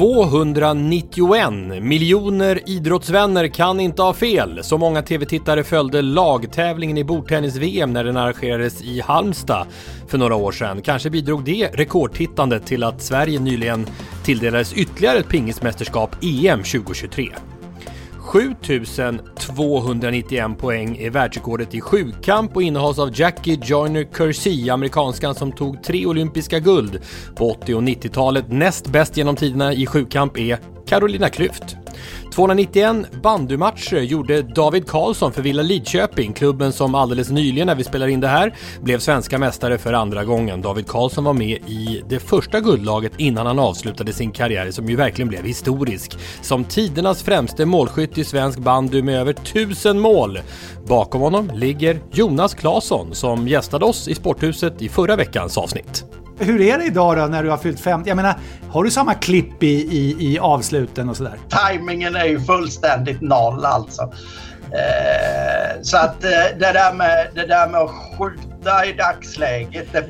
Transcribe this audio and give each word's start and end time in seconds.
...291 0.00 1.80
miljoner 1.80 2.60
idrottsvänner 2.66 3.48
kan 3.48 3.80
inte 3.80 4.02
ha 4.02 4.14
fel. 4.14 4.64
Så 4.64 4.78
många 4.78 5.02
tv-tittare 5.02 5.64
följde 5.64 6.02
lagtävlingen 6.02 6.98
i 6.98 7.04
bordtennis-VM 7.04 7.92
när 7.92 8.04
den 8.04 8.16
arrangerades 8.16 8.82
i 8.82 9.00
Halmstad 9.00 9.66
för 10.08 10.18
några 10.18 10.34
år 10.34 10.52
sedan. 10.52 10.82
Kanske 10.82 11.10
bidrog 11.10 11.44
det 11.44 11.70
rekordtittandet 11.74 12.66
till 12.66 12.84
att 12.84 13.02
Sverige 13.02 13.40
nyligen 13.40 13.86
tilldelades 14.24 14.72
ytterligare 14.72 15.18
ett 15.18 15.28
pingismästerskap 15.28 16.16
EM 16.22 16.62
2023. 16.62 17.28
7291 18.30 20.58
poäng 20.58 20.96
är 20.96 21.10
världsrekordet 21.10 21.74
i 21.74 21.80
sjukamp 21.80 22.56
och 22.56 22.62
innehas 22.62 22.98
av 22.98 23.20
Jackie 23.20 23.56
Joyner-Kersey, 23.56 24.72
amerikanskan 24.72 25.34
som 25.34 25.52
tog 25.52 25.82
tre 25.82 26.06
olympiska 26.06 26.58
guld 26.58 27.00
på 27.36 27.50
80 27.50 27.74
och 27.74 27.82
90-talet. 27.82 28.44
Näst 28.48 28.86
bäst 28.86 29.16
genom 29.16 29.36
tiderna 29.36 29.72
i 29.72 29.86
sjukamp 29.86 30.38
är 30.38 30.58
Carolina 30.86 31.28
Klüft. 31.28 31.76
291 32.30 33.06
bandymatcher 33.22 34.00
gjorde 34.00 34.42
David 34.42 34.86
Karlsson 34.88 35.32
för 35.32 35.42
Villa 35.42 35.62
Lidköping, 35.62 36.32
klubben 36.32 36.72
som 36.72 36.94
alldeles 36.94 37.30
nyligen 37.30 37.66
när 37.66 37.74
vi 37.74 37.84
spelar 37.84 38.08
in 38.08 38.20
det 38.20 38.28
här 38.28 38.54
blev 38.82 38.98
svenska 38.98 39.38
mästare 39.38 39.78
för 39.78 39.92
andra 39.92 40.24
gången. 40.24 40.62
David 40.62 40.86
Karlsson 40.86 41.24
var 41.24 41.32
med 41.32 41.58
i 41.68 42.02
det 42.08 42.20
första 42.20 42.60
guldlaget 42.60 43.12
innan 43.16 43.46
han 43.46 43.58
avslutade 43.58 44.12
sin 44.12 44.32
karriär 44.32 44.70
som 44.70 44.86
ju 44.86 44.96
verkligen 44.96 45.28
blev 45.28 45.44
historisk. 45.44 46.18
Som 46.42 46.64
tidernas 46.64 47.22
främste 47.22 47.66
målskytt 47.66 48.18
i 48.18 48.24
svensk 48.24 48.58
bandy 48.58 49.02
med 49.02 49.20
över 49.20 49.32
1000 49.32 50.00
mål. 50.00 50.38
Bakom 50.88 51.20
honom 51.20 51.50
ligger 51.54 52.00
Jonas 52.12 52.54
Claesson 52.54 53.14
som 53.14 53.48
gästade 53.48 53.84
oss 53.84 54.08
i 54.08 54.14
Sporthuset 54.14 54.82
i 54.82 54.88
förra 54.88 55.16
veckans 55.16 55.58
avsnitt. 55.58 56.19
Hur 56.40 56.60
är 56.60 56.78
det 56.78 56.84
idag 56.84 57.16
då 57.16 57.26
när 57.26 57.42
du 57.42 57.50
har 57.50 57.56
fyllt 57.56 57.80
50? 57.80 58.08
Jag 58.08 58.16
menar, 58.16 58.34
har 58.70 58.84
du 58.84 58.90
samma 58.90 59.14
klipp 59.14 59.62
i, 59.62 59.66
i, 59.66 60.32
i 60.32 60.38
avsluten 60.38 61.08
och 61.08 61.16
sådär? 61.16 61.38
Timingen 61.68 62.16
är 62.16 62.24
ju 62.24 62.40
fullständigt 62.40 63.20
noll 63.20 63.64
alltså. 63.64 64.02
Eh, 64.72 65.82
så 65.82 65.96
att 65.96 66.24
eh, 66.24 66.30
det, 66.30 66.72
där 66.72 66.94
med, 66.94 67.28
det 67.34 67.46
där 67.46 67.68
med 67.68 67.80
att 67.80 67.90
skjuta 67.90 68.86
i 68.86 68.92
dagsläget, 68.92 69.92
det, 69.92 70.08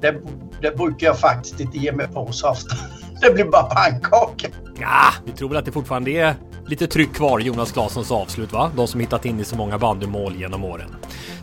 det, 0.00 0.14
det 0.62 0.76
brukar 0.76 1.06
jag 1.06 1.18
faktiskt 1.18 1.60
inte 1.60 1.78
ge 1.78 1.92
mig 1.92 2.08
på 2.08 2.32
så 2.32 2.48
ofta. 2.48 2.76
Det 3.22 3.30
blir 3.30 3.44
bara 3.44 3.62
pannkaka. 3.62 4.48
Ja, 4.80 5.12
vi 5.26 5.32
tror 5.32 5.48
väl 5.48 5.58
att 5.58 5.64
det 5.64 5.72
fortfarande 5.72 6.10
är 6.10 6.34
lite 6.66 6.86
tryck 6.86 7.14
kvar 7.14 7.40
i 7.40 7.42
Jonas 7.42 7.72
Claessons 7.72 8.10
avslut 8.10 8.52
va? 8.52 8.70
De 8.76 8.86
som 8.86 9.00
hittat 9.00 9.24
in 9.24 9.40
i 9.40 9.44
så 9.44 9.56
många 9.56 9.78
bandymål 9.78 10.36
genom 10.36 10.64
åren. 10.64 10.96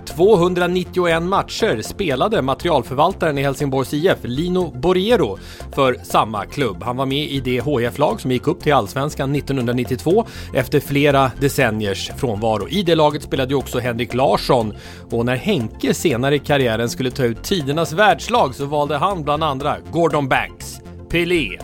291 0.07 1.23
matcher 1.23 1.81
spelade 1.81 2.41
materialförvaltaren 2.41 3.37
i 3.37 3.41
Helsingborgs 3.43 3.93
IF, 3.93 4.17
Lino 4.21 4.71
Borriero, 4.71 5.37
för 5.75 5.97
samma 6.03 6.45
klubb. 6.45 6.83
Han 6.83 6.97
var 6.97 7.05
med 7.05 7.31
i 7.31 7.39
det 7.39 7.61
HIF-lag 7.65 8.21
som 8.21 8.31
gick 8.31 8.47
upp 8.47 8.59
till 8.59 8.73
Allsvenskan 8.73 9.35
1992 9.35 10.25
efter 10.53 10.79
flera 10.79 11.31
decenniers 11.39 12.11
frånvaro. 12.17 12.67
I 12.69 12.83
det 12.83 12.95
laget 12.95 13.23
spelade 13.23 13.49
ju 13.49 13.55
också 13.55 13.79
Henrik 13.79 14.13
Larsson 14.13 14.73
och 15.11 15.25
när 15.25 15.35
Henke 15.35 15.93
senare 15.93 16.35
i 16.35 16.39
karriären 16.39 16.89
skulle 16.89 17.11
ta 17.11 17.23
ut 17.23 17.43
tidernas 17.43 17.93
världslag 17.93 18.55
så 18.55 18.65
valde 18.65 18.97
han 18.97 19.23
bland 19.23 19.43
andra 19.43 19.77
Gordon 19.91 20.27
Banks, 20.27 20.79
Pelé, 21.09 21.59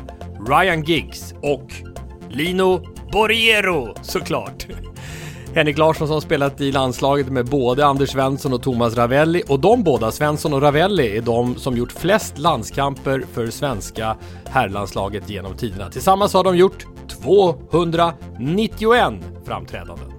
Ryan 0.47 0.83
Giggs 0.83 1.33
och 1.41 1.73
Lino 2.29 2.81
Borriero 3.11 3.95
såklart. 4.01 4.67
Henrik 5.55 5.77
Larsson 5.77 6.07
som 6.07 6.21
spelat 6.21 6.61
i 6.61 6.71
landslaget 6.71 7.29
med 7.29 7.45
både 7.45 7.85
Anders 7.85 8.09
Svensson 8.09 8.53
och 8.53 8.61
Thomas 8.61 8.95
Ravelli 8.95 9.43
och 9.47 9.59
de 9.59 9.83
båda, 9.83 10.11
Svensson 10.11 10.53
och 10.53 10.61
Ravelli, 10.61 11.17
är 11.17 11.21
de 11.21 11.55
som 11.55 11.77
gjort 11.77 11.91
flest 11.91 12.37
landskamper 12.37 13.23
för 13.33 13.47
svenska 13.47 14.17
herrlandslaget 14.45 15.29
genom 15.29 15.57
tiderna. 15.57 15.89
Tillsammans 15.89 16.33
har 16.33 16.43
de 16.43 16.57
gjort 16.57 16.85
291 17.07 19.13
framträdanden. 19.45 20.12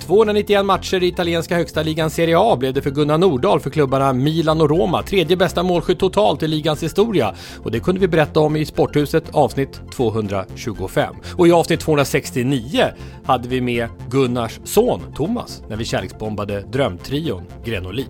291 0.00 0.64
matcher 0.64 1.02
i 1.02 1.06
italienska 1.06 1.56
högsta 1.56 1.82
ligan 1.82 2.10
Serie 2.10 2.38
A 2.38 2.56
blev 2.56 2.74
det 2.74 2.82
för 2.82 2.90
Gunnar 2.90 3.18
Nordahl 3.18 3.60
för 3.60 3.70
klubbarna 3.70 4.12
Milan 4.12 4.60
och 4.60 4.70
Roma. 4.70 5.02
Tredje 5.02 5.36
bästa 5.36 5.62
målskytt 5.62 5.98
totalt 5.98 6.42
i 6.42 6.48
ligans 6.48 6.82
historia. 6.82 7.34
Och 7.64 7.70
det 7.70 7.80
kunde 7.80 8.00
vi 8.00 8.08
berätta 8.08 8.40
om 8.40 8.56
i 8.56 8.66
Sporthuset 8.66 9.24
avsnitt 9.32 9.80
225. 9.96 11.14
Och 11.36 11.48
i 11.48 11.52
avsnitt 11.52 11.80
269 11.80 12.84
hade 13.24 13.48
vi 13.48 13.60
med 13.60 13.88
Gunnars 14.10 14.60
son 14.64 15.00
Thomas 15.14 15.62
när 15.68 15.76
vi 15.76 15.84
kärleksbombade 15.84 16.60
drömtrion 16.60 17.42
Grenoli. 17.64 18.06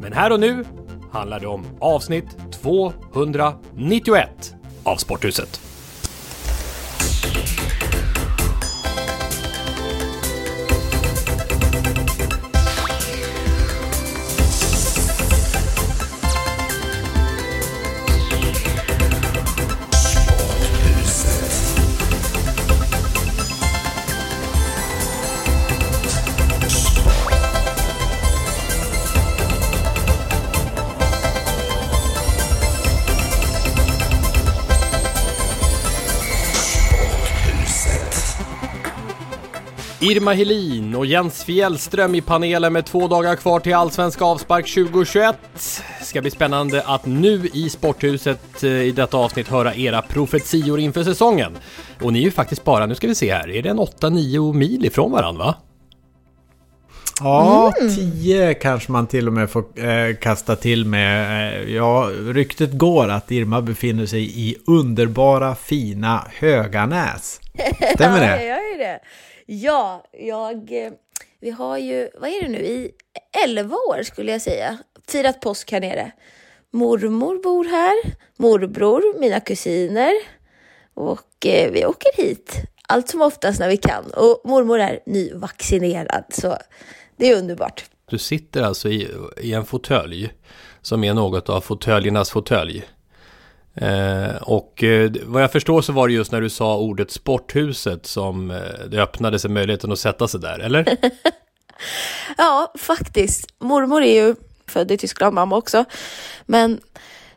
Men 0.00 0.12
här 0.12 0.32
och 0.32 0.40
nu 0.40 0.64
handlar 1.12 1.40
det 1.40 1.46
om 1.46 1.64
avsnitt 1.80 2.36
291 2.62 4.54
av 4.82 4.96
Sporthuset. 4.96 5.69
Irma 40.02 40.32
Helin 40.32 40.94
och 40.94 41.06
Jens 41.06 41.44
Fjällström 41.44 42.14
i 42.14 42.20
panelen 42.20 42.72
med 42.72 42.86
två 42.86 43.08
dagar 43.08 43.36
kvar 43.36 43.60
till 43.60 43.74
Allsvenska 43.74 44.24
avspark 44.24 44.74
2021. 44.74 45.36
Ska 46.02 46.20
bli 46.20 46.30
spännande 46.30 46.82
att 46.86 47.06
nu 47.06 47.48
i 47.52 47.68
Sporthuset 47.70 48.62
eh, 48.62 48.70
i 48.70 48.92
detta 48.92 49.16
avsnitt 49.16 49.48
höra 49.48 49.74
era 49.74 50.02
profetior 50.02 50.80
inför 50.80 51.04
säsongen. 51.04 51.58
Och 52.00 52.12
ni 52.12 52.18
är 52.18 52.22
ju 52.22 52.30
faktiskt 52.30 52.64
bara, 52.64 52.86
nu 52.86 52.94
ska 52.94 53.06
vi 53.06 53.14
se 53.14 53.32
här, 53.32 53.50
är 53.50 53.62
det 53.62 53.68
en 53.68 53.80
8-9 53.80 54.54
mil 54.54 54.84
ifrån 54.84 55.12
varandra 55.12 55.44
va? 55.44 55.54
Ja, 57.20 57.72
10 57.96 58.54
kanske 58.54 58.92
man 58.92 59.06
till 59.06 59.26
och 59.26 59.32
med 59.32 59.50
får 59.50 59.64
eh, 59.84 60.16
kasta 60.16 60.56
till 60.56 60.86
med. 60.86 61.52
Eh, 61.52 61.74
ja, 61.74 62.10
ryktet 62.20 62.72
går 62.72 63.08
att 63.08 63.30
Irma 63.30 63.62
befinner 63.62 64.06
sig 64.06 64.48
i 64.48 64.56
underbara, 64.66 65.54
fina 65.54 66.26
Höganäs. 66.38 67.40
Stämmer 67.94 68.20
det? 68.20 68.26
Ja, 68.26 68.36
jag 68.36 68.46
gör 68.46 68.72
ju 68.72 68.78
det. 68.78 69.00
Ja, 69.52 70.04
jag... 70.12 70.84
Eh, 70.84 70.92
vi 71.40 71.50
har 71.50 71.78
ju, 71.78 72.10
vad 72.20 72.30
är 72.30 72.42
det 72.42 72.48
nu, 72.48 72.58
i 72.58 72.90
11 73.44 73.76
år 73.76 74.02
skulle 74.02 74.32
jag 74.32 74.42
säga, 74.42 74.78
firat 75.08 75.40
påsk 75.40 75.72
här 75.72 75.80
nere. 75.80 76.12
Mormor 76.70 77.42
bor 77.42 77.64
här, 77.64 77.94
morbror, 78.36 79.20
mina 79.20 79.40
kusiner 79.40 80.12
och 80.94 81.46
eh, 81.46 81.70
vi 81.70 81.86
åker 81.86 82.16
hit 82.16 82.54
allt 82.88 83.08
som 83.08 83.22
oftast 83.22 83.60
när 83.60 83.68
vi 83.68 83.76
kan. 83.76 84.04
Och 84.10 84.40
mormor 84.44 84.78
är 84.78 85.00
nyvaccinerad 85.06 86.24
så 86.28 86.56
det 87.16 87.30
är 87.30 87.38
underbart. 87.38 87.84
Du 88.10 88.18
sitter 88.18 88.62
alltså 88.62 88.88
i, 88.88 89.08
i 89.40 89.52
en 89.52 89.64
fåtölj 89.64 90.32
som 90.82 91.04
är 91.04 91.14
något 91.14 91.48
av 91.48 91.60
fåtöljernas 91.60 92.30
fåtölj. 92.30 92.84
Eh, 93.74 94.36
och 94.42 94.84
eh, 94.84 95.10
vad 95.24 95.42
jag 95.42 95.52
förstår 95.52 95.82
så 95.82 95.92
var 95.92 96.08
det 96.08 96.14
just 96.14 96.32
när 96.32 96.40
du 96.40 96.50
sa 96.50 96.76
ordet 96.76 97.10
sporthuset 97.10 98.06
som 98.06 98.50
eh, 98.50 98.56
det 98.90 99.02
öppnade 99.02 99.38
sig 99.38 99.50
möjligheten 99.50 99.92
att 99.92 99.98
sätta 99.98 100.28
sig 100.28 100.40
där, 100.40 100.58
eller? 100.58 100.96
Ja, 102.36 102.72
faktiskt. 102.78 103.46
Mormor 103.58 104.02
är 104.02 104.26
ju 104.26 104.34
född 104.66 104.90
i 104.90 104.96
Tyskland, 104.96 105.34
mamma 105.34 105.56
också. 105.56 105.84
Men 106.46 106.80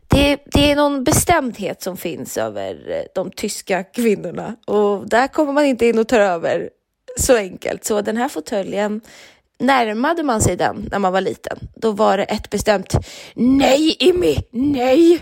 det, 0.07 0.37
det 0.45 0.71
är 0.71 0.75
någon 0.75 1.03
bestämdhet 1.03 1.81
som 1.81 1.97
finns 1.97 2.37
över 2.37 2.91
eh, 2.91 3.03
de 3.15 3.31
tyska 3.31 3.83
kvinnorna 3.83 4.55
och 4.67 5.09
där 5.09 5.27
kommer 5.27 5.53
man 5.53 5.65
inte 5.65 5.85
in 5.85 5.99
och 5.99 6.07
tar 6.07 6.19
över 6.19 6.69
så 7.19 7.37
enkelt. 7.37 7.85
Så 7.85 8.01
den 8.01 8.17
här 8.17 8.29
fåtöljen, 8.29 9.01
närmade 9.59 10.23
man 10.23 10.41
sig 10.41 10.55
den 10.55 10.87
när 10.91 10.99
man 10.99 11.13
var 11.13 11.21
liten, 11.21 11.59
då 11.75 11.91
var 11.91 12.17
det 12.17 12.23
ett 12.23 12.49
bestämt 12.49 12.95
nej 13.33 13.95
Immi, 13.99 14.37
nej! 14.51 15.21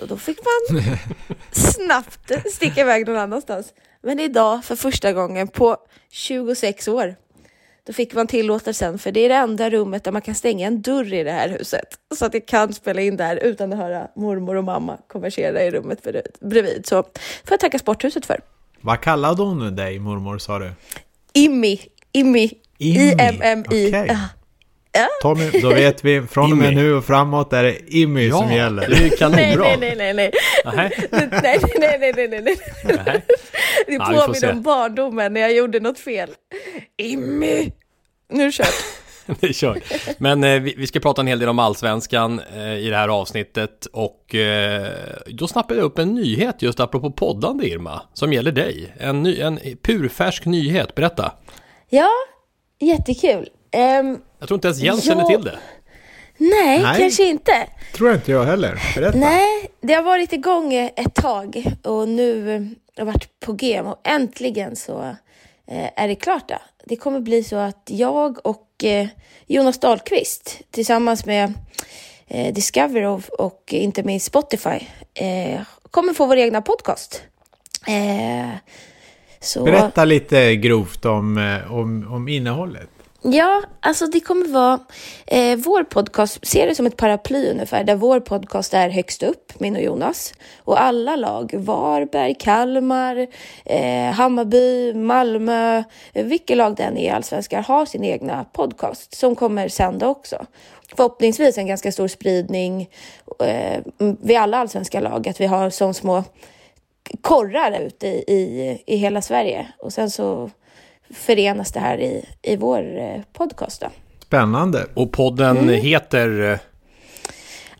Och 0.00 0.08
då 0.08 0.16
fick 0.16 0.38
man 0.38 0.82
snabbt 1.52 2.32
sticka 2.52 2.80
iväg 2.80 3.06
någon 3.06 3.16
annanstans. 3.16 3.72
Men 4.02 4.20
idag, 4.20 4.64
för 4.64 4.76
första 4.76 5.12
gången 5.12 5.48
på 5.48 5.76
26 6.10 6.88
år, 6.88 7.16
då 7.86 7.92
fick 7.92 8.14
man 8.14 8.26
tillåtelsen, 8.26 8.98
för 8.98 9.12
det 9.12 9.20
är 9.20 9.28
det 9.28 9.34
enda 9.34 9.70
rummet 9.70 10.04
där 10.04 10.12
man 10.12 10.22
kan 10.22 10.34
stänga 10.34 10.66
en 10.66 10.82
dörr 10.82 11.14
i 11.14 11.22
det 11.22 11.32
här 11.32 11.48
huset. 11.48 11.88
Så 12.16 12.26
att 12.26 12.34
jag 12.34 12.46
kan 12.46 12.72
spela 12.72 13.00
in 13.00 13.16
där 13.16 13.36
utan 13.36 13.72
att 13.72 13.78
höra 13.78 14.08
mormor 14.16 14.56
och 14.56 14.64
mamma 14.64 14.98
konversera 15.08 15.62
i 15.62 15.70
rummet 15.70 16.06
bredvid. 16.40 16.86
Så 16.86 17.02
får 17.02 17.50
jag 17.50 17.60
tacka 17.60 17.78
sporthuset 17.78 18.26
för. 18.26 18.40
Vad 18.80 19.00
kallade 19.00 19.42
hon 19.42 19.58
nu 19.58 19.70
dig, 19.70 19.98
mormor, 19.98 20.38
sa 20.38 20.58
du? 20.58 20.72
Immi. 21.32 21.80
Immi. 22.12 22.52
I-M-M-I. 22.82 23.88
Okay. 23.88 24.16
Ja. 24.92 25.08
Tommy, 25.22 25.50
då 25.50 25.68
vet 25.68 26.04
vi 26.04 26.22
från 26.22 26.52
och 26.52 26.58
med 26.58 26.74
nu 26.74 26.94
och 26.94 27.04
framåt 27.04 27.52
är 27.52 27.62
det 27.62 27.94
Immi 27.94 28.28
ja, 28.28 28.38
som 28.38 28.52
gäller. 28.52 28.88
Det 28.88 28.96
är 28.96 29.16
kanonbra. 29.16 29.64
Nej, 29.64 29.76
nej, 29.80 29.96
nej, 29.96 30.14
nej. 30.14 30.30
nej, 30.64 31.08
nej, 31.10 31.58
nej, 31.78 31.98
nej, 32.00 32.28
nej, 32.28 32.40
nej. 32.42 32.56
nej. 33.06 33.24
Det 33.86 33.98
påminner 33.98 34.52
om 34.52 34.62
barndomen 34.62 35.32
när 35.32 35.40
jag 35.40 35.54
gjorde 35.54 35.80
något 35.80 35.98
fel. 35.98 36.30
Immi! 36.98 37.72
Nu 38.32 38.42
är 38.42 38.46
det 38.46 38.52
kört. 38.52 38.74
det 39.40 39.46
är 39.46 39.52
kört. 39.52 39.82
Men 40.18 40.44
eh, 40.44 40.60
vi, 40.60 40.74
vi, 40.78 40.86
ska 40.86 41.00
prata 41.00 41.20
en 41.20 41.26
hel 41.26 41.38
del 41.38 41.48
om 41.48 41.58
allsvenskan 41.58 42.40
eh, 42.56 42.76
i 42.76 42.88
det 42.90 42.96
här 42.96 43.08
avsnittet 43.08 43.86
och 43.92 44.34
eh, 44.34 44.92
då 45.26 45.48
snappade 45.48 45.80
jag 45.80 45.84
upp 45.84 45.98
en 45.98 46.14
nyhet 46.14 46.62
just 46.62 46.80
apropå 46.80 47.10
poddande 47.10 47.68
Irma, 47.68 48.02
som 48.12 48.32
gäller 48.32 48.52
dig. 48.52 48.94
En, 48.98 49.22
ny, 49.22 49.40
en 49.40 49.58
purfärsk 49.82 50.44
nyhet, 50.44 50.94
berätta. 50.94 51.32
Ja, 51.90 52.08
jättekul. 52.86 53.48
Um, 54.00 54.22
jag 54.38 54.48
tror 54.48 54.56
inte 54.56 54.68
ens 54.68 54.80
Jens 54.80 55.06
jag... 55.06 55.16
känner 55.16 55.28
till 55.28 55.44
det. 55.44 55.58
Nej, 56.36 56.82
Nej, 56.82 56.98
kanske 56.98 57.24
inte. 57.24 57.66
tror 57.94 58.12
inte 58.14 58.32
jag 58.32 58.44
heller. 58.44 58.82
Berätta. 58.94 59.18
Nej, 59.18 59.70
det 59.80 59.94
har 59.94 60.02
varit 60.02 60.32
igång 60.32 60.74
ett 60.74 61.14
tag 61.14 61.64
och 61.84 62.08
nu 62.08 62.46
har 62.46 62.68
jag 62.94 63.04
varit 63.04 63.40
på 63.40 63.52
G 63.52 63.80
och 63.80 64.00
äntligen 64.04 64.76
så 64.76 65.02
eh, 65.66 65.90
är 65.96 66.08
det 66.08 66.14
klart. 66.14 66.48
Då. 66.48 66.58
Det 66.84 66.96
kommer 66.96 67.20
bli 67.20 67.44
så 67.44 67.56
att 67.56 67.82
jag 67.90 68.46
och 68.46 68.84
eh, 68.84 69.06
Jonas 69.46 69.78
Dahlqvist 69.78 70.60
tillsammans 70.70 71.26
med 71.26 71.52
eh, 72.26 72.54
Discover 72.54 73.02
och, 73.02 73.28
och 73.38 73.62
inte 73.68 74.02
minst 74.02 74.26
Spotify 74.26 74.78
kommer 75.90 76.14
få 76.14 76.26
vår 76.26 76.36
egna 76.36 76.62
podcast. 76.62 77.22
Så... 79.42 79.64
Berätta 79.64 80.04
lite 80.04 80.56
grovt 80.56 81.04
om, 81.04 81.58
om, 81.70 82.12
om 82.12 82.28
innehållet. 82.28 82.88
Ja, 83.24 83.62
alltså 83.80 84.06
det 84.06 84.20
kommer 84.20 84.48
vara... 84.48 84.80
Eh, 85.26 85.56
vår 85.56 85.84
podcast, 85.84 86.46
ser 86.46 86.66
det 86.66 86.74
som 86.74 86.86
ett 86.86 86.96
paraply 86.96 87.50
ungefär, 87.50 87.84
där 87.84 87.94
vår 87.94 88.20
podcast 88.20 88.74
är 88.74 88.88
högst 88.88 89.22
upp, 89.22 89.60
min 89.60 89.76
och 89.76 89.82
Jonas. 89.82 90.34
Och 90.64 90.82
alla 90.82 91.16
lag, 91.16 91.54
Varberg, 91.54 92.34
Kalmar, 92.34 93.26
eh, 93.64 94.12
Hammarby, 94.12 94.94
Malmö, 94.94 95.82
eh, 96.12 96.24
vilket 96.24 96.56
lag 96.56 96.76
den 96.76 96.96
är 96.96 97.06
i 97.06 97.10
Allsvenskan, 97.10 97.64
har 97.64 97.86
sin 97.86 98.04
egna 98.04 98.44
podcast 98.44 99.14
som 99.14 99.36
kommer 99.36 99.68
sända 99.68 100.08
också. 100.08 100.46
Förhoppningsvis 100.96 101.58
en 101.58 101.66
ganska 101.66 101.92
stor 101.92 102.08
spridning 102.08 102.88
eh, 103.40 103.80
vid 103.98 104.36
alla 104.36 104.58
allsvenska 104.58 105.00
lag, 105.00 105.28
att 105.28 105.40
vi 105.40 105.46
har 105.46 105.70
så 105.70 105.92
små 105.92 106.24
korrar 107.20 107.80
ute 107.80 108.06
i, 108.06 108.32
i, 108.32 108.82
i 108.86 108.96
hela 108.96 109.22
Sverige. 109.22 109.66
Och 109.78 109.92
sen 109.92 110.10
så 110.10 110.50
förenas 111.10 111.72
det 111.72 111.80
här 111.80 112.00
i, 112.00 112.24
i 112.42 112.56
vår 112.56 112.98
eh, 112.98 113.20
podcast. 113.32 113.80
Då. 113.80 113.88
Spännande. 114.18 114.86
Och 114.94 115.12
podden 115.12 115.58
mm. 115.58 115.80
heter? 115.80 116.52
Eh, 116.52 116.58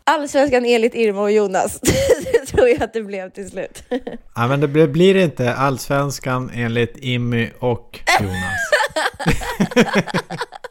Allsvenskan 0.03 0.65
enligt 0.65 0.95
Irma 0.95 1.21
och 1.21 1.31
Jonas. 1.31 1.79
det 2.33 2.45
tror 2.45 2.67
jag 2.67 2.83
att 2.83 2.93
det 2.93 3.03
blev 3.03 3.29
till 3.29 3.49
slut. 3.49 3.83
ja, 4.35 4.47
men 4.47 4.59
det 4.59 4.87
blir 4.87 5.15
inte 5.15 5.53
Allsvenskan 5.53 6.51
enligt 6.53 6.97
Immy 6.97 7.49
och 7.59 7.99
Jonas. 8.19 8.71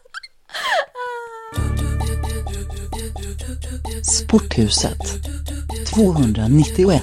Sporthuset 4.02 4.99
291 5.94 7.02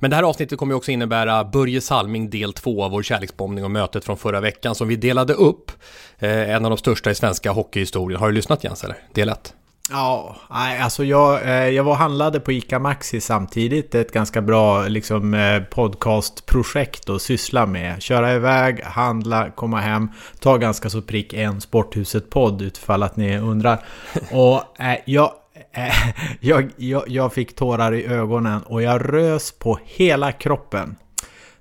men 0.00 0.10
det 0.10 0.16
här 0.16 0.22
avsnittet 0.22 0.58
kommer 0.58 0.74
också 0.74 0.90
innebära 0.90 1.44
Börje 1.44 1.80
Salming 1.80 2.30
del 2.30 2.52
2 2.52 2.84
av 2.84 2.90
vår 2.90 3.02
kärleksbombning 3.02 3.64
och 3.64 3.70
mötet 3.70 4.04
från 4.04 4.16
förra 4.16 4.40
veckan 4.40 4.74
som 4.74 4.88
vi 4.88 4.96
delade 4.96 5.32
upp. 5.32 5.70
Eh, 6.18 6.50
en 6.50 6.64
av 6.64 6.70
de 6.70 6.76
största 6.76 7.10
i 7.10 7.14
svenska 7.14 7.50
hockeyhistorien. 7.50 8.20
Har 8.20 8.28
du 8.28 8.34
lyssnat 8.34 8.64
Jens 8.64 8.84
eller? 8.84 8.96
Del 9.12 9.28
1? 9.28 9.54
Ja, 9.90 10.36
alltså 10.50 11.04
jag, 11.04 11.42
eh, 11.42 11.68
jag 11.68 11.84
var 11.84 11.92
och 11.92 11.98
handlade 11.98 12.40
på 12.40 12.52
ICA 12.52 12.78
Maxi 12.78 13.20
samtidigt. 13.20 13.92
Det 13.92 13.98
är 13.98 14.02
ett 14.02 14.12
ganska 14.12 14.42
bra 14.42 14.88
liksom, 14.88 15.34
eh, 15.34 15.62
podcastprojekt 15.62 17.10
att 17.10 17.22
syssla 17.22 17.66
med. 17.66 18.02
Köra 18.02 18.34
iväg, 18.34 18.82
handla, 18.84 19.50
komma 19.50 19.80
hem, 19.80 20.08
ta 20.40 20.56
ganska 20.56 20.90
så 20.90 21.02
prick 21.02 21.32
en 21.32 21.60
Sporthuset-podd 21.60 22.62
utifall 22.62 23.02
att 23.02 23.16
ni 23.16 23.38
undrar. 23.38 23.84
Och 24.30 24.80
eh, 24.80 24.98
jag 25.04 25.32
Eh, 25.74 25.94
jag, 26.40 26.70
jag, 26.76 27.02
jag 27.08 27.32
fick 27.32 27.56
tårar 27.56 27.94
i 27.94 28.06
ögonen 28.06 28.62
och 28.62 28.82
jag 28.82 29.14
rös 29.14 29.52
på 29.52 29.78
hela 29.84 30.32
kroppen. 30.32 30.96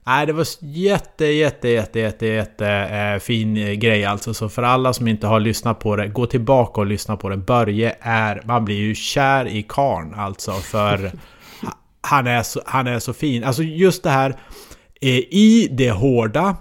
Nej, 0.05 0.25
det 0.25 0.33
var 0.33 0.47
jätte, 0.61 1.25
jätte, 1.25 1.67
jätte, 1.67 2.00
jätte, 2.00 2.25
jätte 2.25 2.67
eh, 2.67 3.19
fin 3.19 3.57
eh, 3.57 3.71
grej 3.71 4.05
alltså. 4.05 4.33
Så 4.33 4.50
för 4.50 4.63
alla 4.63 4.94
som 4.94 5.07
inte 5.07 5.27
har 5.27 5.39
lyssnat 5.39 5.79
på 5.79 5.95
det, 5.95 6.07
gå 6.07 6.25
tillbaka 6.25 6.81
och 6.81 6.88
lyssna 6.88 7.17
på 7.17 7.29
det. 7.29 7.38
Börje 7.38 7.95
är, 8.01 8.41
man 8.45 8.65
blir 8.65 8.75
ju 8.75 8.95
kär 8.95 9.45
i 9.45 9.63
karn 9.69 10.13
alltså. 10.13 10.51
För 10.51 11.12
han 12.01 12.27
är 12.27 12.43
så, 12.43 12.62
han 12.65 12.88
är 12.88 13.00
så 13.00 13.13
fin. 13.13 13.43
Alltså 13.43 13.63
just 13.63 14.03
det 14.03 14.10
här 14.10 14.29
eh, 15.01 15.17
i 15.17 15.67
det 15.72 15.91
hårda 15.91 16.55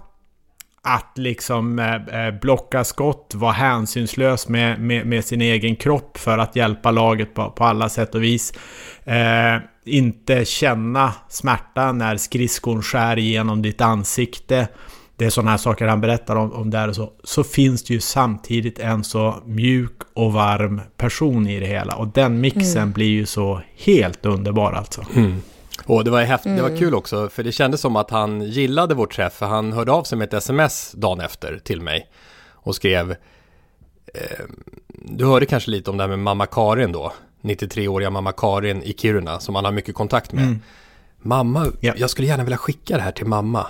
att 0.82 1.18
liksom 1.18 1.78
eh, 1.78 1.94
eh, 1.94 2.34
blocka 2.40 2.84
skott, 2.84 3.32
vara 3.34 3.52
hänsynslös 3.52 4.48
med, 4.48 4.80
med, 4.80 5.06
med, 5.06 5.24
sin 5.24 5.40
egen 5.40 5.76
kropp 5.76 6.18
för 6.18 6.38
att 6.38 6.56
hjälpa 6.56 6.90
laget 6.90 7.34
på, 7.34 7.50
på 7.50 7.64
alla 7.64 7.88
sätt 7.88 8.14
och 8.14 8.22
vis. 8.22 8.52
Eh, 9.04 9.56
inte 9.84 10.44
känna 10.44 11.14
smärta 11.28 11.92
när 11.92 12.16
skridskon 12.16 12.82
skär 12.82 13.18
igenom 13.18 13.62
ditt 13.62 13.80
ansikte. 13.80 14.68
Det 15.16 15.24
är 15.24 15.30
sådana 15.30 15.50
här 15.50 15.58
saker 15.58 15.86
han 15.86 16.00
berättar 16.00 16.36
om, 16.36 16.52
om 16.52 16.70
där 16.70 16.88
och 16.88 16.96
så. 16.96 17.12
Så 17.24 17.44
finns 17.44 17.82
det 17.82 17.94
ju 17.94 18.00
samtidigt 18.00 18.78
en 18.78 19.04
så 19.04 19.42
mjuk 19.46 20.02
och 20.14 20.32
varm 20.32 20.80
person 20.96 21.46
i 21.46 21.60
det 21.60 21.66
hela. 21.66 21.96
Och 21.96 22.08
den 22.08 22.40
mixen 22.40 22.82
mm. 22.82 22.92
blir 22.92 23.10
ju 23.10 23.26
så 23.26 23.60
helt 23.76 24.26
underbar 24.26 24.72
alltså. 24.72 25.04
Mm. 25.14 25.42
Och 25.84 26.04
det 26.04 26.10
var, 26.10 26.22
häft, 26.22 26.44
mm. 26.44 26.56
det 26.56 26.62
var 26.62 26.68
mm. 26.68 26.80
kul 26.80 26.94
också, 26.94 27.28
för 27.28 27.42
det 27.42 27.52
kändes 27.52 27.80
som 27.80 27.96
att 27.96 28.10
han 28.10 28.42
gillade 28.42 28.94
vår 28.94 29.06
träff, 29.06 29.32
för 29.32 29.46
han 29.46 29.72
hörde 29.72 29.92
av 29.92 30.04
sig 30.04 30.18
med 30.18 30.28
ett 30.28 30.34
sms 30.34 30.92
dagen 30.92 31.20
efter 31.20 31.58
till 31.58 31.80
mig 31.80 32.06
och 32.50 32.74
skrev 32.74 33.10
eh, 34.14 34.44
Du 34.88 35.24
hörde 35.24 35.46
kanske 35.46 35.70
lite 35.70 35.90
om 35.90 35.96
det 35.96 36.02
här 36.02 36.08
med 36.08 36.18
mamma 36.18 36.46
Karin 36.46 36.92
då, 36.92 37.12
93-åriga 37.42 38.10
mamma 38.10 38.32
Karin 38.32 38.82
i 38.82 38.92
Kiruna, 38.92 39.40
som 39.40 39.54
han 39.54 39.64
har 39.64 39.72
mycket 39.72 39.94
kontakt 39.94 40.32
med. 40.32 40.44
Mm. 40.44 40.60
Mamma, 41.18 41.66
ja. 41.80 41.94
jag 41.96 42.10
skulle 42.10 42.28
gärna 42.28 42.44
vilja 42.44 42.56
skicka 42.56 42.96
det 42.96 43.02
här 43.02 43.12
till 43.12 43.26
mamma. 43.26 43.66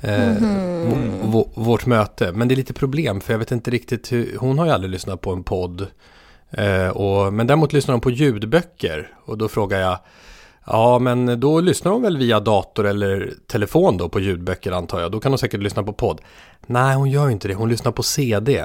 Eh, 0.00 0.36
mm. 0.36 1.30
Vårt 1.54 1.86
möte, 1.86 2.32
men 2.32 2.48
det 2.48 2.54
är 2.54 2.56
lite 2.56 2.74
problem, 2.74 3.20
för 3.20 3.32
jag 3.32 3.38
vet 3.38 3.52
inte 3.52 3.70
riktigt 3.70 4.12
hur, 4.12 4.36
hon 4.38 4.58
har 4.58 4.66
ju 4.66 4.72
aldrig 4.72 4.90
lyssnat 4.90 5.20
på 5.20 5.32
en 5.32 5.44
podd. 5.44 5.86
Eh, 6.50 6.88
och, 6.88 7.32
men 7.32 7.46
däremot 7.46 7.72
lyssnar 7.72 7.92
hon 7.92 8.00
på 8.00 8.10
ljudböcker, 8.10 9.14
och 9.24 9.38
då 9.38 9.48
frågar 9.48 9.80
jag 9.80 9.98
Ja, 10.66 10.98
men 10.98 11.40
då 11.40 11.60
lyssnar 11.60 11.92
hon 11.92 12.02
väl 12.02 12.18
via 12.18 12.40
dator 12.40 12.86
eller 12.86 13.32
telefon 13.46 13.96
då 13.96 14.08
på 14.08 14.20
ljudböcker 14.20 14.72
antar 14.72 15.00
jag. 15.00 15.12
Då 15.12 15.20
kan 15.20 15.32
hon 15.32 15.38
säkert 15.38 15.62
lyssna 15.62 15.82
på 15.82 15.92
podd. 15.92 16.20
Nej, 16.66 16.96
hon 16.96 17.10
gör 17.10 17.30
inte 17.30 17.48
det. 17.48 17.54
Hon 17.54 17.68
lyssnar 17.68 17.92
på 17.92 18.02
CD. 18.02 18.64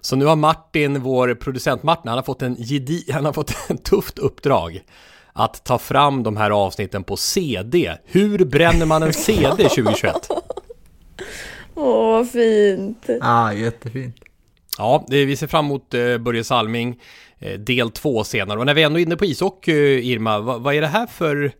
Så 0.00 0.16
nu 0.16 0.24
har 0.24 0.36
Martin, 0.36 1.00
vår 1.00 1.34
producent 1.34 1.82
Martin, 1.82 2.08
han 2.08 2.18
har 2.18 2.22
fått 2.22 2.42
en 2.42 2.54
gedi 2.54 3.04
han 3.12 3.24
har 3.24 3.32
fått 3.32 3.54
en 3.68 3.78
tufft 3.78 4.18
uppdrag. 4.18 4.82
Att 5.32 5.64
ta 5.64 5.78
fram 5.78 6.22
de 6.22 6.36
här 6.36 6.50
avsnitten 6.50 7.04
på 7.04 7.16
CD. 7.16 7.96
Hur 8.04 8.44
bränner 8.44 8.86
man 8.86 9.02
en 9.02 9.12
CD 9.12 9.68
2021? 9.68 10.14
Åh, 11.74 12.10
vad 12.10 12.30
fint. 12.30 13.04
Ja, 13.06 13.16
ah, 13.20 13.52
jättefint. 13.52 14.16
Ja, 14.78 15.06
vi 15.08 15.36
ser 15.36 15.46
fram 15.46 15.64
emot 15.64 15.94
eh, 15.94 16.18
Börje 16.18 16.44
Salming 16.44 17.00
eh, 17.38 17.58
del 17.58 17.90
två 17.90 18.24
senare. 18.24 18.58
Och 18.58 18.66
när 18.66 18.74
vi 18.74 18.82
ändå 18.82 18.98
är 18.98 19.02
inne 19.02 19.16
på 19.16 19.24
ishockey, 19.24 20.12
Irma, 20.12 20.38
vad, 20.38 20.62
vad 20.62 20.74
är 20.74 20.80
det 20.80 20.86
här 20.86 21.06
för... 21.06 21.52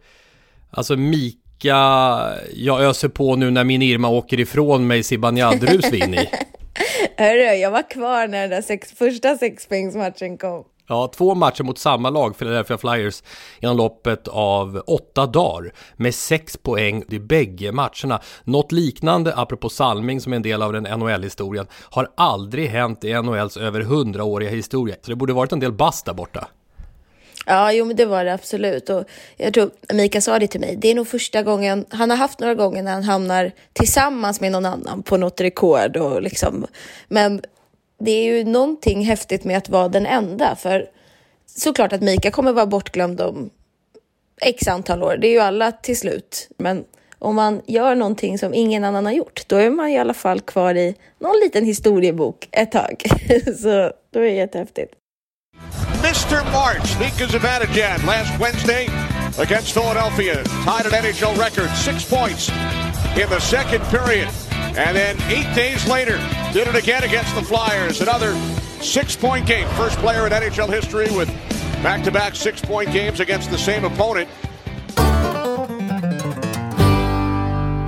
Alltså 0.71 0.97
Mika, 0.97 1.79
jag 2.55 2.81
öser 2.81 3.09
på 3.09 3.37
nu 3.37 3.51
när 3.51 3.65
min 3.65 3.83
Irma 3.83 4.09
åker 4.09 4.41
ifrån 4.41 4.87
mig 4.87 5.03
Zibanejad-rus 5.03 5.93
vinner 5.93 6.23
i. 6.23 6.29
Hörru, 7.17 7.55
jag 7.55 7.71
var 7.71 7.91
kvar 7.91 8.29
när 8.29 8.41
den 8.41 8.51
där 8.51 8.63
sex, 8.63 8.93
första 8.93 9.37
sexpoängsmatchen 9.37 10.39
kom. 10.39 10.65
Ja, 10.89 11.11
två 11.15 11.35
matcher 11.35 11.63
mot 11.63 11.79
samma 11.79 12.11
lag, 12.11 12.39
Philadelphia 12.39 12.79
Flyers, 12.79 13.23
inom 13.61 13.77
loppet 13.77 14.29
av 14.29 14.83
åtta 14.87 15.27
dagar 15.27 15.73
med 15.97 16.15
sex 16.15 16.57
poäng 16.57 17.05
i 17.09 17.19
bägge 17.19 17.73
matcherna. 17.73 18.21
Något 18.45 18.73
liknande, 18.73 19.35
apropå 19.37 19.69
Salming 19.69 20.21
som 20.21 20.33
är 20.33 20.37
en 20.37 20.43
del 20.43 20.63
av 20.63 20.73
den 20.73 20.83
NHL-historien, 20.83 21.67
har 21.91 22.09
aldrig 22.17 22.69
hänt 22.69 23.05
i 23.05 23.23
NHLs 23.23 23.57
över 23.57 23.81
hundraåriga 23.81 24.51
historia. 24.51 24.97
Så 25.03 25.11
det 25.11 25.17
borde 25.17 25.33
varit 25.33 25.53
en 25.53 25.61
del 25.61 25.73
bast 25.73 26.07
där 26.07 26.15
borta. 26.15 26.49
Ja, 27.49 27.73
jo 27.73 27.85
men 27.85 27.97
det 27.97 28.05
var 28.05 28.25
det 28.25 28.35
absolut. 28.35 28.91
Och 28.91 29.05
jag 29.37 29.55
tror 29.55 29.71
Mika 29.93 30.21
sa 30.21 30.39
det 30.39 30.47
till 30.47 30.61
mig. 30.61 30.77
Det 30.77 30.89
är 30.89 30.95
nog 30.95 31.09
första 31.09 31.43
gången, 31.43 31.85
han 31.91 32.11
har 32.11 32.17
haft 32.17 32.41
några 32.41 32.55
gånger 32.55 32.83
när 32.83 32.93
han 32.93 33.03
hamnar 33.03 33.53
tillsammans 33.73 34.41
med 34.41 34.53
någon 34.53 34.67
annan 34.67 35.03
på 35.03 35.17
något 35.17 35.41
rekord 35.41 35.97
och 35.97 36.23
liksom. 36.23 36.67
Men 37.09 37.43
det 37.99 38.11
är 38.11 38.25
ju 38.25 38.45
någonting 38.45 39.05
häftigt 39.05 39.45
med 39.45 39.59
att 39.59 39.69
vara 39.69 39.89
den 39.89 40.07
enda. 40.07 40.57
För 40.57 40.87
såklart 41.47 41.93
att 41.93 42.01
Mika 42.01 42.31
kommer 42.31 42.53
vara 42.53 42.67
bortglömd 42.67 43.21
om 43.21 43.51
x 44.41 44.69
antal 44.69 45.03
år. 45.03 45.17
Det 45.17 45.29
är 45.29 45.33
ju 45.33 45.41
alla 45.41 45.73
till 45.73 45.99
slut. 45.99 46.49
Men 46.59 46.85
om 47.19 47.37
man 47.37 47.63
gör 47.67 47.95
någonting 47.95 48.39
som 48.39 48.55
ingen 48.55 48.85
annan 48.85 49.07
har 49.07 49.13
gjort, 49.13 49.49
då 49.49 49.57
är 49.57 49.71
man 49.71 49.89
i 49.89 49.99
alla 49.99 50.15
fall 50.15 50.41
kvar 50.41 50.75
i 50.75 50.95
någon 51.19 51.41
liten 51.45 51.65
historiebok 51.65 52.49
ett 52.53 52.73
tag. 52.73 53.03
Så 53.59 53.93
då 54.11 54.21
är 54.21 54.25
det 54.25 54.31
jättehäftigt. 54.31 54.95
Mr. 56.03 56.45
March, 56.53 56.99
Mika 56.99 57.27
Zibanejad 57.27 58.05
last 58.05 58.39
Wednesday 58.39 58.87
against 59.39 59.73
Philadelphia. 59.73 60.43
Tied 60.45 60.87
an 60.87 60.93
NHL 60.93 61.37
record, 61.39 61.71
six 61.77 62.05
points 62.05 62.49
in 63.17 63.29
the 63.31 63.41
second 63.41 63.83
period. 63.87 64.29
And 64.53 64.97
then 64.97 65.21
eight 65.31 65.55
days 65.55 65.87
later, 65.89 66.19
did 66.53 66.69
it 66.69 66.75
again 66.75 67.03
against 67.05 67.35
the 67.35 67.43
Flyers. 67.43 68.01
Another 68.01 68.35
six-point 68.81 69.47
game. 69.47 69.69
First 69.71 69.99
player 69.99 70.27
in 70.27 70.33
NHL 70.33 70.69
history 70.69 71.11
with 71.17 71.29
back-to-back 71.83 72.37
six-point 72.37 72.93
games 72.93 73.21
against 73.21 73.51
the 73.51 73.59
same 73.59 73.85
opponent. 73.85 74.29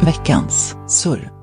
Veckans 0.00 0.74
surr. 0.86 1.37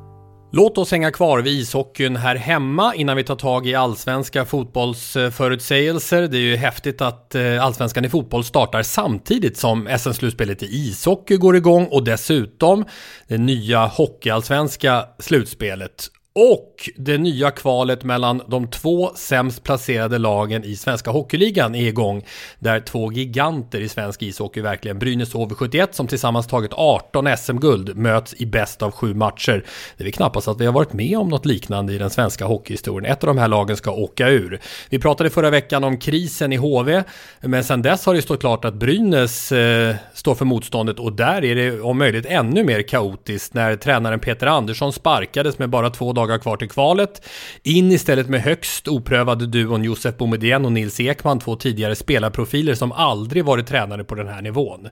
Låt 0.57 0.77
oss 0.77 0.91
hänga 0.91 1.11
kvar 1.11 1.39
vid 1.39 1.61
ishockeyn 1.61 2.15
här 2.15 2.35
hemma 2.35 2.95
innan 2.95 3.17
vi 3.17 3.23
tar 3.23 3.35
tag 3.35 3.67
i 3.67 3.75
allsvenska 3.75 4.45
fotbollsförutsägelser. 4.45 6.21
Det 6.21 6.37
är 6.37 6.41
ju 6.41 6.55
häftigt 6.55 7.01
att 7.01 7.35
eh, 7.35 7.63
allsvenskan 7.63 8.05
i 8.05 8.09
fotboll 8.09 8.43
startar 8.43 8.83
samtidigt 8.83 9.57
som 9.57 9.87
SM-slutspelet 9.87 10.63
i 10.63 10.65
ishockey 10.65 11.37
går 11.37 11.55
igång 11.55 11.85
och 11.91 12.03
dessutom 12.03 12.85
det 13.27 13.37
nya 13.37 13.85
hockeyallsvenska 13.85 15.05
slutspelet 15.19 16.07
och 16.35 16.74
och 16.75 16.89
det 16.95 17.17
nya 17.17 17.51
kvalet 17.51 18.03
mellan 18.03 18.41
de 18.47 18.67
två 18.67 19.11
sämst 19.15 19.63
placerade 19.63 20.17
lagen 20.17 20.63
i 20.63 20.75
svenska 20.75 21.11
hockeyligan 21.11 21.75
är 21.75 21.87
igång. 21.87 22.25
Där 22.59 22.79
två 22.79 23.11
giganter 23.11 23.79
i 23.79 23.89
svensk 23.89 24.23
ishockey 24.23 24.61
verkligen, 24.61 24.99
Brynäs 24.99 25.33
HV71 25.33 25.87
som 25.91 26.07
tillsammans 26.07 26.47
tagit 26.47 26.71
18 26.73 27.37
SM-guld, 27.37 27.97
möts 27.97 28.33
i 28.37 28.45
bäst 28.45 28.81
av 28.81 28.91
sju 28.91 29.13
matcher. 29.13 29.65
Det 29.97 30.03
är 30.03 30.05
väl 30.05 30.13
knappast 30.13 30.47
att 30.47 30.61
vi 30.61 30.65
har 30.65 30.73
varit 30.73 30.93
med 30.93 31.17
om 31.17 31.29
något 31.29 31.45
liknande 31.45 31.93
i 31.93 31.97
den 31.97 32.09
svenska 32.09 32.45
hockeyhistorien. 32.45 33.11
Ett 33.11 33.23
av 33.23 33.27
de 33.27 33.37
här 33.37 33.47
lagen 33.47 33.77
ska 33.77 33.91
åka 33.91 34.29
ur. 34.29 34.59
Vi 34.89 34.99
pratade 34.99 35.29
förra 35.29 35.49
veckan 35.49 35.83
om 35.83 35.97
krisen 35.97 36.53
i 36.53 36.55
HV, 36.55 37.03
men 37.41 37.63
sedan 37.63 37.81
dess 37.81 38.05
har 38.05 38.13
det 38.13 38.21
stått 38.21 38.39
klart 38.39 38.65
att 38.65 38.73
Brynäs 38.73 39.51
eh, 39.51 39.95
står 40.13 40.35
för 40.35 40.45
motståndet 40.45 40.99
och 40.99 41.13
där 41.13 41.45
är 41.45 41.55
det 41.55 41.81
om 41.81 41.97
möjligt 41.97 42.25
ännu 42.25 42.63
mer 42.63 42.81
kaotiskt 42.81 43.53
när 43.53 43.75
tränaren 43.75 44.19
Peter 44.19 44.47
Andersson 44.47 44.93
sparkades 44.93 45.59
med 45.59 45.69
bara 45.69 45.89
två 45.89 46.13
dagar 46.13 46.25
dagar 46.27 46.41
kvar 46.41 46.57
till 46.57 46.64
kvalet. 46.67 47.27
In 47.63 47.91
istället 47.91 48.29
med 48.29 48.41
högst 48.41 48.87
oprövade 48.87 49.47
duon 49.47 49.83
Josef 49.83 50.17
Boumedienne 50.17 50.65
och 50.65 50.71
Nils 50.71 50.99
Ekman, 50.99 51.39
två 51.39 51.55
tidigare 51.55 51.95
spelarprofiler 51.95 52.73
som 52.75 52.91
aldrig 52.91 53.45
varit 53.45 53.67
tränare 53.67 54.03
på 54.03 54.15
den 54.15 54.27
här 54.27 54.41
nivån. 54.41 54.87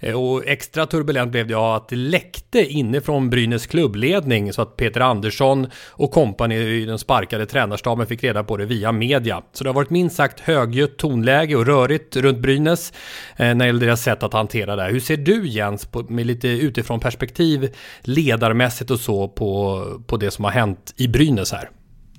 Eh, 0.00 0.20
och 0.20 0.46
extra 0.46 0.86
turbulent 0.86 1.32
blev 1.32 1.46
det 1.46 1.54
av 1.54 1.74
att 1.74 1.88
det 1.88 1.96
läckte 1.96 2.64
inifrån 2.64 3.30
Brynäs 3.30 3.66
klubbledning 3.66 4.52
så 4.52 4.62
att 4.62 4.76
Peter 4.76 5.00
Andersson 5.00 5.66
och 5.90 6.10
kompani 6.10 6.56
i 6.56 6.84
den 6.84 6.98
sparkade 6.98 7.46
tränarstaben 7.46 8.06
fick 8.06 8.24
reda 8.24 8.44
på 8.44 8.56
det 8.56 8.64
via 8.64 8.92
media. 8.92 9.42
Så 9.52 9.64
det 9.64 9.70
har 9.70 9.74
varit 9.74 9.90
minst 9.90 10.16
sagt 10.16 10.40
högljutt 10.40 10.98
tonläge 10.98 11.56
och 11.56 11.66
rörigt 11.66 12.16
runt 12.16 12.38
Brynäs 12.38 12.92
eh, 13.36 13.46
när 13.46 13.54
det 13.54 13.66
gäller 13.66 13.86
deras 13.86 14.02
sätt 14.02 14.22
att 14.22 14.32
hantera 14.32 14.76
det 14.76 14.82
här. 14.82 14.90
Hur 14.90 15.00
ser 15.00 15.16
du 15.16 15.48
Jens, 15.48 15.86
på, 15.86 16.02
med 16.02 16.26
lite 16.26 16.48
utifrån 16.48 17.00
perspektiv 17.00 17.74
ledarmässigt 18.00 18.90
och 18.90 19.00
så 19.00 19.28
på, 19.28 19.84
på 20.06 20.16
det 20.16 20.30
som 20.30 20.44
har 20.44 20.52
hänt 20.52 20.62
hänt 20.62 20.94
i 20.96 21.08
Brynäs 21.12 21.52
här? 21.52 21.70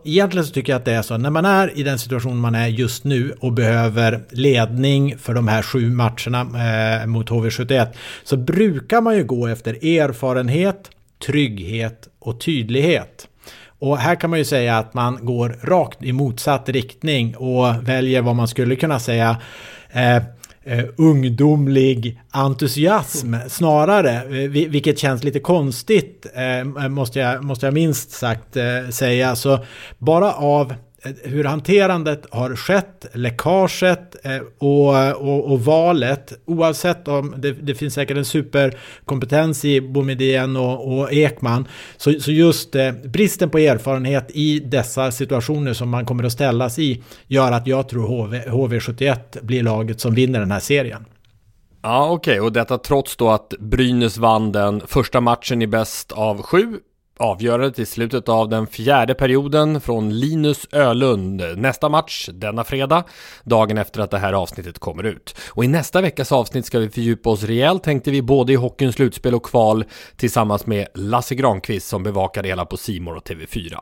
Egentligen 0.06 0.46
så 0.46 0.54
tycker 0.54 0.74
jag 0.74 0.80
att 0.80 0.86
det 0.86 0.94
är 0.94 1.02
så, 1.02 1.18
när 1.18 1.30
man 1.30 1.46
är 1.46 1.78
i 1.78 1.84
den 1.84 2.00
situation 2.00 2.38
man 2.38 2.56
är 2.56 2.68
just 2.68 3.04
nu 3.04 3.36
och 3.40 3.54
behöver 3.54 4.24
ledning 4.30 5.18
för 5.18 5.34
de 5.34 5.48
här 5.48 5.62
sju 5.62 5.90
matcherna 5.90 6.42
eh, 7.02 7.08
mot 7.08 7.30
HV71 7.30 7.88
så 8.24 8.38
brukar 8.38 9.02
man 9.02 9.16
ju 9.16 9.24
gå 9.24 9.48
efter 9.48 9.86
erfarenhet, 9.86 10.90
trygghet 11.26 12.08
och 12.20 12.42
tydlighet. 12.42 13.28
Och 13.80 13.98
här 13.98 14.16
kan 14.16 14.30
man 14.30 14.40
ju 14.40 14.46
säga 14.46 14.78
att 14.78 14.94
man 14.94 15.26
går 15.26 15.56
rakt 15.62 16.04
i 16.04 16.12
motsatt 16.12 16.70
riktning 16.70 17.36
och 17.36 17.88
väljer 17.88 18.22
vad 18.22 18.36
man 18.36 18.48
skulle 18.48 18.76
kunna 18.76 19.00
säga 19.00 19.38
eh, 19.92 20.24
eh, 20.64 20.86
ungdomlig 20.98 22.22
entusiasm 22.32 23.36
snarare, 23.48 24.12
eh, 24.12 24.50
vilket 24.50 25.00
känns 25.00 25.24
lite 25.24 25.40
konstigt 25.40 26.26
eh, 26.34 26.90
måste, 26.90 27.20
jag, 27.20 27.44
måste 27.44 27.66
jag 27.66 27.74
minst 27.74 28.12
sagt 28.12 28.58
eh, 28.58 28.90
säga. 28.90 29.36
Så 29.36 29.60
bara 29.98 30.34
av 30.34 30.74
Eh, 31.06 31.12
hur 31.24 31.44
hanterandet 31.44 32.26
har 32.32 32.56
skett, 32.56 33.06
läckaget 33.14 34.26
eh, 34.26 34.38
och, 34.58 35.22
och, 35.22 35.52
och, 35.52 35.62
valet, 35.62 36.34
oavsett 36.46 37.08
om 37.08 37.34
det, 37.38 37.52
det, 37.52 37.76
finns 37.76 37.94
säkert 37.94 38.18
en 38.18 38.26
superkompetens 38.26 39.66
i 39.66 39.82
Boumedienne 39.82 40.60
och, 40.60 41.00
och, 41.00 41.14
Ekman, 41.14 41.68
så, 41.98 42.20
så 42.20 42.32
just 42.32 42.76
eh, 42.76 42.92
bristen 42.92 43.50
på 43.50 43.58
erfarenhet 43.58 44.32
i 44.34 44.60
dessa 44.60 45.12
situationer 45.12 45.74
som 45.74 45.90
man 45.90 46.06
kommer 46.06 46.24
att 46.24 46.32
ställas 46.32 46.80
i 46.80 47.04
gör 47.28 47.52
att 47.52 47.68
jag 47.68 47.90
tror 47.90 48.08
HV, 48.08 48.42
HV71 48.48 49.18
blir 49.42 49.64
laget 49.64 50.00
som 50.00 50.16
vinner 50.16 50.40
den 50.40 50.52
här 50.52 50.60
serien. 50.60 51.06
Ja, 51.82 52.10
okej, 52.10 52.32
okay. 52.32 52.46
och 52.46 52.54
detta 52.54 52.78
trots 52.78 53.16
då 53.16 53.30
att 53.30 53.54
Brynäs 53.60 54.18
vann 54.18 54.52
den 54.52 54.82
första 54.88 55.22
matchen 55.22 55.62
i 55.62 55.68
bäst 55.68 56.12
av 56.12 56.42
sju 56.42 56.80
avgörandet 57.24 57.80
i 57.80 57.86
slutet 57.86 58.30
av 58.30 58.50
den 58.50 58.68
fjärde 58.68 59.14
perioden 59.14 59.82
från 59.82 60.20
Linus 60.20 60.68
Ölund. 60.72 61.44
Nästa 61.58 61.90
match 61.90 62.30
denna 62.34 62.64
fredag, 62.64 63.04
dagen 63.44 63.78
efter 63.78 64.02
att 64.02 64.12
det 64.12 64.18
här 64.18 64.34
avsnittet 64.34 64.80
kommer 64.80 65.04
ut. 65.04 65.36
Och 65.50 65.64
i 65.64 65.68
nästa 65.68 66.02
veckas 66.02 66.32
avsnitt 66.32 66.66
ska 66.66 66.80
vi 66.80 66.90
fördjupa 66.90 67.30
oss 67.30 67.44
rejält 67.44 67.84
tänkte 67.84 68.12
vi 68.12 68.22
både 68.22 68.54
i 68.54 68.56
hockeyns 68.56 68.96
slutspel 68.96 69.36
och 69.36 69.46
kval 69.46 69.86
tillsammans 70.16 70.66
med 70.66 70.88
Lasse 70.96 71.36
Granqvist 71.36 71.88
som 71.88 72.04
bevakar 72.04 72.44
det 72.44 72.50
hela 72.50 72.66
på 72.66 72.78
Simor 72.78 73.16
och 73.16 73.28
TV4. 73.28 73.78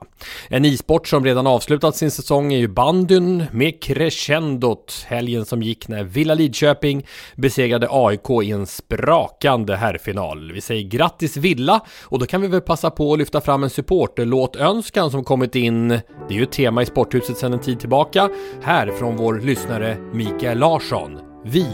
En 0.48 0.66
isport 0.66 1.08
som 1.08 1.26
redan 1.26 1.48
avslutat 1.48 1.96
sin 1.96 2.12
säsong 2.12 2.54
är 2.54 2.58
ju 2.58 2.68
bandyn 2.68 3.46
med 3.52 3.84
crescendot. 3.84 5.06
Helgen 5.08 5.46
som 5.46 5.62
gick 5.62 5.88
när 5.88 6.04
Villa 6.04 6.34
Lidköping 6.34 7.06
besegrade 7.36 7.88
AIK 7.90 8.30
i 8.44 8.52
en 8.52 8.68
sprakande 8.68 9.76
herrfinal. 9.76 10.52
Vi 10.52 10.62
säger 10.62 10.84
grattis 10.84 11.38
Villa 11.38 11.82
och 12.04 12.20
då 12.20 12.26
kan 12.26 12.42
vi 12.42 12.48
väl 12.48 12.62
passa 12.62 12.92
på 12.92 13.14
att 13.14 13.20
lyfta 13.20 13.31
fram 13.40 13.64
en 13.64 13.70
supporterlåtönskan 13.70 15.12
som 15.12 15.24
kommit 15.24 15.56
in. 15.56 15.88
Det 15.88 16.00
är 16.30 16.38
ju 16.38 16.44
ett 16.44 16.52
tema 16.52 16.82
i 16.82 16.86
Sporthuset 16.86 17.38
sedan 17.38 17.54
en 17.54 17.60
tid 17.60 17.80
tillbaka. 17.80 18.30
Här 18.62 18.92
från 18.92 19.16
vår 19.18 19.40
lyssnare 19.40 19.98
Mikael 20.14 20.58
Larsson. 20.58 21.20
Vi 21.46 21.68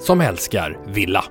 som 0.00 0.20
älskar 0.20 0.78
Villa. 0.86 1.24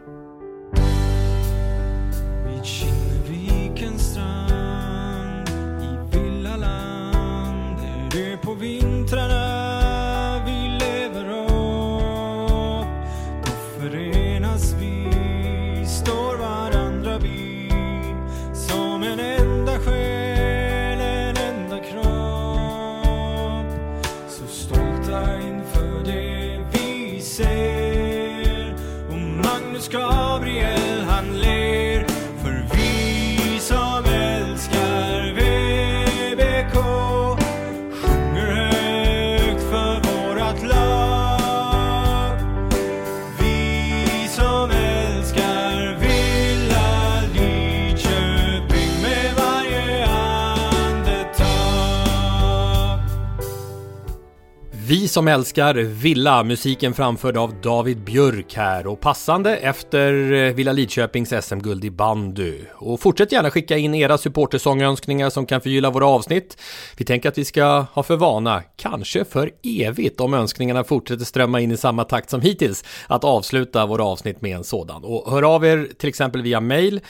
Som 55.12 55.28
älskar 55.28 55.76
Villa, 55.76 56.44
musiken 56.44 56.94
framförd 56.94 57.38
av 57.38 57.62
David 57.62 58.04
Björk 58.04 58.54
här 58.54 58.88
och 58.88 59.00
passande 59.00 59.58
efter 59.58 60.32
eh, 60.34 60.54
Villa 60.54 60.72
Lidköpings 60.72 61.34
SM-guld 61.46 61.86
i 61.86 61.92
bandy. 61.92 62.60
Och 62.76 63.00
fortsätt 63.00 63.32
gärna 63.32 63.52
skicka 63.52 63.78
in 63.78 63.96
era 63.96 64.18
supportersångönskningar 64.18 65.30
som 65.30 65.46
kan 65.46 65.62
förgylla 65.62 65.90
våra 65.90 66.08
avsnitt. 66.08 66.58
Vi 66.98 67.06
tänker 67.06 67.30
att 67.30 67.38
vi 67.38 67.46
ska 67.46 67.86
ha 67.94 68.04
för 68.04 68.16
vana, 68.16 68.64
kanske 68.76 69.26
för 69.26 69.52
evigt 69.64 70.22
om 70.22 70.34
önskningarna 70.34 70.84
fortsätter 70.84 71.26
strömma 71.26 71.60
in 71.60 71.72
i 71.72 71.78
samma 71.78 72.04
takt 72.04 72.30
som 72.30 72.42
hittills, 72.42 72.84
att 73.08 73.24
avsluta 73.24 73.86
våra 73.86 74.04
avsnitt 74.04 74.42
med 74.42 74.56
en 74.56 74.64
sådan. 74.64 75.04
Och 75.04 75.32
hör 75.32 75.44
av 75.56 75.66
er 75.66 75.88
till 75.98 76.10
exempel 76.10 76.42
via 76.42 76.60
mail 76.60 77.02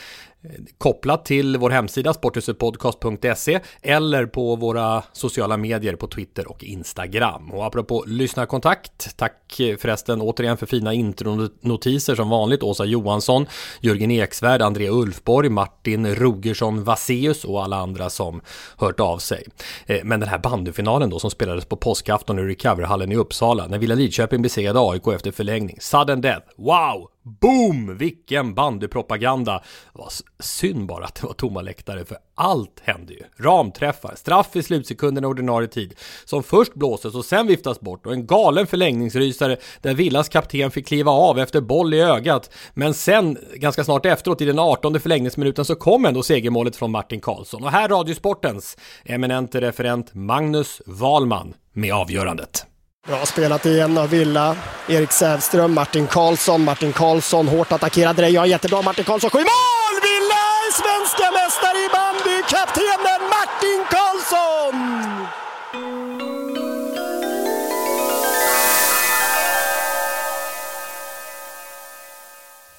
kopplat 0.78 1.26
till 1.26 1.58
vår 1.58 1.70
hemsida 1.70 2.14
Sporthusetpodcast.se 2.14 3.60
eller 3.82 4.26
på 4.26 4.56
våra 4.56 5.04
sociala 5.14 5.58
medier 5.58 5.96
på 5.96 6.08
Twitter 6.08 6.52
och 6.52 6.64
Instagram. 6.64 7.52
Och 7.52 7.66
apropå 7.66 8.04
lyssnarkontakt, 8.08 9.18
tack 9.18 9.38
förresten 9.58 10.22
återigen 10.22 10.58
för 10.58 10.66
fina 10.66 10.94
intronotiser 10.94 12.16
som 12.16 12.30
vanligt 12.30 12.64
Åsa 12.64 12.86
Johansson, 12.86 13.46
Jörgen 13.82 14.12
Eksvärd, 14.12 14.62
André 14.62 14.90
Ulfborg, 14.90 15.50
Martin 15.50 16.16
Rogersson 16.16 16.84
Vaseus 16.84 17.46
och 17.46 17.64
alla 17.64 17.78
andra 17.78 18.10
som 18.10 18.42
hört 18.78 19.00
av 19.00 19.18
sig. 19.18 19.48
Eh, 19.86 20.00
men 20.04 20.20
den 20.20 20.30
här 20.30 20.40
bandyfinalen 20.40 21.10
då 21.10 21.20
som 21.20 21.32
spelades 21.32 21.66
på 21.66 21.76
påskafton 21.76 22.40
i 22.40 22.42
Recoverhallen 22.42 23.12
i 23.12 23.16
Uppsala 23.16 23.68
när 23.68 23.78
Villa 23.78 23.96
Lidköping 23.96 24.42
besegrade 24.42 24.80
AIK 24.80 25.08
efter 25.08 25.32
förlängning. 25.32 25.78
Sudden 25.80 26.22
death, 26.22 26.48
wow! 26.58 27.10
Boom! 27.24 27.98
Vilken 27.98 28.54
bandypropaganda! 28.54 29.62
Det 29.94 30.00
var 30.00 30.12
synd 30.40 30.88
bara 30.88 31.06
att 31.06 31.16
det 31.16 31.28
var 31.28 31.34
tomma 31.34 31.62
läktare 31.62 32.06
för 32.06 32.18
allt 32.36 32.82
hände 32.84 33.14
ju. 33.14 33.22
Ramträffar, 33.38 34.16
straff 34.16 34.56
i 34.56 34.64
slutsekunden 34.64 35.26
ordinarie 35.26 35.68
tid 35.68 35.94
som 36.26 36.44
först 36.44 36.74
blåses 36.74 37.16
och 37.16 37.26
sen 37.26 37.48
viftas 37.48 37.80
bort 37.80 38.06
och 38.06 38.14
en 38.14 38.28
galen 38.28 38.68
förlängningsrysare 38.68 39.58
där 39.82 39.94
Villas 39.94 40.30
kapten 40.30 40.72
fick 40.72 40.88
kliva 40.88 41.12
av 41.12 41.40
efter 41.40 41.62
boll 41.62 41.94
i 41.94 42.02
ögat. 42.02 42.50
Men 42.74 42.94
sen, 42.94 43.38
ganska 43.54 43.84
snart 43.84 44.06
efteråt 44.06 44.42
i 44.42 44.46
den 44.46 44.60
18 44.60 45.00
förlängningsminuten 45.00 45.66
så 45.66 45.76
kom 45.76 46.06
ändå 46.06 46.24
segermålet 46.24 46.76
från 46.76 46.92
Martin 46.92 47.22
Karlsson. 47.22 47.64
Och 47.64 47.72
här 47.72 47.90
Radiosportens 47.90 48.78
eminente 49.06 49.62
referent 49.62 50.14
Magnus 50.14 50.82
Wahlman 50.86 51.54
med 51.74 51.94
avgörandet. 51.94 52.71
Bra 53.08 53.26
spelat 53.26 53.66
igen 53.66 53.98
av 53.98 54.10
Villa. 54.10 54.56
Erik 54.88 55.12
Sävström, 55.12 55.74
Martin 55.74 56.08
Karlsson. 56.08 56.64
Martin 56.64 56.94
Karlsson 56.94 57.48
hårt 57.48 57.72
attackerad. 57.72 58.16
det. 58.16 58.30
Ja, 58.30 58.46
jättebra. 58.46 58.82
Martin 58.82 59.06
Karlsson 59.06 59.30
skjuter 59.30 59.46
mål! 59.46 60.02
Villa 60.02 60.42
är 60.66 60.72
svenska 60.82 61.32
mästare 61.32 61.78
i 61.78 61.90
bandy! 61.94 62.42
Kaptenen 62.50 63.22
Martin 63.30 63.86
Karlsson! 63.90 65.28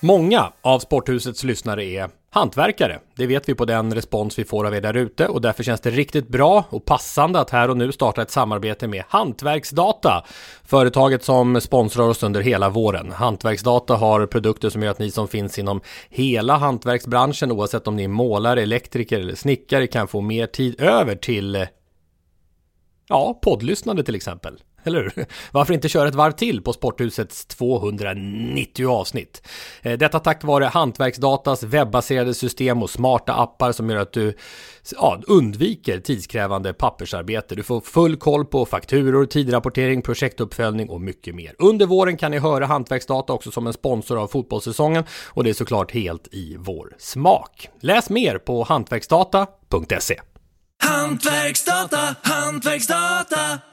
Många 0.00 0.52
av 0.62 0.79
Sporthusets 0.79 1.45
lyssnare 1.45 1.85
är 1.85 2.09
hantverkare. 2.34 2.98
Det 3.16 3.26
vet 3.26 3.48
vi 3.48 3.54
på 3.54 3.64
den 3.64 3.94
respons 3.94 4.38
vi 4.38 4.44
får 4.44 4.66
av 4.66 4.74
er 4.74 4.80
där 4.80 4.96
ute 4.96 5.28
och 5.28 5.40
därför 5.40 5.62
känns 5.62 5.80
det 5.80 5.90
riktigt 5.90 6.28
bra 6.28 6.64
och 6.68 6.84
passande 6.84 7.40
att 7.40 7.50
här 7.50 7.70
och 7.70 7.76
nu 7.76 7.92
starta 7.92 8.22
ett 8.22 8.30
samarbete 8.30 8.88
med 8.88 9.04
Hantverksdata. 9.08 10.24
Företaget 10.64 11.24
som 11.24 11.60
sponsrar 11.60 12.08
oss 12.08 12.22
under 12.22 12.40
hela 12.40 12.68
våren. 12.68 13.12
Hantverksdata 13.12 13.94
har 13.96 14.26
produkter 14.26 14.71
som 14.71 14.82
gör 14.82 14.90
att 14.90 14.99
ni 14.99 15.10
som 15.10 15.28
finns 15.28 15.58
inom 15.58 15.80
hela 16.08 16.56
hantverksbranschen 16.56 17.52
oavsett 17.52 17.88
om 17.88 17.97
ni 17.97 18.04
är 18.04 18.08
målare, 18.08 18.62
elektriker 18.62 19.21
eller 19.21 19.34
snickare 19.34 19.86
kan 19.86 20.08
få 20.08 20.21
mer 20.21 20.47
tid 20.47 20.80
över 20.80 21.16
till 21.16 21.66
ja, 23.08 23.38
poddlyssnande 23.42 24.04
till 24.04 24.14
exempel. 24.14 24.58
Eller 24.84 25.02
hur? 25.02 25.26
Varför 25.50 25.75
inte 25.75 25.88
köra 25.88 26.08
ett 26.08 26.14
varv 26.14 26.32
till 26.32 26.62
på 26.62 26.73
Sporthusets 26.73 27.47
290 27.47 28.88
avsnitt? 28.88 29.49
Eh, 29.82 29.99
detta 29.99 30.18
tack 30.18 30.45
vare 30.45 30.64
Hantverksdatas 30.64 31.62
webbaserade 31.62 32.34
system 32.34 32.82
och 32.82 32.90
smarta 32.90 33.32
appar 33.32 33.73
som 33.73 33.90
gör 33.90 33.97
att 33.97 34.12
du 34.12 34.34
ja, 34.90 35.21
undviker 35.26 36.00
tidskrävande 36.00 36.73
pappersarbete. 36.73 37.54
Du 37.54 37.62
får 37.62 37.80
full 37.80 38.16
koll 38.16 38.45
på 38.45 38.66
fakturor, 38.66 39.26
tidrapportering, 39.26 40.02
projektuppföljning 40.02 40.88
och 40.88 41.00
mycket 41.00 41.34
mer. 41.34 41.54
Under 41.58 41.86
våren 41.86 42.16
kan 42.16 42.30
ni 42.30 42.38
höra 42.38 42.66
Hantverksdata 42.66 43.32
också 43.32 43.50
som 43.50 43.66
en 43.66 43.73
sponsor 43.73 44.18
av 44.18 44.28
fotbollssäsongen 44.28 45.04
och 45.28 45.45
det 45.45 45.50
är 45.50 45.54
såklart 45.54 45.90
helt 45.90 46.28
i 46.32 46.56
vår 46.58 46.95
smak. 46.99 47.68
Läs 47.80 48.10
mer 48.10 48.38
på 48.38 48.62
hantverksdata.se. 48.62 50.21
Hantverksdata, 50.82 52.16
hantverksdata. 52.23 53.72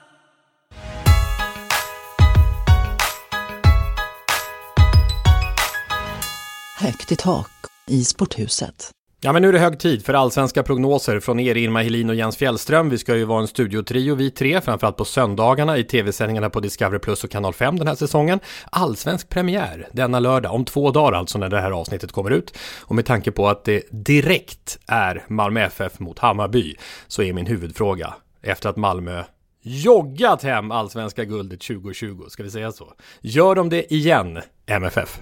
Högt 6.80 7.12
i 7.12 7.16
tak 7.16 7.52
i 7.88 8.04
sporthuset. 8.04 8.92
Ja 9.22 9.34
men 9.34 9.42
nu 9.42 9.48
är 9.48 9.54
det 9.54 9.60
hög 9.60 9.80
tid 9.80 10.06
för 10.06 10.14
allsvenska 10.14 10.64
prognoser 10.64 11.20
från 11.20 11.40
er 11.40 11.58
Irma 11.58 11.82
Helin 11.82 12.10
och 12.10 12.16
Jens 12.16 12.38
Fjällström. 12.38 12.90
Vi 12.90 12.98
ska 12.98 13.16
ju 13.16 13.26
vara 13.26 13.42
en 13.42 13.48
studiotrio 13.48 14.16
vi 14.16 14.32
tre, 14.32 14.62
framförallt 14.62 14.98
på 14.98 15.06
söndagarna 15.06 15.78
i 15.78 15.84
tv-sändningarna 15.84 16.50
på 16.50 16.60
Discovery 16.60 17.00
Plus 17.00 17.24
och 17.24 17.32
Kanal 17.32 17.54
5 17.54 17.78
den 17.78 17.88
här 17.88 17.96
säsongen. 17.96 18.40
Allsvensk 18.70 19.30
premiär 19.30 19.88
denna 19.92 20.20
lördag, 20.20 20.54
om 20.54 20.66
två 20.66 20.92
dagar 20.92 21.18
alltså 21.18 21.38
när 21.38 21.50
det 21.50 21.62
här 21.62 21.72
avsnittet 21.72 22.12
kommer 22.12 22.32
ut. 22.32 22.58
Och 22.82 22.96
med 22.96 23.06
tanke 23.06 23.32
på 23.32 23.48
att 23.48 23.66
det 23.66 23.84
direkt 23.92 24.80
är 24.88 25.26
Malmö 25.28 25.62
FF 25.62 26.00
mot 26.00 26.20
Hammarby 26.20 26.76
så 27.08 27.24
är 27.24 27.34
min 27.34 27.46
huvudfråga, 27.46 28.14
efter 28.42 28.70
att 28.70 28.78
Malmö 28.78 29.24
joggat 29.62 30.43
hem 30.43 30.72
allsvenska 30.72 31.26
guldet 31.26 31.62
2020, 31.62 32.24
ska 32.30 32.43
vi 32.43 32.52
säga 32.52 32.72
så? 32.72 32.93
Gör 33.22 33.56
de 33.56 33.69
det 33.69 33.93
igen, 33.93 34.39
MFF? 34.65 35.19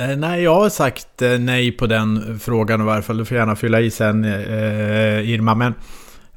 Eh, 0.00 0.16
nej, 0.16 0.42
jag 0.42 0.54
har 0.54 0.68
sagt 0.68 1.22
eh, 1.22 1.38
nej 1.38 1.72
på 1.72 1.86
den 1.86 2.40
frågan 2.40 2.80
i 2.80 2.84
varje 2.84 3.02
fall. 3.02 3.16
Du 3.16 3.24
får 3.24 3.36
gärna 3.36 3.56
fylla 3.56 3.80
i 3.80 3.90
sen, 3.90 4.24
eh, 4.24 4.32
eh, 4.32 5.30
Irma. 5.30 5.54
Men 5.54 5.74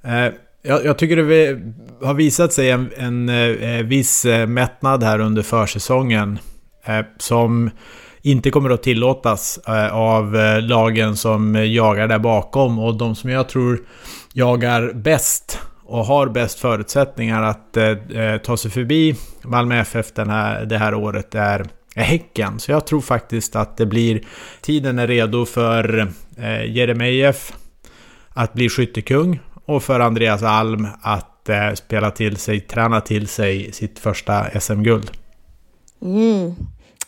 eh, 0.03 0.33
jag, 0.61 0.85
jag, 0.85 0.97
tycker 0.97 1.17
det 1.17 1.61
har 2.05 2.13
visat 2.13 2.53
sig 2.53 2.69
en, 2.69 2.91
en 2.97 3.29
eh, 3.29 3.85
viss 3.85 4.25
mättnad 4.47 5.03
här 5.03 5.19
under 5.19 5.41
försäsongen. 5.41 6.39
som 7.17 7.69
inte 8.21 8.51
kommer 8.51 8.69
att 8.69 8.83
tillåtas 8.83 9.59
av 9.91 10.33
lagen 10.61 11.15
som 11.15 11.55
jagar 11.55 12.07
där 12.07 12.19
bakom. 12.19 12.79
Och 12.79 12.97
de 12.97 13.15
som 13.15 13.29
jag 13.29 13.49
tror 13.49 13.79
jagar 14.33 14.93
bäst 14.93 15.59
och 15.91 16.05
har 16.05 16.27
bäst 16.27 16.59
förutsättningar 16.59 17.41
att 17.43 17.77
eh, 17.77 17.89
eh, 17.89 18.37
ta 18.37 18.57
sig 18.57 18.71
förbi 18.71 19.15
Malmö 19.41 19.79
FF 19.79 20.11
den 20.13 20.29
här, 20.29 20.65
det 20.65 20.77
här 20.77 20.93
året 20.93 21.35
är 21.35 21.67
Häcken. 21.95 22.59
Så 22.59 22.71
jag 22.71 22.87
tror 22.87 23.01
faktiskt 23.01 23.55
att 23.55 23.77
det 23.77 23.85
blir... 23.85 24.27
Tiden 24.61 24.99
är 24.99 25.07
redo 25.07 25.45
för 25.45 26.07
eh, 26.37 26.65
Jeremejeff 26.75 27.53
att 28.29 28.53
bli 28.53 28.69
skyttekung 28.69 29.39
och 29.65 29.83
för 29.83 29.99
Andreas 29.99 30.43
Alm 30.43 30.87
att 31.01 31.49
eh, 31.49 31.73
spela 31.73 32.11
till 32.11 32.37
sig, 32.37 32.59
träna 32.59 33.01
till 33.01 33.27
sig 33.27 33.71
sitt 33.71 33.99
första 33.99 34.59
SM-guld. 34.59 35.11
Mm. 36.01 36.55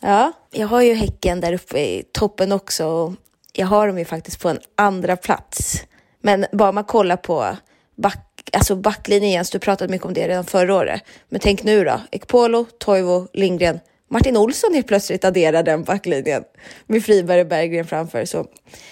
Ja, 0.01 0.31
jag 0.51 0.67
har 0.67 0.81
ju 0.81 0.93
Häcken 0.93 1.41
där 1.41 1.53
uppe 1.53 1.79
i 1.79 2.03
toppen 2.11 2.51
också. 2.51 3.15
Jag 3.53 3.67
har 3.67 3.87
dem 3.87 3.99
ju 3.99 4.05
faktiskt 4.05 4.41
på 4.41 4.49
en 4.49 4.59
andra 4.77 5.17
plats. 5.17 5.83
Men 6.21 6.45
bara 6.51 6.71
man 6.71 6.83
kollar 6.83 7.17
på 7.17 7.57
back, 7.95 8.32
alltså 8.51 8.75
backlinjen, 8.75 9.31
Jens, 9.31 9.49
du 9.49 9.59
pratade 9.59 9.91
mycket 9.91 10.05
om 10.05 10.13
det 10.13 10.27
redan 10.27 10.45
förra 10.45 10.75
året. 10.75 11.01
Men 11.29 11.39
tänk 11.39 11.63
nu 11.63 11.83
då, 11.83 12.01
Ekpolo, 12.11 12.65
Toivo, 12.65 13.27
Lindgren, 13.33 13.79
Martin 14.09 14.37
Olsson 14.37 14.73
helt 14.73 14.87
plötsligt 14.87 15.25
adderar 15.25 15.63
den 15.63 15.83
backlinjen 15.83 16.43
med 16.85 17.03
Friberg 17.03 17.41
och 17.41 17.47
Berggren 17.47 17.87
framför. 17.87 18.25
Så 18.25 18.45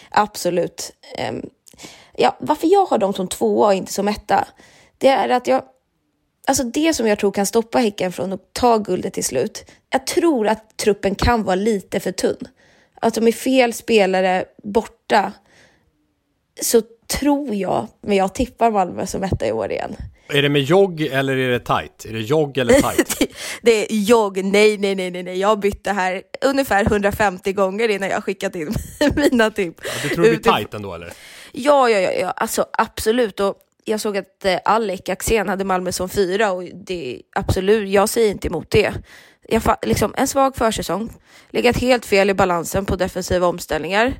absolut. 0.09 0.91
Um, 1.29 1.49
ja, 2.17 2.37
varför 2.39 2.67
jag 2.67 2.85
har 2.85 2.97
dem 2.97 3.13
som 3.13 3.27
tvåa 3.27 3.67
och 3.67 3.73
inte 3.73 3.93
som 3.93 4.07
etta, 4.07 4.47
det 4.97 5.07
är 5.07 5.29
att 5.29 5.47
jag 5.47 5.63
Alltså 6.47 6.63
det 6.63 6.93
som 6.93 7.07
jag 7.07 7.19
tror 7.19 7.31
kan 7.31 7.45
stoppa 7.45 7.79
Häcken 7.79 8.11
från 8.11 8.33
att 8.33 8.53
ta 8.53 8.77
guldet 8.77 9.13
till 9.13 9.23
slut. 9.23 9.71
Jag 9.89 10.07
tror 10.07 10.47
att 10.47 10.77
truppen 10.77 11.15
kan 11.15 11.43
vara 11.43 11.55
lite 11.55 11.99
för 11.99 12.11
tunn. 12.11 12.47
Alltså 13.01 13.21
med 13.21 13.35
fel 13.35 13.73
spelare 13.73 14.45
borta 14.63 15.33
så 16.61 16.81
tror 17.19 17.55
jag, 17.55 17.87
men 18.01 18.17
jag 18.17 18.35
tippar 18.35 18.71
Malmö 18.71 19.05
som 19.05 19.23
etta 19.23 19.47
i 19.47 19.51
år 19.51 19.71
igen. 19.71 19.95
Är 20.33 20.41
det 20.41 20.49
med 20.49 20.61
jogg 20.61 21.01
eller 21.01 21.37
är 21.37 21.49
det 21.49 21.59
tight? 21.59 22.05
Är 22.09 22.13
det 22.13 22.19
jogg 22.19 22.57
eller 22.57 22.73
tight? 22.81 23.31
det 23.61 23.91
är 23.91 23.95
jogg, 23.95 24.43
nej, 24.43 24.77
nej, 24.77 24.95
nej, 24.95 25.11
nej. 25.11 25.39
Jag 25.39 25.59
bytte 25.59 25.91
här 25.91 26.21
ungefär 26.45 26.85
150 26.85 27.53
gånger 27.53 27.89
innan 27.89 28.09
jag 28.09 28.23
skickat 28.23 28.55
in 28.55 28.73
mina 29.15 29.51
tipp. 29.51 29.75
Ja, 29.83 29.89
du 30.03 30.09
tror 30.15 30.23
det 30.23 30.29
blir 30.29 30.53
tight 30.53 30.73
ändå 30.73 30.93
eller? 30.93 31.13
Ja, 31.51 31.89
ja, 31.89 31.99
ja, 31.99 32.11
ja, 32.11 32.31
alltså 32.31 32.65
absolut. 32.73 33.39
Och 33.39 33.55
jag 33.85 33.99
såg 33.99 34.17
att 34.17 34.45
eh, 34.45 34.59
Alec 34.65 35.09
Axén 35.09 35.49
hade 35.49 35.63
Malmö 35.63 35.91
som 35.91 36.09
fyra 36.09 36.51
och 36.51 36.63
det 36.63 37.21
absolut, 37.35 37.89
jag 37.89 38.09
säger 38.09 38.31
inte 38.31 38.47
emot 38.47 38.71
det. 38.71 38.93
Jag, 39.49 39.61
liksom, 39.81 40.13
en 40.17 40.27
svag 40.27 40.55
försäsong, 40.55 41.13
legat 41.49 41.77
helt 41.77 42.05
fel 42.05 42.29
i 42.29 42.33
balansen 42.33 42.85
på 42.85 42.95
defensiva 42.95 43.47
omställningar. 43.47 44.13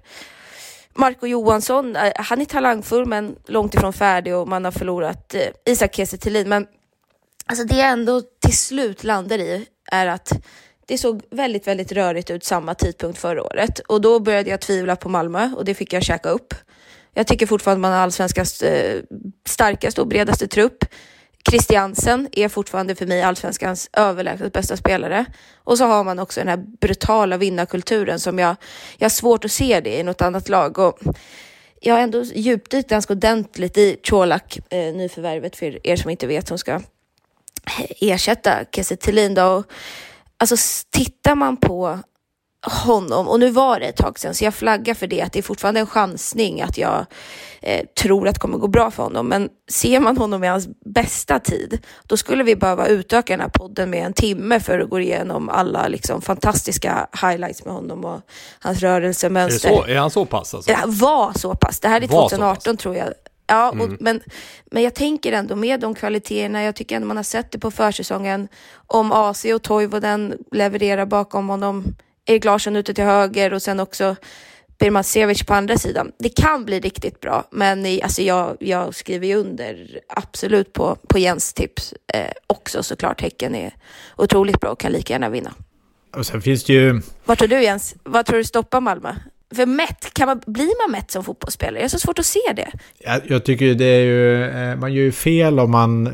Marco 0.93 1.27
Johansson, 1.27 1.95
eh, 1.95 2.11
han 2.15 2.41
är 2.41 2.45
talangfull 2.45 3.05
men 3.05 3.35
långt 3.47 3.73
ifrån 3.73 3.93
färdig 3.93 4.35
och 4.35 4.47
man 4.47 4.65
har 4.65 4.71
förlorat 4.71 5.35
eh, 5.35 5.41
Isak 5.65 5.95
Kiese 5.95 6.45
Men 6.45 6.67
alltså 7.45 7.65
det 7.65 7.77
jag 7.77 7.89
ändå 7.89 8.21
till 8.21 8.57
slut 8.57 9.03
landar 9.03 9.37
i 9.37 9.65
är 9.91 10.07
att 10.07 10.31
det 10.85 10.97
såg 10.97 11.21
väldigt, 11.31 11.67
väldigt 11.67 11.91
rörigt 11.91 12.29
ut 12.29 12.43
samma 12.43 12.73
tidpunkt 12.73 13.19
förra 13.19 13.43
året 13.43 13.79
och 13.79 14.01
då 14.01 14.19
började 14.19 14.49
jag 14.49 14.61
tvivla 14.61 14.95
på 14.95 15.09
Malmö 15.09 15.51
och 15.57 15.65
det 15.65 15.73
fick 15.73 15.93
jag 15.93 16.03
käka 16.03 16.29
upp. 16.29 16.53
Jag 17.13 17.27
tycker 17.27 17.45
fortfarande 17.45 17.77
att 17.77 17.81
man 17.81 17.91
har 17.91 17.99
allsvenskans 17.99 18.61
eh, 18.61 19.01
starkaste 19.47 20.01
och 20.01 20.07
bredaste 20.07 20.47
trupp. 20.47 20.85
Christiansen 21.49 22.29
är 22.31 22.49
fortfarande 22.49 22.95
för 22.95 23.05
mig 23.05 23.21
allsvenskans 23.21 23.89
överlägset 23.93 24.53
bästa 24.53 24.77
spelare. 24.77 25.25
Och 25.55 25.77
så 25.77 25.85
har 25.85 26.03
man 26.03 26.19
också 26.19 26.39
den 26.39 26.47
här 26.47 26.57
brutala 26.57 27.37
vinnarkulturen 27.37 28.19
som 28.19 28.39
jag, 28.39 28.55
jag 28.97 29.05
har 29.05 29.09
svårt 29.09 29.45
att 29.45 29.51
se 29.51 29.79
det 29.79 29.99
i 29.99 30.03
något 30.03 30.21
annat 30.21 30.49
lag. 30.49 30.79
Och 30.79 30.99
jag 31.81 31.95
har 31.95 32.01
ändå 32.01 32.23
djupdykt 32.23 32.89
ganska 32.89 33.13
ordentligt 33.13 33.77
i 33.77 33.99
Colak, 34.03 34.59
eh, 34.69 34.93
nyförvärvet 34.93 35.55
för 35.55 35.87
er 35.87 35.95
som 35.95 36.09
inte 36.09 36.27
vet, 36.27 36.47
som 36.47 36.57
ska 36.57 36.71
eh, 36.71 36.81
ersätta 37.99 38.65
Kiese 38.75 38.95
Thelin. 38.95 39.37
Alltså 40.37 40.55
tittar 40.91 41.35
man 41.35 41.57
på 41.57 41.99
honom, 42.61 43.27
och 43.27 43.39
nu 43.39 43.49
var 43.49 43.79
det 43.79 43.85
ett 43.85 43.97
tag 43.97 44.19
sedan, 44.19 44.35
så 44.35 44.43
jag 44.43 44.53
flaggar 44.53 44.93
för 44.93 45.07
det, 45.07 45.21
att 45.21 45.33
det 45.33 45.39
är 45.39 45.43
fortfarande 45.43 45.79
en 45.79 45.87
chansning 45.87 46.61
att 46.61 46.77
jag 46.77 47.05
eh, 47.61 47.85
tror 48.01 48.27
att 48.27 48.33
det 48.33 48.39
kommer 48.39 48.57
gå 48.57 48.67
bra 48.67 48.91
för 48.91 49.03
honom. 49.03 49.27
Men 49.27 49.49
ser 49.71 49.99
man 49.99 50.17
honom 50.17 50.43
i 50.43 50.47
hans 50.47 50.67
bästa 50.85 51.39
tid, 51.39 51.79
då 52.07 52.17
skulle 52.17 52.43
vi 52.43 52.55
behöva 52.55 52.87
utöka 52.87 53.33
den 53.33 53.39
här 53.39 53.49
podden 53.49 53.89
med 53.89 54.05
en 54.05 54.13
timme 54.13 54.59
för 54.59 54.79
att 54.79 54.89
gå 54.89 54.99
igenom 54.99 55.49
alla 55.49 55.87
liksom, 55.87 56.21
fantastiska 56.21 57.07
highlights 57.21 57.65
med 57.65 57.73
honom 57.73 58.05
och 58.05 58.21
hans 58.59 58.79
rörelsemönster. 58.79 59.69
Är, 59.69 59.75
så, 59.75 59.85
är 59.85 59.97
han 59.97 60.11
så 60.11 60.25
pass? 60.25 60.53
Alltså? 60.53 60.73
Var 60.85 61.39
så 61.39 61.55
pass. 61.55 61.79
Det 61.79 61.87
här 61.87 62.01
är 62.01 62.07
2018 62.07 62.77
tror 62.77 62.95
jag. 62.95 63.13
Ja, 63.47 63.69
och, 63.69 63.75
mm. 63.75 63.97
men, 63.99 64.21
men 64.71 64.83
jag 64.83 64.95
tänker 64.95 65.31
ändå 65.31 65.55
med 65.55 65.79
de 65.79 65.95
kvaliteterna, 65.95 66.63
jag 66.63 66.75
tycker 66.75 66.95
ändå 66.95 67.07
man 67.07 67.17
har 67.17 67.23
sett 67.23 67.51
det 67.51 67.59
på 67.59 67.71
försäsongen, 67.71 68.47
om 68.87 69.11
AC 69.11 69.45
och 69.45 69.61
Toivonen 69.61 70.37
levererar 70.51 71.05
bakom 71.05 71.49
honom 71.49 71.95
Erik 72.25 72.45
Larsson 72.45 72.75
ute 72.75 72.93
till 72.93 73.03
höger 73.03 73.53
och 73.53 73.61
sen 73.61 73.79
också 73.79 74.15
Birman 74.79 75.03
Sevic 75.03 75.43
på 75.43 75.53
andra 75.53 75.77
sidan. 75.77 76.11
Det 76.17 76.29
kan 76.29 76.65
bli 76.65 76.79
riktigt 76.79 77.19
bra, 77.19 77.47
men 77.51 77.85
i, 77.85 78.01
alltså 78.01 78.21
jag, 78.21 78.57
jag 78.59 78.95
skriver 78.95 79.27
ju 79.27 79.35
under 79.35 79.99
absolut 80.07 80.73
på, 80.73 80.97
på 81.07 81.19
Jens 81.19 81.53
tips 81.53 81.93
eh, 82.13 82.31
också 82.47 82.83
såklart. 82.83 83.21
Häcken 83.21 83.55
är 83.55 83.73
otroligt 84.17 84.59
bra 84.59 84.69
och 84.69 84.79
kan 84.79 84.91
lika 84.91 85.13
gärna 85.13 85.29
vinna. 85.29 85.53
Och 86.15 86.25
sen 86.25 86.41
finns 86.41 86.63
det 86.63 86.73
ju... 86.73 87.01
Vad 87.25 87.37
tror 87.37 87.47
du 87.47 87.63
Jens? 87.63 87.95
Vad 88.03 88.25
tror 88.25 88.37
du 88.37 88.43
stoppar 88.43 88.81
Malmö? 88.81 89.15
För 89.55 89.65
mätt, 89.65 90.13
kan 90.13 90.27
man, 90.27 90.41
blir 90.45 90.87
man 90.87 90.91
mätt 90.91 91.11
som 91.11 91.23
fotbollsspelare? 91.23 91.77
Jag 91.77 91.83
har 91.83 91.89
så 91.89 91.99
svårt 91.99 92.19
att 92.19 92.25
se 92.25 92.39
det. 92.55 92.71
Jag, 92.99 93.21
jag 93.27 93.45
tycker 93.45 93.73
det 93.73 93.85
är 93.85 94.03
ju, 94.03 94.45
eh, 94.45 94.75
man 94.75 94.93
gör 94.93 95.03
ju 95.03 95.11
fel 95.11 95.59
om 95.59 95.71
man 95.71 96.07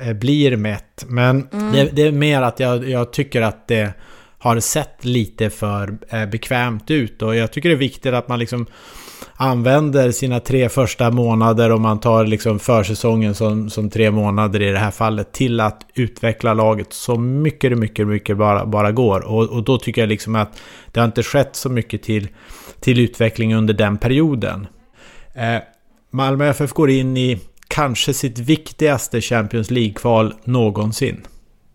eh, 0.00 0.12
blir 0.12 0.56
mätt. 0.56 1.04
Men 1.06 1.48
mm. 1.52 1.72
det, 1.72 1.84
det, 1.84 2.02
är 2.02 2.12
mer 2.12 2.42
att 2.42 2.60
jag, 2.60 2.88
jag 2.88 3.12
tycker 3.12 3.42
att 3.42 3.68
det 3.68 3.94
har 4.38 4.60
sett 4.60 5.04
lite 5.04 5.50
för 5.50 5.98
eh, 6.08 6.26
bekvämt 6.26 6.90
ut. 6.90 7.22
Och 7.22 7.36
jag 7.36 7.52
tycker 7.52 7.68
det 7.68 7.74
är 7.74 7.76
viktigt 7.76 8.14
att 8.14 8.28
man 8.28 8.38
liksom 8.38 8.66
använder 9.40 10.10
sina 10.10 10.40
tre 10.40 10.68
första 10.68 11.10
månader 11.10 11.72
om 11.72 11.82
man 11.82 12.00
tar 12.00 12.26
liksom 12.26 12.58
försäsongen 12.58 13.34
som, 13.34 13.70
som 13.70 13.90
tre 13.90 14.10
månader 14.10 14.62
i 14.62 14.70
det 14.70 14.78
här 14.78 14.90
fallet 14.90 15.32
till 15.32 15.60
att 15.60 15.86
utveckla 15.94 16.54
laget 16.54 16.92
så 16.92 17.18
mycket, 17.18 17.70
det, 17.70 17.76
mycket, 17.76 18.06
mycket 18.06 18.36
bara, 18.36 18.66
bara 18.66 18.92
går. 18.92 19.20
Och, 19.20 19.48
och 19.48 19.64
då 19.64 19.78
tycker 19.78 20.02
jag 20.02 20.08
liksom 20.08 20.34
att 20.34 20.60
det 20.92 21.00
har 21.00 21.06
inte 21.06 21.22
skett 21.22 21.56
så 21.56 21.68
mycket 21.68 22.02
till, 22.02 22.28
till 22.80 23.00
utveckling 23.00 23.54
under 23.54 23.74
den 23.74 23.98
perioden. 23.98 24.66
Eh, 25.34 25.62
Malmö 26.10 26.46
FF 26.46 26.72
går 26.72 26.90
in 26.90 27.16
i 27.16 27.40
kanske 27.68 28.14
sitt 28.14 28.38
viktigaste 28.38 29.20
Champions 29.20 29.70
League-kval 29.70 30.34
någonsin. 30.44 31.26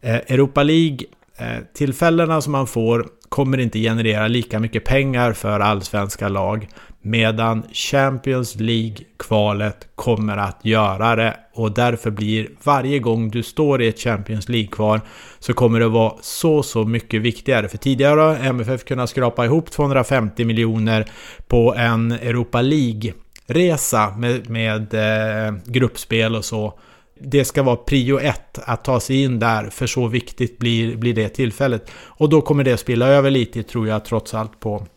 Eh, 0.02 0.16
Europa 0.16 0.64
League 0.64 0.98
Eh, 1.44 1.64
tillfällena 1.74 2.42
som 2.42 2.52
man 2.52 2.68
får 2.68 3.08
kommer 3.30 3.58
inte 3.58 3.80
generera 3.80 4.28
lika 4.28 4.60
mycket 4.60 4.86
pengar 4.86 5.34
för 5.34 5.60
allsvenska 5.60 6.30
lag. 6.30 6.68
Medan 7.02 7.64
Champions 7.74 8.56
League-kvalet 8.56 9.88
kommer 9.96 10.38
att 10.38 10.60
göra 10.64 11.16
det. 11.16 11.38
Och 11.54 11.72
därför 11.72 12.12
blir 12.12 12.50
varje 12.64 13.00
gång 13.00 13.30
du 13.30 13.44
står 13.44 13.82
i 13.82 13.88
ett 13.88 14.00
Champions 14.00 14.50
League-kval 14.50 15.00
så 15.40 15.54
kommer 15.54 15.80
det 15.80 15.88
vara 15.88 16.14
så, 16.22 16.64
så 16.64 16.84
mycket 16.84 17.22
viktigare. 17.22 17.68
För 17.70 17.78
tidigare 17.78 18.20
har 18.20 18.36
MFF 18.36 18.84
kunnat 18.86 19.10
skrapa 19.10 19.46
ihop 19.46 19.72
250 19.72 20.46
miljoner 20.46 21.12
på 21.48 21.76
en 21.76 22.12
Europa 22.12 22.62
League-resa 22.62 24.18
med, 24.18 24.50
med 24.50 24.94
eh, 24.94 25.54
gruppspel 25.66 26.36
och 26.36 26.46
så 26.46 26.74
det 27.20 27.46
ska 27.46 27.64
vara 27.64 27.76
prio 27.76 28.20
ett 28.20 28.60
att 28.64 28.84
ta 28.84 29.00
sig 29.00 29.24
in 29.24 29.40
där, 29.40 29.70
för 29.70 29.88
så 29.88 30.08
viktigt 30.08 30.58
blir, 30.58 30.96
blir 30.96 31.14
det 31.14 31.30
tillfället. 31.30 31.92
Och 31.96 32.30
då 32.30 32.42
kommer 32.42 32.64
det 32.64 32.78
spilla 32.78 33.08
över 33.08 33.32
lite, 33.32 33.64
tror 33.64 33.88
jag, 33.88 34.06
trots 34.06 34.34
allt 34.34 34.60
på, 34.60 34.88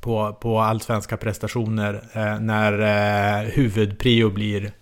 på, 0.00 0.32
på 0.40 0.60
allsvenska 0.60 1.16
prestationer 1.16 1.94
eh, 2.12 2.40
när 2.40 2.72
eh, 3.42 3.48
huvudprio 3.50 4.30
blir, 4.30 4.72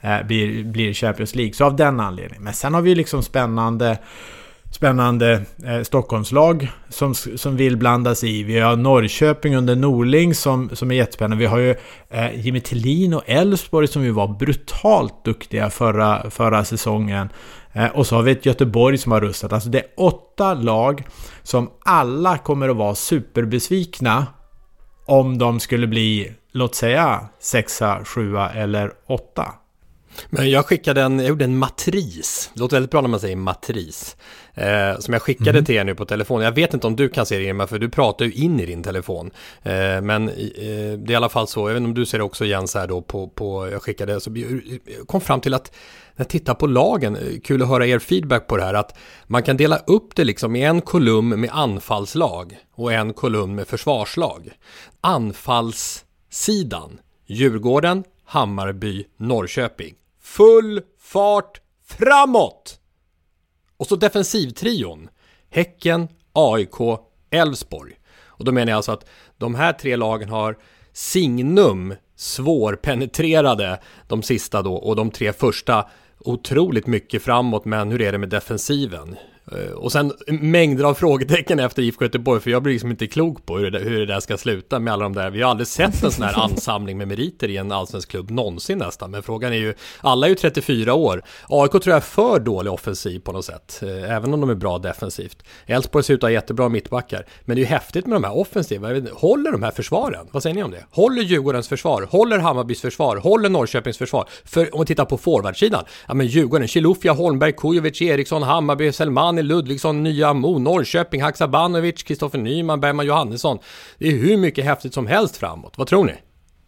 eh, 0.00 0.22
blir, 0.26 0.64
blir 0.64 0.92
Champions 0.92 1.34
League. 1.34 1.54
Så 1.54 1.64
av 1.64 1.76
den 1.76 2.00
anledningen. 2.00 2.44
Men 2.44 2.54
sen 2.54 2.74
har 2.74 2.82
vi 2.82 2.94
liksom 2.94 3.22
spännande 3.22 3.98
spännande 4.74 5.42
eh, 5.64 5.82
Stockholmslag 5.82 6.68
som, 6.88 7.14
som 7.14 7.56
vill 7.56 7.76
blanda 7.76 8.14
sig 8.14 8.40
i. 8.40 8.42
Vi 8.42 8.58
har 8.58 8.76
Norrköping 8.76 9.56
under 9.56 9.76
Norling 9.76 10.34
som, 10.34 10.70
som 10.72 10.90
är 10.90 10.94
jättespännande. 10.94 11.36
Vi 11.36 11.46
har 11.46 11.58
ju 11.58 11.74
eh, 12.10 12.40
Jimmy 12.40 12.60
Tillin 12.60 13.14
och 13.14 13.22
Elfsborg 13.26 13.88
som 13.88 14.04
ju 14.04 14.10
var 14.10 14.28
brutalt 14.28 15.24
duktiga 15.24 15.70
förra, 15.70 16.30
förra 16.30 16.64
säsongen. 16.64 17.28
Eh, 17.72 17.86
och 17.86 18.06
så 18.06 18.16
har 18.16 18.22
vi 18.22 18.32
ett 18.32 18.46
Göteborg 18.46 18.98
som 18.98 19.12
har 19.12 19.20
rustat. 19.20 19.52
Alltså 19.52 19.68
det 19.68 19.78
är 19.78 19.86
åtta 19.96 20.54
lag 20.54 21.04
som 21.42 21.70
alla 21.84 22.38
kommer 22.38 22.68
att 22.68 22.76
vara 22.76 22.94
superbesvikna 22.94 24.26
om 25.06 25.38
de 25.38 25.60
skulle 25.60 25.86
bli, 25.86 26.32
låt 26.52 26.74
säga, 26.74 27.20
sexa, 27.40 28.04
sjua 28.04 28.50
eller 28.50 28.92
åtta. 29.08 29.54
Men 30.30 30.50
jag 30.50 30.66
skickade 30.66 31.02
en, 31.02 31.18
jag 31.18 31.28
gjorde 31.28 31.44
en 31.44 31.58
matris. 31.58 32.50
Det 32.54 32.60
låter 32.60 32.76
väldigt 32.76 32.90
bra 32.90 33.00
när 33.00 33.08
man 33.08 33.20
säger 33.20 33.36
matris. 33.36 34.16
Eh, 34.54 34.98
som 34.98 35.14
jag 35.14 35.22
skickade 35.22 35.50
mm. 35.50 35.64
till 35.64 35.74
er 35.74 35.84
nu 35.84 35.94
på 35.94 36.04
telefon. 36.04 36.42
Jag 36.42 36.52
vet 36.52 36.74
inte 36.74 36.86
om 36.86 36.96
du 36.96 37.08
kan 37.08 37.26
se 37.26 37.38
det 37.38 37.44
Irma, 37.44 37.66
för 37.66 37.78
du 37.78 37.88
pratar 37.88 38.24
ju 38.24 38.32
in 38.32 38.60
i 38.60 38.66
din 38.66 38.82
telefon. 38.82 39.30
Eh, 39.62 40.00
men 40.02 40.28
eh, 40.28 40.34
det 40.98 41.06
är 41.06 41.10
i 41.10 41.14
alla 41.14 41.28
fall 41.28 41.48
så, 41.48 41.68
jag 41.68 41.74
vet 41.74 41.76
inte 41.76 41.88
om 41.88 41.94
du 41.94 42.06
ser 42.06 42.18
det 42.18 42.24
också 42.24 42.44
Jens 42.44 42.74
här 42.74 42.86
då 42.86 43.02
på, 43.02 43.28
på 43.28 43.68
jag 43.68 43.82
skickade, 43.82 44.20
så 44.20 44.30
jag 44.34 45.06
kom 45.06 45.20
fram 45.20 45.40
till 45.40 45.54
att 45.54 45.72
när 46.16 46.24
jag 46.24 46.28
tittar 46.28 46.54
på 46.54 46.66
lagen, 46.66 47.16
eh, 47.16 47.40
kul 47.44 47.62
att 47.62 47.68
höra 47.68 47.86
er 47.86 47.98
feedback 47.98 48.46
på 48.46 48.56
det 48.56 48.62
här, 48.62 48.74
att 48.74 48.98
man 49.26 49.42
kan 49.42 49.56
dela 49.56 49.76
upp 49.76 50.16
det 50.16 50.24
liksom 50.24 50.56
i 50.56 50.62
en 50.62 50.80
kolumn 50.80 51.40
med 51.40 51.50
anfallslag 51.52 52.56
och 52.74 52.92
en 52.92 53.12
kolumn 53.12 53.54
med 53.54 53.68
försvarslag. 53.68 54.50
Anfallssidan, 55.00 57.00
Djurgården, 57.26 58.04
Hammarby, 58.24 59.04
Norrköping. 59.16 59.94
Full 60.24 60.82
fart 60.98 61.60
framåt! 61.86 62.80
Och 63.76 63.86
så 63.86 63.96
defensivtrion. 63.96 65.08
Häcken, 65.50 66.08
AIK, 66.32 66.98
Elfsborg. 67.30 67.92
Och 68.26 68.44
då 68.44 68.52
menar 68.52 68.72
jag 68.72 68.76
alltså 68.76 68.92
att 68.92 69.06
de 69.38 69.54
här 69.54 69.72
tre 69.72 69.96
lagen 69.96 70.28
har 70.28 70.58
signum 70.92 71.94
svårpenetrerade 72.16 73.80
de 74.08 74.22
sista 74.22 74.62
då 74.62 74.74
och 74.74 74.96
de 74.96 75.10
tre 75.10 75.32
första 75.32 75.88
otroligt 76.18 76.86
mycket 76.86 77.22
framåt 77.22 77.64
men 77.64 77.90
hur 77.90 78.02
är 78.02 78.12
det 78.12 78.18
med 78.18 78.28
defensiven? 78.28 79.16
Eh, 79.54 79.72
och 79.72 79.92
sen 79.92 80.12
mängder 80.26 80.84
av 80.84 80.94
frågetecken 80.94 81.60
efter 81.60 81.82
IFK 81.82 82.04
Göteborg, 82.04 82.40
för 82.40 82.50
jag 82.50 82.62
blir 82.62 82.72
liksom 82.72 82.90
inte 82.90 83.06
klok 83.06 83.46
på 83.46 83.58
hur 83.58 83.70
det, 83.70 83.78
hur 83.78 83.98
det 83.98 84.06
där 84.06 84.20
ska 84.20 84.36
sluta 84.36 84.78
med 84.78 84.92
alla 84.92 85.02
de 85.02 85.12
där. 85.14 85.30
Vi 85.30 85.42
har 85.42 85.50
aldrig 85.50 85.66
sett 85.66 86.02
en 86.02 86.10
sån 86.10 86.24
här 86.24 86.42
ansamling 86.44 86.98
med 86.98 87.08
meriter 87.08 87.48
i 87.48 87.56
en 87.56 87.72
allsvensk 87.72 88.10
klubb 88.10 88.30
någonsin 88.30 88.78
nästan. 88.78 89.10
Men 89.10 89.22
frågan 89.22 89.52
är 89.52 89.56
ju, 89.56 89.74
alla 90.00 90.26
är 90.26 90.30
ju 90.30 90.34
34 90.34 90.94
år. 90.94 91.22
AIK 91.48 91.70
tror 91.70 91.88
jag 91.88 91.96
är 91.96 92.00
för 92.00 92.40
dålig 92.40 92.72
offensiv 92.72 93.20
på 93.20 93.32
något 93.32 93.44
sätt, 93.44 93.80
eh, 93.82 94.16
även 94.16 94.34
om 94.34 94.40
de 94.40 94.50
är 94.50 94.54
bra 94.54 94.78
defensivt. 94.78 95.42
Elfsborg 95.66 96.04
ser 96.04 96.14
ut 96.14 96.18
att 96.18 96.22
ha 96.22 96.30
jättebra 96.30 96.68
mittbackar. 96.68 97.26
Men 97.44 97.56
det 97.56 97.60
är 97.60 97.64
ju 97.64 97.68
häftigt 97.68 98.06
med 98.06 98.16
de 98.16 98.24
här 98.24 98.36
offensiva. 98.36 98.88
Håller 99.12 99.52
de 99.52 99.62
här 99.62 99.70
försvaren? 99.70 100.26
Vad 100.30 100.42
säger 100.42 100.56
ni 100.56 100.62
om 100.62 100.70
det? 100.70 100.84
Håller 100.90 101.22
Djurgårdens 101.22 101.68
försvar? 101.68 102.08
Håller 102.10 102.38
Hammarbys 102.38 102.80
försvar? 102.80 103.16
Håller 103.16 103.48
Norrköpings 103.48 103.98
försvar? 103.98 104.28
För 104.44 104.74
om 104.74 104.80
vi 104.80 104.86
tittar 104.86 105.04
på 105.04 105.18
forwardsidan, 105.18 105.84
ja 106.08 106.14
men 106.14 106.26
Djurgården, 106.26 106.68
Chilufya, 106.68 107.12
Holmberg, 107.12 107.52
Kujovic, 107.52 108.02
Eriksson, 108.02 108.42
Hammarby, 108.42 108.92
Selman, 108.92 109.24
Selmani, 109.24 109.42
Ludvigsson, 109.44 110.02
Nyamo, 110.02 110.58
Norrköping, 110.58 111.22
Haksabanovic, 111.22 112.02
Kristoffer 112.02 112.38
Nyman, 112.38 112.80
Bergman 112.80 113.06
Johannesson. 113.06 113.58
Det 113.98 114.08
är 114.08 114.12
hur 114.12 114.36
mycket 114.36 114.64
häftigt 114.64 114.94
som 114.94 115.06
helst 115.06 115.36
framåt. 115.36 115.78
Vad 115.78 115.86
tror 115.86 116.04
ni? 116.04 116.14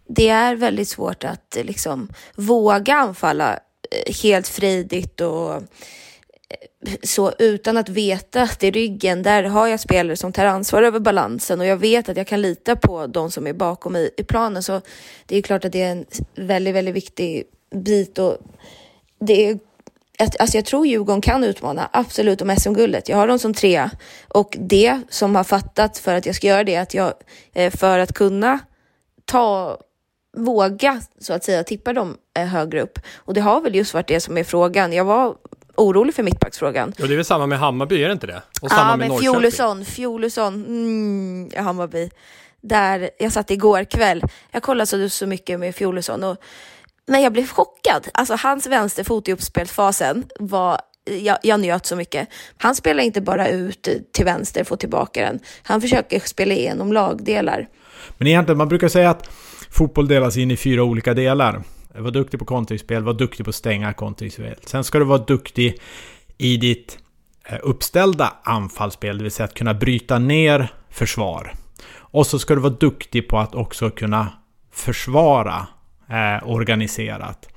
Det 0.09 0.29
är 0.29 0.57
väldigt 0.57 0.89
svårt 0.89 1.25
att 1.25 1.57
liksom 1.63 2.09
våga 2.35 2.95
anfalla 2.95 3.53
eh, 3.91 4.15
helt 4.23 4.49
fridigt 4.49 5.21
och 5.21 5.55
eh, 5.55 5.63
så 7.03 7.33
utan 7.39 7.77
att 7.77 7.89
veta 7.89 8.43
att 8.43 8.65
i 8.65 8.71
ryggen, 8.71 9.23
där 9.23 9.43
har 9.43 9.67
jag 9.67 9.81
spelare 9.81 10.17
som 10.17 10.33
tar 10.33 10.45
ansvar 10.45 10.83
över 10.83 11.01
balansen 11.01 11.61
och 11.61 11.67
jag 11.67 11.77
vet 11.77 12.09
att 12.09 12.17
jag 12.17 12.27
kan 12.27 12.43
lita 12.43 12.77
på 12.77 13.07
de 13.07 13.31
som 13.31 13.47
är 13.47 13.53
bakom 13.53 13.93
mig 13.93 14.11
i 14.17 14.23
planen. 14.23 14.63
Så 14.63 14.81
det 15.27 15.37
är 15.37 15.43
klart 15.43 15.65
att 15.65 15.73
det 15.73 15.83
är 15.83 15.93
en 15.93 16.05
väldigt, 16.35 16.75
väldigt 16.75 16.95
viktig 16.95 17.45
bit 17.75 18.19
och 18.19 18.39
det 19.21 19.49
är 19.49 19.59
Alltså 20.19 20.57
jag 20.57 20.65
tror 20.65 20.87
Djurgården 20.87 21.21
kan 21.21 21.45
utmana, 21.45 21.89
absolut, 21.93 22.43
om 22.43 22.57
SM-guldet. 22.57 23.09
Jag 23.09 23.17
har 23.17 23.29
dem 23.29 23.39
som 23.39 23.55
trea. 23.55 23.91
Och 24.29 24.57
det 24.61 25.01
som 25.09 25.37
har 25.37 25.45
fattat 25.45 25.99
för 25.99 26.15
att 26.15 26.27
jag 26.27 26.35
ska 26.35 26.47
göra 26.47 26.65
det, 26.65 26.77
att 26.77 26.95
jag, 26.95 27.13
eh, 27.55 27.73
för 27.77 27.99
att 27.99 28.15
kunna 28.15 28.59
ta, 29.25 29.79
våga 30.37 31.01
så 31.21 31.33
att 31.33 31.45
säga 31.45 31.65
tippa 31.65 31.93
dem 31.93 32.17
eh, 32.39 32.47
högre 32.47 32.83
upp. 32.83 32.99
Och 33.17 33.35
det 33.35 33.41
har 33.41 33.61
väl 33.61 33.75
just 33.75 33.95
varit 33.95 34.09
det 34.09 34.21
som 34.21 34.39
är 34.39 34.45
frågan. 34.45 34.93
Jag 34.93 35.05
var 35.05 35.35
orolig 35.77 36.15
för 36.15 36.23
mittbacksfrågan. 36.23 36.93
Och 37.01 37.09
det 37.09 37.15
är 37.15 37.17
väl 37.17 37.25
samma 37.25 37.47
med 37.47 37.59
Hammarby, 37.59 38.03
är 38.03 38.09
det 38.09 38.13
inte 38.13 38.27
det? 38.27 38.43
Och 38.61 38.71
samma 38.71 38.91
ja, 38.91 38.97
med 38.97 39.09
men 39.09 39.19
Fjolesson, 39.19 39.85
Fjolesson, 39.85 40.65
mm, 40.67 41.65
Hammarby. 41.65 42.11
Där 42.61 43.11
jag 43.19 43.33
satt 43.33 43.51
igår 43.51 43.85
kväll. 43.85 44.23
Jag 44.51 44.63
kollade 44.63 44.87
så, 44.87 45.09
så 45.09 45.27
mycket 45.27 45.61
med 45.61 45.75
Fjolesson 45.75 46.25
och 46.25 46.37
men 47.07 47.23
jag 47.23 47.33
blev 47.33 47.47
chockad. 47.47 48.09
Alltså 48.15 48.35
hans 48.35 48.67
vänsterfot 48.67 49.29
i 49.29 49.33
uppspelsfasen 49.33 50.25
var 50.41 50.81
jag, 51.11 51.39
jag 51.43 51.61
njöt 51.61 51.87
så 51.87 51.97
mycket. 51.97 52.29
Han 52.57 52.75
spelar 52.75 53.03
inte 53.03 53.21
bara 53.21 53.49
ut 53.49 53.89
till 54.13 54.25
vänster, 54.25 54.65
får 54.65 54.77
tillbaka 54.77 55.21
den. 55.21 55.41
Han 55.63 55.81
försöker 55.81 56.21
spela 56.21 56.55
igenom 56.55 56.93
lagdelar. 56.93 57.69
Men 58.19 58.29
egentligen, 58.29 58.59
man 58.59 58.69
brukar 58.69 58.89
säga 58.89 59.11
att 59.11 59.31
fotboll 59.71 60.09
delas 60.09 60.37
in 60.37 60.51
i 60.51 60.57
fyra 60.57 60.83
olika 60.83 61.15
delar. 61.15 61.63
Var 61.95 62.11
duktig 62.11 62.41
på 62.41 62.45
kontringsspel, 62.45 63.03
var 63.03 63.15
duktig 63.15 63.47
på 63.47 63.51
att 63.51 63.55
stänga 63.55 63.93
kontringsspel. 63.93 64.55
Sen 64.67 64.85
ska 64.85 64.99
du 64.99 65.05
vara 65.05 65.19
duktig 65.19 65.81
i 66.39 66.57
ditt 66.57 66.99
eh, 67.49 67.59
uppställda 67.63 68.33
anfallsspel, 68.43 69.19
det 69.19 69.23
vill 69.23 69.33
säga 69.33 69.45
att 69.45 69.55
kunna 69.55 69.75
bryta 69.75 70.19
ner 70.19 70.73
försvar. 70.91 71.55
Och 71.89 72.27
så 72.27 72.39
ska 72.39 72.55
du 72.55 72.61
vara 72.61 72.73
duktig 72.73 73.29
på 73.29 73.39
att 73.39 73.55
också 73.55 73.91
kunna 73.91 74.33
försvara 74.73 75.67
eh, 76.11 76.49
organiserat. 76.49 77.49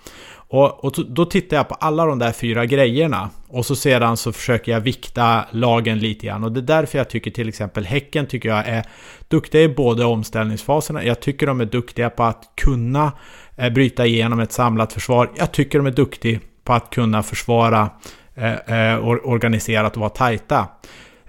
Och, 0.52 0.86
och, 0.86 0.94
då 1.08 1.26
tittar 1.26 1.58
jag 1.58 1.68
på 1.68 1.76
alla 1.76 2.06
de 2.06 2.20
där 2.20 2.32
fyra 2.32 2.66
grejerna 2.66 3.30
och 3.48 3.66
så 3.66 3.76
sedan 3.76 4.18
så 4.18 4.32
försöker 4.32 4.72
jag 4.72 4.80
vikta 4.80 5.46
lagen 5.52 6.00
lite 6.00 6.26
grann. 6.26 6.44
Och 6.44 6.52
det 6.52 6.60
är 6.60 6.62
därför 6.62 6.98
jag 6.98 7.10
tycker 7.10 7.32
till 7.32 7.50
exempel 7.50 7.86
Häcken 7.86 8.26
tycker 8.26 8.50
jag 8.50 8.68
är 8.68 8.86
duktiga 9.28 9.62
i 9.62 9.70
båda 9.70 10.08
omställningsfaserna. 10.08 11.04
Jag 11.04 11.20
tycker 11.20 11.48
de 11.48 11.62
är 11.62 11.66
duktiga 11.66 12.10
på 12.10 12.24
att 12.24 12.44
kunna 12.56 13.12
eh, 13.56 13.74
bryta 13.74 14.06
igenom 14.06 14.40
ett 14.40 14.52
samlat 14.52 14.94
försvar. 14.94 15.32
Jag 15.38 15.52
tycker 15.52 15.80
de 15.80 15.88
är 15.88 15.92
duktiga 15.92 16.40
på 16.64 16.74
att 16.74 16.90
kunna 16.90 17.24
försvara 17.24 17.90
eh, 18.36 18.94
eh 18.94 19.06
organiserat 19.08 19.94
och 19.96 20.00
vara 20.00 20.10
tajta. 20.10 20.68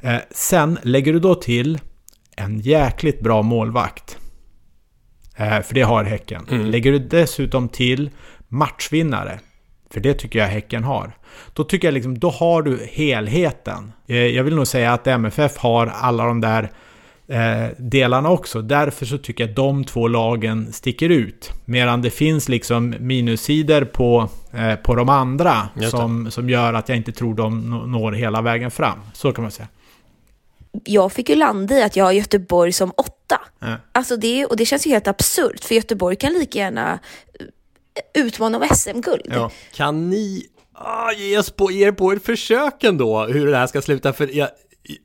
Eh, 0.01 0.17
sen 0.31 0.79
lägger 0.83 1.13
du 1.13 1.21
då 1.21 1.35
till 1.35 1.79
en 2.37 2.61
jäkligt 2.61 3.21
bra 3.21 3.43
målvakt. 3.43 4.20
Eh, 5.41 5.63
för 5.63 5.75
det 5.75 5.83
har 5.83 6.05
Häcken. 6.05 6.47
Mm. 6.51 6.67
Lägger 6.67 6.93
du 6.93 6.99
dessutom 6.99 7.69
till 7.69 8.11
matchvinnare, 8.49 9.41
för 9.91 10.01
det 10.01 10.15
tycker 10.15 10.39
jag 10.39 10.47
Häcken 10.47 10.85
har. 10.85 11.13
Då 11.55 11.65
tycker 11.65 11.89
jag 11.89 11.95
liksom, 11.95 12.19
då 12.19 12.31
har 12.31 12.63
du 12.63 12.87
helheten. 12.91 13.93
Eh, 14.07 14.17
jag 14.17 14.45
vill 14.45 14.55
nog 14.55 14.67
säga 14.67 14.93
att 14.93 15.07
MFF 15.07 15.57
har 15.57 15.87
alla 15.87 16.25
de 16.25 16.41
där 16.41 16.71
eh, 17.29 17.69
delarna 17.79 18.31
också. 18.31 18.63
Därför 18.63 19.07
så 19.07 19.19
tycker 19.19 19.45
jag 19.45 19.51
att 19.51 19.57
de 19.57 19.85
två 19.85 20.09
lagen 20.09 20.73
sticker 20.73 21.09
ut. 21.09 21.53
Medan 21.65 22.03
det 22.03 22.11
finns 22.11 22.49
liksom 22.49 22.95
minussidor 23.01 23.85
på, 23.85 24.29
eh, 24.53 24.75
på 24.75 24.95
de 24.95 25.09
andra 25.09 25.69
som, 25.91 26.31
som 26.31 26.51
gör 26.51 26.75
att 26.75 26.89
jag 26.89 26.99
inte 26.99 27.13
tror 27.13 27.35
de 27.35 27.71
når 27.71 28.13
hela 28.13 28.43
vägen 28.43 28.71
fram. 28.71 28.99
Så 29.13 29.33
kan 29.33 29.43
man 29.43 29.51
säga 29.51 29.69
jag 30.85 31.13
fick 31.13 31.29
ju 31.29 31.35
landa 31.35 31.79
i 31.79 31.83
att 31.83 31.97
jag 31.97 32.05
har 32.05 32.13
Göteborg 32.13 32.73
som 32.73 32.93
åtta. 32.97 33.41
Ja. 33.59 33.77
Alltså 33.93 34.17
det, 34.17 34.47
och 34.47 34.57
det 34.57 34.67
känns 34.67 34.87
ju 34.87 34.91
helt 34.91 35.09
absurt, 35.09 35.65
för 35.65 35.75
Göteborg 35.75 36.17
kan 36.17 36.33
lika 36.33 36.59
gärna 36.59 36.99
eh, 38.15 38.23
utmana 38.23 38.59
om 38.59 38.69
SM-guld. 38.77 39.23
Ja. 39.25 39.51
Kan 39.75 40.11
ni 40.11 40.47
ah, 40.73 41.13
ge, 41.13 41.39
oss 41.39 41.51
på, 41.51 41.71
ge 41.71 41.87
er 41.87 41.93
på 41.93 42.13
ett 42.13 42.25
försök 42.25 42.85
ändå, 42.85 43.27
hur 43.27 43.47
det 43.47 43.57
här 43.57 43.67
ska 43.67 43.83
sluta? 43.83 44.13
För 44.13 44.37
jag, 44.37 44.49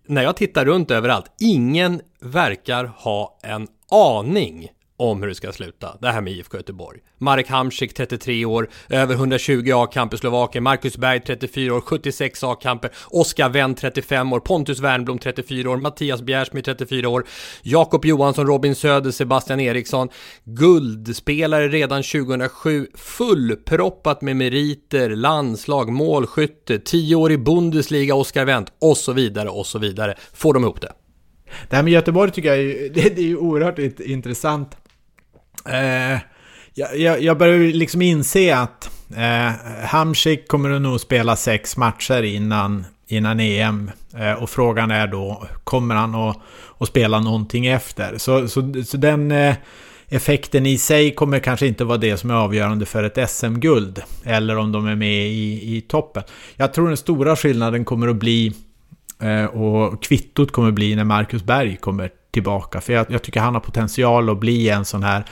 när 0.08 0.24
jag 0.24 0.36
tittar 0.36 0.66
runt 0.66 0.92
överallt, 0.92 1.26
ingen 1.40 2.02
verkar 2.22 2.86
ha 2.86 3.40
en 3.44 3.68
aning 3.92 4.70
om 4.98 5.22
hur 5.22 5.28
det 5.28 5.36
ska 5.36 5.52
sluta. 5.52 5.98
Det 6.02 6.08
här 6.08 6.22
med 6.22 6.34
IFK 6.34 6.58
Göteborg. 6.58 7.00
Marek 7.18 7.50
Hamsik, 7.50 7.94
33 7.94 8.46
år, 8.46 8.70
över 8.90 9.16
120 9.16 9.72
A-kamper 9.74 10.18
Slovakien. 10.18 10.64
Marcus 10.64 10.98
Berg, 10.98 11.20
34 11.20 11.74
år, 11.74 11.82
76 11.82 12.44
A-kamper. 12.44 12.92
Oskar 13.08 13.50
Wendt, 13.50 13.80
35 13.80 14.34
år. 14.34 14.40
Pontus 14.40 14.80
Wernbloom, 14.80 15.20
34 15.20 15.70
år. 15.70 15.78
Mattias 15.78 16.22
Bjärsmyr, 16.22 16.62
34 16.62 17.10
år. 17.10 17.26
Jakob 17.62 18.06
Johansson, 18.06 18.48
Robin 18.48 18.76
Söder, 18.76 19.12
Sebastian 19.12 19.60
Eriksson. 19.60 20.10
Guldspelare 20.44 21.68
redan 21.68 22.04
2007. 22.04 22.88
Fullproppat 22.96 24.22
med 24.22 24.36
meriter, 24.36 25.10
landslag, 25.10 25.92
målskytte, 25.92 26.80
10 26.80 27.16
år 27.16 27.32
i 27.32 27.38
Bundesliga, 27.38 28.16
Oskar 28.16 28.46
Wendt 28.46 28.72
och 28.82 28.98
så 28.98 29.14
vidare 29.14 29.50
och 29.50 29.66
så 29.66 29.80
vidare. 29.80 30.16
Får 30.34 30.54
de 30.54 30.64
ihop 30.64 30.82
det? 30.82 30.92
Det 31.70 31.76
här 31.76 31.84
med 31.84 31.94
Göteborg 31.94 32.32
tycker 32.32 32.50
jag 32.50 32.60
är, 32.60 32.90
det, 32.94 33.20
är 33.20 33.38
oerhört 33.38 33.80
intressant. 34.00 34.78
Eh, 35.70 36.20
jag, 36.74 37.22
jag 37.22 37.38
börjar 37.38 37.60
liksom 37.60 38.02
inse 38.02 38.58
att 38.58 38.90
eh, 39.18 39.52
Hamsik 39.86 40.48
kommer 40.48 40.70
att 40.70 40.82
nog 40.82 41.00
spela 41.00 41.36
sex 41.36 41.78
matcher 41.78 42.24
innan, 42.24 42.86
innan 43.08 43.40
EM. 43.40 43.92
Eh, 44.18 44.34
och 44.34 44.50
frågan 44.50 44.92
är 44.92 45.08
då, 45.08 45.48
kommer 45.64 45.96
han 45.96 46.16
att, 46.16 46.38
att 46.78 46.88
spela 46.88 47.20
någonting 47.20 47.66
efter? 47.66 48.18
Så, 48.18 48.48
så, 48.48 48.74
så 48.86 48.98
den 48.98 49.32
eh, 49.32 49.56
effekten 50.10 50.66
i 50.66 50.78
sig 50.78 51.16
kommer 51.16 51.40
kanske 51.40 51.68
inte 51.68 51.84
vara 51.84 51.98
det 51.98 52.18
som 52.18 52.30
är 52.30 52.36
avgörande 52.36 52.86
för 52.86 53.04
ett 53.04 53.30
SM-guld. 53.30 54.02
Eller 54.24 54.58
om 54.58 54.72
de 54.72 54.88
är 54.88 54.96
med 54.96 55.28
i, 55.28 55.78
i 55.78 55.82
toppen. 55.82 56.24
Jag 56.56 56.74
tror 56.74 56.88
den 56.88 56.98
stora 56.98 57.36
skillnaden 57.36 57.86
kommer 57.86 58.08
att 58.08 58.16
bli 58.16 58.54
eh, 59.22 59.46
och 59.46 60.04
kvittot 60.04 60.52
kommer 60.52 60.68
att 60.68 60.76
bli 60.76 60.96
när 60.96 61.04
Marcus 61.04 61.44
Berg 61.44 61.78
kommer 61.78 62.10
tillbaka. 62.36 62.82
För 62.82 62.94
jag, 62.94 63.06
jag 63.10 63.24
tycker 63.24 63.40
han 63.40 63.54
har 63.54 63.62
potential 63.62 64.30
att 64.30 64.40
bli 64.40 64.70
en 64.70 64.86
sån 64.86 65.04
här 65.04 65.26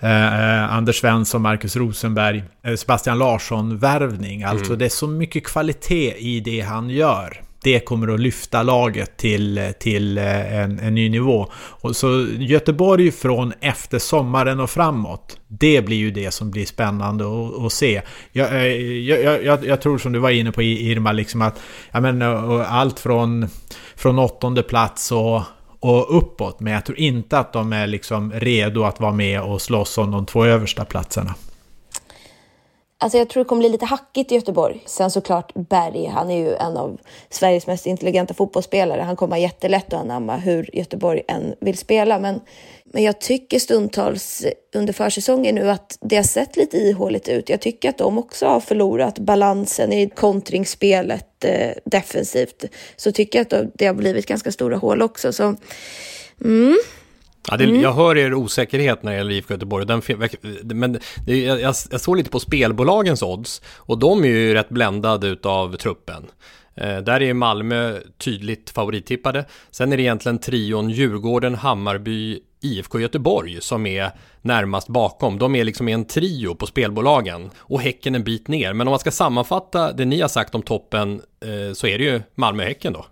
eh, 0.00 0.76
Anders 0.76 1.00
Svensson, 1.00 1.42
Marcus 1.42 1.76
Rosenberg, 1.76 2.44
eh, 2.62 2.74
Sebastian 2.74 3.18
Larsson-värvning. 3.18 4.42
Alltså 4.42 4.66
mm. 4.66 4.78
det 4.78 4.84
är 4.84 4.88
så 4.88 5.06
mycket 5.08 5.44
kvalitet 5.44 6.14
i 6.18 6.40
det 6.40 6.60
han 6.60 6.90
gör. 6.90 7.42
Det 7.62 7.80
kommer 7.80 8.14
att 8.14 8.20
lyfta 8.20 8.62
laget 8.62 9.16
till, 9.16 9.72
till 9.80 10.18
eh, 10.18 10.56
en, 10.56 10.78
en 10.78 10.94
ny 10.94 11.08
nivå. 11.08 11.52
Och 11.54 11.96
så 11.96 12.26
Göteborg 12.38 13.12
från 13.12 13.52
efter 13.60 13.98
sommaren 13.98 14.60
och 14.60 14.70
framåt. 14.70 15.38
Det 15.48 15.82
blir 15.82 15.96
ju 15.96 16.10
det 16.10 16.30
som 16.30 16.50
blir 16.50 16.66
spännande 16.66 17.24
att, 17.66 17.72
se. 17.72 18.02
Jag, 18.32 18.54
eh, 18.54 18.66
jag, 18.66 19.44
jag, 19.44 19.66
jag, 19.66 19.80
tror 19.80 19.98
som 19.98 20.12
du 20.12 20.18
var 20.18 20.30
inne 20.30 20.52
på 20.52 20.62
Irma, 20.62 21.12
liksom 21.12 21.42
att 21.42 21.60
ja, 21.92 22.00
men, 22.00 22.22
allt 22.62 22.98
från, 22.98 23.48
från 23.96 24.18
åttonde 24.18 24.62
plats 24.62 25.12
och 25.12 25.42
och 25.86 26.18
uppåt. 26.18 26.60
Men 26.60 26.72
jag 26.72 26.84
tror 26.84 26.98
inte 26.98 27.38
att 27.38 27.52
de 27.52 27.72
är 27.72 27.86
liksom 27.86 28.32
redo 28.32 28.84
att 28.84 29.00
vara 29.00 29.12
med 29.12 29.40
och 29.40 29.62
slåss 29.62 29.98
om 29.98 30.10
de 30.10 30.26
två 30.26 30.44
översta 30.44 30.84
platserna. 30.84 31.34
Alltså 33.06 33.18
jag 33.18 33.28
tror 33.28 33.44
det 33.44 33.48
kommer 33.48 33.60
bli 33.60 33.68
lite 33.68 33.84
hackigt 33.84 34.32
i 34.32 34.34
Göteborg. 34.34 34.82
Sen 34.86 35.10
såklart 35.10 35.52
Berg, 35.54 36.06
han 36.06 36.30
är 36.30 36.38
ju 36.38 36.54
en 36.54 36.76
av 36.76 36.98
Sveriges 37.30 37.66
mest 37.66 37.86
intelligenta 37.86 38.34
fotbollsspelare. 38.34 39.02
Han 39.02 39.16
kommer 39.16 39.36
ha 39.36 39.40
jättelätt 39.40 39.92
att 39.92 40.00
anamma 40.00 40.36
hur 40.36 40.70
Göteborg 40.76 41.22
än 41.28 41.54
vill 41.60 41.78
spela. 41.78 42.18
Men, 42.18 42.40
men 42.84 43.02
jag 43.02 43.20
tycker 43.20 43.58
stundtals 43.58 44.46
under 44.74 44.92
försäsongen 44.92 45.54
nu 45.54 45.70
att 45.70 45.98
det 46.00 46.16
har 46.16 46.22
sett 46.22 46.56
lite 46.56 46.76
ihåligt 46.76 47.28
ut. 47.28 47.48
Jag 47.48 47.60
tycker 47.60 47.88
att 47.88 47.98
de 47.98 48.18
också 48.18 48.46
har 48.46 48.60
förlorat 48.60 49.18
balansen 49.18 49.92
i 49.92 50.08
kontringsspelet 50.08 51.44
eh, 51.44 51.70
defensivt. 51.84 52.64
Så 52.96 53.12
tycker 53.12 53.38
jag 53.38 53.60
att 53.60 53.70
det 53.74 53.86
har 53.86 53.94
blivit 53.94 54.26
ganska 54.26 54.52
stora 54.52 54.76
hål 54.76 55.02
också. 55.02 55.32
Så, 55.32 55.56
mm. 56.44 56.76
Ja, 57.50 57.56
det, 57.56 57.64
mm. 57.64 57.80
Jag 57.80 57.92
hör 57.92 58.16
er 58.16 58.34
osäkerhet 58.34 59.02
när 59.02 59.12
det 59.12 59.18
gäller 59.18 59.30
IFK 59.30 59.54
Göteborg. 59.54 59.86
Den, 59.86 60.02
men 60.62 60.98
det, 61.26 61.44
jag, 61.44 61.60
jag 61.60 62.00
såg 62.00 62.16
lite 62.16 62.30
på 62.30 62.40
spelbolagens 62.40 63.22
odds 63.22 63.62
och 63.76 63.98
de 63.98 64.24
är 64.24 64.28
ju 64.28 64.54
rätt 64.54 64.68
bländade 64.68 65.36
av 65.42 65.76
truppen. 65.76 66.26
Eh, 66.74 66.98
där 66.98 67.22
är 67.22 67.34
Malmö 67.34 67.98
tydligt 68.18 68.70
favorittippade. 68.70 69.44
Sen 69.70 69.92
är 69.92 69.96
det 69.96 70.02
egentligen 70.02 70.38
trion 70.38 70.90
Djurgården, 70.90 71.54
Hammarby, 71.54 72.40
IFK 72.62 73.00
Göteborg 73.00 73.60
som 73.60 73.86
är 73.86 74.10
närmast 74.42 74.88
bakom. 74.88 75.38
De 75.38 75.54
är 75.54 75.64
liksom 75.64 75.88
en 75.88 76.04
trio 76.04 76.54
på 76.54 76.66
spelbolagen 76.66 77.50
och 77.58 77.80
Häcken 77.80 78.14
en 78.14 78.24
bit 78.24 78.48
ner. 78.48 78.72
Men 78.72 78.88
om 78.88 78.90
man 78.90 79.00
ska 79.00 79.10
sammanfatta 79.10 79.92
det 79.92 80.04
ni 80.04 80.20
har 80.20 80.28
sagt 80.28 80.54
om 80.54 80.62
toppen 80.62 81.20
eh, 81.40 81.74
så 81.74 81.86
är 81.86 81.98
det 81.98 82.04
ju 82.04 82.22
Malmö-Häcken 82.34 82.92
då. 82.92 83.06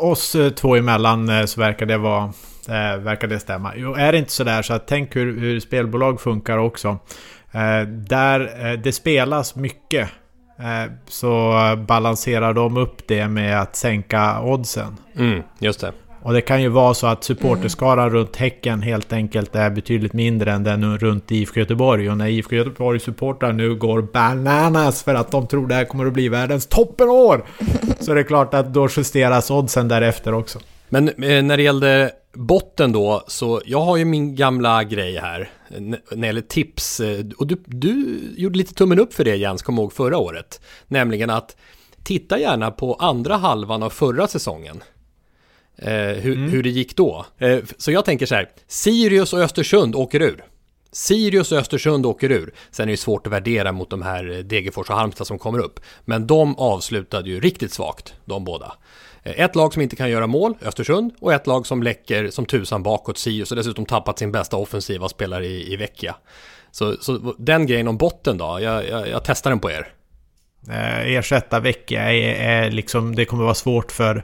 Oss 0.00 0.34
eh, 0.34 0.50
två 0.50 0.76
emellan 0.76 1.28
eh, 1.28 1.44
så 1.44 1.60
verkar 1.60 1.86
det 1.86 1.98
vara 1.98 2.32
Eh, 2.68 2.98
verkar 2.98 3.28
det 3.28 3.38
stämma. 3.38 3.72
Jo, 3.76 3.94
är 3.94 4.12
det 4.12 4.18
inte 4.18 4.32
sådär 4.32 4.62
så 4.62 4.72
att 4.72 4.86
tänk 4.86 5.16
hur, 5.16 5.40
hur 5.40 5.60
spelbolag 5.60 6.20
funkar 6.20 6.58
också. 6.58 6.98
Eh, 7.52 7.88
där 7.88 8.66
eh, 8.66 8.78
det 8.78 8.92
spelas 8.92 9.56
mycket 9.56 10.08
eh, 10.58 10.92
så 11.08 11.52
balanserar 11.88 12.54
de 12.54 12.76
upp 12.76 13.08
det 13.08 13.28
med 13.28 13.60
att 13.60 13.76
sänka 13.76 14.40
oddsen. 14.42 14.96
Mm, 15.16 15.42
just 15.58 15.80
det. 15.80 15.92
Och 16.22 16.32
det 16.32 16.40
kan 16.40 16.62
ju 16.62 16.68
vara 16.68 16.94
så 16.94 17.06
att 17.06 17.24
supporterskaran 17.24 18.08
mm. 18.08 18.14
runt 18.14 18.36
Häcken 18.36 18.82
helt 18.82 19.12
enkelt 19.12 19.56
är 19.56 19.70
betydligt 19.70 20.12
mindre 20.12 20.52
än 20.52 20.64
den 20.64 20.98
runt 20.98 21.30
IFK 21.30 21.60
Göteborg. 21.60 22.10
Och 22.10 22.16
när 22.16 22.26
IFK 22.26 22.56
Göteborg 22.56 23.00
supportrar 23.00 23.52
nu 23.52 23.74
går 23.74 24.02
bananas 24.02 25.02
för 25.02 25.14
att 25.14 25.30
de 25.30 25.46
tror 25.46 25.66
det 25.66 25.74
här 25.74 25.84
kommer 25.84 26.06
att 26.06 26.12
bli 26.12 26.28
världens 26.28 26.66
toppenår. 26.66 27.44
så 28.00 28.14
det 28.14 28.20
är 28.20 28.24
klart 28.24 28.54
att 28.54 28.74
då 28.74 28.88
justeras 28.96 29.50
oddsen 29.50 29.88
därefter 29.88 30.34
också. 30.34 30.58
Men 30.88 31.08
eh, 31.08 31.42
när 31.42 31.56
det 31.56 31.62
gällde 31.62 32.10
botten 32.38 32.92
då, 32.92 33.24
så 33.26 33.62
jag 33.64 33.80
har 33.80 33.96
ju 33.96 34.04
min 34.04 34.34
gamla 34.34 34.84
grej 34.84 35.18
här 35.18 35.50
när 35.78 36.16
det 36.16 36.26
gäller 36.26 36.40
tips. 36.40 37.00
Eh, 37.00 37.24
och 37.38 37.46
du, 37.46 37.62
du 37.66 38.18
gjorde 38.36 38.58
lite 38.58 38.74
tummen 38.74 38.98
upp 38.98 39.14
för 39.14 39.24
det 39.24 39.36
Jens, 39.36 39.62
kom 39.62 39.78
ihåg 39.78 39.92
förra 39.92 40.18
året. 40.18 40.60
Nämligen 40.86 41.30
att 41.30 41.56
titta 42.02 42.38
gärna 42.38 42.70
på 42.70 42.94
andra 42.94 43.36
halvan 43.36 43.82
av 43.82 43.90
förra 43.90 44.26
säsongen. 44.26 44.82
Eh, 45.78 45.92
hur, 45.92 46.36
mm. 46.36 46.50
hur, 46.50 46.62
det 46.62 46.70
gick 46.70 46.96
då. 46.96 47.26
Eh, 47.38 47.58
så 47.78 47.92
jag 47.92 48.04
tänker 48.04 48.26
så 48.26 48.34
här, 48.34 48.48
Sirius 48.66 49.32
och 49.32 49.40
Östersund 49.40 49.94
åker 49.94 50.22
ur. 50.22 50.44
Sirius 50.92 51.52
och 51.52 51.58
Östersund 51.58 52.06
åker 52.06 52.32
ur. 52.32 52.54
Sen 52.70 52.88
är 52.88 52.92
det 52.92 52.96
svårt 52.96 53.26
att 53.26 53.32
värdera 53.32 53.72
mot 53.72 53.90
de 53.90 54.02
här 54.02 54.30
eh, 54.30 54.38
Degerfors 54.38 54.90
och 54.90 54.96
Halmstad 54.96 55.26
som 55.26 55.38
kommer 55.38 55.58
upp. 55.58 55.80
Men 56.04 56.26
de 56.26 56.56
avslutade 56.58 57.30
ju 57.30 57.40
riktigt 57.40 57.72
svagt, 57.72 58.14
de 58.24 58.44
båda. 58.44 58.72
Eh, 59.22 59.40
ett 59.40 59.56
lag 59.56 59.72
som 59.72 59.82
inte 59.82 59.96
kan 59.96 60.10
göra 60.10 60.26
mål, 60.26 60.54
Östersund, 60.62 61.12
och 61.20 61.32
ett 61.32 61.46
lag 61.46 61.66
som 61.66 61.82
läcker 61.82 62.30
som 62.30 62.46
tusan 62.46 62.82
bakåt, 62.82 63.18
Sirius, 63.18 63.50
och 63.50 63.56
dessutom 63.56 63.86
tappat 63.86 64.18
sin 64.18 64.32
bästa 64.32 64.56
offensiva 64.56 65.08
spelare 65.08 65.46
i, 65.46 65.72
i 65.72 65.76
Vecchia. 65.76 66.16
Så, 66.70 66.96
så 67.00 67.34
den 67.38 67.66
grejen 67.66 67.88
om 67.88 67.96
botten 67.96 68.38
då, 68.38 68.58
jag, 68.60 68.88
jag, 68.88 69.08
jag 69.08 69.24
testar 69.24 69.50
den 69.50 69.60
på 69.60 69.70
er. 69.70 69.92
Eh, 70.68 71.16
ersätta 71.16 71.60
Vecchia, 71.60 72.12
är, 72.12 72.64
är 72.64 72.70
liksom, 72.70 73.14
det 73.14 73.24
kommer 73.24 73.44
vara 73.44 73.54
svårt 73.54 73.92
för 73.92 74.22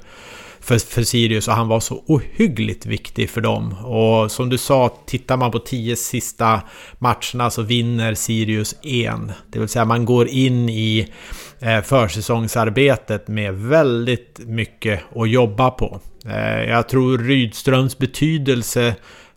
för, 0.65 0.79
för 0.79 1.03
Sirius 1.03 1.49
och 1.49 1.55
han 1.55 1.69
var 1.69 1.81
så 1.81 2.03
ohyggligt 2.07 2.87
viktig 2.87 3.31
för 3.31 3.41
dem. 3.41 3.73
Och 3.85 4.31
som 4.31 4.49
du 4.49 4.59
sa, 4.59 4.99
tittar 5.07 5.37
man 5.37 5.51
på 5.51 5.59
tio 5.59 5.97
sista 5.97 6.61
matcherna 6.99 7.51
så 7.51 7.63
vinner 7.63 8.15
Sirius 8.15 8.75
en. 8.83 9.33
Det 9.51 9.59
vill 9.59 9.69
säga 9.69 9.85
man 9.85 10.05
går 10.05 10.29
in 10.29 10.69
i 10.69 11.13
eh, 11.61 11.81
försäsongsarbetet 11.81 13.29
med 13.29 13.55
väldigt 13.55 14.41
mycket 14.47 15.01
att 15.17 15.31
jobba 15.31 15.71
på. 15.71 16.01
Eh, 16.27 16.65
jag 16.65 16.89
tror 16.89 17.19
Rydströms 17.19 17.99
betydelse 17.99 18.95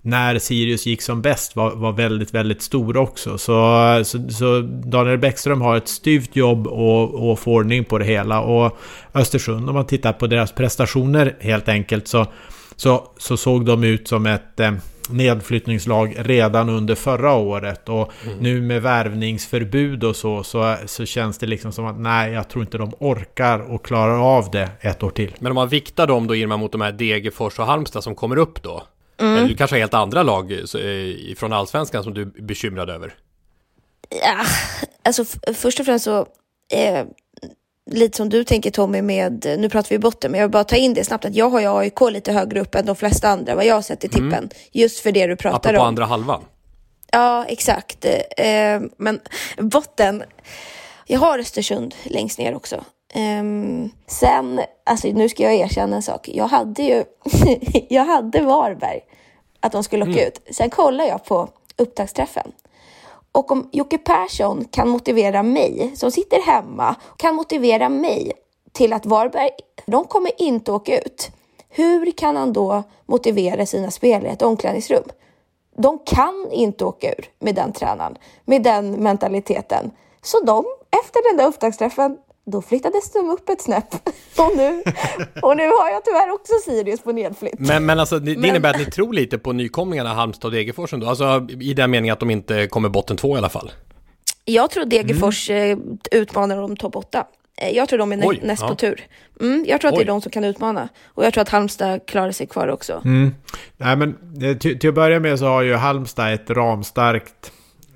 när 0.08 0.39
Sirius 0.39 0.86
gick 0.86 1.02
som 1.02 1.22
bäst 1.22 1.56
var, 1.56 1.76
var 1.76 1.91
väldigt, 1.91 2.34
väldigt 2.34 2.62
stor 2.62 2.98
också. 2.98 3.38
Så, 3.38 4.02
så, 4.06 4.30
så 4.30 4.62
Daniel 4.62 5.17
Bäckström 5.17 5.62
har 5.62 5.78
ett 5.78 5.88
styvt 5.88 6.36
jobb 6.36 6.67
och, 6.67 7.30
och 7.30 7.39
få 7.39 7.54
ordning 7.54 7.84
på 7.84 7.98
det 7.98 8.06
hela. 8.06 8.41
Och 8.41 8.78
Östersund, 9.13 9.70
om 9.70 9.76
man 9.76 9.86
tittar 9.86 10.13
på 10.13 10.28
deras 10.28 10.52
prestationer 10.52 11.36
helt 11.39 11.70
enkelt, 11.70 12.08
så, 12.08 12.26
så, 12.76 13.12
så 13.17 13.38
såg 13.38 13.65
de 13.65 13.84
ut 13.84 14.08
som 14.08 14.26
ett 14.26 14.60
eh, 14.60 14.72
nedflyttningslag 15.10 16.15
redan 16.17 16.70
under 16.70 16.96
förra 16.96 17.34
året. 17.34 17.89
Och 17.89 18.12
mm. 18.26 18.38
nu 18.39 18.62
med 18.62 18.82
värvningsförbud 18.82 20.04
och 20.04 20.15
så, 20.15 20.43
så, 20.43 20.76
så 20.86 21.06
känns 21.06 21.38
det 21.38 21.48
liksom 21.48 21.72
som 21.72 21.86
att 21.86 22.00
nej, 22.00 22.32
jag 22.32 22.50
tror 22.50 22.63
inte 22.63 22.78
de 22.78 22.93
orkar 23.00 23.60
och 23.74 23.86
klarar 23.86 24.38
av 24.38 24.52
det 24.52 24.70
ett 24.82 25.04
år 25.04 25.10
till. 25.10 25.36
Men 25.39 25.52
om 25.52 25.56
man 25.56 25.70
viktar 25.70 26.08
dem 26.08 26.28
då 26.28 26.36
Irma 26.36 26.58
mot 26.58 26.72
de 26.72 26.82
här 26.82 26.91
Degerfors 26.91 27.60
och 27.60 27.65
Halmstad 27.65 28.04
som 28.04 28.15
kommer 28.15 28.38
upp 28.38 28.63
då? 28.63 28.84
Mm. 29.19 29.38
Eller 29.38 29.47
du 29.47 29.56
kanske 29.56 29.75
har 29.75 29.80
helt 29.80 29.93
andra 29.93 30.23
lag 30.23 30.51
eh, 30.51 31.36
från 31.38 31.53
allsvenskan 31.53 32.03
som 32.03 32.13
du 32.13 32.21
är 32.21 32.25
bekymrad 32.25 32.89
över? 32.89 33.13
Ja, 34.10 34.45
alltså 35.03 35.25
först 35.53 35.80
och 35.80 35.86
främst 35.86 36.06
så, 36.06 36.19
eh, 36.73 37.06
lite 37.91 38.17
som 38.17 38.30
du 38.30 38.43
tänker 38.43 38.71
Tommy 38.71 39.01
med, 39.01 39.56
nu 39.60 39.69
pratar 39.69 39.89
vi 39.89 39.99
botten, 39.99 40.32
men 40.32 40.39
jag 40.39 40.47
vill 40.47 40.51
bara 40.51 40.63
ta 40.63 40.75
in 40.75 40.93
det 40.93 41.03
snabbt 41.03 41.25
att 41.25 41.36
jag 41.36 41.49
har 41.49 41.60
ju 41.60 41.77
AIK 41.77 42.01
lite 42.12 42.32
högre 42.32 42.62
upp 42.62 42.75
än 42.75 42.86
de 42.86 42.95
flesta 42.95 43.30
andra 43.30 43.56
vad 43.56 43.65
jag 43.65 43.75
har 43.75 43.82
sett 43.82 44.03
i 44.03 44.10
tippen. 44.10 44.34
Mm. 44.34 44.49
Just 44.71 44.99
för 44.99 45.12
det 45.12 45.27
du 45.27 45.36
pratar 45.36 45.58
Apropå 45.58 45.77
om. 45.77 45.84
på 45.84 45.88
andra 45.88 46.06
halvan. 46.06 46.43
Ja, 47.12 47.45
exakt. 47.45 48.06
Eh, 48.38 48.82
men 48.97 49.19
botten, 49.58 50.23
jag 51.06 51.19
har 51.19 51.39
Östersund 51.39 51.95
längst 52.03 52.39
ner 52.39 52.56
också. 52.56 52.84
Um, 53.17 53.89
sen, 54.08 54.62
alltså 54.84 55.08
nu 55.08 55.30
ska 55.30 55.43
jag 55.43 55.56
erkänna 55.56 55.95
en 55.95 56.01
sak. 56.01 56.30
Jag 56.34 56.47
hade 56.47 56.84
ju, 56.84 57.03
jag 57.89 58.06
hade 58.06 58.41
Varberg, 58.41 58.99
att 59.60 59.71
de 59.71 59.84
skulle 59.84 60.03
åka 60.03 60.12
mm. 60.12 60.27
ut. 60.27 60.56
Sen 60.56 60.69
kollar 60.69 61.06
jag 61.06 61.25
på 61.25 61.49
upptaktsträffen. 61.77 62.51
Och 63.32 63.51
om 63.51 63.69
Jocke 63.71 63.97
Persson 63.97 64.65
kan 64.71 64.89
motivera 64.89 65.43
mig, 65.43 65.91
som 65.95 66.12
sitter 66.12 66.41
hemma, 66.41 66.95
kan 67.17 67.36
motivera 67.36 67.89
mig 67.89 68.32
till 68.71 68.93
att 68.93 69.06
Varberg, 69.06 69.49
de 69.86 70.06
kommer 70.06 70.41
inte 70.41 70.71
åka 70.71 70.99
ut. 70.99 71.32
Hur 71.69 72.12
kan 72.12 72.36
han 72.36 72.53
då 72.53 72.84
motivera 73.06 73.65
sina 73.65 73.91
spelare 73.91 74.30
i 74.30 74.34
ett 74.34 74.41
omklädningsrum? 74.41 75.03
De 75.77 75.99
kan 76.06 76.47
inte 76.51 76.86
åka 76.86 77.10
ur 77.12 77.30
med 77.39 77.56
den 77.56 77.71
tränaren, 77.73 78.17
med 78.45 78.63
den 78.63 78.91
mentaliteten. 78.91 79.91
Så 80.21 80.39
de, 80.39 80.65
efter 81.01 81.30
den 81.30 81.38
där 81.38 81.47
upptaktsträffen, 81.47 82.17
då 82.52 82.62
flyttades 82.62 83.12
de 83.12 83.30
upp 83.30 83.50
ett 83.50 83.62
snäpp. 83.62 83.94
Och 84.38 84.58
nu, 84.58 84.84
och 85.42 85.58
nu 85.58 85.64
har 85.64 85.90
jag 85.90 86.06
tyvärr 86.06 86.32
också 86.34 86.54
Sirius 86.66 87.02
på 87.02 87.12
nedflytt. 87.12 87.60
Men, 87.60 87.86
men 87.86 88.00
alltså, 88.00 88.20
det, 88.20 88.36
det 88.36 88.48
innebär 88.48 88.70
att 88.70 88.80
ni 88.80 88.86
tror 88.86 89.14
lite 89.14 89.38
på 89.38 89.54
nykomlingarna 89.54 90.14
Halmstad 90.14 90.50
och 90.50 90.52
Degerfors 90.52 90.94
ändå? 90.94 91.08
Alltså 91.08 91.48
i 91.60 91.74
den 91.74 91.92
meningen 91.92 92.14
att 92.14 92.20
de 92.20 92.30
inte 92.30 92.68
kommer 92.68 92.90
botten 92.90 93.18
två 93.18 93.36
i 93.36 93.38
alla 93.38 93.50
fall? 93.50 93.72
Jag 94.46 94.72
tror 94.72 94.86
Degerfors 94.86 95.50
mm. 95.50 95.98
utmanar 96.12 96.58
om 96.58 96.78
topp 96.78 96.96
8. 96.96 97.26
Eh, 97.58 97.76
jag 97.78 97.90
tror 97.90 98.00
de 98.00 98.12
är 98.12 98.22
Oj, 98.24 98.40
näst 98.44 98.62
ja. 98.62 98.68
på 98.68 98.76
tur. 98.76 99.08
Mm, 99.40 99.66
jag 99.68 99.82
tror 99.82 99.90
att 99.90 99.94
Oj. 99.98 100.04
det 100.04 100.06
är 100.06 100.14
de 100.14 100.22
som 100.22 100.32
kan 100.32 100.44
utmana. 100.44 100.90
Och 101.06 101.26
jag 101.26 101.34
tror 101.34 101.42
att 101.42 101.50
Halmstad 101.50 102.06
klarar 102.06 102.32
sig 102.32 102.48
kvar 102.48 102.68
också. 102.68 103.02
Mm. 103.06 103.36
Nej, 103.78 103.96
men 103.96 104.10
eh, 104.42 104.58
till, 104.58 104.80
till 104.80 104.90
att 104.90 104.96
börja 104.96 105.20
med 105.20 105.40
så 105.40 105.46
har 105.46 105.62
ju 105.62 105.76
Halmstad 105.76 106.34
ett 106.34 106.50
ramstarkt 106.50 107.52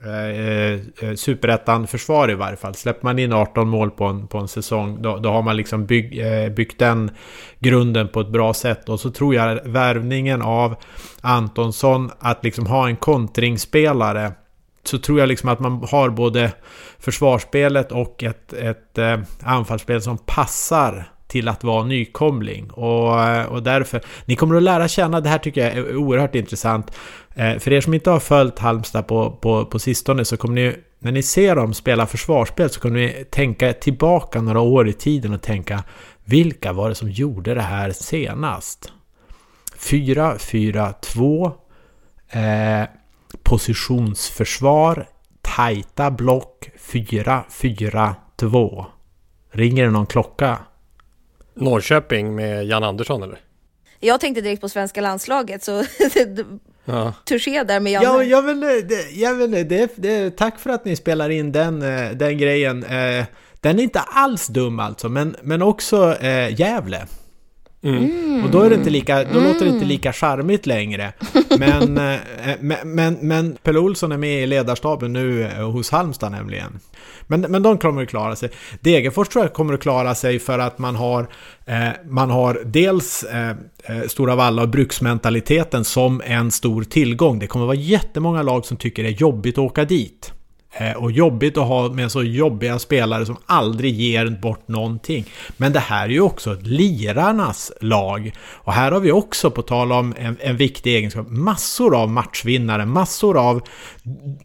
Eh, 0.06 1.08
eh 1.10 1.16
superettan-försvar 1.16 2.32
i 2.32 2.36
varje 2.36 2.58
fall. 2.58 2.76
Släpper 2.76 3.04
man 3.04 3.20
in 3.20 3.34
18 3.34 3.70
mål 3.70 3.92
på 3.92 4.06
en, 4.06 4.28
på 4.28 4.38
en 4.38 4.48
säsong, 4.48 5.02
då, 5.02 5.18
då 5.18 5.32
har 5.32 5.42
man 5.42 5.58
liksom 5.58 5.86
bygg, 5.86 6.20
eh, 6.20 6.50
byggt 6.50 6.80
den 6.80 7.12
grunden 7.60 8.08
på 8.08 8.22
ett 8.22 8.30
bra 8.30 8.54
sätt. 8.54 8.90
Och 8.90 9.00
så 9.00 9.12
tror 9.12 9.36
jag 9.36 9.60
värvningen 9.66 10.42
av 10.42 10.76
Antonsson, 11.22 12.12
att 12.20 12.44
liksom 12.44 12.66
ha 12.66 12.88
en 12.88 12.96
kontringsspelare, 12.96 14.32
så 14.84 14.98
tror 14.98 15.20
jag 15.20 15.30
liksom 15.30 15.50
att 15.50 15.60
man 15.60 15.88
har 15.92 16.10
både 16.10 16.52
försvarsspelet 17.00 17.92
och 17.92 18.24
ett, 18.24 18.54
ett 18.54 18.98
eh, 18.98 19.20
anfallsspel 19.44 20.02
som 20.02 20.18
passar 20.18 21.12
till 21.32 21.48
att 21.48 21.64
vara 21.64 21.84
nykomling. 21.84 22.70
Och, 22.70 23.24
eh, 23.24 23.46
och 23.46 23.64
därför, 23.64 24.02
ni 24.26 24.36
kommer 24.36 24.56
att 24.56 24.64
lära 24.64 24.88
känna, 24.88 25.22
det 25.22 25.30
här 25.30 25.38
tycker 25.38 25.62
jag 25.62 25.72
är 25.72 25.96
oerhört 25.96 26.36
intressant. 26.36 26.92
Eh, 27.36 27.58
för 27.58 27.74
er 27.74 27.82
som 27.82 27.94
inte 27.94 28.10
har 28.10 28.20
följt 28.20 28.60
Halmstad 28.60 29.08
på, 29.08 29.32
på, 29.32 29.66
på 29.66 29.80
sistone 29.80 30.26
så 30.26 30.38
kommer 30.38 30.56
ni, 30.56 30.76
när 31.00 31.12
ni 31.12 31.24
ser 31.24 31.56
dem 31.56 31.74
spela 31.74 32.08
försvarsspel 32.08 32.70
så 32.70 32.80
kommer 32.80 33.00
ni 33.00 33.26
tänka 33.30 33.74
tillbaka 33.74 34.42
några 34.42 34.60
år 34.60 34.88
i 34.88 34.94
tiden 34.94 35.34
och 35.34 35.42
tänka 35.42 35.84
vilka 36.26 36.74
var 36.74 36.90
det 36.90 36.96
som 36.96 37.10
gjorde 37.10 37.54
det 37.54 37.62
här 37.62 37.92
senast? 37.92 38.92
4-4-2 39.80 41.52
eh, 42.30 42.84
Positionsförsvar 43.44 45.08
Tajta 45.42 46.12
block 46.12 46.70
4-4-2 46.92 48.86
Ringer 49.52 49.84
det 49.86 49.92
någon 49.92 50.06
klocka? 50.06 50.60
Norrköping 51.54 52.36
med 52.36 52.66
Jan 52.66 52.84
Andersson 52.84 53.24
eller? 53.24 53.40
Jag 54.00 54.20
tänkte 54.20 54.42
direkt 54.42 54.62
på 54.62 54.70
svenska 54.70 55.02
landslaget 55.02 55.64
så 55.64 55.72
ja. 56.86 57.14
touché 57.26 57.64
där 57.64 57.80
med 57.80 57.92
Janne. 57.92 58.06
Ja, 58.06 58.24
jag 58.24 58.42
vill, 58.42 58.88
jag 59.14 59.36
vill, 59.36 59.52
det, 59.52 59.92
det, 59.96 60.38
tack 60.38 60.60
för 60.60 60.70
att 60.70 60.86
ni 60.86 60.96
spelar 60.96 61.30
in 61.30 61.52
den, 61.52 61.82
eh, 61.82 62.12
den 62.12 62.38
grejen. 62.38 62.84
Eh, 62.84 63.26
den 63.60 63.80
är 63.80 63.84
inte 63.84 64.00
alls 64.00 64.48
dum 64.48 64.80
alltså, 64.80 65.10
men, 65.10 65.36
men 65.42 65.62
också 65.62 66.16
eh, 66.22 66.60
Gävle. 66.60 67.08
Mm. 67.84 68.46
Och 68.46 68.52
då, 68.52 68.62
är 68.62 68.70
det 68.70 68.76
inte 68.76 68.90
lika, 68.90 69.24
då 69.24 69.40
mm. 69.40 69.44
låter 69.44 69.66
det 69.66 69.72
inte 69.72 69.86
lika 69.86 70.14
charmigt 70.14 70.66
längre. 70.66 71.14
Men, 71.60 71.98
eh, 72.14 72.20
men, 72.60 72.78
men, 72.84 73.18
men 73.22 73.58
Pelle 73.64 73.80
Olsson 73.80 74.12
är 74.12 74.18
med 74.18 74.44
i 74.44 74.48
ledarstaben 74.48 75.14
nu 75.14 75.44
eh, 75.44 75.72
hos 75.72 75.90
Halmstad 75.90 76.32
nämligen. 76.32 76.80
Men, 77.28 77.42
men 77.42 77.64
de 77.64 77.78
kommer 77.78 78.04
att 78.04 78.10
klara 78.10 78.36
sig. 78.36 78.50
Degerfors 78.80 79.28
tror 79.28 79.46
jag 79.46 79.54
kommer 79.54 79.74
att 79.74 79.82
klara 79.82 80.16
sig 80.16 80.40
för 80.40 80.60
att 80.60 80.78
man 80.80 80.96
har, 80.96 81.28
eh, 81.66 81.90
man 82.10 82.30
har 82.30 82.62
dels 82.66 83.24
eh, 83.24 83.50
eh 83.50 84.08
Stora 84.08 84.36
Valla 84.36 84.62
och 84.62 84.70
bruksmentaliteten 84.70 85.84
som 85.84 86.22
en 86.26 86.52
stor 86.52 86.84
tillgång. 86.84 87.40
Det 87.40 87.48
kommer 87.48 87.66
att 87.66 87.68
vara 87.68 87.78
jättemånga 87.78 88.42
lag 88.42 88.66
som 88.66 88.78
tycker 88.78 89.04
det 89.04 89.10
är 89.10 89.14
jobbigt 89.14 89.58
att 89.58 89.64
åka 89.64 89.86
dit. 89.86 90.34
Eh, 90.74 90.94
och 90.94 91.12
jobbigt 91.12 91.58
att 91.58 91.68
ha 91.68 91.90
med 91.90 92.12
så 92.12 92.24
jobbiga 92.24 92.80
spelare 92.80 93.26
som 93.26 93.38
aldrig 93.46 93.94
ger 93.94 94.30
bort 94.30 94.68
någonting. 94.68 95.26
Men 95.58 95.74
det 95.74 95.80
här 95.80 96.06
är 96.06 96.10
ju 96.10 96.22
också 96.22 96.58
lirarnas 96.62 97.72
lag. 97.82 98.32
Och 98.50 98.74
här 98.74 98.92
har 98.92 99.00
vi 99.00 99.12
också, 99.12 99.52
på 99.52 99.62
tal 99.62 99.92
om 99.92 100.16
en, 100.18 100.38
en 100.40 100.58
viktig 100.58 100.96
egenskap, 100.96 101.28
massor 101.30 101.96
av 101.96 102.10
matchvinnare, 102.10 102.86
massor 102.86 103.38
av 103.38 103.62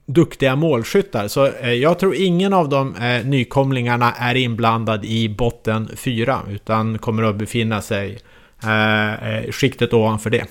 duktiga 0.06 0.56
målskyttar. 0.56 1.28
Så 1.28 1.46
eh, 1.46 1.72
jag 1.72 1.98
tror 1.98 2.14
ingen 2.14 2.52
av 2.52 2.68
de 2.68 2.94
eh, 2.94 3.26
nykomlingarna 3.26 4.12
är 4.12 4.34
inblandad 4.34 5.04
i 5.04 5.28
botten 5.28 5.90
4, 5.96 6.40
utan 6.50 6.98
kommer 6.98 7.22
att 7.22 7.36
befinna 7.36 7.82
sig 7.82 8.18
eh, 8.62 9.12
eh 9.12 9.50
skiktet 9.50 9.92
ovanför 9.92 10.30
det. 10.30 10.46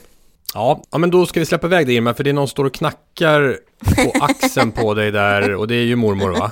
Ja, 0.56 0.82
ja, 0.92 0.98
men 0.98 1.12
då 1.12 1.26
ska 1.26 1.40
vi 1.40 1.46
släppa 1.46 1.68
iväg 1.68 1.88
dig 1.88 1.96
Irma, 1.96 2.14
för 2.14 2.24
det 2.24 2.30
är 2.30 2.34
någon 2.34 2.48
som 2.48 2.52
står 2.52 2.66
och 2.66 2.74
knackar 2.74 3.58
på 3.96 4.14
axeln 4.26 4.72
på 4.72 4.94
dig 4.94 5.12
där 5.12 5.56
och 5.56 5.68
det 5.68 5.76
är 5.76 5.84
ju 5.84 5.96
mormor 5.96 6.30
va? 6.30 6.52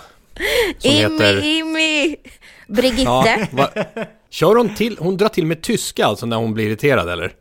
Som 0.77 0.91
Immi, 0.91 1.57
Immi! 1.57 2.15
Brigitte. 2.67 3.47
va? 3.51 3.69
Kör 4.29 4.55
hon 4.55 4.75
till, 4.75 4.97
hon 4.99 5.17
drar 5.17 5.29
till 5.29 5.45
med 5.45 5.61
tyska 5.61 6.05
alltså 6.05 6.25
när 6.25 6.37
hon 6.37 6.53
blir 6.53 6.65
irriterad 6.67 7.09
eller? 7.09 7.31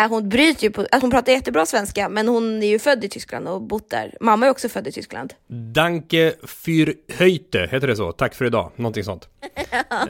Äh, 0.00 0.08
hon 0.08 0.28
bryter 0.28 0.62
ju 0.64 0.70
på, 0.70 0.80
alltså 0.80 1.00
hon 1.00 1.10
pratar 1.10 1.32
jättebra 1.32 1.66
svenska, 1.66 2.08
men 2.08 2.28
hon 2.28 2.62
är 2.62 2.66
ju 2.66 2.78
född 2.78 3.04
i 3.04 3.08
Tyskland 3.08 3.48
och 3.48 3.62
bott 3.62 3.90
där. 3.90 4.14
Mamma 4.20 4.46
är 4.46 4.50
också 4.50 4.68
född 4.68 4.86
i 4.86 4.92
Tyskland. 4.92 5.34
Danke 5.72 6.34
für 6.42 6.94
heute, 7.18 7.68
heter 7.72 7.86
det 7.86 7.96
så? 7.96 8.12
Tack 8.12 8.34
för 8.34 8.44
idag, 8.44 8.70
någonting 8.76 9.04
sånt. 9.04 9.28
eh, 9.90 10.08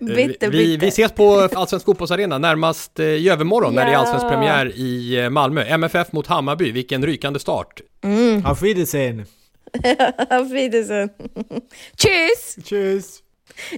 Bitte, 0.00 0.06
vi, 0.06 0.26
bitte. 0.28 0.48
vi 0.50 0.88
ses 0.88 1.12
på 1.12 1.48
Allsvensk 1.54 1.86
fotbollsarena 1.86 2.38
närmast 2.38 2.98
eh, 2.98 3.06
i 3.06 3.28
övermorgon 3.28 3.74
när 3.74 3.84
det 3.84 3.90
är 3.90 3.92
Ja. 3.92 3.98
allsvensk 3.98 4.28
premiär 4.28 4.72
i 4.76 5.20
eh, 5.20 5.30
Malmö. 5.30 5.64
MFF 5.64 6.12
mot 6.12 6.26
Hammarby, 6.26 6.72
vilken 6.72 7.06
rykande 7.06 7.38
start. 7.38 7.80
Mm. 8.04 8.46
Auf 8.46 8.62
Wiedersehen! 8.62 9.26
Auf 10.30 10.50
Wiedersehen. 10.50 11.10
Tschüss! 11.96 12.56
Tschüss! 12.64 13.18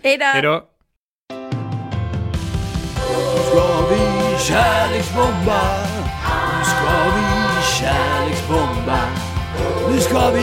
Hej 0.02 0.42
då! 0.42 0.62
Kärleksbomba? 4.48 5.60
Nu 6.58 6.64
ska 6.64 7.04
vi 7.14 7.24
kärleksbomba. 7.78 9.00
Nu 9.90 10.00
ska 10.00 10.30
vi 10.30 10.42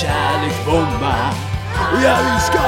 kärleksbomba. 0.00 1.14
Ja, 2.04 2.18
vi 2.24 2.40
ska 2.40 2.62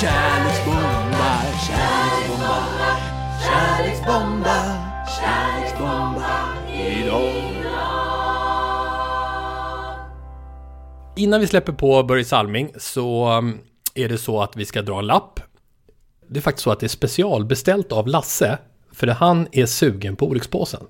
kärleksbomba, 0.00 1.42
kärleksbomba, 1.68 2.56
kärleksbomba, 3.44 4.56
kärleksbomba 5.20 6.30
idag. 6.74 7.32
Innan 11.16 11.40
vi 11.40 11.46
släpper 11.46 11.72
på 11.72 12.02
Börje 12.02 12.24
Salming 12.24 12.72
så 12.78 13.38
um, 13.38 13.58
är 13.94 14.08
det 14.08 14.18
så 14.18 14.42
att 14.42 14.56
vi 14.56 14.64
ska 14.64 14.82
dra 14.82 14.98
en 14.98 15.06
lapp. 15.06 15.40
Det 16.28 16.38
är 16.38 16.42
faktiskt 16.42 16.64
så 16.64 16.70
att 16.70 16.80
det 16.80 16.86
är 16.86 16.88
specialbeställt 16.88 17.92
av 17.92 18.06
Lasse, 18.08 18.58
för 18.92 19.06
han 19.06 19.48
är 19.52 19.66
sugen 19.66 20.16
på 20.16 20.26
olyckspåsen. 20.26 20.86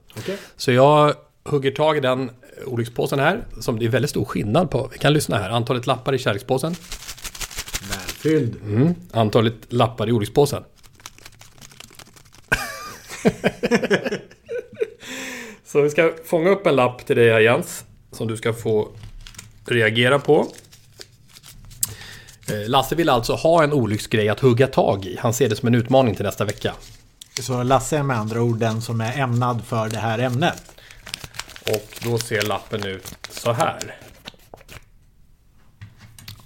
Så 0.56 0.72
jag 0.72 1.14
hugger 1.44 1.70
tag 1.70 1.96
i 1.96 2.00
den 2.00 2.30
olyckspåsen 2.66 3.18
här, 3.18 3.44
som 3.60 3.78
det 3.78 3.84
är 3.84 3.88
väldigt 3.88 4.10
stor 4.10 4.24
skillnad 4.24 4.70
på. 4.70 4.88
Vi 4.92 4.98
kan 4.98 5.12
lyssna 5.12 5.38
här. 5.38 5.50
Antalet 5.50 5.86
lappar 5.86 6.14
i 6.14 6.18
kärlekspåsen. 6.18 6.74
Välfylld. 7.90 8.56
Mm. 8.62 8.94
Antalet 9.12 9.54
lappar 9.68 10.08
i 10.08 10.12
olyckspåsen. 10.12 10.62
Så 15.64 15.80
vi 15.80 15.90
ska 15.90 16.12
fånga 16.24 16.50
upp 16.50 16.66
en 16.66 16.76
lapp 16.76 17.06
till 17.06 17.16
dig 17.16 17.30
här 17.30 17.40
Jens. 17.40 17.84
Som 18.12 18.28
du 18.28 18.36
ska 18.36 18.52
få 18.52 18.88
reagera 19.66 20.18
på. 20.18 20.46
Eh, 22.48 22.68
Lasse 22.68 22.94
vill 22.94 23.08
alltså 23.08 23.32
ha 23.32 23.62
en 23.62 23.72
olycksgrej 23.72 24.28
att 24.28 24.40
hugga 24.40 24.66
tag 24.66 25.06
i. 25.06 25.16
Han 25.20 25.34
ser 25.34 25.48
det 25.48 25.56
som 25.56 25.68
en 25.68 25.74
utmaning 25.74 26.14
till 26.14 26.24
nästa 26.24 26.44
vecka. 26.44 26.74
Så 27.38 27.62
Lasse 27.62 27.98
är 27.98 28.02
med 28.02 28.16
andra 28.16 28.42
ord 28.42 28.58
den 28.58 28.82
som 28.82 29.00
är 29.00 29.18
ämnad 29.18 29.64
för 29.64 29.88
det 29.88 29.98
här 29.98 30.18
ämnet. 30.18 30.62
Och 31.66 31.98
då 32.04 32.18
ser 32.18 32.42
lappen 32.42 32.86
ut 32.86 33.14
så 33.30 33.52
här. 33.52 33.94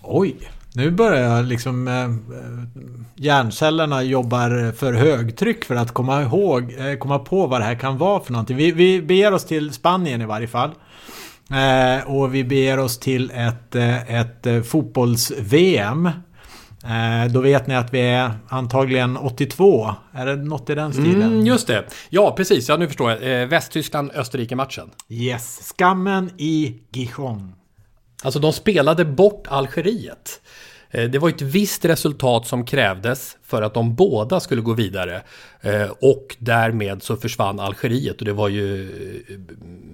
Oj! 0.03 0.51
Nu 0.76 0.91
börjar 0.91 1.43
liksom 1.43 1.89
eh, 1.89 2.05
eh, 2.05 2.11
hjärncellerna 3.14 4.03
jobbar 4.03 4.72
för 4.72 4.93
högtryck 4.93 5.64
för 5.64 5.74
att 5.74 5.95
komma 5.95 6.22
ihåg, 6.22 6.74
eh, 6.78 6.99
komma 6.99 7.18
på 7.18 7.47
vad 7.47 7.61
det 7.61 7.64
här 7.64 7.74
kan 7.74 7.99
vara 7.99 8.20
för 8.20 8.32
någonting. 8.32 8.57
Vi, 8.57 8.72
vi 8.72 9.03
beger 9.03 9.32
oss 9.32 9.45
till 9.45 9.72
Spanien 9.72 10.22
i 10.22 10.26
varje 10.26 10.49
fall. 10.49 10.70
Eh, 11.51 12.11
och 12.11 12.35
vi 12.35 12.45
beger 12.45 12.78
oss 12.78 12.99
till 12.99 13.30
ett, 13.30 13.74
eh, 13.74 14.14
ett 14.20 14.47
eh, 14.47 14.62
fotbolls-VM. 14.62 16.11
Eh, 16.87 17.32
då 17.32 17.41
vet 17.41 17.66
ni 17.66 17.74
att 17.76 17.95
vi 17.95 18.01
är 18.01 18.30
antagligen 18.49 19.16
82. 19.16 19.95
Är 20.12 20.26
det 20.26 20.37
något 20.37 20.70
i 20.70 20.74
den 20.74 20.93
stilen? 20.93 21.22
Mm, 21.22 21.47
just 21.47 21.66
det. 21.66 21.85
Ja, 22.09 22.35
precis. 22.37 22.68
Ja, 22.68 22.76
nu 22.76 22.87
förstår 22.87 23.11
jag. 23.11 23.43
Eh, 23.43 23.49
Västtyskland-Österrike-matchen. 23.49 24.91
Yes. 25.09 25.72
Skammen 25.76 26.30
i 26.37 26.74
Gijon. 26.93 27.53
Alltså 28.22 28.41
de 28.41 28.53
spelade 28.53 29.05
bort 29.05 29.47
Algeriet. 29.49 30.41
Eh, 30.95 31.11
det 31.11 31.18
var 31.18 31.28
ett 31.28 31.42
visst 31.42 31.84
resultat 31.84 32.47
som 32.47 32.64
krävdes 32.64 33.36
för 33.42 33.62
att 33.62 33.74
de 33.74 33.95
båda 33.95 34.40
skulle 34.40 34.62
gå 34.62 34.72
vidare. 34.72 35.22
Eh, 35.61 35.90
och 36.01 36.36
därmed 36.38 37.03
så 37.03 37.16
försvann 37.16 37.61
Algeriet 37.61 38.18
och 38.18 38.24
det 38.24 38.32
var 38.32 38.49
ju, 38.49 38.90
eh, 39.28 39.38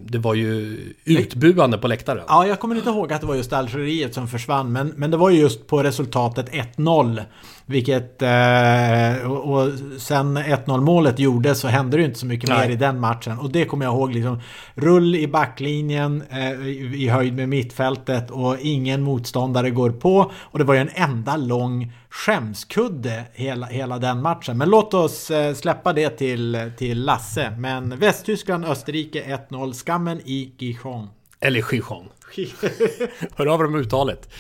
det 0.05 0.19
var 0.19 0.35
ju 0.35 0.79
utbuande 1.05 1.79
på 1.79 1.89
läktaren. 1.89 2.25
Ja, 2.29 2.47
jag 2.47 2.61
kommer 2.61 2.77
inte 2.77 2.91
ihåg 2.91 3.13
att 3.13 3.21
det 3.21 3.27
var 3.27 3.35
just 3.35 3.53
Algeriet 3.53 4.15
som 4.15 4.29
försvann. 4.29 4.73
Men, 4.73 4.93
men 4.97 5.11
det 5.11 5.17
var 5.17 5.31
just 5.31 5.67
på 5.67 5.83
resultatet 5.83 6.49
1-0. 6.77 7.23
Vilket... 7.71 8.23
Eh, 8.23 9.31
och, 9.31 9.53
och 9.53 9.73
sen 9.99 10.39
1-0 10.39 10.81
målet 10.81 11.19
gjordes 11.19 11.61
så 11.61 11.69
hände 11.69 11.97
det 11.97 12.01
ju 12.01 12.07
inte 12.07 12.19
så 12.19 12.27
mycket 12.27 12.49
Nej. 12.49 12.69
mer 12.69 12.75
i 12.75 12.77
den 12.77 13.01
matchen. 13.01 13.39
Och 13.39 13.51
det 13.51 13.65
kommer 13.65 13.85
jag 13.85 13.95
ihåg 13.95 14.15
liksom. 14.15 14.41
Rull 14.75 15.15
i 15.15 15.29
backlinjen 15.29 16.23
eh, 16.31 16.67
i, 16.95 17.09
höjd 17.09 17.35
med 17.35 17.49
mittfältet 17.49 18.31
och 18.31 18.57
ingen 18.61 19.03
motståndare 19.03 19.71
går 19.71 19.91
på. 19.91 20.33
Och 20.41 20.59
det 20.59 20.65
var 20.65 20.75
ju 20.75 20.81
en 20.81 20.91
enda 20.95 21.37
lång 21.37 21.93
skämskudde 22.11 23.25
hela, 23.33 23.67
hela 23.67 23.99
den 23.99 24.23
matchen. 24.23 24.59
Men 24.59 24.71
låt 24.71 24.95
oss 24.95 25.31
eh, 25.31 25.55
släppa 25.55 25.93
det 25.93 26.11
till, 26.11 26.71
till 26.79 27.05
Lasse. 27.05 27.53
Men 27.59 27.99
Västtyskland, 27.99 28.65
Österrike 28.65 29.39
1-0. 29.51 29.73
Skammen 29.73 30.21
i 30.25 30.53
Gijon. 30.59 31.09
Eller 31.41 31.65
Gijon. 31.73 32.09
Hör 33.37 33.47
av 33.47 33.61
om 33.61 33.75
uttalet. 33.75 34.31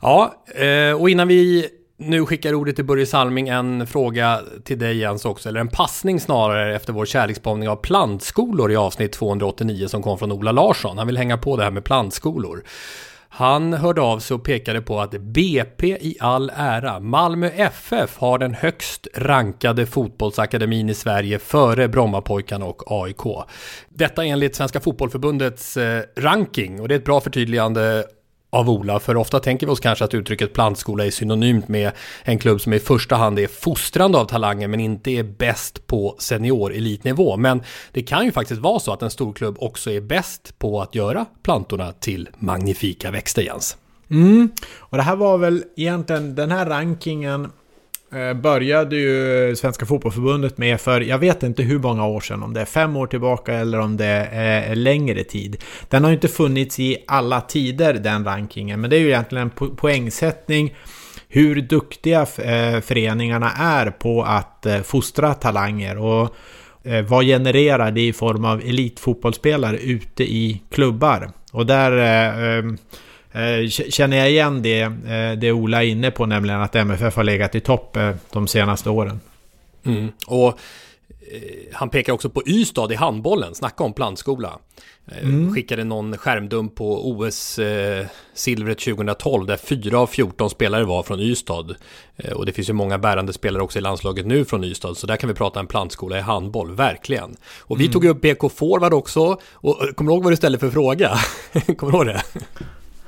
Ja, 0.00 0.44
eh, 0.54 1.00
och 1.00 1.10
innan 1.10 1.28
vi 1.28 1.68
nu 2.00 2.26
skickar 2.26 2.54
ordet 2.54 2.76
till 2.76 2.84
Börje 2.84 3.06
Salming 3.06 3.48
en 3.48 3.86
fråga 3.86 4.40
till 4.64 4.78
dig 4.78 4.98
Jens 4.98 5.24
också, 5.24 5.48
eller 5.48 5.60
en 5.60 5.68
passning 5.68 6.20
snarare 6.20 6.76
efter 6.76 6.92
vår 6.92 7.06
kärleksbombning 7.06 7.68
av 7.68 7.76
plantskolor 7.76 8.72
i 8.72 8.76
avsnitt 8.76 9.12
289 9.12 9.88
som 9.88 10.02
kom 10.02 10.18
från 10.18 10.32
Ola 10.32 10.52
Larsson. 10.52 10.98
Han 10.98 11.06
vill 11.06 11.16
hänga 11.16 11.38
på 11.38 11.56
det 11.56 11.64
här 11.64 11.70
med 11.70 11.84
plantskolor. 11.84 12.64
Han 13.28 13.72
hörde 13.72 14.00
av 14.00 14.18
sig 14.18 14.34
och 14.34 14.44
pekade 14.44 14.80
på 14.80 15.00
att 15.00 15.10
BP 15.10 15.86
i 15.86 16.16
all 16.20 16.52
ära, 16.56 17.00
Malmö 17.00 17.50
FF 17.50 18.16
har 18.18 18.38
den 18.38 18.54
högst 18.54 19.06
rankade 19.14 19.86
fotbollsakademin 19.86 20.88
i 20.88 20.94
Sverige 20.94 21.38
före 21.38 21.88
Brommapojkarna 21.88 22.64
och 22.64 22.82
AIK. 22.86 23.46
Detta 23.88 24.24
enligt 24.24 24.56
Svenska 24.56 24.80
Fotbollförbundets 24.80 25.76
eh, 25.76 26.02
ranking 26.16 26.80
och 26.80 26.88
det 26.88 26.94
är 26.94 26.98
ett 26.98 27.04
bra 27.04 27.20
förtydligande 27.20 28.04
av 28.50 28.70
Ola, 28.70 29.00
för 29.00 29.16
ofta 29.16 29.40
tänker 29.40 29.66
vi 29.66 29.72
oss 29.72 29.80
kanske 29.80 30.04
att 30.04 30.14
uttrycket 30.14 30.52
plantskola 30.52 31.06
är 31.06 31.10
synonymt 31.10 31.68
med 31.68 31.92
en 32.22 32.38
klubb 32.38 32.60
som 32.60 32.72
i 32.72 32.78
första 32.78 33.16
hand 33.16 33.38
är 33.38 33.46
fostrande 33.46 34.18
av 34.18 34.24
talanger 34.24 34.68
men 34.68 34.80
inte 34.80 35.10
är 35.10 35.22
bäst 35.22 35.86
på 35.86 36.16
senior 36.18 36.74
elitnivå. 36.74 37.36
Men 37.36 37.62
det 37.92 38.02
kan 38.02 38.24
ju 38.24 38.32
faktiskt 38.32 38.60
vara 38.60 38.80
så 38.80 38.92
att 38.92 39.02
en 39.02 39.10
storklubb 39.10 39.56
också 39.60 39.90
är 39.90 40.00
bäst 40.00 40.58
på 40.58 40.82
att 40.82 40.94
göra 40.94 41.26
plantorna 41.42 41.92
till 41.92 42.28
magnifika 42.38 43.10
växter, 43.10 43.42
Jens. 43.42 43.76
Mm. 44.10 44.50
Och 44.78 44.96
det 44.96 45.02
här 45.02 45.16
var 45.16 45.38
väl 45.38 45.64
egentligen 45.76 46.34
den 46.34 46.50
här 46.50 46.66
rankingen 46.66 47.50
Eh, 48.12 48.34
började 48.34 48.96
ju 48.96 49.56
Svenska 49.56 49.86
Fotbollförbundet 49.86 50.58
med 50.58 50.80
för 50.80 51.00
jag 51.00 51.18
vet 51.18 51.42
inte 51.42 51.62
hur 51.62 51.78
många 51.78 52.06
år 52.06 52.20
sedan, 52.20 52.42
om 52.42 52.54
det 52.54 52.60
är 52.60 52.64
fem 52.64 52.96
år 52.96 53.06
tillbaka 53.06 53.54
eller 53.54 53.80
om 53.80 53.96
det 53.96 54.28
är 54.32 54.74
längre 54.74 55.24
tid. 55.24 55.64
Den 55.88 56.04
har 56.04 56.10
ju 56.10 56.14
inte 56.14 56.28
funnits 56.28 56.80
i 56.80 56.96
alla 57.06 57.40
tider 57.40 57.94
den 57.94 58.24
rankingen, 58.24 58.80
men 58.80 58.90
det 58.90 58.96
är 58.96 59.00
ju 59.00 59.08
egentligen 59.08 59.42
en 59.42 59.50
po- 59.50 59.76
poängsättning 59.76 60.74
hur 61.28 61.60
duktiga 61.60 62.20
eh, 62.20 62.80
föreningarna 62.80 63.50
är 63.52 63.90
på 63.90 64.22
att 64.22 64.66
eh, 64.66 64.80
fostra 64.80 65.34
talanger 65.34 65.98
och 65.98 66.36
vad 67.08 67.24
genererar 67.24 67.90
det 67.90 68.06
i 68.06 68.12
form 68.12 68.44
av 68.44 68.60
elitfotbollsspelare 68.60 69.78
ute 69.78 70.24
i 70.24 70.62
klubbar. 70.70 71.30
Och 71.52 71.66
där 71.66 71.92
eh, 72.58 72.64
känner 73.90 74.16
jag 74.16 74.30
igen 74.30 74.62
det, 74.62 74.80
eh, 74.80 75.38
det 75.38 75.52
Ola 75.52 75.84
är 75.84 75.88
inne 75.88 76.10
på, 76.10 76.26
nämligen 76.26 76.60
att 76.60 76.74
MFF 76.76 77.16
har 77.16 77.24
legat 77.24 77.54
i 77.54 77.60
topp 77.60 77.96
eh, 77.96 78.10
de 78.32 78.46
senaste 78.48 78.90
åren. 78.90 79.20
Mm. 79.84 80.08
Och 80.26 80.48
eh, 80.48 80.54
han 81.72 81.90
pekar 81.90 82.12
också 82.12 82.30
på 82.30 82.42
Ystad 82.46 82.92
i 82.92 82.94
handbollen, 82.94 83.54
snacka 83.54 83.84
om 83.84 83.92
plantskola. 83.92 84.48
Eh, 84.48 84.54
Mm. 85.22 85.54
Skickade 85.54 85.84
någon 85.84 86.16
skärmdump 86.18 86.74
på 86.74 87.10
OS 87.10 87.58
eh, 87.58 88.06
silvret 88.34 88.78
2012 88.78 89.46
där 89.46 89.56
4 89.56 89.98
av 89.98 90.06
14 90.06 90.50
spelare 90.50 90.84
var 90.84 91.02
från 91.02 91.20
Ystad. 91.20 91.74
Eh, 92.16 92.32
och 92.32 92.46
det 92.46 92.52
finns 92.52 92.68
ju 92.68 92.72
många 92.72 92.98
bärande 92.98 93.32
spelare 93.32 93.62
också 93.62 93.78
i 93.78 93.82
landslaget 93.82 94.26
nu 94.26 94.44
från 94.44 94.64
Ystad, 94.64 94.94
så 94.94 95.06
där 95.06 95.16
kan 95.16 95.28
vi 95.28 95.34
prata 95.34 95.60
en 95.60 95.66
plantskola 95.66 96.18
i 96.18 96.20
handboll, 96.20 96.74
verkligen. 96.74 97.36
Och 97.60 97.80
vi 97.80 97.84
Mm. 97.84 97.92
tog 97.92 98.04
upp 98.04 98.20
BK 98.20 98.48
Forward 98.52 98.92
också, 98.94 99.38
och 99.52 99.84
eh, 99.84 99.92
kommer 99.94 100.10
du 100.10 100.14
ihåg 100.14 100.24
vad 100.24 100.32
du 100.32 100.36
ställde 100.36 100.58
för 100.58 100.70
fråga? 100.70 101.10
kommer 101.76 101.92
du 101.92 101.98
ihåg 101.98 102.06
det? 102.06 102.22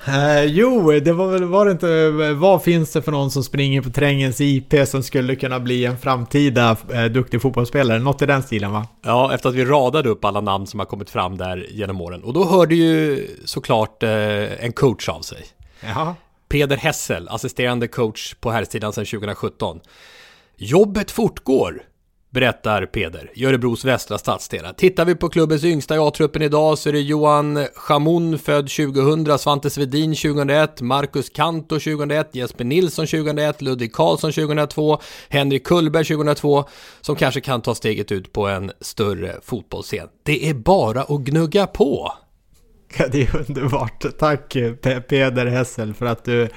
Eh, 0.06 0.44
jo, 0.44 0.90
det 0.90 1.12
var 1.12 1.28
väl, 1.28 1.44
var 1.44 1.66
det 1.66 1.72
inte, 1.72 2.10
vad 2.34 2.62
finns 2.62 2.92
det 2.92 3.02
för 3.02 3.12
någon 3.12 3.30
som 3.30 3.44
springer 3.44 3.82
på 3.82 3.90
trängens 3.90 4.40
IP 4.40 4.74
som 4.88 5.02
skulle 5.02 5.36
kunna 5.36 5.60
bli 5.60 5.84
en 5.84 5.98
framtida 5.98 6.76
eh, 6.92 7.04
duktig 7.04 7.42
fotbollsspelare? 7.42 7.98
Något 7.98 8.22
i 8.22 8.26
den 8.26 8.42
stilen 8.42 8.72
va? 8.72 8.86
Ja, 9.02 9.34
efter 9.34 9.48
att 9.48 9.54
vi 9.54 9.64
radade 9.64 10.08
upp 10.08 10.24
alla 10.24 10.40
namn 10.40 10.66
som 10.66 10.80
har 10.80 10.86
kommit 10.86 11.10
fram 11.10 11.36
där 11.36 11.66
genom 11.70 12.00
åren. 12.00 12.22
Och 12.22 12.32
då 12.32 12.44
hörde 12.44 12.74
ju 12.74 13.26
såklart 13.44 14.02
eh, 14.02 14.64
en 14.64 14.72
coach 14.72 15.08
av 15.08 15.20
sig. 15.20 15.44
Jaha. 15.80 16.14
Peder 16.48 16.76
Hessel, 16.76 17.28
assisterande 17.28 17.88
coach 17.88 18.34
på 18.34 18.50
herrsidan 18.50 18.92
sedan 18.92 19.04
2017. 19.04 19.80
Jobbet 20.56 21.10
fortgår, 21.10 21.82
berättar 22.30 22.86
Peder 22.86 23.30
i 23.34 23.44
Örebros 23.44 23.84
västra 23.84 24.18
stadsdelar. 24.18 24.72
Tittar 24.72 25.04
vi 25.04 25.14
på 25.14 25.28
klubbens 25.28 25.64
yngsta 25.64 25.94
i 25.94 25.98
A-truppen 25.98 26.42
idag 26.42 26.78
så 26.78 26.88
är 26.88 26.92
det 26.92 27.00
Johan 27.00 27.66
Chamon 27.74 28.38
född 28.38 28.68
2000, 28.70 29.38
Svante 29.38 29.70
Svedin 29.70 30.14
2001, 30.14 30.80
Marcus 30.80 31.30
Kanto 31.30 31.78
2001, 31.78 32.34
Jesper 32.34 32.64
Nilsson 32.64 33.06
2001, 33.06 33.62
Ludvig 33.62 33.92
Karlsson 33.92 34.32
2002, 34.32 35.00
Henrik 35.28 35.64
Kullberg 35.64 36.04
2002 36.04 36.64
som 37.00 37.16
kanske 37.16 37.40
kan 37.40 37.62
ta 37.62 37.74
steget 37.74 38.12
ut 38.12 38.32
på 38.32 38.46
en 38.46 38.72
större 38.80 39.36
fotbollsscen. 39.42 40.08
Det 40.22 40.48
är 40.48 40.54
bara 40.54 41.02
att 41.02 41.20
gnugga 41.20 41.66
på. 41.66 42.12
Ja, 42.98 43.08
det 43.08 43.22
är 43.22 43.36
underbart. 43.36 44.04
Tack 44.18 44.56
Peder 45.08 45.46
Hessel 45.46 45.94
för 45.94 46.06
att 46.06 46.24
du 46.24 46.48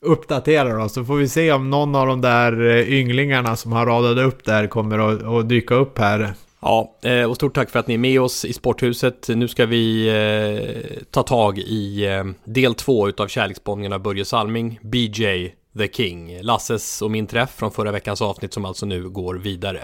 uppdaterar 0.00 0.78
oss. 0.78 0.92
Så 0.92 1.04
får 1.04 1.16
vi 1.16 1.28
se 1.28 1.52
om 1.52 1.70
någon 1.70 1.94
av 1.94 2.06
de 2.06 2.20
där 2.20 2.70
eh, 2.70 2.92
ynglingarna 2.92 3.56
som 3.56 3.72
har 3.72 3.86
radat 3.86 4.18
upp 4.18 4.44
där 4.44 4.66
kommer 4.66 4.98
att, 4.98 5.22
att 5.22 5.48
dyka 5.48 5.74
upp 5.74 5.98
här. 5.98 6.32
Ja, 6.60 6.94
eh, 7.02 7.22
och 7.30 7.36
stort 7.36 7.54
tack 7.54 7.70
för 7.70 7.78
att 7.78 7.86
ni 7.86 7.94
är 7.94 7.98
med 7.98 8.20
oss 8.20 8.44
i 8.44 8.52
Sporthuset. 8.52 9.28
Nu 9.28 9.48
ska 9.48 9.66
vi 9.66 10.08
eh, 10.08 11.02
ta 11.10 11.22
tag 11.22 11.58
i 11.58 12.06
eh, 12.06 12.24
del 12.44 12.74
två 12.74 13.08
utav 13.08 13.28
kärleksbombningen 13.28 13.92
av 13.92 14.00
Börje 14.02 14.24
Salming, 14.24 14.78
BJ 14.82 15.54
The 15.78 15.88
King, 15.92 16.38
Lasses 16.42 17.02
och 17.02 17.10
min 17.10 17.26
träff 17.26 17.50
från 17.56 17.70
förra 17.70 17.92
veckans 17.92 18.22
avsnitt 18.22 18.52
som 18.54 18.64
alltså 18.64 18.86
nu 18.86 19.08
går 19.08 19.34
vidare. 19.34 19.80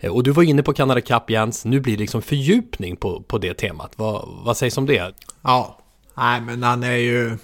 Eh, 0.00 0.12
Och 0.12 0.22
du 0.22 0.30
var 0.30 0.42
inne 0.42 0.62
på 0.62 0.72
Canada 0.72 1.00
Cup 1.00 1.30
Jens, 1.30 1.64
nu 1.64 1.80
blir 1.80 1.92
det 1.92 2.00
liksom 2.00 2.22
fördjupning 2.22 2.96
på, 2.96 3.22
på 3.22 3.38
det 3.38 3.54
temat. 3.54 3.92
Vad, 3.96 4.28
vad 4.44 4.56
sägs 4.56 4.78
om 4.78 4.86
det? 4.86 5.14
Ja, 5.42 5.78
nej 6.14 6.40
men 6.40 6.62
han 6.62 6.82
är 6.82 6.96
ju... 6.96 7.36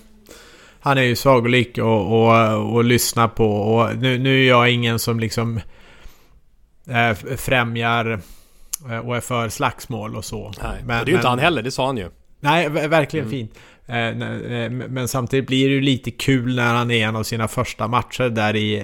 Han 0.89 0.99
är 0.99 1.03
ju 1.03 1.16
sagolik 1.16 1.78
och, 1.78 2.12
och, 2.12 2.74
och 2.74 2.84
lyssna 2.84 3.28
på 3.28 3.47
och 3.53 3.97
nu, 3.97 4.18
nu 4.18 4.45
är 4.45 4.49
jag 4.49 4.70
ingen 4.70 4.99
som 4.99 5.20
liksom 5.20 5.61
eh, 6.89 7.14
främjar 7.36 8.20
eh, 8.91 8.99
och 8.99 9.16
är 9.16 9.20
för 9.20 9.49
slagsmål 9.49 10.16
och 10.16 10.24
så. 10.24 10.53
Nej, 10.62 10.72
och 10.80 10.86
det 10.86 10.95
är 10.95 11.07
ju 11.12 11.14
inte 11.16 11.28
han 11.28 11.39
heller, 11.39 11.62
det 11.62 11.70
sa 11.70 11.86
han 11.86 11.97
ju. 11.97 12.09
Nej, 12.41 12.68
ver- 12.68 12.89
verkligen 12.89 13.26
Mm. 13.26 13.39
fint. 13.39 13.59
Eh, 13.86 13.97
eh, 13.97 14.70
Men 14.70 15.09
samtidigt 15.09 15.47
blir 15.47 15.68
det 15.68 15.74
ju 15.74 15.80
lite 15.80 16.11
kul 16.11 16.57
när 16.57 16.74
han 16.74 16.91
i 16.91 17.01
en 17.01 17.16
av 17.16 17.22
sina 17.22 17.49
första 17.49 17.89
matcher 17.89 18.28
där 18.28 18.57
i 18.57 18.82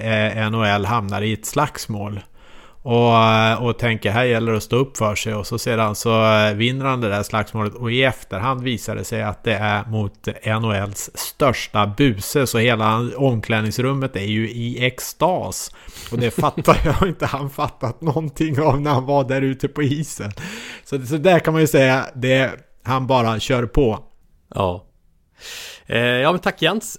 NHL 0.50 0.84
hamnar 0.84 1.22
i 1.22 1.32
ett 1.32 1.46
slagsmål. 1.46 2.20
Och, 2.86 3.18
eh, 3.18 3.62
och 3.62 3.78
tänker 3.78 4.10
här 4.10 4.24
gäller 4.24 4.52
det 4.52 4.56
att 4.56 4.62
stå 4.62 4.76
upp 4.76 4.96
för 4.96 5.14
sig 5.14 5.34
och 5.34 5.46
så 5.46 5.58
sedan 5.58 5.94
så 5.94 6.34
eh, 6.34 6.54
vinner 6.54 6.84
han 6.84 7.00
det 7.00 7.08
där 7.08 7.22
slagsmålet 7.22 7.74
och 7.74 7.92
i 7.92 8.02
efterhand 8.02 8.62
visar 8.62 8.96
det 8.96 9.04
sig 9.04 9.22
att 9.22 9.44
det 9.44 9.54
är 9.54 9.84
mot 9.84 10.28
NHLs 10.44 11.10
största 11.14 11.86
buse 11.86 12.46
så 12.46 12.58
hela 12.58 13.10
omklädningsrummet 13.16 14.16
är 14.16 14.24
ju 14.24 14.50
i 14.50 14.86
extas. 14.86 15.70
Och 16.12 16.18
det 16.18 16.30
fattar 16.40 16.78
jag 16.84 17.08
inte 17.08 17.26
han 17.26 17.50
fattat 17.50 18.00
någonting 18.00 18.60
av 18.60 18.80
när 18.80 18.90
han 18.90 19.06
var 19.06 19.24
där 19.24 19.42
ute 19.42 19.68
på 19.68 19.82
isen. 19.82 20.30
Så, 20.84 21.06
så 21.06 21.16
där 21.16 21.38
kan 21.38 21.52
man 21.52 21.60
ju 21.62 21.66
säga 21.68 22.06
det 22.14 22.50
han 22.82 23.06
bara 23.06 23.40
kör 23.40 23.66
på. 23.66 23.98
Ja. 24.54 24.84
Eh, 25.86 25.98
ja 25.98 26.32
men 26.32 26.40
tack 26.40 26.62
Jens. 26.62 26.96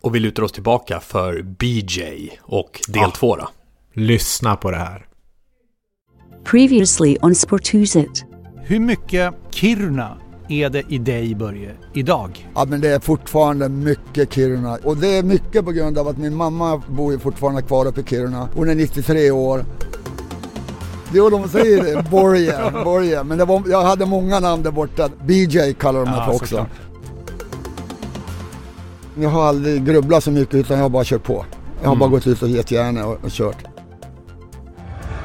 Och 0.00 0.14
vi 0.14 0.20
lutar 0.20 0.42
oss 0.42 0.52
tillbaka 0.52 1.00
för 1.00 1.42
BJ 1.42 2.30
och 2.42 2.80
del 2.88 3.02
Ja. 3.02 3.10
två 3.10 3.36
då. 3.36 3.48
Lyssna 3.94 4.56
på 4.56 4.70
det 4.70 4.76
här. 4.76 5.06
Previously 6.44 7.16
on 7.22 7.34
Sporthuset. 7.34 8.24
Hur 8.62 8.80
mycket 8.80 9.34
Kiruna 9.50 10.16
är 10.48 10.70
det 10.70 10.82
i 10.88 10.98
dig 10.98 11.34
Börje, 11.34 11.70
idag? 11.94 12.48
Ja 12.54 12.64
men 12.64 12.80
det 12.80 12.88
är 12.88 12.98
fortfarande 13.00 13.68
mycket 13.68 14.32
Kiruna 14.32 14.78
och 14.84 14.96
det 14.96 15.18
är 15.18 15.22
mycket 15.22 15.64
på 15.64 15.72
grund 15.72 15.98
av 15.98 16.08
att 16.08 16.18
min 16.18 16.34
mamma 16.36 16.82
bor 16.88 17.12
ju 17.12 17.18
fortfarande 17.18 17.62
kvar 17.62 17.86
uppe 17.86 18.00
i 18.00 18.04
Kiruna. 18.04 18.48
Hon 18.54 18.70
är 18.70 18.74
93 18.74 19.30
år. 19.30 19.64
Jo 21.12 21.30
de 21.30 21.48
säger 21.48 21.82
det, 21.84 22.10
Borje, 22.10 22.70
Borje. 22.84 23.24
Men 23.24 23.38
det 23.38 23.44
var, 23.44 23.62
jag 23.68 23.82
hade 23.82 24.06
många 24.06 24.40
namn 24.40 24.62
där 24.62 24.70
borta. 24.70 25.08
BJ 25.26 25.72
kallar 25.74 26.00
de 26.00 26.10
mig 26.10 26.18
Ja, 26.18 26.24
för 26.26 26.32
också. 26.34 26.46
såklart. 26.46 26.68
Jag 29.20 29.28
har 29.30 29.44
aldrig 29.44 29.84
grubblat 29.84 30.24
så 30.24 30.30
mycket 30.30 30.54
utan 30.54 30.76
jag 30.76 30.84
har 30.84 30.90
bara 30.90 31.04
kört 31.04 31.22
på. 31.24 31.44
Jag 31.82 31.88
har 31.88 31.96
bara 31.96 32.08
gått 32.10 32.26
ut 32.26 32.42
och 32.42 32.48
gett 32.48 32.70
järnet 32.70 33.04
och, 33.04 33.24
och 33.24 33.30
kört. 33.30 33.64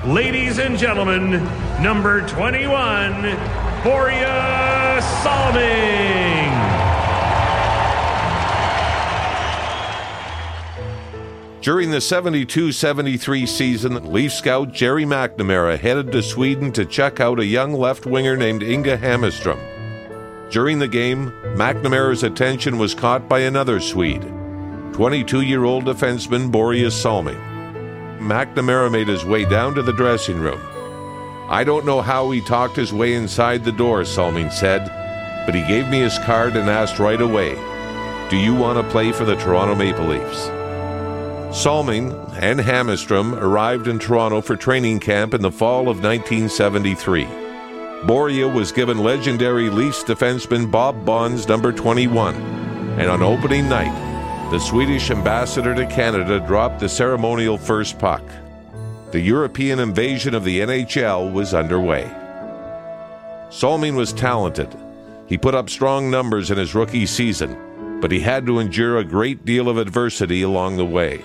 Ladies 0.06 0.60
and 0.60 0.78
gentlemen, 0.78 1.44
number 1.84 2.26
21, 2.26 3.22
Boria 3.84 5.02
Salming. 5.22 6.50
During 11.62 11.92
the 11.92 12.00
72 12.00 12.72
73 12.72 13.46
season, 13.46 14.14
Leaf 14.14 14.32
scout 14.32 14.72
Jerry 14.72 15.04
McNamara 15.04 15.78
headed 15.78 16.14
to 16.14 16.24
Sweden 16.24 16.72
to 16.72 16.86
check 16.86 17.20
out 17.20 17.38
a 17.38 17.46
young 17.46 17.74
left 17.74 18.06
winger 18.06 18.38
named 18.38 18.64
Inga 18.64 19.00
Hammerstrom. 19.00 19.60
During 20.50 20.80
the 20.80 20.88
game, 20.88 21.34
McNamara's 21.58 22.24
attention 22.24 22.78
was 22.78 22.96
caught 22.96 23.28
by 23.28 23.42
another 23.42 23.82
Swede, 23.82 24.22
22 24.94 25.42
year 25.42 25.66
old 25.66 25.84
defenseman 25.84 26.50
Boreas 26.50 26.96
Salming. 26.96 27.49
McNamara 28.20 28.92
made 28.92 29.08
his 29.08 29.26
way 29.26 29.46
down 29.46 29.76
to 29.76 29.82
the 29.82 29.94
dressing 29.94 30.40
room. 30.40 30.62
I 31.50 31.64
don't 31.64 31.86
know 31.86 32.02
how 32.02 32.30
he 32.32 32.42
talked 32.42 32.76
his 32.76 32.94
way 32.94 33.14
inside 33.16 33.64
the 33.64 33.72
door, 33.72 34.04
Salming 34.04 34.52
said, 34.52 34.88
but 35.46 35.56
he 35.56 35.68
gave 35.68 35.88
me 35.88 36.00
his 36.00 36.20
card 36.20 36.56
and 36.56 36.70
asked 36.70 37.00
right 37.00 37.20
away, 37.20 37.56
Do 38.30 38.38
you 38.38 38.54
want 38.54 38.78
to 38.78 38.92
play 38.92 39.12
for 39.12 39.26
the 39.26 39.36
Toronto 39.36 39.74
Maple 39.74 40.06
Leafs? 40.06 40.50
Salming 41.52 42.14
and 42.40 42.60
Hammerstrom 42.60 43.34
arrived 43.42 43.88
in 43.88 43.98
Toronto 43.98 44.42
for 44.42 44.56
training 44.56 45.00
camp 45.00 45.34
in 45.34 45.42
the 45.42 45.52
fall 45.52 45.90
of 45.90 46.04
1973. 46.04 47.26
Boria 48.04 48.54
was 48.54 48.72
given 48.72 49.00
legendary 49.00 49.72
Leafs 49.72 50.04
defenseman 50.04 50.70
Bob 50.70 51.04
Bonds 51.04 51.48
number 51.48 51.72
21, 51.72 52.36
and 52.36 53.10
on 53.10 53.24
opening 53.24 53.68
night, 53.68 54.09
the 54.50 54.60
Swedish 54.60 55.12
ambassador 55.12 55.76
to 55.76 55.86
Canada 55.86 56.40
dropped 56.40 56.80
the 56.80 56.90
ceremonial 56.90 57.56
first 57.56 58.00
puck. 58.00 58.24
The 59.12 59.20
European 59.20 59.78
invasion 59.78 60.34
of 60.34 60.44
the 60.44 60.62
NHL 60.62 61.32
was 61.32 61.54
underway. 61.54 62.10
Salming 63.52 63.96
was 63.96 64.12
talented. 64.12 64.76
He 65.28 65.38
put 65.38 65.54
up 65.54 65.70
strong 65.70 66.10
numbers 66.10 66.50
in 66.50 66.58
his 66.58 66.74
rookie 66.74 67.06
season, 67.06 68.00
but 68.02 68.12
he 68.12 68.20
had 68.20 68.48
to 68.48 68.58
endure 68.58 68.98
a 68.98 69.04
great 69.04 69.46
deal 69.46 69.70
of 69.70 69.78
adversity 69.78 70.42
along 70.42 70.78
the 70.78 70.86
way. 70.86 71.24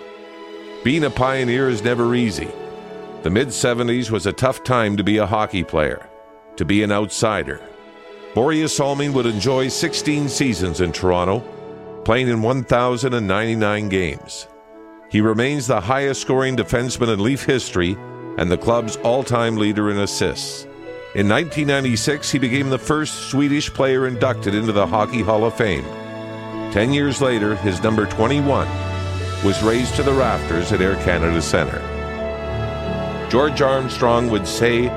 Being 0.85 1.05
a 1.05 1.11
pioneer 1.11 1.70
is 1.70 1.83
never 1.83 2.14
easy. 2.14 2.51
The 3.22 3.31
mid 3.31 3.49
70s 3.49 4.11
was 4.11 4.27
a 4.27 4.35
tough 4.35 4.62
time 4.64 4.99
to 4.99 5.03
be 5.03 5.16
a 5.16 5.27
hockey 5.27 5.64
player, 5.64 6.07
to 6.57 6.66
be 6.66 6.83
an 6.83 6.93
outsider. 6.93 7.62
Boreas 8.35 8.77
Salming 8.77 9.14
would 9.14 9.25
enjoy 9.25 9.68
16 9.68 10.29
seasons 10.29 10.83
in 10.83 10.93
Toronto, 10.93 11.43
playing 12.05 12.28
in 12.28 12.42
1,099 12.42 13.88
games. 13.88 14.46
He 15.11 15.20
remains 15.20 15.66
the 15.66 15.80
highest 15.80 16.20
scoring 16.20 16.57
defenseman 16.57 17.12
in 17.12 17.22
Leaf 17.22 17.44
history 17.44 17.96
and 18.36 18.50
the 18.50 18.59
club's 18.59 18.96
all 18.96 19.22
time 19.22 19.57
leader 19.57 19.90
in 19.90 19.98
assists. 19.98 20.64
In 21.14 21.28
1996, 21.28 22.30
he 22.32 22.38
became 22.38 22.70
the 22.70 22.78
first 22.78 23.30
Swedish 23.30 23.72
player 23.72 24.07
inducted 24.09 24.55
into 24.55 24.72
the 24.72 24.86
Hockey 24.86 25.22
Hall 25.22 25.44
of 25.44 25.55
Fame. 25.55 25.84
Ten 26.72 26.92
years 26.92 27.20
later, 27.20 27.55
his 27.57 27.82
number 27.82 28.07
21 28.07 28.66
was 29.44 29.62
raised 29.62 29.94
to 29.94 30.02
the 30.02 30.12
rafters 30.12 30.72
at 30.72 30.80
Air 30.80 30.96
Canada 30.96 31.40
Centre. 31.40 31.82
George 33.30 33.62
Armstrong 33.62 34.28
would 34.30 34.46
say 34.46 34.88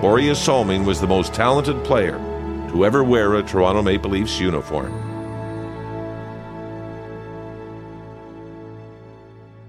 Boreas 0.00 0.42
Salming 0.42 0.84
was 0.86 1.00
the 1.00 1.06
most 1.06 1.34
talented 1.34 1.84
player 1.84 2.16
to 2.70 2.86
ever 2.86 3.04
wear 3.04 3.34
a 3.34 3.42
Toronto 3.42 3.82
Maple 3.82 4.10
Leafs 4.10 4.40
uniform. 4.40 5.05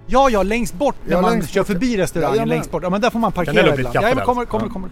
Ja, 0.07 0.29
ja, 0.29 0.43
längst 0.43 0.73
bort 0.73 0.95
när 1.05 1.15
Ja, 1.15 1.21
man 1.21 1.31
längst 1.31 1.49
kör 1.49 1.61
bort. 1.61 1.67
förbi 1.67 1.97
restaurangen 1.97 2.35
Jajamän. 2.35 2.55
längst 2.55 2.71
bort. 2.71 2.83
Ja, 2.83 2.89
men 2.89 3.01
där 3.01 3.09
får 3.09 3.19
man 3.19 3.31
parkera 3.31 3.73
ibland. 3.73 3.95
Ja, 3.95 4.01
men 4.01 4.25
kommer, 4.25 4.45
kommer, 4.45 4.69
kommer. 4.69 4.89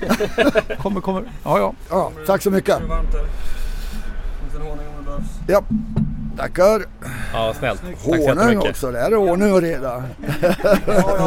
kommer, 0.82 1.00
kommer. 1.00 1.22
Ja, 1.44 1.58
ja. 1.58 1.72
Ja, 1.90 2.12
tack 2.26 2.42
så 2.42 2.50
mycket. 2.50 2.76
Ja, 5.46 5.62
tackar. 6.36 6.82
Ja, 7.32 7.54
snällt. 7.58 7.82
Tack 7.82 7.96
så 8.22 8.28
Honung 8.34 8.58
också, 8.58 8.90
det 8.90 8.98
här 8.98 9.10
är 9.10 9.16
ordning 9.16 9.52
och 9.52 9.62
reda. 9.62 10.02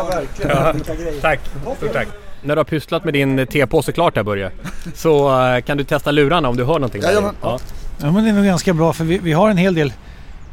verkligen. 0.09 0.79
Tack, 1.21 1.39
stort 1.77 1.93
tack. 1.93 2.07
När 2.41 2.55
du 2.55 2.59
har 2.59 2.63
pysslat 2.63 3.03
med 3.03 3.13
din 3.13 3.47
tepåse 3.47 3.91
klart 3.91 4.15
här 4.15 4.23
Börje, 4.23 4.51
så 4.95 5.41
eh, 5.45 5.61
kan 5.61 5.77
du 5.77 5.83
testa 5.83 6.11
lurarna 6.11 6.49
om 6.49 6.57
du 6.57 6.63
hör 6.63 6.73
någonting 6.73 7.01
där. 7.01 7.07
Jajamän. 7.07 7.35
Ja. 7.41 7.59
Ja, 8.01 8.11
men 8.11 8.23
det 8.23 8.29
är 8.29 8.33
nog 8.33 8.45
ganska 8.45 8.73
bra 8.73 8.93
för 8.93 9.03
vi, 9.03 9.17
vi 9.17 9.33
har 9.33 9.49
en 9.49 9.57
hel 9.57 9.75
del 9.75 9.93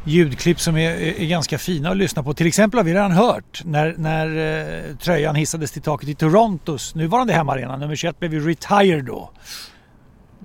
ljudklipp 0.03 0.59
som 0.59 0.77
är, 0.77 0.91
är 1.21 1.25
ganska 1.25 1.57
fina 1.57 1.89
att 1.89 1.97
lyssna 1.97 2.23
på. 2.23 2.33
Till 2.33 2.47
exempel 2.47 2.77
har 2.77 2.83
vi 2.83 2.93
redan 2.93 3.11
hört 3.11 3.61
när, 3.65 3.95
när 3.97 4.27
eh, 4.89 4.95
tröjan 4.95 5.35
hissades 5.35 5.71
till 5.71 5.81
taket 5.81 6.09
i 6.09 6.15
Torontos 6.15 6.95
nuvarande 6.95 7.33
hemmaarena. 7.33 7.77
Nummer 7.77 7.95
21 7.95 8.19
blev 8.19 8.33
ju 8.33 8.49
retired 8.49 9.05
då. 9.05 9.31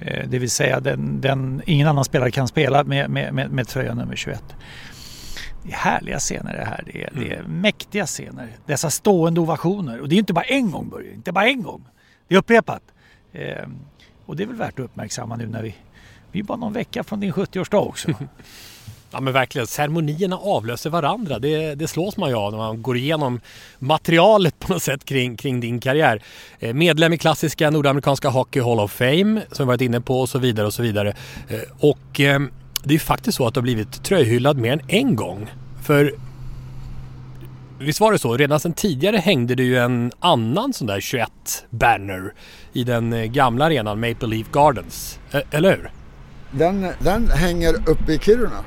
Eh, 0.00 0.28
det 0.28 0.38
vill 0.38 0.50
säga 0.50 0.80
den, 0.80 1.20
den, 1.20 1.62
ingen 1.66 1.88
annan 1.88 2.04
spelare 2.04 2.30
kan 2.30 2.48
spela 2.48 2.84
med, 2.84 3.10
med, 3.10 3.34
med, 3.34 3.50
med 3.50 3.68
tröja 3.68 3.94
nummer 3.94 4.16
21. 4.16 4.42
Det 5.62 5.72
är 5.72 5.76
härliga 5.76 6.18
scener 6.18 6.52
det 6.52 6.64
här. 6.64 6.82
Det 6.86 7.04
är, 7.04 7.10
det 7.14 7.34
är 7.34 7.42
mäktiga 7.42 8.06
scener. 8.06 8.48
Dessa 8.66 8.90
stående 8.90 9.40
ovationer. 9.40 10.00
Och 10.00 10.08
det 10.08 10.14
är 10.14 10.18
inte 10.18 10.32
bara 10.32 10.44
en 10.44 10.70
gång 10.70 10.88
Börje, 10.88 11.14
inte 11.14 11.32
bara 11.32 11.46
en 11.46 11.62
gång. 11.62 11.84
Det 12.28 12.34
är 12.34 12.38
upprepat. 12.38 12.82
Eh, 13.32 13.68
och 14.26 14.36
det 14.36 14.42
är 14.42 14.46
väl 14.46 14.56
värt 14.56 14.78
att 14.78 14.84
uppmärksamma 14.84 15.36
nu 15.36 15.46
när 15.46 15.62
vi... 15.62 15.74
Vi 16.32 16.40
är 16.40 16.44
bara 16.44 16.58
någon 16.58 16.72
vecka 16.72 17.04
från 17.04 17.20
din 17.20 17.32
70-årsdag 17.32 17.88
också. 17.88 18.08
Ja 19.10 19.20
men 19.20 19.32
verkligen, 19.32 19.66
ceremonierna 19.66 20.36
avlöser 20.36 20.90
varandra. 20.90 21.38
Det, 21.38 21.74
det 21.74 21.88
slås 21.88 22.16
man 22.16 22.30
ju 22.30 22.36
av 22.36 22.50
när 22.52 22.58
man 22.58 22.82
går 22.82 22.96
igenom 22.96 23.40
materialet 23.78 24.58
på 24.58 24.72
något 24.72 24.82
sätt 24.82 25.04
kring, 25.04 25.36
kring 25.36 25.60
din 25.60 25.80
karriär. 25.80 26.22
Eh, 26.58 26.74
medlem 26.74 27.12
i 27.12 27.18
klassiska 27.18 27.70
nordamerikanska 27.70 28.28
Hockey 28.28 28.60
Hall 28.60 28.80
of 28.80 28.92
Fame 28.92 29.42
som 29.52 29.66
vi 29.66 29.68
varit 29.68 29.80
inne 29.80 30.00
på 30.00 30.20
och 30.20 30.28
så 30.28 30.38
vidare 30.38 30.66
och 30.66 30.74
så 30.74 30.82
vidare. 30.82 31.14
Eh, 31.48 31.58
och 31.78 32.20
eh, 32.20 32.40
det 32.82 32.90
är 32.90 32.92
ju 32.92 32.98
faktiskt 32.98 33.36
så 33.36 33.46
att 33.46 33.54
du 33.54 33.60
har 33.60 33.62
blivit 33.62 34.04
tröjhyllad 34.04 34.58
mer 34.58 34.72
än 34.72 34.80
en 34.88 35.16
gång. 35.16 35.50
För 35.82 36.14
Visst 37.78 38.00
var 38.00 38.12
det 38.12 38.18
så? 38.18 38.36
Redan 38.36 38.60
sedan 38.60 38.72
tidigare 38.72 39.16
hängde 39.16 39.54
det 39.54 39.62
ju 39.62 39.78
en 39.78 40.12
annan 40.18 40.72
sån 40.72 40.86
där 40.86 41.00
21-banner 41.00 42.34
i 42.72 42.84
den 42.84 43.32
gamla 43.32 43.64
arenan 43.64 44.00
Maple 44.00 44.28
Leaf 44.28 44.46
Gardens. 44.52 45.18
Eller 45.50 45.76
hur? 45.76 45.90
Den, 46.50 46.86
den 46.98 47.30
hänger 47.30 47.74
uppe 47.90 48.12
i 48.12 48.18
Kiruna. 48.18 48.64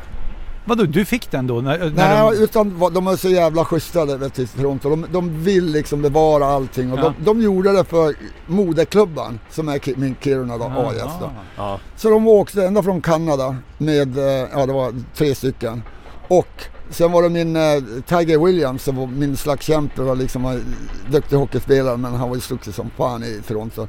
Vadå, 0.70 0.84
du 0.84 1.06
fick 1.06 1.32
den 1.32 1.48
då? 1.48 1.62
När, 1.62 1.78
när 1.78 1.90
Nej, 2.26 2.38
de... 2.38 2.44
utan 2.44 2.80
de 2.94 3.08
är 3.08 3.16
så 3.16 3.30
jävla 3.30 3.66
schyssta 3.66 4.06
där, 4.06 4.58
Toronto. 4.58 4.90
De, 4.90 5.06
de 5.12 5.44
vill 5.44 5.66
liksom 5.66 6.02
bevara 6.02 6.46
allting 6.46 6.94
och 6.94 7.00
Ja. 7.00 7.04
de, 7.04 7.26
de 7.26 7.42
gjorde 7.42 7.72
det 7.72 7.84
för 7.84 8.16
moderklubban 8.48 9.40
som 9.50 9.70
är 9.70 9.98
min 10.00 10.16
Kiruna 10.22 10.58
då, 10.58 10.64
Aha. 10.64 10.90
AIF 10.90 11.02
då. 11.20 11.32
Ja. 11.58 11.80
Så 11.96 12.10
de 12.10 12.28
åkte 12.28 12.66
ända 12.66 12.84
från 12.84 13.02
Kanada 13.02 13.56
med, 13.78 14.18
eh, 14.18 14.48
ja 14.54 14.66
det 14.66 14.74
var 14.74 14.94
tre 15.16 15.36
stycken. 15.36 15.84
Och 16.28 16.64
sen 16.90 17.12
var 17.12 17.24
det 17.24 17.30
min 17.30 17.56
eh, 17.56 17.62
Tiger 18.08 18.46
Williams 18.46 18.84
som 18.84 18.96
var 18.96 19.08
min 19.08 19.38
slagskämpe 19.38 20.02
och 20.02 20.18
liksom 20.18 20.44
var 20.44 20.60
duktig 21.12 21.36
hockeyspelare 21.36 21.98
men 21.98 22.14
han 22.14 22.30
var 22.30 22.36
ju 22.36 22.42
stuckig 22.42 22.74
som 22.74 22.90
fan 22.98 23.24
i 23.24 23.42
Toronto. 23.48 23.88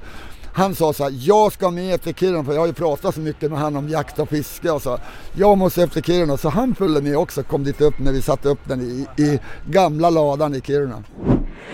Han 0.53 0.75
sa 0.75 0.93
så 0.93 1.05
här, 1.05 1.13
jag 1.19 1.53
ska 1.53 1.71
med 1.71 2.03
till 2.03 2.15
Kiruna 2.15 2.45
för 2.45 2.53
jag 2.53 2.61
har 2.61 2.67
ju 2.67 2.73
pratat 2.73 3.15
så 3.15 3.21
mycket 3.21 3.51
med 3.51 3.61
han 3.61 3.77
om 3.77 3.89
jakt 3.89 4.19
och 4.19 4.29
fiske 4.29 4.71
och 4.71 4.83
så. 4.83 4.99
Jag 5.33 5.59
måste 5.59 5.83
efter 5.83 6.01
Kiruna 6.01 6.37
så 6.37 6.49
han 6.49 6.75
följde 6.75 7.03
med 7.03 7.17
också, 7.17 7.43
kom 7.43 7.65
dit 7.65 7.81
upp 7.81 7.99
när 7.99 8.13
vi 8.13 8.23
satte 8.23 8.49
upp 8.49 8.61
den 8.65 8.81
i, 8.81 9.23
i 9.23 9.41
gamla 9.67 10.11
ladan 10.11 10.55
i 10.55 10.61
Kiruna. 10.61 11.03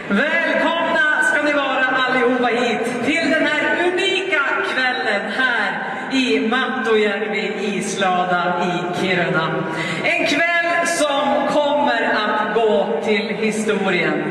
Välkomna 0.08 1.22
ska 1.32 1.42
ni 1.42 1.52
vara 1.52 1.86
allihopa 1.86 2.46
hit 2.46 3.04
till 3.04 3.30
den 3.30 3.46
här 3.46 3.88
unika 3.88 4.42
kvällen 4.74 5.32
här 5.36 5.96
i 6.12 6.48
Mattojärvi 6.48 7.76
islada 7.76 8.64
i 8.64 9.00
Kiruna. 9.00 9.64
En 10.04 10.26
kväll 10.26 10.86
som 10.86 11.48
kommer 11.48 12.02
att 12.14 12.54
gå 12.54 13.00
till 13.04 13.36
historien. 13.36 14.22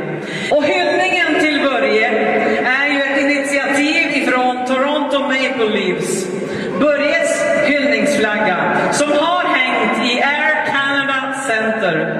Och 0.52 0.64
hyllningen 0.64 1.39
till 1.39 1.62
Börje 1.62 2.08
är 2.66 2.85
Toronto 4.68 5.20
Maple 5.20 5.70
Leafs. 5.70 6.28
Börjes 6.80 7.43
hyllningsflagga 7.66 8.57
som 8.91 9.11
har 9.11 9.43
hängt 9.43 10.11
i 10.11 10.22
Air 10.22 10.66
Canada 10.66 11.34
Center 11.47 12.14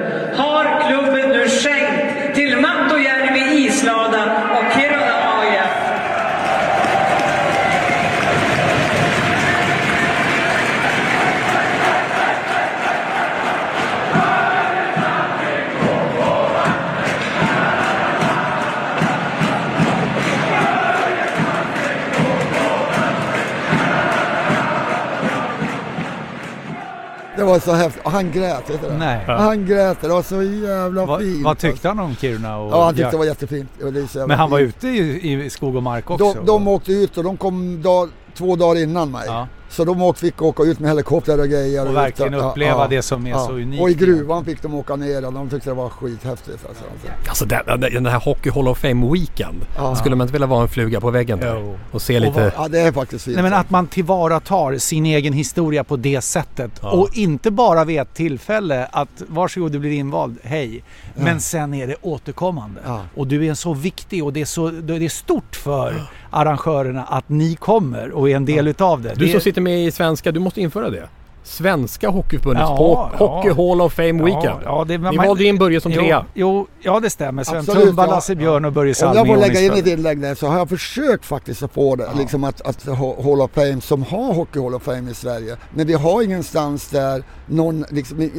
Det 27.36 27.44
var 27.44 27.58
så 27.58 27.72
häftigt. 27.72 28.02
Han 28.04 28.32
grät, 28.32 28.70
vet 28.70 28.82
du 28.82 28.88
det? 28.88 28.96
Nej. 28.98 29.24
Han 29.26 29.66
grät, 29.66 29.98
det 30.00 30.08
var 30.08 30.22
så 30.22 30.42
jävla 30.42 31.06
Vad, 31.06 31.20
fint. 31.20 31.44
vad 31.44 31.58
tyckte 31.58 31.88
han 31.88 31.98
om 31.98 32.16
Kiruna? 32.16 32.58
Och 32.58 32.72
Ja, 32.72 32.84
han 32.84 32.94
tyckte 32.94 33.10
det 33.10 33.16
var 33.16 33.24
jättefint. 33.24 33.70
Det 33.78 34.08
så 34.08 34.18
jävla 34.18 34.26
Men 34.26 34.38
han 34.38 34.50
var 34.50 34.58
fint. 34.58 34.76
ute 34.76 34.88
i, 34.88 35.44
i 35.44 35.50
skog 35.50 35.76
och 35.76 35.82
mark 35.82 36.10
också? 36.10 36.32
De, 36.32 36.46
de 36.46 36.68
åkte 36.68 36.92
ut 36.92 37.18
och 37.18 37.24
de 37.24 37.36
kom 37.36 37.82
dag, 37.82 38.08
två 38.34 38.56
dagar 38.56 38.82
innan 38.82 39.10
mig. 39.10 39.22
Ja. 39.26 39.48
Så 39.76 39.84
de 39.84 40.14
fick 40.14 40.42
åka 40.42 40.62
ut 40.62 40.78
med 40.80 40.90
helikopter 40.90 41.40
och 41.40 41.48
grejer. 41.48 41.88
Och 41.88 41.96
verkligen 41.96 42.34
ut, 42.34 42.42
uppleva 42.42 42.88
det 42.88 43.02
som 43.02 43.26
är 43.26 43.34
så 43.38 43.52
unikt. 43.52 43.82
Och 43.82 43.90
i 43.90 43.94
gruvan 43.94 44.44
fick 44.44 44.62
de 44.62 44.74
åka 44.74 44.96
ner 44.96 45.26
och 45.26 45.32
de 45.32 45.50
tyckte 45.50 45.70
det 45.70 45.74
var 45.74 45.88
skithäftigt. 45.88 46.58
Alltså. 46.68 46.84
Alltså 47.28 47.44
den, 47.44 47.80
den 47.80 48.06
här 48.06 48.20
Hockey 48.20 48.50
Hall 48.50 48.68
of 48.68 48.78
Fame 48.78 49.12
Weekend. 49.12 49.66
Ja. 49.76 49.96
Skulle 49.96 50.16
man 50.16 50.24
inte 50.24 50.32
vilja 50.32 50.46
vara 50.46 50.62
en 50.62 50.68
fluga 50.68 51.00
på 51.00 51.10
väggen 51.10 51.40
där? 51.40 51.56
Jo. 51.60 51.78
Och 51.90 52.02
se 52.02 52.16
Och 52.16 52.20
lite... 52.22 52.40
vad- 52.42 52.52
Ja, 52.56 52.68
det 52.68 52.80
är 52.80 52.92
faktiskt 52.92 53.24
fint. 53.24 53.34
Nej, 53.34 53.42
men 53.42 53.52
att 53.54 53.70
man 53.70 53.86
tillvaratar 53.86 54.78
sin 54.78 55.06
egen 55.06 55.32
historia 55.32 55.84
på 55.84 55.96
det 55.96 56.20
sättet. 56.20 56.70
Ja. 56.82 56.90
Och 56.90 57.08
inte 57.12 57.50
bara 57.50 57.84
vid 57.84 58.00
ett 58.00 58.14
tillfälle 58.14 58.86
att 58.92 59.22
varsågod 59.28 59.72
du 59.72 59.78
blir 59.78 59.92
invald, 59.92 60.36
hej. 60.42 60.82
Ja. 61.16 61.24
Men 61.24 61.40
sen 61.40 61.74
är 61.74 61.86
det 61.86 61.96
återkommande. 62.02 62.80
Ja. 62.84 63.02
Och 63.14 63.26
du 63.26 63.46
är 63.46 63.54
så 63.54 63.74
viktig 63.74 64.24
och 64.24 64.32
det 64.32 64.40
är, 64.40 64.44
så, 64.44 64.70
det 64.70 64.94
är 64.94 65.08
stort 65.08 65.56
för 65.56 65.94
arrangörerna 66.30 67.04
att 67.04 67.28
ni 67.28 67.56
kommer 67.56 68.10
och 68.10 68.30
är 68.30 68.36
en 68.36 68.44
del 68.44 68.68
utav 68.68 69.02
det. 69.02 69.14
Du 69.14 69.26
det 69.26 69.32
som 69.32 69.40
sitter 69.40 69.60
med 69.60 69.84
i 69.86 69.90
svenska, 69.90 70.32
du 70.32 70.40
måste 70.40 70.60
införa 70.60 70.90
det. 70.90 71.08
Svenska 71.46 72.08
Hockeyförbundets 72.08 72.68
Ja, 72.68 72.76
ho- 72.76 73.16
ja. 73.18 73.26
Hockey 73.26 73.48
Hall 73.48 73.80
of 73.80 73.92
Fame 73.92 74.24
Weekend. 74.24 74.44
Ja, 74.44 74.60
ja, 74.64 74.84
det, 74.88 74.98
Ni 74.98 75.16
valde 75.16 75.44
in 75.44 75.58
Börje 75.58 75.80
som 75.80 75.92
jo, 75.92 76.00
trea. 76.02 76.24
Jo, 76.34 76.66
ja 76.80 77.00
det 77.00 77.10
stämmer. 77.10 77.44
Sven 77.44 77.58
Absolut, 77.58 77.84
Tumba, 77.84 78.04
ja. 78.06 78.10
Lasse 78.10 78.34
Björn 78.36 78.64
och 78.64 78.72
Börje 78.72 78.90
Om 78.90 78.94
Salming. 78.94 79.16
jag 79.16 79.26
får 79.26 79.36
lägga 79.48 79.60
in 79.60 79.72
ett 79.72 79.86
inlägg 79.86 80.20
där 80.20 80.34
så 80.34 80.46
har 80.46 80.58
jag 80.58 80.68
försökt 80.68 81.24
faktiskt 81.26 81.62
att 81.62 81.72
få 81.72 81.96
det, 81.96 82.08
liksom 82.18 82.44
att, 82.44 82.60
att 82.60 82.82
ha- 82.86 83.22
Hall 83.22 83.40
of 83.40 83.50
Fame 83.54 83.80
som 83.80 84.02
har 84.02 84.34
Hockey 84.34 84.60
Hall 84.60 84.74
of 84.74 84.82
Fame 84.82 85.10
i 85.10 85.14
Sverige. 85.14 85.56
Men 85.74 85.86
vi 85.86 85.92
har 85.94 86.22
ingenstans 86.22 86.88
där 86.88 87.22
någon 87.46 87.84
liksom, 87.90 88.30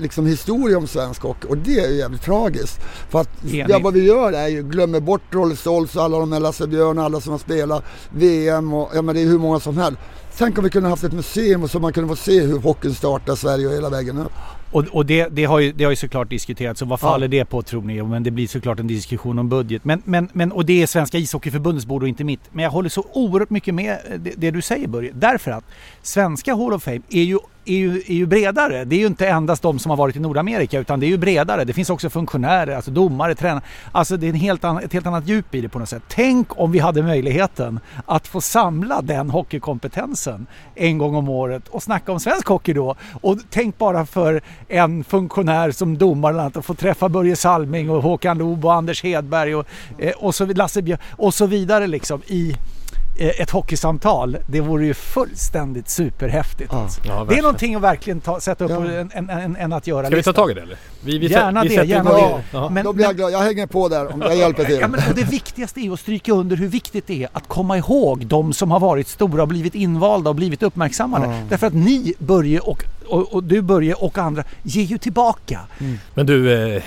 liksom 0.00 0.26
historia 0.26 0.78
om 0.78 0.86
svensk 0.86 1.22
hockey 1.22 1.46
och 1.48 1.58
det 1.58 1.78
är 1.80 1.90
ju 1.90 1.96
jävligt 1.96 2.22
tragiskt. 2.22 2.80
För 3.10 3.20
att 3.20 3.30
ja, 3.68 3.78
vad 3.82 3.94
vi 3.94 4.04
gör 4.06 4.32
är 4.32 4.48
ju 4.48 4.62
glömmer 4.62 5.00
bort 5.00 5.22
Rolls 5.30 5.66
Rolls 5.66 5.96
och 5.96 6.02
alla 6.02 6.18
de 6.18 6.32
här 6.32 6.40
Lasse 6.40 6.66
Björn 6.66 6.98
och 6.98 7.04
alla 7.04 7.20
som 7.20 7.32
har 7.32 7.38
spelat 7.38 7.84
VM 8.10 8.74
och 8.74 8.90
ja, 8.94 9.02
men 9.02 9.14
det 9.14 9.20
är 9.22 9.26
hur 9.26 9.38
många 9.38 9.60
som 9.60 9.78
helst. 9.78 9.98
Tänk 10.38 10.58
om 10.58 10.64
vi 10.64 10.70
kunde 10.70 10.88
haft 10.88 11.04
ett 11.04 11.12
museum 11.12 11.68
så 11.68 11.78
man 11.80 11.92
kunde 11.92 12.08
få 12.08 12.16
se 12.16 12.40
hur 12.40 12.58
hockeyn 12.58 12.94
startar 12.94 13.34
Sverige 13.34 13.66
och 13.66 13.72
hela 13.72 13.90
vägen 13.90 14.18
upp. 14.18 14.32
Och, 14.72 14.84
och 14.92 15.06
det, 15.06 15.28
det, 15.28 15.44
har 15.44 15.58
ju, 15.58 15.72
det 15.72 15.84
har 15.84 15.90
ju 15.90 15.96
såklart 15.96 16.30
diskuterats. 16.30 16.82
Och 16.82 16.88
vad 16.88 16.98
Ja. 17.02 17.08
faller 17.10 17.28
det 17.28 17.44
på 17.44 17.62
tror 17.62 17.82
ni? 17.82 18.02
Men 18.02 18.22
det 18.22 18.30
blir 18.30 18.46
såklart 18.46 18.80
en 18.80 18.86
diskussion 18.86 19.38
om 19.38 19.48
budget. 19.48 19.84
Men, 19.84 20.02
men, 20.04 20.28
men, 20.32 20.52
och 20.52 20.64
det 20.64 20.82
är 20.82 20.86
Svenska 20.86 21.18
ishockeyförbundets 21.18 21.86
bord 21.86 22.02
och 22.02 22.08
inte 22.08 22.24
mitt. 22.24 22.40
Men 22.52 22.62
jag 22.64 22.70
håller 22.70 22.88
så 22.88 23.04
oerhört 23.12 23.50
mycket 23.50 23.74
med 23.74 23.98
det, 24.18 24.32
det 24.36 24.50
du 24.50 24.62
säger 24.62 24.88
Börje. 24.88 25.12
Därför 25.14 25.50
att 25.50 25.64
Svenska 26.08 26.54
Hall 26.54 26.72
of 26.72 26.82
Fame 26.82 27.00
är 27.10 27.22
ju, 27.22 27.38
är, 27.64 27.76
ju, 27.76 27.98
är 27.98 28.14
ju 28.14 28.26
bredare. 28.26 28.84
Det 28.84 28.96
är 28.96 29.00
ju 29.00 29.06
inte 29.06 29.28
endast 29.28 29.62
de 29.62 29.78
som 29.78 29.90
har 29.90 29.96
varit 29.96 30.16
i 30.16 30.20
Nordamerika 30.20 30.78
utan 30.78 31.00
det 31.00 31.06
är 31.06 31.08
ju 31.08 31.16
bredare. 31.18 31.64
Det 31.64 31.72
finns 31.72 31.90
också 31.90 32.10
funktionärer, 32.10 32.76
alltså 32.76 32.90
domare, 32.90 33.34
tränare. 33.34 33.64
Alltså 33.92 34.16
det 34.16 34.26
är 34.26 34.28
en 34.28 34.34
helt 34.34 34.64
annan, 34.64 34.82
ett 34.82 34.92
helt 34.92 35.06
annat 35.06 35.26
djup 35.26 35.54
i 35.54 35.60
det 35.60 35.68
på 35.68 35.78
något 35.78 35.88
sätt. 35.88 36.02
Tänk 36.08 36.60
om 36.60 36.72
vi 36.72 36.78
hade 36.78 37.02
möjligheten 37.02 37.80
att 38.06 38.26
få 38.26 38.40
samla 38.40 39.02
den 39.02 39.30
hockeykompetensen 39.30 40.46
en 40.74 40.98
gång 40.98 41.14
om 41.14 41.28
året 41.28 41.68
och 41.68 41.82
snacka 41.82 42.12
om 42.12 42.20
svensk 42.20 42.48
hockey 42.48 42.72
då. 42.72 42.96
Och 43.20 43.38
tänk 43.50 43.78
bara 43.78 44.06
för 44.06 44.40
en 44.68 45.04
funktionär 45.04 45.70
som 45.70 45.98
domare 45.98 46.32
eller 46.32 46.42
annat 46.42 46.56
att 46.56 46.64
få 46.64 46.74
träffa 46.74 47.08
Börje 47.08 47.36
Salming 47.36 47.90
och 47.90 48.02
Håkan 48.02 48.38
Loob 48.38 48.64
och 48.64 48.74
Anders 48.74 49.02
Hedberg 49.02 49.54
och, 49.54 49.66
eh, 49.98 50.12
och, 50.12 50.34
så, 50.34 50.46
Lasse 50.46 50.82
Björk 50.82 51.00
och 51.10 51.34
så 51.34 51.46
vidare 51.46 51.86
liksom 51.86 52.22
i 52.26 52.56
ett 53.18 53.50
hockeysamtal. 53.50 54.36
Det 54.46 54.60
vore 54.60 54.86
ju 54.86 54.94
fullständigt 54.94 55.88
superhäftigt. 55.88 56.72
Alltså. 56.72 57.00
Ja, 57.04 57.26
det 57.28 57.38
är 57.38 57.42
någonting 57.42 57.74
att 57.74 57.82
verkligen 57.82 58.20
ta, 58.20 58.40
sätta 58.40 58.64
upp 58.64 58.70
Ja. 58.70 58.76
en, 58.92 59.10
en, 59.14 59.30
en, 59.30 59.56
en 59.56 59.72
att 59.72 59.86
göra 59.86 60.06
Ska 60.06 60.16
vi 60.16 60.22
ta 60.22 60.32
tag 60.32 60.50
i 60.50 60.54
det 60.54 60.60
eller? 60.62 60.76
Vi, 61.04 61.18
vi, 61.18 61.26
Gärna 61.26 61.62
vi 61.62 61.68
det, 61.76 61.84
gärna 61.84 62.12
det. 62.12 62.42
Ja. 62.50 62.68
Men- 62.68 62.84
Då 62.84 62.92
blir 62.92 63.04
jag 63.04 63.16
glad. 63.16 63.32
Jag 63.32 63.38
hänger 63.38 63.66
på 63.66 63.88
där 63.88 64.12
om 64.14 64.20
jag 64.20 64.36
hjälper 64.36 64.64
till. 64.64 64.78
Ja, 64.80 64.88
men, 64.88 65.00
och 65.08 65.14
det 65.14 65.24
viktigaste 65.24 65.80
är 65.80 65.92
att 65.92 66.00
stryka 66.00 66.32
under 66.32 66.56
hur 66.56 66.68
viktigt 66.68 67.06
det 67.06 67.22
är 67.22 67.28
att 67.32 67.48
komma 67.48 67.78
ihåg 67.78 68.26
de 68.26 68.52
som 68.52 68.70
har 68.70 68.80
varit 68.80 69.08
stora 69.08 69.42
och 69.42 69.48
blivit 69.48 69.74
invalda 69.74 70.30
och 70.30 70.36
blivit 70.36 70.62
uppmärksammade. 70.62 71.26
Ja. 71.26 71.32
Därför 71.48 71.66
att 71.66 71.74
ni, 71.74 72.14
Börje 72.18 72.58
och, 72.60 72.84
och, 73.06 73.34
och 73.34 73.44
du 73.44 73.62
Börje 73.62 73.94
och 73.94 74.18
andra 74.18 74.44
ger 74.62 74.82
ju 74.84 74.98
tillbaka. 74.98 75.60
Men 76.14 76.26
du, 76.26 76.52
eh, 76.76 76.82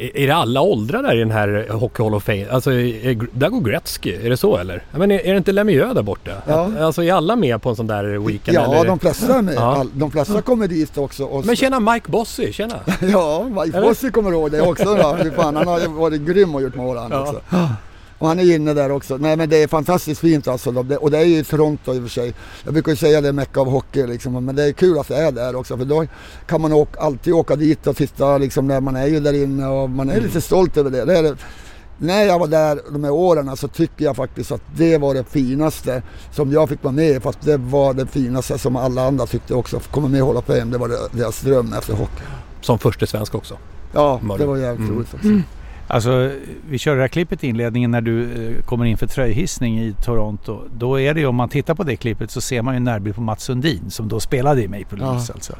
Är 0.00 0.26
det 0.26 0.34
alla 0.34 0.60
åldrar 0.60 1.02
där 1.02 1.14
i 1.16 1.18
den 1.18 1.30
här 1.30 1.66
Hockey 1.70 2.02
Hall 2.02 2.14
of 2.14 2.24
Fame? 2.24 2.46
Alltså, 2.50 2.72
är, 2.72 3.26
där 3.32 3.48
går 3.48 3.60
Gretzky, 3.60 4.26
är 4.26 4.30
det 4.30 4.36
så 4.36 4.56
eller? 4.56 4.82
Men 4.90 5.10
är, 5.10 5.18
är 5.26 5.30
det 5.32 5.36
inte 5.38 5.52
Lemieux 5.52 5.94
där 5.94 6.02
borta? 6.02 6.30
Ja. 6.46 6.70
Alltså 6.80 7.02
är 7.04 7.12
alla 7.12 7.36
med 7.36 7.62
på 7.62 7.68
en 7.70 7.76
sån 7.76 7.86
där 7.86 8.04
weekend? 8.26 8.56
Ja, 8.56 8.74
eller? 8.74 8.84
de 8.84 8.98
flesta. 8.98 9.44
Ja. 9.54 9.76
All, 9.76 9.90
de 9.94 10.10
flesta 10.10 10.42
kommer 10.42 10.68
dit 10.68 10.98
också. 10.98 11.24
Och 11.24 11.46
Men 11.46 11.56
tjena 11.56 11.80
Mike 11.80 12.10
Bossy, 12.10 12.52
tjena! 12.52 12.74
Ja, 13.12 13.44
Mike 13.44 13.76
Eller? 13.78 13.88
Bossy 13.88 14.10
kommer 14.10 14.32
ihåg 14.32 14.50
det 14.50 14.60
också. 14.60 14.84
Då. 14.84 15.16
Fan, 15.36 15.56
han 15.56 15.66
har 15.66 15.88
varit 16.00 16.20
grym 16.20 16.54
och 16.54 16.62
gjort 16.62 16.74
mål 16.74 16.96
han 16.96 17.10
Ja. 17.10 17.20
också. 17.20 17.40
Och 18.20 18.28
han 18.28 18.38
är 18.38 18.54
inne 18.54 18.74
där 18.74 18.92
också. 18.92 19.16
Nej 19.16 19.36
men 19.36 19.48
det 19.48 19.62
är 19.62 19.68
fantastiskt 19.68 20.20
fint 20.20 20.48
alltså. 20.48 20.70
Och 21.00 21.10
det 21.10 21.18
är 21.18 21.24
ju 21.24 21.38
i 21.38 21.44
Toronto 21.44 21.94
i 21.94 21.98
och 21.98 22.02
för 22.02 22.08
sig. 22.10 22.34
Jag 22.64 22.72
brukar 22.72 22.92
ju 22.92 22.96
säga 22.96 23.20
det 23.20 23.28
är 23.28 23.32
mecka 23.32 23.60
av 23.60 23.70
hockey 23.70 24.06
liksom. 24.06 24.44
Men 24.44 24.56
det 24.56 24.64
är 24.64 24.72
kul 24.72 24.98
att 24.98 25.08
det 25.08 25.16
är 25.16 25.32
där 25.32 25.56
också. 25.56 25.76
För 25.76 25.84
då 25.84 26.04
kan 26.46 26.60
man 26.60 26.72
åka, 26.72 27.00
alltid 27.00 27.32
åka 27.34 27.56
dit 27.56 27.86
och 27.86 27.96
titta 27.96 28.38
liksom 28.38 28.66
när 28.66 28.80
man 28.80 28.96
är 28.96 29.06
ju 29.06 29.20
där 29.20 29.32
inne 29.42 29.66
och 29.66 29.90
man 29.90 30.08
är 30.08 30.12
Mm. 30.12 30.24
lite 30.26 30.40
stolt 30.40 30.76
över 30.76 30.90
det. 30.90 31.04
det, 31.04 31.18
är 31.18 31.22
det. 31.22 31.36
När 31.98 32.22
jag 32.24 32.38
var 32.38 32.46
där 32.46 32.80
de 32.92 33.04
här 33.04 33.10
åren 33.12 33.56
så 33.56 33.68
tycker 33.68 34.04
jag 34.04 34.16
faktiskt 34.16 34.52
att 34.52 34.62
det 34.76 34.98
var 34.98 35.14
det 35.14 35.24
finaste 35.24 36.02
som 36.32 36.52
jag 36.52 36.68
fick 36.68 36.84
vara 36.84 36.92
med 36.94 37.08
i. 37.10 37.20
Fast 37.20 37.40
det 37.40 37.56
var 37.56 37.94
det 37.94 38.06
finaste 38.06 38.58
som 38.58 38.76
alla 38.76 39.06
andra 39.06 39.26
tyckte 39.26 39.54
också. 39.54 39.80
Komma 39.90 40.08
med 40.08 40.18
i 40.18 40.22
Hall 40.22 40.36
of 40.36 40.44
Fame, 40.44 40.64
det 40.64 40.78
var 40.78 40.88
det- 40.88 41.08
deras 41.12 41.40
dröm 41.40 41.72
efter 41.78 41.92
hockey. 41.94 42.22
Som 42.60 42.78
första 42.78 43.06
svensk 43.06 43.34
också. 43.34 43.56
Ja, 43.94 44.20
Var 44.22 44.38
det 44.38 44.44
det? 44.44 44.48
var 44.48 44.56
jävligt 44.56 44.80
Mm. 44.88 44.96
roligt 44.96 45.08
faktiskt. 45.08 45.44
Alltså, 45.92 46.30
vi 46.68 46.78
kör 46.78 46.94
det 46.96 47.00
här 47.00 47.08
klippet 47.08 47.44
i 47.44 47.46
inledningen 47.48 47.90
när 47.90 48.00
du 48.00 48.22
eh, 48.56 48.62
kommer 48.64 48.84
in 48.84 48.96
för 48.96 49.06
tröjhissning 49.06 49.78
i 49.80 49.94
Toronto. 50.04 50.60
Då 50.78 51.00
är 51.00 51.14
det 51.14 51.20
ju, 51.20 51.26
om 51.26 51.36
man 51.36 51.48
tittar 51.48 51.74
på 51.74 51.82
det 51.82 51.96
klippet 51.96 52.30
så 52.30 52.40
ser 52.40 52.62
man 52.62 52.74
ju 52.74 52.76
en 52.76 52.84
närbild 52.84 53.14
på 53.14 53.20
Mats 53.20 53.42
Sundin 53.44 53.90
som 53.90 54.08
då 54.08 54.20
spelade 54.20 54.62
i 54.62 54.68
Maple 54.68 54.98
Leafs 54.98 55.28
Ja. 55.28 55.34
alltså. 55.34 55.52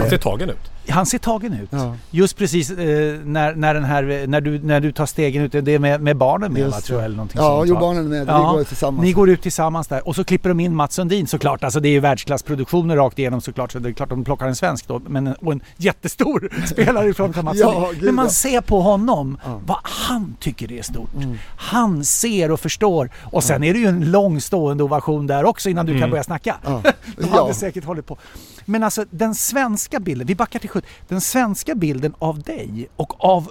Han 0.00 0.10
ser 0.10 0.18
tagen 0.18 0.50
ut. 0.50 0.70
Han 0.88 1.06
ser 1.06 1.18
tagen 1.18 1.52
ut. 1.52 1.68
Ja. 1.72 1.96
Just 2.10 2.36
precis 2.36 2.70
eh, 2.70 2.76
när, 3.24 3.54
när, 3.54 3.74
den 3.74 3.84
här, 3.84 4.26
när, 4.26 4.40
du, 4.40 4.58
när 4.58 4.80
du 4.80 4.92
tar 4.92 5.06
stegen 5.06 5.42
ut, 5.42 5.52
det 5.52 5.68
är 5.74 5.78
med, 5.78 6.00
med 6.00 6.16
barnen 6.16 6.52
med 6.52 6.60
Just 6.62 6.74
va, 6.76 6.80
tror 6.80 6.98
jag, 6.98 7.04
eller 7.04 7.16
någonting 7.16 7.40
Ja, 7.40 7.58
sånt, 7.58 7.68
jo 7.68 7.78
barnen 7.78 8.04
är 8.04 8.08
med. 8.08 8.20
Vi 8.26 8.32
Ja, 8.32 8.52
går 8.52 8.64
tillsammans. 8.64 9.02
Ni 9.04 9.12
går 9.12 9.30
ut 9.30 9.42
tillsammans 9.42 9.88
där 9.88 10.08
och 10.08 10.16
så 10.16 10.24
klipper 10.24 10.48
de 10.48 10.60
in 10.60 10.74
Mats 10.74 10.94
Sundin 10.94 11.26
såklart. 11.26 11.64
Alltså 11.64 11.80
det 11.80 11.88
är 11.88 11.90
ju 11.90 12.00
världsklassproduktioner 12.00 12.96
rakt 12.96 13.18
igenom 13.18 13.40
såklart. 13.40 13.72
Så 13.72 13.78
det 13.78 13.88
är 13.88 13.92
klart 13.92 14.08
de 14.08 14.24
plockar 14.24 14.46
en 14.46 14.56
svensk 14.56 14.88
då. 14.88 15.00
Men 15.08 15.26
en, 15.26 15.34
och 15.34 15.52
en 15.52 15.60
jättestor 15.76 16.48
spelare 16.66 17.08
ifrån 17.08 17.32
Mats 17.42 17.58
Sundin. 17.58 18.04
Men 18.04 18.14
man 18.14 18.30
ser 18.30 18.60
på 18.60 18.80
honom 18.80 19.38
Ja. 19.44 19.60
Vad 19.70 19.78
han 19.82 20.36
tycker 20.40 20.68
det 20.68 20.78
är 20.78 20.82
stort. 20.82 21.10
Han 21.56 22.04
ser 22.04 22.50
och 22.50 22.60
förstår. 22.60 23.10
Och 23.16 23.44
sen 23.44 23.64
är 23.64 23.72
det 23.72 23.78
ju 23.78 23.86
en 23.86 24.10
lång 24.10 24.40
stående 24.40 24.84
ovation 24.84 25.26
där 25.26 25.44
också 25.44 25.70
innan 25.70 25.86
du 25.86 26.00
kan 26.00 26.10
börja 26.10 26.22
snacka. 26.24 26.56
Ja. 26.64 26.82
De 27.16 27.28
Ja. 27.32 27.42
hade 27.42 27.54
säkert 27.54 27.84
hållit 27.84 28.06
på. 28.06 28.16
Men 28.64 28.82
alltså 28.82 29.04
den 29.10 29.34
svenska 29.34 30.00
bilden, 30.00 30.26
vi 30.26 30.34
backar 30.34 30.58
till 30.58 30.68
70. 30.70 30.88
Den 31.08 31.20
svenska 31.20 31.74
bilden 31.74 32.14
av 32.18 32.42
dig 32.42 32.88
och 32.96 33.24
av 33.24 33.50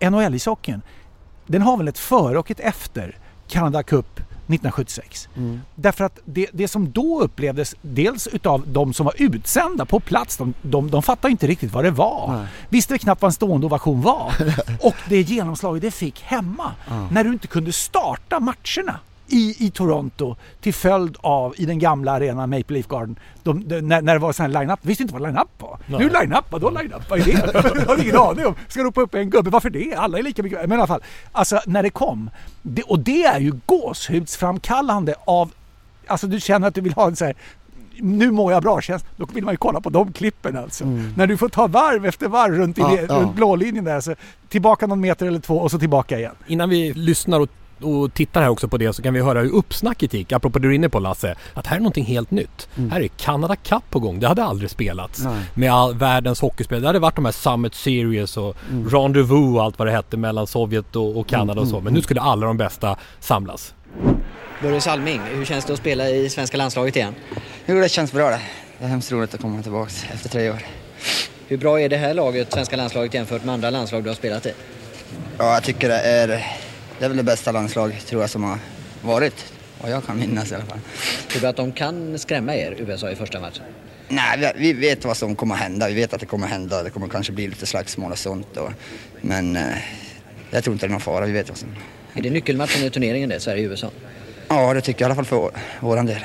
NHL-ishockeyn, 0.00 0.80
den 1.46 1.62
har 1.62 1.76
väl 1.76 1.88
ett 1.88 1.98
före 1.98 2.38
och 2.38 2.50
ett 2.50 2.60
efter 2.60 3.16
Canada 3.48 3.82
Cup 3.82 4.20
1976. 4.54 5.28
Mm. 5.36 5.60
Därför 5.74 6.04
att 6.04 6.18
det, 6.24 6.46
det 6.52 6.68
som 6.68 6.92
då 6.92 7.20
upplevdes, 7.20 7.74
dels 7.82 8.26
utav 8.26 8.62
de 8.66 8.94
som 8.94 9.06
var 9.06 9.14
utsända 9.18 9.84
på 9.84 10.00
plats, 10.00 10.36
de, 10.36 10.54
de, 10.62 10.90
de 10.90 11.02
fattade 11.02 11.32
inte 11.32 11.46
riktigt 11.46 11.72
vad 11.72 11.84
det 11.84 11.90
var. 11.90 12.36
Nej. 12.36 12.46
Visste 12.68 12.98
knappt 12.98 13.22
vad 13.22 13.28
en 13.28 13.32
stående 13.32 13.66
ovation 13.66 14.02
var. 14.02 14.32
och 14.80 14.96
det 15.08 15.20
genomslaget 15.20 15.82
det 15.82 15.90
fick 15.90 16.22
hemma, 16.22 16.72
när 17.10 17.24
du 17.24 17.32
inte 17.32 17.46
kunde 17.46 17.72
starta 17.72 18.40
matcherna 18.40 18.98
i, 19.30 19.56
i 19.58 19.70
Toronto 19.70 20.36
till 20.60 20.74
följd 20.74 21.16
av, 21.20 21.54
i 21.56 21.66
den 21.66 21.78
gamla 21.78 22.12
arenan 22.12 22.50
Maple 22.50 22.74
Leaf 22.74 22.88
Garden, 22.88 23.18
de, 23.42 23.68
de, 23.68 23.80
när, 23.80 24.02
när 24.02 24.12
det 24.12 24.18
var 24.18 24.32
sån 24.32 24.46
här 24.46 24.60
line-up. 24.60 24.78
Visste 24.82 25.02
inte 25.02 25.14
vad 25.14 25.22
line-up 25.22 25.48
var. 25.58 25.78
Nej. 25.86 25.98
Nu 25.98 26.08
line-up, 26.08 26.44
vadå 26.50 26.70
line-up? 26.70 27.10
Vad 27.10 27.18
är 27.20 27.24
det? 27.24 27.32
Jag 27.80 27.86
har 27.86 28.02
ingen 28.02 28.16
aning 28.16 28.46
om. 28.46 28.54
Ska 28.68 28.84
ropa 28.84 29.00
upp 29.00 29.14
en 29.14 29.30
gubbe, 29.30 29.50
varför 29.50 29.70
det? 29.70 29.94
Alla 29.94 30.18
är 30.18 30.22
lika 30.22 30.42
mycket. 30.42 30.60
Men 30.60 30.72
i 30.72 30.74
alla 30.74 30.86
fall, 30.86 31.02
alltså 31.32 31.60
när 31.66 31.82
det 31.82 31.90
kom. 31.90 32.30
Det, 32.62 32.82
och 32.82 32.98
det 32.98 33.24
är 33.24 33.40
ju 33.40 33.52
gåshudsframkallande 33.66 35.14
av, 35.24 35.52
alltså 36.06 36.26
du 36.26 36.40
känner 36.40 36.68
att 36.68 36.74
du 36.74 36.80
vill 36.80 36.92
ha 36.92 37.06
en 37.06 37.16
så 37.16 37.24
här 37.24 37.34
nu 38.02 38.30
mår 38.30 38.52
jag 38.52 38.62
bra 38.62 38.80
känns, 38.80 39.04
då 39.16 39.26
vill 39.32 39.44
man 39.44 39.54
ju 39.54 39.58
kolla 39.58 39.80
på 39.80 39.90
de 39.90 40.12
klippen 40.12 40.56
alltså. 40.56 40.84
När 41.16 41.26
du 41.26 41.36
får 41.36 41.48
ta 41.48 41.66
varv 41.66 42.06
efter 42.06 42.28
varv 42.28 42.54
runt, 42.54 42.78
i, 42.78 42.80
ja. 42.80 43.20
runt 43.20 43.34
blålinjen 43.34 43.84
där. 43.84 44.00
Så 44.00 44.14
tillbaka 44.48 44.86
någon 44.86 45.00
meter 45.00 45.26
eller 45.26 45.40
två 45.40 45.58
och 45.58 45.70
så 45.70 45.78
tillbaka 45.78 46.18
igen. 46.18 46.34
Innan 46.46 46.68
vi 46.68 46.92
lyssnar 46.92 47.40
och, 47.40 47.48
och 47.82 48.14
tittar 48.14 48.42
här 48.42 48.48
också 48.48 48.68
på 48.68 48.78
det 48.78 48.92
så 48.92 49.02
kan 49.02 49.14
vi 49.14 49.20
höra 49.20 49.40
hur 49.40 49.54
uppsnacket 49.54 50.14
gick, 50.14 50.32
apropå 50.32 50.58
det 50.58 50.68
du 50.68 50.72
är 50.72 50.74
inne 50.74 50.88
på 50.88 50.98
Lasse, 50.98 51.34
att 51.54 51.66
här 51.66 51.76
är 51.76 51.80
någonting 51.80 52.04
helt 52.04 52.30
nytt. 52.30 52.68
Här 52.90 53.00
är 53.00 53.08
Canada 53.08 53.56
Cup 53.56 53.82
på 53.90 54.00
gång, 54.00 54.20
det 54.20 54.28
hade 54.28 54.44
aldrig 54.44 54.70
spelats. 54.70 55.20
Nej. 55.24 55.42
Med 55.54 55.72
all 55.72 55.94
världens 55.94 56.40
hockeyspel. 56.40 56.80
Det 56.80 56.86
hade 56.86 56.98
varit 56.98 57.16
de 57.16 57.24
här 57.24 57.32
Summit 57.32 57.74
Series 57.74 58.36
och 58.36 58.56
Rendezvous 58.90 59.56
och 59.56 59.62
allt 59.62 59.78
vad 59.78 59.88
det 59.88 59.92
hette 59.92 60.16
mellan 60.16 60.46
Sovjet 60.46 60.96
och, 60.96 61.18
och 61.18 61.26
Kanada 61.26 61.60
och 61.60 61.68
så. 61.68 61.80
Men 61.80 61.94
nu 61.94 62.02
skulle 62.02 62.20
alla 62.20 62.46
de 62.46 62.56
bästa 62.56 62.96
samlas. 63.20 63.74
Börje 64.62 64.80
Salming, 64.80 65.20
hur 65.20 65.44
känns 65.44 65.64
det 65.64 65.72
att 65.72 65.78
spela 65.78 66.08
i 66.08 66.30
svenska 66.30 66.56
landslaget 66.56 66.96
igen? 66.96 67.14
Jo, 67.66 67.80
det 67.80 67.88
känns 67.88 68.12
bra 68.12 68.30
det. 68.30 68.40
Det 68.78 68.84
är 68.84 68.88
hemskt 68.88 69.12
roligt 69.12 69.34
att 69.34 69.40
komma 69.40 69.62
tillbaka 69.62 69.92
efter 70.12 70.28
tre 70.28 70.50
år. 70.50 70.58
Hur 71.48 71.56
bra 71.56 71.80
är 71.80 71.88
det 71.88 71.96
här 71.96 72.14
laget, 72.14 72.52
svenska 72.52 72.76
landslaget, 72.76 73.14
jämfört 73.14 73.44
med 73.44 73.54
andra 73.54 73.70
landslag 73.70 74.02
du 74.02 74.10
har 74.10 74.14
spelat 74.14 74.46
i? 74.46 74.52
Ja, 75.38 75.54
jag 75.54 75.62
tycker 75.62 75.88
det 75.88 76.00
är, 76.00 76.46
det 77.00 77.06
är 77.06 77.08
väl 77.08 77.16
det 77.16 77.22
bästa 77.22 77.52
lag 77.52 77.70
tror 77.70 78.22
jag 78.22 78.30
som 78.30 78.44
har 78.44 78.58
varit. 79.02 79.52
Vad 79.82 79.90
jag 79.90 80.04
kan 80.04 80.18
minnas 80.18 80.52
i 80.52 80.54
alla 80.54 80.64
fall. 80.64 80.78
Tror 81.28 81.40
du 81.42 81.48
att 81.48 81.56
de 81.56 81.72
kan 81.72 82.18
skrämma 82.18 82.56
er, 82.56 82.74
USA, 82.78 83.10
i 83.10 83.16
första 83.16 83.40
matchen? 83.40 83.64
Nej, 84.08 84.54
vi, 84.56 84.72
vi 84.72 84.72
vet 84.72 85.04
vad 85.04 85.16
som 85.16 85.36
kommer 85.36 85.54
att 85.54 85.60
hända. 85.60 85.88
Vi 85.88 85.94
vet 85.94 86.14
att 86.14 86.20
det 86.20 86.26
kommer 86.26 86.46
att 86.46 86.52
hända. 86.52 86.82
Det 86.82 86.90
kommer 86.90 87.08
kanske 87.08 87.32
bli 87.32 87.48
lite 87.48 87.66
slagsmål 87.66 88.12
och 88.12 88.18
sånt. 88.18 88.56
Och, 88.56 88.70
men 89.20 89.56
eh, 89.56 89.62
jag 90.50 90.64
tror 90.64 90.74
inte 90.74 90.86
det 90.86 90.88
är 90.88 90.92
någon 90.92 91.00
fara. 91.00 91.26
Vi 91.26 91.32
vet 91.32 91.48
vad 91.48 91.58
som... 91.58 91.68
Är 92.14 92.22
det 92.22 92.30
nyckelmatchen 92.30 92.84
i 92.84 92.90
turneringen 92.90 93.28
det, 93.28 93.40
Sverige-USA? 93.40 93.90
Ja, 94.48 94.74
det 94.74 94.80
tycker 94.80 95.00
jag 95.00 95.06
i 95.06 95.08
alla 95.08 95.14
fall 95.14 95.24
för 95.24 95.50
vår, 95.80 95.96
del. 95.96 96.20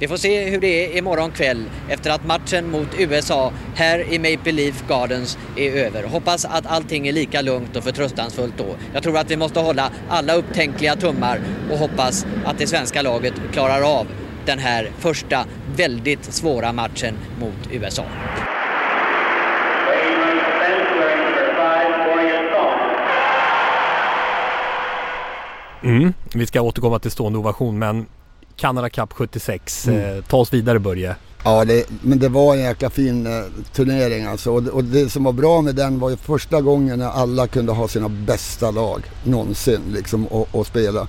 Vi 0.00 0.08
får 0.08 0.16
se 0.16 0.50
hur 0.50 0.60
det 0.60 0.92
är 0.92 0.98
imorgon 0.98 1.30
kväll 1.30 1.64
efter 1.88 2.10
att 2.10 2.26
matchen 2.26 2.70
mot 2.70 2.88
USA 2.98 3.52
här 3.74 4.12
i 4.12 4.18
Maple 4.18 4.52
Leaf 4.52 4.84
Gardens 4.88 5.38
är 5.56 5.70
över. 5.70 6.02
Hoppas 6.02 6.44
att 6.44 6.66
allting 6.66 7.08
är 7.08 7.12
lika 7.12 7.40
lugnt 7.40 7.76
och 7.76 7.84
förtröstansfullt 7.84 8.54
då. 8.56 8.76
Jag 8.94 9.02
tror 9.02 9.18
att 9.18 9.30
vi 9.30 9.36
måste 9.36 9.60
hålla 9.60 9.90
alla 10.08 10.34
upptänkliga 10.34 10.96
tummar 10.96 11.40
och 11.70 11.78
hoppas 11.78 12.26
att 12.44 12.58
det 12.58 12.66
svenska 12.66 13.02
laget 13.02 13.34
klarar 13.52 13.98
av 14.00 14.06
den 14.46 14.58
här 14.58 14.90
första 14.98 15.44
väldigt 15.76 16.24
svåra 16.24 16.72
matchen 16.72 17.14
mot 17.40 17.72
USA. 17.72 18.04
Mm. 25.84 26.12
Vi 26.34 26.46
ska 26.46 26.60
återkomma 26.60 26.98
till 26.98 27.10
stående 27.10 27.38
ovation 27.38 27.78
men 27.78 28.06
Canada 28.56 28.90
Cup 28.90 29.12
76, 29.12 29.88
eh, 29.88 30.24
ta 30.24 30.36
oss 30.36 30.52
vidare 30.52 30.78
Börje. 30.78 31.16
Ja, 31.44 31.64
det, 31.64 31.84
men 32.02 32.18
det 32.18 32.28
var 32.28 32.54
en 32.54 32.60
jäkla 32.60 32.90
fin 32.90 33.26
eh, 33.26 33.32
turnering 33.72 34.24
alltså. 34.24 34.50
Och, 34.52 34.62
det- 34.62 34.70
och 34.70 34.84
det 34.84 35.08
som 35.12 35.24
var 35.24 35.32
bra 35.32 35.60
med 35.60 35.74
den 35.74 35.98
var 35.98 36.10
ju 36.10 36.16
första 36.16 36.60
gången 36.60 36.98
när 36.98 37.08
alla 37.08 37.46
kunde 37.46 37.72
ha 37.72 37.88
sina 37.88 38.08
bästa 38.08 38.70
lag 38.70 39.02
någonsin 39.24 39.80
liksom 39.92 40.26
och, 40.26 40.48
och 40.54 40.66
spela. 40.66 41.08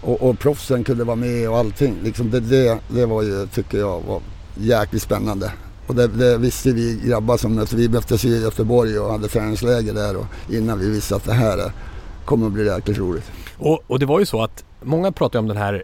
Och, 0.00 0.22
och 0.22 0.38
proffsen 0.38 0.84
kunde 0.84 1.04
vara 1.04 1.16
med 1.16 1.48
och 1.50 1.58
allting. 1.58 1.94
Liksom 2.02 2.30
det, 2.30 2.40
det, 2.40 2.78
det 2.88 3.06
var 3.06 3.22
ju, 3.22 3.46
tycker 3.46 3.78
jag, 3.78 4.00
var 4.00 4.20
jäkligt 4.56 5.02
spännande. 5.02 5.52
Och 5.86 5.94
det, 5.94 6.06
det 6.06 6.38
visste 6.38 6.72
vi 6.72 7.00
grabbar 7.06 7.36
som 7.36 7.54
mötte, 7.54 7.76
vi 7.76 7.88
möttes 7.88 8.24
i 8.24 8.42
Göteborg 8.42 8.98
och 8.98 9.10
hade 9.12 9.28
träningsläger 9.28 9.94
där 9.94 10.16
och 10.16 10.26
innan 10.50 10.78
vi 10.78 10.90
visste 10.90 11.16
att 11.16 11.24
det 11.24 11.32
här 11.32 11.58
eh, 11.58 11.70
kommer 12.24 12.46
att 12.46 12.52
bli 12.52 12.66
jäkligt 12.66 12.98
roligt. 12.98 13.24
Och, 13.58 13.80
och 13.86 13.98
det 13.98 14.06
var 14.06 14.20
ju 14.20 14.26
så 14.26 14.42
att 14.42 14.64
många 14.82 15.12
pratar 15.12 15.38
ju 15.38 15.40
om 15.40 15.48
den 15.48 15.56
här 15.56 15.82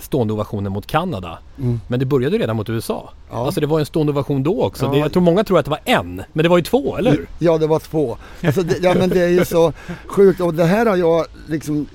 stående 0.00 0.32
ovationen 0.32 0.72
mot 0.72 0.86
Kanada. 0.86 1.38
Mm. 1.58 1.80
Men 1.88 2.00
det 2.00 2.06
började 2.06 2.38
redan 2.38 2.56
mot 2.56 2.70
USA. 2.70 3.10
Ja. 3.30 3.46
Alltså 3.46 3.60
det 3.60 3.66
var 3.66 3.80
en 3.80 3.86
stående 3.86 4.12
ovation 4.12 4.42
då 4.42 4.62
också. 4.62 4.84
Ja. 4.84 4.92
Det, 4.92 4.98
jag 4.98 5.12
tror 5.12 5.22
många 5.22 5.44
tror 5.44 5.58
att 5.58 5.64
det 5.64 5.70
var 5.70 5.80
en, 5.84 6.22
men 6.32 6.42
det 6.42 6.48
var 6.48 6.58
ju 6.58 6.64
två, 6.64 6.96
eller 6.96 7.10
hur? 7.10 7.28
Ja, 7.38 7.58
det 7.58 7.66
var 7.66 7.78
två. 7.78 8.16
Alltså, 8.42 8.62
det, 8.62 8.78
ja, 8.82 8.94
men 8.94 9.08
det 9.08 9.20
är 9.20 9.28
ju 9.28 9.44
så 9.44 9.72
sjukt. 10.06 10.40
Och 10.40 10.54
det 10.54 10.64
här 10.64 10.86
har 10.86 10.96
jag 10.96 11.26
liksom... 11.46 11.86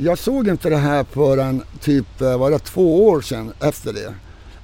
Jag 0.00 0.18
såg 0.18 0.48
inte 0.48 0.70
det 0.70 0.76
här 0.76 1.04
förrän 1.04 1.62
typ, 1.80 2.20
eh, 2.20 2.38
var 2.38 2.50
det 2.50 2.58
två 2.58 3.08
år 3.08 3.20
sedan 3.20 3.52
efter 3.60 3.92
det. 3.92 4.14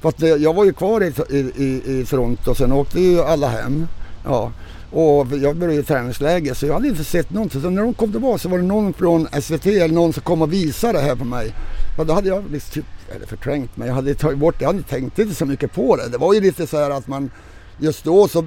För 0.01 0.09
att 0.09 0.19
det, 0.19 0.29
jag 0.29 0.55
var 0.55 0.65
ju 0.65 0.73
kvar 0.73 1.03
i, 1.03 1.13
i, 1.31 1.39
i, 1.39 2.01
i 2.01 2.05
Toronto, 2.05 2.55
sen 2.55 2.73
åkte 2.73 3.01
ju 3.01 3.23
alla 3.23 3.49
hem. 3.49 3.87
Ja. 4.25 4.53
Och 4.95 5.27
jag 5.43 5.57
började 5.57 5.81
i 5.81 5.83
träningsläger 5.83 6.55
så 6.55 6.67
jag 6.67 6.75
hade 6.75 6.89
inte 6.89 7.05
sett 7.05 7.31
någonting. 7.31 7.63
Så 7.63 7.71
när 7.71 7.83
de 7.83 7.95
kom 7.95 8.13
tillbaka 8.13 8.39
så 8.39 8.49
var 8.49 8.59
det 8.59 8.65
någon 8.65 8.93
från 8.93 9.29
SVT 9.43 9.67
eller 9.67 9.95
någon 9.95 10.13
som 10.13 10.23
kom 10.23 10.43
och 10.43 10.53
visade 10.53 10.93
det 10.93 11.05
här 11.05 11.17
för 11.17 11.25
mig. 11.25 11.55
Ja, 11.97 12.05
då 12.05 12.13
hade 12.13 12.29
jag 12.29 12.45
typ, 12.71 12.85
eller 13.17 13.27
förträngt 13.27 13.77
men 13.77 13.89
jag 13.89 13.95
hade 13.95 14.15
tagit 14.15 14.39
bort 14.39 14.59
det. 14.59 14.65
Jag 14.65 14.73
hade 14.73 14.83
tänkt 14.83 15.19
inte 15.19 15.35
så 15.35 15.47
mycket 15.47 15.73
på 15.73 15.97
det. 15.97 16.09
Det 16.09 16.19
var 16.19 16.35
ju 16.35 16.41
lite 16.41 16.67
så 16.67 16.77
här 16.77 16.91
att 16.91 17.09
man 17.09 17.31
just 17.79 18.05
då 18.05 18.29
så 18.29 18.45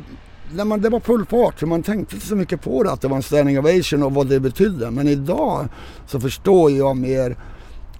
när 0.54 0.66
man, 0.66 0.82
det 0.82 0.90
var 0.90 1.00
full 1.00 1.26
fart 1.26 1.60
så 1.60 1.66
man 1.66 1.84
tänkte 1.84 2.16
inte 2.16 2.28
så 2.28 2.36
mycket 2.36 2.62
på 2.62 2.84
det 2.84 2.92
att 2.92 3.02
det 3.02 3.08
var 3.08 3.16
en 3.16 3.24
standing 3.24 3.60
ovation 3.60 4.04
och 4.04 4.14
vad 4.14 4.28
det 4.28 4.40
betydde. 4.40 4.92
Men 4.92 5.08
idag 5.08 5.68
så 6.08 6.20
förstår 6.20 6.72
jag 6.72 6.98
mer 6.98 7.36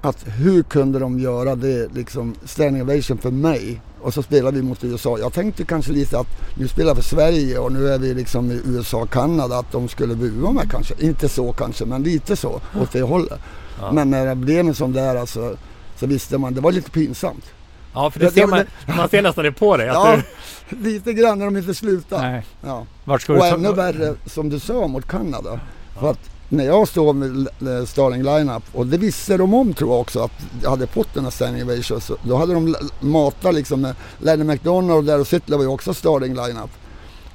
att 0.02 0.26
hur 0.28 0.64
kunde 0.64 1.00
de 1.00 1.20
göra 1.20 1.56
det 1.56 1.94
liksom 1.96 2.36
standing 2.46 2.82
ovation 2.82 3.18
för 3.18 3.32
mig 3.32 3.82
och 4.02 4.14
så 4.14 4.24
spelade 4.24 4.58
vi 4.58 4.64
mot 4.64 4.84
USA. 4.84 5.20
Jag 5.20 5.34
tänkte 5.34 5.64
kanske 5.64 5.92
lite 5.92 6.20
att 6.20 6.28
nu 6.58 6.68
spelar 6.68 6.96
vi 6.96 7.02
för 7.02 7.10
Sverige 7.10 7.60
och 7.60 7.72
nu 7.72 7.88
är 7.88 8.00
vi 8.00 8.14
liksom 8.14 8.52
i 8.52 8.62
USA 8.66 8.98
och 9.02 9.10
Kanada 9.10 9.58
att 9.60 9.72
de 9.72 9.88
skulle 9.88 10.16
bua 10.16 10.52
mig 10.52 10.68
kanske. 10.72 10.94
Inte 11.00 11.30
så 11.30 11.54
kanske 11.54 11.86
men 11.86 12.04
lite 12.04 12.36
så 12.36 12.62
åt 12.82 12.92
det 12.92 13.02
hållet. 13.02 13.40
Ja. 13.82 13.92
Men 13.92 14.10
när 14.10 14.26
det 14.26 14.36
blev 14.36 14.68
en 14.68 14.76
sån 14.76 14.94
där 14.94 15.16
alltså, 15.16 15.58
så 15.96 16.06
visste 16.08 16.38
man, 16.38 16.54
det 16.54 16.62
var 16.62 16.72
lite 16.72 16.92
pinsamt. 16.92 17.46
Ja, 17.94 18.12
för 18.12 18.20
det 18.20 18.32
ser 18.32 18.48
man, 18.48 18.66
man 18.98 19.10
ser 19.10 19.22
nästan 19.22 19.44
det 19.44 19.52
på 19.52 19.78
dig. 19.78 19.88
Ja, 19.88 20.18
du, 20.70 20.78
lite 20.90 21.14
grann 21.14 21.38
när 21.40 21.46
de 21.46 21.58
inte 21.58 21.74
slutar. 21.76 22.22
Nej. 22.22 22.46
Ja. 22.66 22.86
Vart 23.06 23.22
ska 23.22 23.34
och 23.34 23.40
du 23.44 23.50
ta- 23.50 23.56
ännu 23.56 23.74
värre 23.74 24.16
som 24.26 24.50
du 24.50 24.60
sa 24.60 24.88
mot 24.88 25.08
Kanada. 25.08 25.60
För 26.00 26.10
att 26.12 26.20
när 26.50 26.66
jag 26.66 26.88
stod 26.88 27.16
med 27.16 27.48
starting 27.88 28.24
lineup 28.24 28.64
och 28.74 28.88
det 28.88 28.98
visste 28.98 29.38
de 29.38 29.54
om 29.54 29.74
tror 29.74 29.92
jag 29.92 30.02
också 30.02 30.20
att 30.24 30.32
jag 30.64 30.70
hade 30.70 30.88
fått 30.88 31.14
den 31.14 31.24
här 31.24 31.32
standing 31.32 31.64
ovation. 31.64 32.02
Så 32.02 32.16
då 32.24 32.38
hade 32.38 32.54
de 32.54 32.76
matat 33.00 33.54
liksom 33.54 33.82
med 33.82 33.96
Lenny 34.20 34.44
McDonald 34.44 34.98
och 34.98 35.04
där 35.04 35.20
och 35.20 35.28
Sittler 35.28 35.58
var 35.58 35.64
ju 35.64 35.70
också 35.70 35.94
starting 35.94 36.34
lineup. 36.34 36.70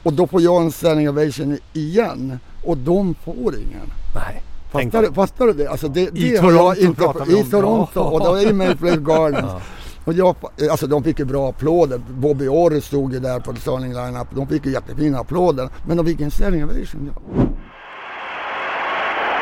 Och 0.02 0.12
då 0.12 0.26
får 0.26 0.40
jag 0.42 0.62
en 0.62 0.72
standing 0.72 1.08
ovation 1.08 1.58
igen 1.72 2.38
och 2.64 2.76
de 2.76 3.14
får 3.24 3.54
ingen. 3.56 3.92
Nej. 4.14 4.42
Fattar 4.72 5.02
du, 5.02 5.12
fattar 5.12 5.46
du 5.46 5.52
det? 5.52 5.66
Alltså 5.66 5.88
det, 5.88 6.00
I 6.00 6.08
det 6.10 6.36
har 6.36 6.50
Toronto 6.50 6.74
jag 6.80 6.88
inte, 6.88 7.02
pratar 7.02 7.24
vi 7.24 7.38
I. 7.40 7.44
Toronto 7.44 8.00
och 8.00 8.20
då 8.20 8.34
är 8.34 8.46
det 8.46 8.52
Maple 8.52 8.90
Leaf 8.90 9.00
Gardens. 9.00 9.44
Ja. 9.52 9.60
Och 10.04 10.12
jag, 10.12 10.34
alltså 10.70 10.86
de 10.86 11.04
fick 11.04 11.18
ju 11.18 11.24
bra 11.24 11.48
applåder. 11.48 11.98
Bobby 12.08 12.48
Orr 12.48 12.80
stod 12.80 13.12
ju 13.12 13.20
där 13.20 13.40
på 13.40 13.54
starting 13.54 13.92
lineup. 13.94 14.28
De 14.30 14.46
fick 14.46 14.66
ju 14.66 14.72
jättefina 14.72 15.18
applåder. 15.18 15.68
Men 15.86 15.96
de 15.96 16.06
fick 16.06 16.20
en 16.20 16.30
standing 16.30 16.64
ovation. 16.64 17.10
Ja. 17.14 17.22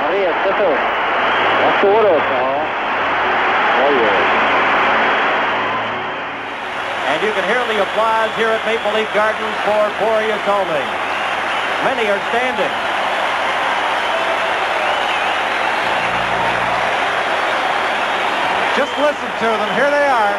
Han 0.00 0.12
reste 0.12 0.50
sig 0.58 0.66
upp. 0.72 0.84
Han 1.64 1.72
står 1.78 2.02
upp, 2.16 2.26
ja. 2.38 2.62
Oj, 3.86 3.96
oj. 4.12 4.20
And 7.10 7.18
you 7.24 7.32
can 7.36 7.44
hear 7.52 7.62
the 7.72 7.78
applause 7.86 8.30
here 8.40 8.52
at 8.56 8.62
Maple 8.70 8.92
Leaf 8.96 9.10
Gardens 9.14 9.56
for 9.66 9.82
Boria 10.00 10.36
Solming. 10.46 10.88
Many 11.88 12.04
are 12.12 12.20
standing. 12.30 12.72
Listen 19.00 19.30
to 19.40 19.48
them. 19.48 19.70
Here 19.74 19.88
they 19.88 20.06
are. 20.06 20.34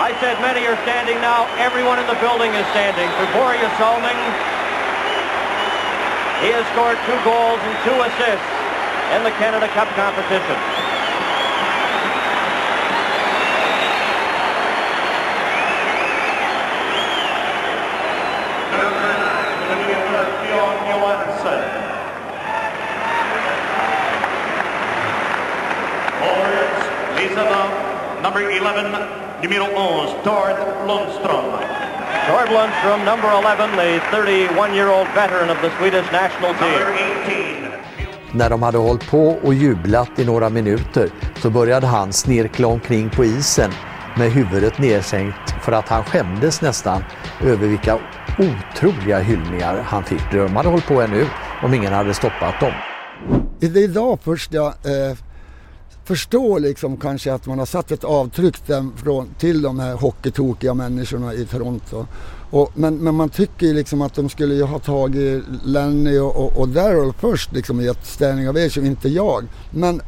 I 0.00 0.16
said 0.24 0.40
many 0.40 0.64
are 0.64 0.78
standing 0.88 1.20
now. 1.20 1.44
Everyone 1.60 1.98
in 2.00 2.06
the 2.06 2.16
building 2.24 2.54
is 2.56 2.64
standing 2.72 3.08
for 3.20 3.26
Boria 3.36 3.68
Solming. 3.76 4.16
He 6.40 6.48
has 6.54 6.64
scored 6.72 6.96
two 7.04 7.18
goals 7.28 7.60
and 7.60 7.74
two 7.84 7.98
assists 8.08 8.52
in 9.12 9.20
the 9.24 9.34
Canada 9.36 9.68
Cup 9.76 9.88
competition. 9.98 10.87
27, 27.28 28.22
number 28.22 28.40
11, 28.40 28.98
numero 29.42 29.64
11, 29.64 30.24
Tord 30.24 30.56
Lundström. 30.86 31.44
Tord 32.28 32.48
Lundström, 32.52 33.04
number 33.04 33.28
11, 33.28 33.76
the 33.76 34.00
31-year-old 34.12 35.08
veteran 35.14 35.50
of 35.50 35.60
the 35.60 35.70
Swedish 35.78 36.12
national 36.12 36.54
team. 36.54 37.68
När 38.32 38.50
de 38.50 38.62
hade 38.62 38.78
hållit 38.78 39.10
på 39.10 39.28
och 39.28 39.54
jublat 39.54 40.18
i 40.18 40.24
några 40.24 40.50
minuter 40.50 41.10
så 41.42 41.50
började 41.50 41.86
han 41.86 42.12
snirkla 42.12 42.66
omkring 42.66 43.10
på 43.10 43.24
isen 43.24 43.70
med 44.16 44.32
huvudet 44.32 44.78
nedsänkt 44.78 45.54
för 45.62 45.72
att 45.72 45.88
han 45.88 46.04
skämdes 46.04 46.62
nästan 46.62 47.04
över 47.44 47.66
vilka 47.66 47.98
otroliga 48.38 49.18
hyllningar 49.18 49.82
han 49.86 50.04
fick. 50.04 50.32
De 50.32 50.56
hade 50.56 50.68
hållit 50.68 50.86
på 50.86 51.02
ännu 51.02 51.26
om 51.62 51.74
ingen 51.74 51.92
hade 51.92 52.14
stoppat 52.14 52.60
dem. 52.60 52.72
Det 53.60 53.66
är 53.66 53.84
idag 53.84 54.18
först 54.22 54.52
jag 54.52 54.66
eh 54.66 55.27
förstår 56.08 56.60
liksom 56.60 56.96
kanske 56.96 57.34
att 57.34 57.46
man 57.46 57.58
har 57.58 57.66
satt 57.66 57.90
ett 57.90 58.04
avtryck 58.04 58.56
från, 58.96 59.28
till 59.38 59.62
de 59.62 59.78
här 59.78 59.94
hockeytokiga 59.94 60.74
människorna 60.74 61.34
i 61.34 61.46
Toronto. 61.46 62.06
Och, 62.50 62.72
men, 62.74 62.96
men 62.96 63.14
man 63.14 63.28
tycker 63.28 63.66
ju 63.66 63.74
liksom 63.74 64.02
att 64.02 64.14
de 64.14 64.28
skulle 64.28 64.54
ju 64.54 64.62
ha 64.62 64.78
tagit 64.78 65.44
Lenny 65.64 66.18
och, 66.18 66.36
och, 66.36 66.56
och 66.56 66.68
Daryl 66.68 67.12
först 67.18 67.52
liksom 67.52 67.80
i 67.80 67.86
ett 67.86 68.06
standing 68.06 68.48
ovation, 68.48 68.86
inte 68.86 69.08
jag. 69.08 69.44
Men 69.70 70.02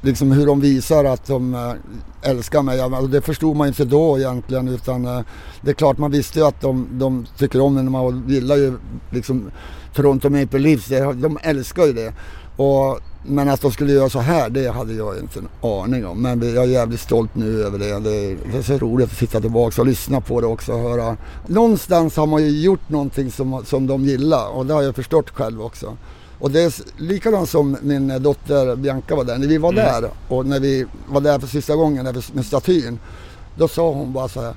liksom 0.00 0.32
hur 0.32 0.46
de 0.46 0.60
visar 0.60 1.04
att 1.04 1.26
de 1.26 1.54
eh, 1.54 2.30
älskar 2.30 2.62
mig. 2.62 2.82
Och 2.82 2.92
alltså 2.92 3.06
det 3.06 3.20
förstod 3.20 3.56
man 3.56 3.68
inte 3.68 3.84
då 3.84 4.18
egentligen 4.18 4.68
utan 4.68 5.04
eh, 5.04 5.20
det 5.60 5.70
är 5.70 5.74
klart 5.74 5.98
man 5.98 6.10
visste 6.10 6.38
ju 6.38 6.46
att 6.46 6.60
de, 6.60 6.88
de 6.92 7.26
tycker 7.38 7.60
om 7.60 7.74
mig 7.74 8.00
och 8.00 8.30
gillar 8.30 8.56
ju 8.56 8.78
liksom 9.10 9.50
Toronto 9.94 10.30
Maple 10.30 10.58
Leafs. 10.58 10.88
De 11.14 11.38
älskar 11.42 11.84
ju 11.86 11.92
det. 11.92 12.12
Och, 12.56 13.00
men 13.26 13.48
att 13.48 13.60
de 13.60 13.72
skulle 13.72 13.92
göra 13.92 14.08
så 14.08 14.18
här, 14.18 14.50
det 14.50 14.68
hade 14.68 14.92
jag 14.92 15.18
inte 15.18 15.38
en 15.38 15.48
aning 15.70 16.06
om. 16.06 16.22
Men 16.22 16.54
jag 16.54 16.64
är 16.64 16.68
jävligt 16.68 17.00
stolt 17.00 17.34
nu 17.34 17.62
över 17.62 17.78
det. 17.78 18.00
Det, 18.00 18.58
är 18.58 18.62
så 18.62 18.78
roligt 18.78 19.10
att 19.12 19.18
sitta 19.18 19.40
tillbaka 19.40 19.80
och 19.80 19.86
lyssna 19.86 20.20
på 20.20 20.40
det 20.40 20.46
också 20.46 20.72
och 20.72 20.78
höra. 20.80 21.16
Någonstans 21.46 22.16
har 22.16 22.26
man 22.26 22.42
ju 22.42 22.60
gjort 22.60 22.88
någonting 22.88 23.30
som, 23.30 23.64
som 23.64 23.86
de 23.86 24.04
gillar 24.04 24.48
och 24.48 24.66
det 24.66 24.74
har 24.74 24.82
jag 24.82 24.94
förstått 24.94 25.30
själv 25.30 25.62
också. 25.62 25.96
Och 26.38 26.50
det 26.50 26.62
är 26.62 26.74
likadant 27.02 27.48
som 27.48 27.76
min 27.82 28.22
dotter 28.22 28.76
Bianca 28.76 29.16
var 29.16 29.24
där. 29.24 29.38
När 29.38 29.46
vi 29.46 29.58
var 29.58 29.72
Mm. 29.72 29.84
där 29.84 30.10
och 30.28 30.46
när 30.46 30.60
vi 30.60 30.86
var 31.08 31.20
där 31.20 31.38
för 31.38 31.46
sista 31.46 31.76
gången 31.76 32.22
med 32.32 32.46
statyn. 32.46 32.98
Då 33.56 33.68
sa 33.68 33.90
hon 33.90 34.12
bara 34.12 34.28
så 34.28 34.40
här. 34.40 34.54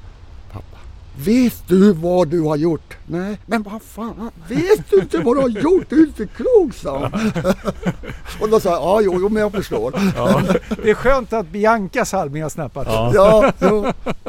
Vet 1.19 1.67
du 1.67 1.93
vad 1.93 2.27
du 2.27 2.41
har 2.41 2.55
gjort? 2.55 2.97
Nej, 3.05 3.37
men 3.45 3.63
vad 3.63 3.81
fan, 3.81 4.31
vet 4.47 4.89
du 4.89 4.99
inte 4.99 5.17
vad 5.17 5.37
du 5.37 5.41
har 5.41 5.49
gjort? 5.49 5.89
Du 5.89 6.01
är 6.01 6.05
inte 6.07 6.27
klok, 6.27 6.73
sa 6.73 6.97
hon. 6.99 7.31
och 8.41 8.49
då 8.49 8.59
sa 8.59 8.69
jag, 8.69 8.81
ja, 8.81 9.01
jo, 9.03 9.17
jo, 9.21 9.29
men 9.29 9.41
jag 9.41 9.51
förstår. 9.51 9.93
Ja. 10.15 10.41
Det 10.83 10.89
är 10.89 10.93
skönt 10.93 11.33
att 11.33 11.49
Biancas 11.49 12.11
halvning 12.11 12.43
har 12.43 12.49
snappat. 12.49 12.87
Ja, 13.13 13.51
jo. 13.59 13.85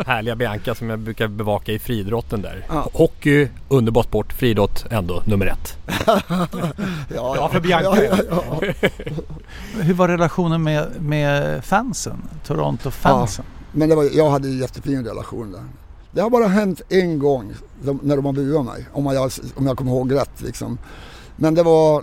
Härliga 0.07 0.37
Bianca 0.37 0.75
som 0.75 0.91
jag 0.91 0.99
brukar 0.99 1.29
bevaka 1.29 1.73
i 1.73 1.79
friidrotten 1.79 2.43
där. 2.43 2.67
Ja. 2.69 2.91
Hockey, 2.93 3.49
underbar 3.69 4.03
sport, 4.03 4.33
friidrott 4.33 4.87
ändå 4.91 5.23
nummer 5.27 5.47
ett. 5.47 5.77
ja, 6.07 6.23
Ja, 7.15 7.49
för 7.53 7.61
Bianca. 7.61 8.03
Ja, 8.05 8.19
ja, 8.31 8.43
ja. 8.61 8.73
Hur 9.81 9.95
var 9.95 10.09
relationen 10.09 10.63
med, 10.63 10.89
med 11.01 11.65
fansen? 11.65 12.23
Toronto-fansen? 12.47 13.45
Men 13.73 13.89
det 13.89 13.95
var, 13.95 14.09
jag 14.13 14.31
hade 14.31 14.49
en 14.49 14.59
jättefin 14.59 15.05
relation 15.05 15.53
där. 15.53 15.63
Det 16.13 16.21
har 16.21 16.31
bara 16.31 16.47
hänt 16.47 16.83
en 16.89 17.19
gång 17.19 17.55
de, 17.83 18.01
när 18.03 18.17
de 18.17 18.25
har 18.25 18.33
buat 18.33 18.65
mig, 18.65 18.87
om 18.93 19.07
jag, 19.07 19.31
om 19.57 19.67
jag 19.67 19.77
kommer 19.77 19.93
ihåg 19.93 20.15
rätt. 20.15 20.41
Liksom. 20.41 20.79
Men 21.37 21.55
det 21.55 21.63
var, 21.63 21.97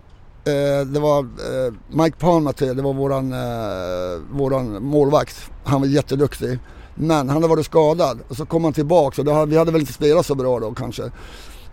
eh, 0.45 0.85
det 0.85 0.99
var 0.99 1.19
eh, 1.19 1.73
Mike 1.89 2.17
Palmaty, 2.17 2.73
det 2.73 2.81
var 2.81 2.93
våran, 2.93 3.33
eh, 3.33 4.21
våran 4.31 4.83
målvakt. 4.83 5.51
Han 5.63 5.81
var 5.81 5.87
jätteduktig. 5.87 6.59
Men 6.95 7.29
han 7.29 7.29
hade 7.29 7.47
varit 7.47 7.65
skadad 7.65 8.19
och 8.27 8.37
så 8.37 8.45
kom 8.45 8.63
han 8.63 8.73
tillbaka 8.73 9.21
och 9.21 9.35
hade, 9.35 9.51
vi 9.51 9.57
hade 9.57 9.71
väl 9.71 9.81
inte 9.81 9.93
spelat 9.93 10.25
så 10.25 10.35
bra 10.35 10.59
då 10.59 10.73
kanske. 10.73 11.11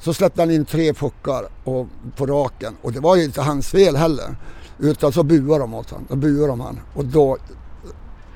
Så 0.00 0.14
släppte 0.14 0.42
han 0.42 0.50
in 0.50 0.64
tre 0.64 0.94
puckar 0.94 1.44
och, 1.64 1.86
på 2.16 2.26
raken 2.26 2.76
och 2.82 2.92
det 2.92 3.00
var 3.00 3.16
ju 3.16 3.24
inte 3.24 3.42
hans 3.42 3.68
fel 3.68 3.96
heller. 3.96 4.36
Utan 4.78 5.12
så 5.12 5.22
buade 5.22 5.58
de 5.58 5.74
åt 5.74 5.90
honom, 5.90 6.06
då 6.10 6.16
buade 6.16 6.46
de 6.46 6.60
han 6.60 6.80
och 6.94 7.04
då, 7.04 7.36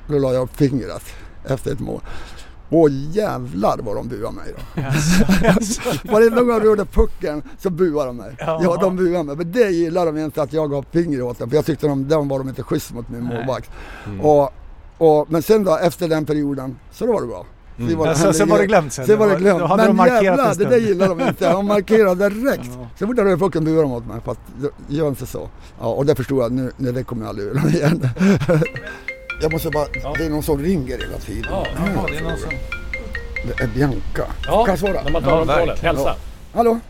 då 0.09 0.19
la 0.19 0.33
jag 0.33 0.43
upp 0.43 0.57
fingret 0.57 1.03
efter 1.45 1.73
ett 1.73 1.81
mål. 1.81 2.01
Åh 2.71 2.91
jävlar 3.13 3.79
vad 3.83 3.97
de 3.97 4.09
buade 4.09 4.37
mig 4.37 4.55
då. 4.57 4.83
Varenda 6.13 6.41
gång 6.41 6.51
jag 6.51 6.65
rörde 6.65 6.85
pucken 6.85 7.43
så 7.59 7.71
buade 7.71 8.07
de 8.07 8.17
mig. 8.17 8.37
Jaha. 8.39 8.61
Ja, 8.63 8.77
de 8.81 8.97
buade 8.97 9.23
mig. 9.25 9.37
Men 9.37 9.53
det 9.53 9.71
gillar 9.71 10.07
de 10.07 10.19
inte 10.19 10.43
att 10.43 10.53
jag 10.53 10.71
gav 10.71 10.85
finger 10.93 11.23
åt 11.23 11.39
dem. 11.39 11.49
För 11.51 11.57
jag 11.57 11.65
tyckte 11.67 11.87
de, 11.87 12.09
de 12.09 12.29
var 12.29 12.39
de 12.39 12.49
inte 12.49 12.63
schysst 12.63 12.95
mot 12.95 13.09
min 13.09 13.23
målvakt. 13.25 13.71
Mm. 14.07 14.21
Och, 14.21 14.51
och, 14.99 15.27
men 15.31 15.43
sen 15.43 15.65
då, 15.65 15.77
efter 15.77 16.09
den 16.09 16.25
perioden, 16.27 16.77
så 16.93 17.07
då 17.07 17.13
var 17.13 17.21
det 17.21 17.27
bra. 17.27 17.47
Mm. 17.79 17.91
Det 17.91 17.97
var- 17.97 18.07
Alltså, 18.07 18.33
sen 18.33 18.49
var 18.49 18.59
det 18.59 18.67
glömt 18.67 18.93
sen. 18.93 19.07
Sen 19.07 19.19
var 19.19 19.29
det 19.29 19.37
glömt. 19.37 19.61
de 19.61 19.77
Men 19.77 20.01
en 20.01 20.25
jävlar, 20.25 20.55
det 20.55 20.65
där 20.65 20.77
gillar 20.77 21.09
de 21.09 21.21
inte. 21.21 21.53
De 21.53 21.67
markerade 21.67 22.29
direkt. 22.29 22.71
Så 22.99 23.07
fort 23.07 23.19
jag 23.19 23.27
rörde 23.27 23.37
pucken 23.37 23.65
buade 23.65 23.83
de 23.83 23.93
åt 23.93 24.07
mig. 24.07 24.21
Fast, 24.25 24.41
gör 24.89 25.09
inte 25.09 25.27
så. 25.27 25.49
Ja, 25.81 25.87
och 25.87 26.07
det 26.07 26.15
förstod 26.15 26.43
jag, 26.43 26.53
nu, 26.53 26.71
nej, 26.77 26.93
det 26.93 27.03
kommer 27.05 27.23
jag 27.23 27.29
aldrig 27.29 27.49
göra 27.49 27.69
igen. 27.69 28.09
Jag 29.41 29.53
måste 29.53 29.71
bara, 29.71 29.87
det 30.19 30.25
är 30.25 30.31
någon 30.31 30.43
som 30.43 30.63
ringer 30.63 30.99
hela 30.99 31.19
tiden. 31.19 31.45
Ja, 31.51 31.67
det 32.09 32.17
är 32.17 32.23
någon 32.23 32.39
som... 32.39 32.51
Det 33.47 33.63
är 33.63 33.67
Bianca. 33.67 34.27
Ja, 34.47 34.65
kan 34.65 34.73
jag 34.73 34.79
svara? 34.79 35.03
när 35.03 35.11
man 35.11 35.23
tar 35.23 35.41
om 35.41 35.47
talet. 35.47 35.79
Hälsa. 35.79 36.17
Hallå? 36.53 36.81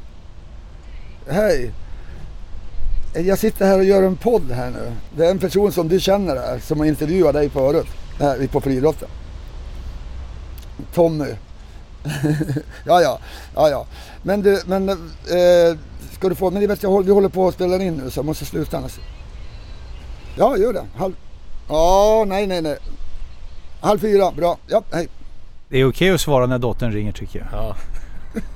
Hej. 1.28 1.72
Jag 3.14 3.38
sitter 3.38 3.66
här 3.66 3.78
och 3.78 3.84
gör 3.84 4.02
en 4.02 4.16
podd 4.16 4.50
här 4.50 4.70
nu. 4.70 4.92
Det 5.16 5.26
är 5.26 5.30
en 5.30 5.38
person 5.38 5.72
som 5.72 5.88
du 5.88 6.00
känner 6.00 6.36
här, 6.36 6.58
som 6.58 6.78
har 6.78 6.86
intervjuat 6.86 7.34
dig 7.34 7.50
förut, 7.50 7.86
här 8.20 8.46
på 8.46 8.60
friidrotten. 8.60 9.08
Tommy. 10.94 11.24
ja, 12.84 13.02
ja, 13.02 13.18
ja, 13.54 13.70
ja. 13.70 13.86
Men 14.22 14.42
du, 14.42 14.62
men 14.66 14.88
eh, 14.88 15.78
ska 16.12 16.28
du 16.28 16.34
få, 16.34 16.50
men 16.50 16.62
jag 16.62 16.68
vet, 16.68 16.82
jag 16.82 16.90
håller, 16.90 17.06
vi 17.06 17.12
håller 17.12 17.28
på 17.28 17.48
att 17.48 17.54
spela 17.54 17.82
in 17.82 17.94
nu 17.94 18.10
så 18.10 18.18
jag 18.18 18.26
måste 18.26 18.44
sluta 18.44 18.78
annars. 18.78 18.98
Ja, 20.36 20.56
gör 20.56 20.72
det. 20.72 20.84
Halv, 20.96 21.14
Ja, 21.68 22.24
nej, 22.26 22.46
nej, 22.46 22.62
nej. 22.62 22.76
Halv 23.80 23.98
fyra, 23.98 24.30
bra. 24.36 24.56
Ja, 24.66 24.82
hej. 24.92 25.08
Det 25.68 25.78
är 25.80 25.88
okej 25.88 26.10
att 26.10 26.20
svara 26.20 26.46
när 26.46 26.58
dottern 26.58 26.92
ringer 26.92 27.12
tycker 27.12 27.38
jag. 27.38 27.48
Ja. 27.52 27.76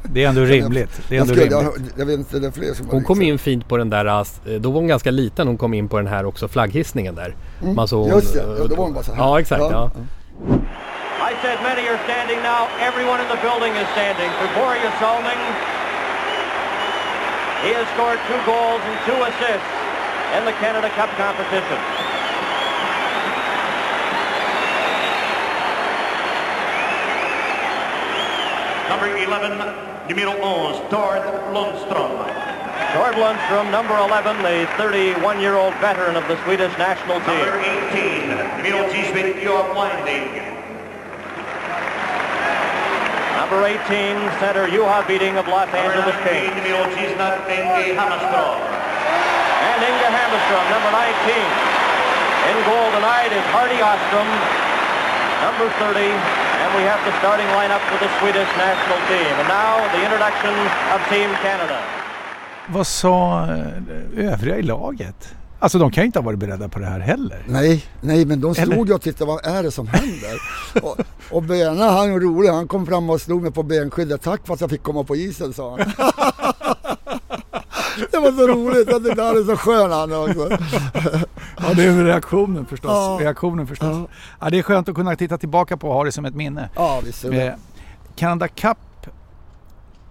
Det 0.02 0.24
är 0.24 0.28
ändå 0.28 0.40
rimligt. 0.56 1.00
Det 1.08 1.16
är 1.16 1.20
ändå 1.20 1.34
skulle, 1.34 1.50
jag, 1.50 1.64
rimligt. 1.76 1.94
jag 1.98 2.06
vet 2.06 2.18
inte, 2.18 2.38
det 2.38 2.46
är 2.46 2.50
fler 2.50 2.74
som 2.74 2.88
Hon 2.90 3.04
kom 3.04 3.22
in 3.22 3.38
fint 3.38 3.68
på 3.68 3.76
den 3.76 3.90
där, 3.90 4.06
eh, 4.06 4.24
då 4.60 4.70
var 4.70 4.80
hon 4.80 4.88
ganska 4.88 5.10
liten, 5.10 5.46
hon 5.46 5.58
kom 5.58 5.74
in 5.74 5.88
på 5.88 5.96
den 5.96 6.06
här 6.06 6.24
också 6.24 6.48
flagghissningen 6.48 7.14
där. 7.14 7.34
Mm. 7.62 7.74
Man 7.74 7.88
såg- 7.88 8.08
Just 8.08 8.34
det, 8.34 8.38
ja, 8.58 8.66
då 8.68 8.74
var 8.74 8.84
hon 8.84 8.92
bara 8.94 9.04
så 9.04 9.12
här. 9.12 9.22
Ja 9.22 9.40
exakt. 9.40 9.60
Ja. 9.62 9.70
Ja. 9.72 9.90
I 11.30 11.32
said 11.42 11.58
many 11.62 11.82
are 11.88 11.98
standing 12.08 12.40
now. 12.52 12.62
Everyone 12.88 13.18
in 13.22 13.28
the 13.34 13.40
building 13.48 13.72
is 13.82 13.88
standing 13.96 14.30
for 14.38 14.46
Borja 14.60 14.90
Salming. 15.00 15.40
He 17.64 17.70
has 17.78 17.86
scored 17.94 18.18
two 18.28 18.40
goals 18.52 18.80
and 18.88 18.96
two 19.08 19.18
assists 19.30 19.70
in 20.36 20.42
the 20.48 20.54
Canada 20.62 20.88
Cup 20.98 21.10
competition. 21.24 21.78
Number 28.90 29.06
11, 29.06 30.10
numéro 30.10 30.34
11, 30.34 30.90
Tord 30.90 31.22
Lundström. 31.54 32.26
Tord 32.90 33.14
Lundstrom, 33.14 33.70
number 33.70 33.94
11, 33.94 34.42
the 34.42 34.66
31-year-old 34.74 35.74
veteran 35.78 36.16
of 36.18 36.26
the 36.26 36.34
Swedish 36.42 36.74
national 36.74 37.22
team. 37.22 37.38
Number 37.38 37.62
18, 37.94 38.26
numéro 38.58 38.82
18, 38.90 39.46
Johan 39.46 39.70
Winding. 39.78 40.26
Number 43.38 43.62
18, 43.62 44.42
center 44.42 44.66
Juha 44.66 45.06
Beating 45.06 45.38
of 45.38 45.46
Los 45.46 45.70
Angeles 45.70 46.10
Number 46.10 46.26
19, 46.26 46.50
Kings. 46.50 46.54
numéro 46.58 46.82
19, 46.90 47.46
Inge 47.46 47.94
Hammarström. 47.94 48.58
And 49.70 49.80
Inga 49.86 50.10
Hammerstrom, 50.18 50.66
number 50.66 50.90
19. 50.90 51.46
In 52.50 52.58
goal 52.66 52.90
tonight 52.90 53.30
is 53.30 53.44
Hardy 53.54 53.78
Ostrom, 53.78 54.26
number 55.46 55.66
30. 55.78 56.00
And 56.62 56.70
we 56.78 56.82
have 56.92 57.00
the 57.08 57.14
starting 57.20 57.48
lineup 57.58 57.82
for 57.90 57.98
the 58.04 58.10
Swedish 58.18 58.50
national 58.66 59.00
team. 59.10 59.32
And 59.40 59.48
now 59.60 59.74
the 59.94 60.00
introduction 60.06 60.54
of 60.94 60.98
Team 61.12 61.30
Canada. 61.44 61.78
Vad 62.68 62.86
sa 62.86 63.44
eh, 63.46 64.32
övriga 64.32 64.56
i 64.56 64.62
laget? 64.62 65.34
Alltså 65.58 65.78
de 65.78 65.90
kan 65.90 66.02
ju 66.04 66.06
inte 66.06 66.18
ha 66.18 66.24
varit 66.24 66.38
beredda 66.38 66.68
på 66.68 66.78
det 66.78 66.86
här 66.86 67.00
heller. 67.00 67.44
Nej, 67.48 67.84
nej, 68.00 68.24
men 68.24 68.40
de 68.40 68.54
Eller? 68.58 68.74
stod 68.74 68.88
ju 68.88 68.94
och 68.94 69.02
tittade, 69.02 69.24
vad 69.30 69.46
är 69.46 69.62
det 69.62 69.70
som 69.70 69.86
händer? 69.86 70.40
och, 70.82 70.98
och 71.30 71.42
Bena, 71.42 71.90
han 71.90 72.12
är 72.12 72.20
rolig, 72.20 72.48
han 72.48 72.68
kom 72.68 72.86
fram 72.86 73.10
och 73.10 73.20
slog 73.20 73.42
mig 73.42 73.52
på 73.52 73.62
benskyddet. 73.62 74.22
Tack 74.22 74.46
för 74.46 74.54
att 74.54 74.60
jag 74.60 74.70
fick 74.70 74.82
komma 74.82 75.04
på 75.04 75.16
isen, 75.16 75.52
sa 75.52 75.70
han. 75.70 75.80
det 78.10 78.18
var 78.18 78.32
så 78.32 78.46
roligt, 78.46 78.88
tyckte 79.04 79.22
han 79.22 79.36
är 79.36 79.44
så 79.44 79.56
skön 79.56 79.90
han 79.90 80.12
också. 80.12 80.58
Ja, 81.56 81.74
det 81.76 81.84
är 81.84 82.04
reaktionen 82.04 82.66
förstås. 82.66 82.90
Ja. 82.90 83.18
Reaktionen 83.20 83.66
förstås. 83.66 84.08
Ja. 84.40 84.50
det 84.50 84.58
är 84.58 84.62
skönt 84.62 84.88
att 84.88 84.94
kunna 84.94 85.16
titta 85.16 85.38
tillbaka 85.38 85.76
på 85.76 85.88
och 85.88 85.94
ha 85.94 86.04
det 86.04 86.12
som 86.12 86.24
ett 86.24 86.34
minne. 86.34 86.68
Ja, 86.74 87.00
visst 87.04 87.24
är 87.24 87.30
det. 87.30 87.46
Eh, 87.46 87.54
Canada 88.16 88.48
Cup 88.48 88.78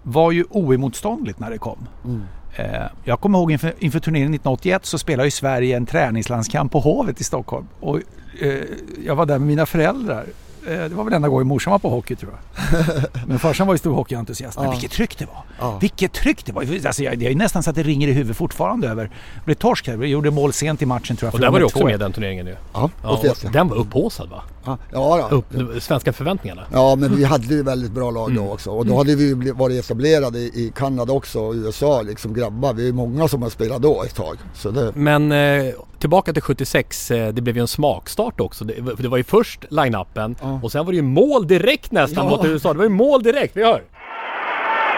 var 0.02 0.32
ju 0.32 0.44
oemotståndligt 0.50 1.38
när 1.38 1.50
det 1.50 1.58
kom. 1.58 1.88
Mm. 2.04 2.22
Eh, 2.56 2.86
jag 3.04 3.20
kommer 3.20 3.38
ihåg 3.38 3.52
inför, 3.52 3.74
inför 3.78 4.00
turneringen 4.00 4.34
1981 4.34 4.86
så 4.86 4.98
spelade 4.98 5.26
ju 5.26 5.30
Sverige 5.30 5.76
en 5.76 5.86
träningslandskamp 5.86 6.72
på 6.72 6.80
Hovet 6.80 7.20
i 7.20 7.24
Stockholm. 7.24 7.66
Och, 7.80 7.98
eh, 8.40 8.62
jag 9.04 9.16
var 9.16 9.26
där 9.26 9.38
med 9.38 9.48
mina 9.48 9.66
föräldrar. 9.66 10.24
Eh, 10.66 10.72
det 10.72 10.88
var 10.94 11.04
väl 11.04 11.12
enda 11.12 11.28
gången 11.28 11.46
morsan 11.46 11.70
var 11.70 11.78
på 11.78 11.90
hockey 11.90 12.16
tror 12.16 12.32
jag. 12.32 13.04
Men 13.26 13.38
farsan 13.38 13.66
var 13.66 13.74
ju 13.74 13.78
stor 13.78 13.94
hockeyentusiast. 13.94 14.56
Men 14.58 14.64
Ja. 14.64 14.70
vilket 14.70 14.90
tryck 14.90 15.18
det 15.18 15.24
var! 15.26 15.42
Ja. 15.58 15.78
Vilket 15.80 16.12
tryck 16.12 16.44
det 16.46 16.52
var! 16.52 16.62
Alltså, 16.86 17.02
jag, 17.02 17.18
det 17.18 17.26
är 17.28 17.34
nästan 17.34 17.62
så 17.62 17.70
att 17.70 17.76
det 17.76 17.82
ringer 17.82 18.08
i 18.08 18.12
huvudet 18.12 18.36
fortfarande 18.36 18.88
över. 18.88 19.04
Det 19.04 19.44
blev 19.44 19.54
torsk 19.54 19.88
här. 19.88 19.96
Vi 19.96 20.06
gjorde 20.08 20.30
mål 20.30 20.52
sent 20.52 20.82
i 20.82 20.86
matchen 20.86 21.16
tror 21.16 21.26
jag. 21.26 21.34
Och 21.34 21.40
där 21.40 21.50
var 21.50 21.58
du 21.58 21.64
också 21.64 21.78
2-1. 21.78 21.84
med 21.84 22.00
den 22.00 22.12
turneringen 22.12 22.46
ju. 22.46 22.56
Ja, 22.72 22.90
Ja, 23.02 23.08
81, 23.10 23.44
och 23.44 23.50
den 23.50 23.68
var 23.68 23.76
upphaussad 23.76 24.28
va? 24.28 24.42
Ja, 24.64 24.78
ja. 24.92 25.28
Upp, 25.30 25.44
svenska 25.82 26.12
förväntningarna. 26.12 26.62
Ja, 26.72 26.96
men 26.98 27.16
vi 27.16 27.24
hade 27.24 27.44
ju 27.54 27.62
väldigt 27.62 27.92
bra 27.92 28.10
lag 28.10 28.30
Mm. 28.30 28.44
då 28.44 28.52
också. 28.52 28.70
Och 28.70 28.86
då 28.86 28.96
hade 28.96 29.14
vi 29.16 29.52
varit 29.52 29.84
etablerade 29.84 30.38
i 30.38 30.72
Kanada 30.76 31.12
också 31.12 31.40
och 31.40 31.54
USA 31.54 32.02
liksom 32.02 32.34
grabbar. 32.34 32.72
Vi 32.72 32.88
är 32.88 32.92
många 32.92 33.28
som 33.28 33.42
har 33.42 33.50
spelat 33.50 33.82
då 33.82 34.02
ett 34.02 34.14
tag. 34.14 34.36
Så 34.54 34.70
det, 34.70 34.92
Men 34.94 35.32
eh, 35.32 35.64
tillbaka 35.98 36.32
till 36.32 36.42
76, 36.42 37.10
eh, 37.10 37.28
det 37.28 37.42
blev 37.42 37.56
ju 37.56 37.60
en 37.60 37.68
smakstart 37.68 38.40
också. 38.40 38.64
Det, 38.64 38.74
det 38.98 39.08
var 39.08 39.16
ju 39.18 39.24
först 39.24 39.64
line-upen 39.70 40.36
och 40.62 40.72
sen 40.72 40.84
var 40.86 40.92
det 40.92 40.96
ju 40.96 41.02
mål 41.02 41.46
direkt 41.46 41.92
nästan 41.92 42.24
Ja. 42.24 42.30
mot 42.30 42.44
USA. 42.46 42.72
Det 42.72 42.78
var 42.78 42.84
ju 42.84 42.90
mål 42.90 43.22
direkt, 43.22 43.56
vi 43.56 43.64
hör. 43.64 43.82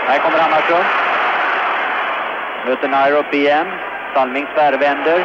Här 0.07 0.19
kommer 0.25 0.39
Hammarström. 0.39 0.85
Möter 2.67 2.89
Nairo 2.89 3.17
upp 3.19 3.35
igen. 3.35 3.67
Salming 4.15 4.47
tvärvänder. 4.55 5.19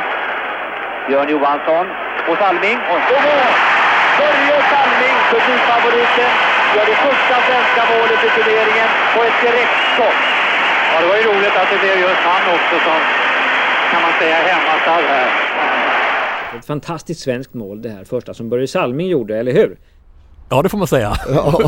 Björn 1.07 1.29
Johansson. 1.29 1.85
Och 2.29 2.38
Salming. 2.38 2.77
Och 2.91 2.99
så 3.09 3.13
mål! 3.27 3.76
Börje 4.22 4.57
Salming, 4.72 5.18
publikfavoriten, 5.32 6.32
gör 6.76 6.86
det 6.91 6.97
första 7.07 7.36
svenska 7.47 7.82
målet 7.93 8.20
i 8.28 8.30
turneringen 8.38 8.89
på 9.13 9.20
ett 9.28 9.38
direktskott. 9.45 10.20
Ja, 10.91 10.95
det 11.01 11.07
var 11.11 11.18
ju 11.22 11.24
roligt 11.32 11.55
att 11.61 11.70
det 11.74 11.80
blev 11.84 11.95
just 12.07 12.22
han 12.30 12.43
också 12.57 12.76
som, 12.88 12.99
kan 13.91 14.01
man 14.01 14.11
säga, 14.20 14.36
hemmastad 14.36 15.01
här. 15.13 15.28
Ett 16.59 16.65
fantastiskt 16.65 17.22
svenskt 17.22 17.53
mål 17.53 17.82
det 17.82 17.89
här 17.89 18.03
första 18.03 18.34
som 18.34 18.49
Börje 18.49 18.68
Salming 18.68 19.07
gjorde, 19.07 19.38
eller 19.38 19.51
hur? 19.53 19.78
Ja, 20.49 20.61
det 20.61 20.70
får 20.70 20.78
man 20.78 20.88
säga. 20.88 21.18
ja. 21.30 21.61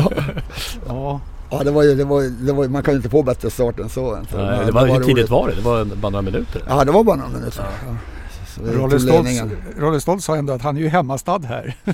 ja. 0.88 1.20
Ja, 1.52 1.62
det 1.64 1.70
var 1.70 1.82
ju, 1.82 1.94
det 1.94 2.04
var, 2.04 2.22
det 2.46 2.52
var, 2.52 2.68
man 2.68 2.82
kan 2.82 2.94
ju 2.94 2.96
inte 2.96 3.10
få 3.10 3.22
bättre 3.22 3.50
start 3.50 3.78
än 3.78 3.88
så. 3.88 4.14
Än. 4.14 4.26
så 4.26 4.36
Nej, 4.36 4.66
det 4.66 4.72
var, 4.72 4.86
hur 4.86 4.94
roligt. 4.94 5.06
tidigt 5.06 5.30
var 5.30 5.48
det? 5.48 5.54
Det 5.54 5.60
var 5.60 5.84
bara 5.84 6.10
några 6.10 6.22
minuter. 6.22 6.62
Ja, 6.68 6.84
det 6.84 6.92
var 6.92 7.04
bara 7.04 7.16
några 7.16 7.30
minuter. 7.30 7.64
Ja. 7.86 7.90
Vi 7.90 8.19
Rolle 8.58 9.00
Stoltz. 9.00 9.42
Rolle 9.78 10.00
Stoltz 10.00 10.24
sa 10.24 10.36
ändå 10.36 10.52
att 10.52 10.62
han 10.62 10.76
är 10.76 10.80
ju 10.80 10.88
hemmastad 10.88 11.38
här. 11.44 11.74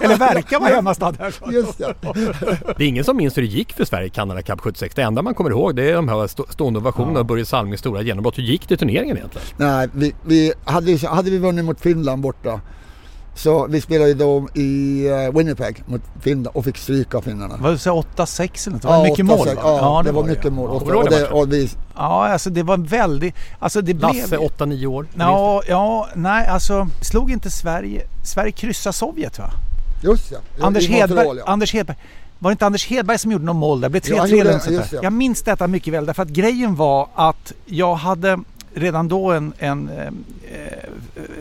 Eller 0.00 0.16
verkar 0.18 0.60
vara 0.60 0.70
hemmastad 0.74 1.14
här. 1.18 1.34
Just 1.52 1.78
det. 1.78 1.94
Det 2.78 2.84
är 2.84 2.88
ingen 2.88 3.04
som 3.04 3.16
minns 3.16 3.36
hur 3.36 3.42
det 3.42 3.48
gick 3.48 3.72
för 3.72 3.84
Sverige 3.84 4.06
i 4.06 4.10
Canada 4.10 4.42
Cup 4.42 4.60
76. 4.60 4.94
Det 4.94 5.02
enda 5.02 5.22
man 5.22 5.34
kommer 5.34 5.50
ihåg 5.50 5.76
det 5.76 5.90
är 5.90 5.94
de 5.94 6.08
här 6.08 6.26
stå- 6.26 6.46
stående 6.52 6.78
ovationerna 6.78 7.20
och 7.20 7.26
Börje 7.26 7.44
Salmings 7.46 7.80
stora 7.80 8.02
genombrott. 8.02 8.38
Hur 8.38 8.42
gick 8.42 8.68
det 8.68 8.74
i 8.74 8.76
turneringen 8.78 9.16
egentligen? 9.16 9.46
Nej, 9.56 9.88
vi, 9.92 10.14
vi, 10.26 10.52
hade, 10.64 10.98
hade 11.08 11.30
vi 11.30 11.38
vunnit 11.38 11.64
mot 11.64 11.80
Finland 11.80 12.22
borta 12.22 12.60
så 13.36 13.66
vi 13.66 13.80
spelade 13.80 14.14
då 14.14 14.48
i 14.54 15.02
eh, 15.08 15.36
Winnipeg 15.38 15.82
mot 15.86 16.02
Finland 16.20 16.56
och 16.56 16.64
fick 16.64 16.76
stryka 16.76 17.20
finnarna. 17.20 17.56
Var 17.56 17.70
det 17.70 17.78
så 17.78 18.02
8-6 18.16 18.66
eller 18.66 18.72
något? 18.72 18.82
Det 18.82 18.88
var 18.88 19.02
mycket 19.04 19.26
mål 19.26 19.38
8-6, 19.48 19.54
va? 19.54 19.60
Ja, 19.64 20.02
det 20.04 20.12
var 20.12 20.24
mycket 20.24 20.52
mål. 20.52 20.68
Ja. 20.70 20.94
Och, 20.94 21.02
och, 21.04 21.10
det, 21.10 21.28
och 21.28 21.52
vi, 21.52 21.70
Ja, 21.96 22.28
alltså 22.28 22.50
det 22.50 22.62
var 22.62 22.76
väldigt... 22.76 23.34
Alltså 23.58 23.80
det 23.80 23.92
Lasse, 23.94 24.28
blev... 24.28 24.40
8-9 24.40 24.86
år. 24.86 25.06
Ja, 25.18 25.62
ja, 25.68 26.08
nej 26.14 26.46
alltså 26.46 26.88
slog 27.02 27.30
inte 27.30 27.50
Sverige... 27.50 28.02
Sverige 28.24 28.52
kryssa 28.52 28.92
Sovjet 28.92 29.38
va? 29.38 29.50
just 30.02 30.32
ja. 30.32 30.38
Anders 30.66 30.88
i 30.88 30.90
Montreal, 30.90 31.08
Hedberg, 31.08 31.38
ja. 31.38 31.44
Anders 31.46 31.72
Hedberg. 31.74 31.96
Var 32.38 32.50
det 32.50 32.52
inte 32.52 32.66
Anders 32.66 32.86
Hedberg 32.86 33.18
som 33.18 33.32
gjorde 33.32 33.44
någon 33.44 33.56
mål 33.56 33.80
där? 33.80 33.88
Det 33.88 34.04
blev 34.04 34.16
Ja, 34.16 34.20
han 34.20 34.30
3-3 34.30 34.30
gjorde 34.30 34.40
eller 34.40 34.50
det, 34.50 34.56
något 34.56 34.62
sånt 34.64 34.76
just 34.76 34.90
där. 34.90 34.98
det. 34.98 35.04
Jag 35.04 35.12
minns 35.12 35.42
detta 35.42 35.66
mycket 35.66 35.94
väl 35.94 36.06
därför 36.06 36.22
att 36.22 36.28
grejen 36.28 36.74
var 36.74 37.08
att 37.14 37.52
jag 37.66 37.94
hade 37.94 38.38
redan 38.76 39.08
då 39.08 39.32
en, 39.32 39.52
en 39.58 39.88
eh, 39.88 40.06
eh, 40.06 40.12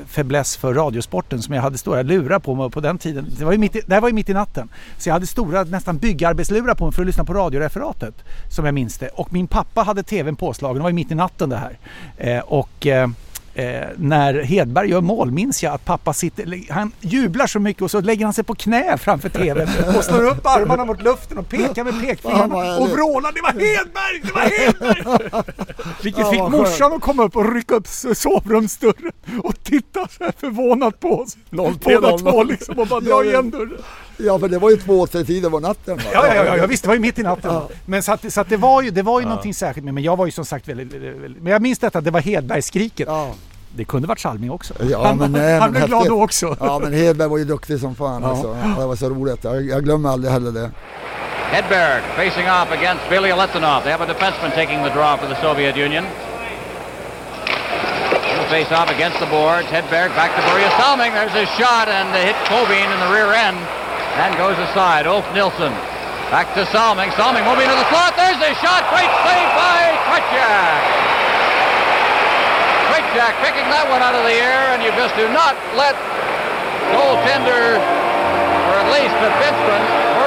fäbless 0.08 0.58
för 0.58 0.74
radiosporten 0.74 1.42
som 1.42 1.54
jag 1.54 1.62
hade 1.62 1.78
stora 1.78 2.02
lurar 2.02 2.40
på 2.40 2.56
mig 2.56 2.72
på 2.72 2.80
den 2.80 2.98
tiden. 2.98 3.28
Det, 3.38 3.46
var 3.46 3.52
ju 3.52 3.58
mitt 3.58 3.76
i, 3.76 3.82
det 3.88 3.94
här 3.94 4.02
var 4.02 4.10
ju 4.10 4.16
mitt 4.16 4.30
i 4.30 4.34
natten. 4.34 4.70
Så 4.98 5.10
jag 5.10 5.14
hade 5.14 5.28
stora 5.28 5.64
nästan 5.64 5.98
byggarbetslurar 5.98 6.76
på 6.76 6.86
mig 6.86 6.94
för 6.94 7.02
att 7.02 7.08
lyssna 7.08 7.26
på 7.26 7.34
radioreferatet 7.34 8.16
som 8.50 8.66
jag 8.66 8.74
minns 8.74 8.98
det. 8.98 9.08
Och 9.08 9.34
min 9.34 9.48
pappa 9.48 9.84
hade 9.84 10.04
tvn 10.04 10.36
påslagen, 10.36 10.78
det 10.78 10.84
var 10.84 10.90
ju 10.90 10.96
mitt 10.96 11.12
i 11.12 11.16
natten 11.16 11.50
det 11.50 11.58
här. 11.58 11.78
Eh, 12.18 12.40
och 12.40 12.88
eh, 12.88 13.10
Eh, 13.58 13.88
när 13.98 14.34
Hedberg 14.44 14.90
gör 14.90 15.02
mål 15.02 15.32
minns 15.32 15.64
jag 15.64 15.74
att 15.74 15.86
pappa 15.86 16.14
sitter, 16.14 16.74
han 16.74 16.92
jublar 17.02 17.48
så 17.48 17.60
mycket 17.60 17.82
och 17.82 17.92
så 17.92 18.02
lägger 18.02 18.26
han 18.26 18.34
sig 18.34 18.44
på 18.44 18.56
knä 18.56 18.98
framför 18.98 19.30
tvn 19.30 19.68
och 19.98 20.04
slår 20.04 20.24
upp 20.28 20.46
armarna 20.46 20.86
mot 20.86 21.02
luften 21.02 21.38
och 21.38 21.50
pekar 21.50 21.84
med 21.84 22.02
pekfingrarna 22.02 22.78
och 22.78 22.90
vrålar 22.90 23.32
det 23.32 23.42
var 23.42 23.52
Hedberg, 23.52 24.22
det 24.24 24.32
var 24.34 24.42
Hedberg! 24.42 25.44
Vilket 26.04 26.30
fick 26.30 26.40
morsan 26.42 26.94
att 26.94 27.02
komma 27.02 27.24
upp 27.24 27.36
och 27.36 27.54
rycka 27.54 27.76
upp 27.76 27.88
sovrumsdörren 28.16 29.12
och 29.44 29.64
titta 29.64 30.08
så 30.08 30.24
här 30.24 30.34
förvånat 30.38 31.00
på 31.00 31.20
oss. 31.20 31.38
0-3, 31.50 31.78
Båda 31.84 32.12
0-0. 32.12 32.18
två 32.20 32.44
liksom 32.44 32.80
och 32.80 32.88
bara 32.88 33.00
dra 33.00 33.24
igen 33.24 33.50
dörren. 33.52 33.78
Ja, 34.18 34.40
för 34.40 34.48
det 34.48 34.60
var 34.60 34.70
ju 34.70 34.78
två, 34.78 35.08
tre 35.08 35.24
tider 35.24 35.50
på 35.50 35.60
natten. 35.60 35.98
Va? 35.98 36.04
Ja, 36.14 36.28
ja, 36.28 36.46
ja, 36.46 36.58
ja 36.58 36.66
visst 36.68 36.84
det 36.84 36.88
var 36.88 36.96
ju 36.96 37.02
mitt 37.02 37.20
i 37.20 37.24
natten. 37.24 37.54
Ja. 37.54 37.70
Men 37.86 38.04
så 38.04 38.12
att, 38.12 38.34
så 38.34 38.42
att 38.42 38.50
det 38.50 38.58
var 38.58 38.82
ju, 38.82 38.92
det 38.92 39.02
var 39.02 39.20
ju 39.20 39.24
Ja. 39.26 39.30
någonting 39.30 39.54
särskilt 39.54 39.86
med 39.86 39.94
men 39.94 40.04
jag 40.04 40.16
var 40.18 40.26
ju 40.26 40.32
som 40.32 40.46
sagt 40.46 40.68
väldigt, 40.68 40.94
väldigt, 40.94 41.44
men 41.44 41.54
jag 41.54 41.62
minns 41.62 41.80
detta, 41.80 42.02
det 42.02 42.12
var 42.12 42.20
Hedbergsskriket. 42.22 43.08
Ja. 43.08 43.32
Det 43.76 43.86
kunde 43.86 44.08
varit 44.08 44.20
Salming 44.20 44.52
också. 44.52 44.74
Ja, 44.92 45.06
han 45.08 45.18
men, 45.18 45.32
nej, 45.32 45.54
han 45.60 45.62
men 45.62 45.72
blev 45.72 45.88
glad 45.88 46.00
häftigt. 46.00 46.10
då 46.18 46.24
också. 46.24 46.58
Ja, 46.60 46.80
men 46.80 46.94
Hedberg 46.94 47.28
var 47.30 47.38
ju 47.38 47.46
duktig 47.46 47.80
som 47.80 47.96
fan 47.96 48.22
Ja. 48.24 48.30
alltså. 48.30 48.58
Det 48.80 48.86
var 48.86 48.96
så 48.96 49.10
roligt. 49.10 49.44
Jag, 49.44 49.66
jag 49.70 49.84
glömmer 49.84 50.10
aldrig 50.10 50.34
heller 50.34 50.52
det. 50.52 50.72
Hedberg 51.52 52.02
facing 52.16 52.48
off 52.52 52.72
against 52.80 53.04
Billy 53.10 53.30
Aletinov. 53.32 53.82
They 53.84 53.92
have 53.92 54.04
a 54.04 54.08
defenseman 54.08 54.52
taking 54.52 54.84
the 54.84 54.90
draw 54.90 55.18
for 55.18 55.28
the 55.36 55.42
Soviet 55.42 55.76
Union. 55.78 56.06
He'll 58.36 58.50
face 58.50 58.72
off 58.82 58.90
against 58.98 59.18
the 59.20 59.30
boards. 59.36 59.68
Hedberg 59.76 60.10
back 60.16 60.32
to 60.36 60.42
Börje 60.50 60.70
Salming. 60.80 61.12
There's 61.18 61.36
his 61.42 61.50
shot 61.60 61.88
and 61.98 62.08
they 62.14 62.24
hit 62.30 62.36
Kobin 62.50 62.88
in 62.96 63.00
the 63.06 63.10
rear 63.18 63.32
end 63.48 63.58
and 64.22 64.32
goes 64.40 64.58
aside. 64.72 65.08
Ulf 65.08 65.28
Nilsson 65.36 65.74
back 66.32 66.52
to 66.56 66.66
Salming. 66.72 67.12
Salming 67.20 67.44
moving 67.44 67.68
to 67.68 67.78
the 67.78 67.88
slot. 67.92 68.16
There's 68.16 68.40
his 68.40 68.58
shot. 68.64 68.88
Great 68.92 69.12
save 69.28 69.50
by 69.56 69.80
Kretschak. 70.08 70.82
Kretschak 72.92 73.34
picking 73.44 73.68
that 73.72 73.86
one 73.92 74.00
out 74.00 74.16
of 74.16 74.24
the 74.24 74.38
air 74.38 74.76
and 74.76 74.84
you 74.84 74.92
just 74.96 75.16
do 75.20 75.28
not 75.32 75.56
let 75.76 75.96
goaltender, 76.96 77.80
or 77.80 78.76
at 78.80 78.88
least 78.94 79.16
the 79.20 79.32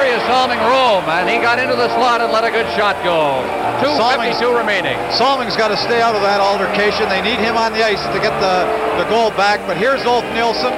Börje 0.09 0.15
Salming 0.25 0.59
Rome, 0.65 1.05
and 1.09 1.29
he 1.29 1.37
got 1.37 1.59
into 1.59 1.75
the 1.75 1.89
slot 1.93 2.21
and 2.21 2.31
let 2.31 2.43
a 2.43 2.51
good 2.51 2.67
shot 2.73 2.97
go. 3.03 3.43
2.52 3.83 4.41
remaining. 4.57 4.97
Salming's 5.13 5.55
got 5.55 5.69
to 5.69 5.77
stay 5.77 6.01
out 6.01 6.15
of 6.15 6.21
that 6.21 6.41
altercation. 6.41 7.07
They 7.09 7.21
need 7.21 7.39
him 7.39 7.55
on 7.57 7.73
the 7.73 7.83
ice 7.85 8.01
to 8.01 8.19
get 8.19 8.33
the, 8.41 8.65
the 8.97 9.05
goal 9.09 9.31
back. 9.31 9.61
But 9.67 9.77
here's 9.77 10.01
Ulf 10.05 10.25
Nielsen. 10.33 10.73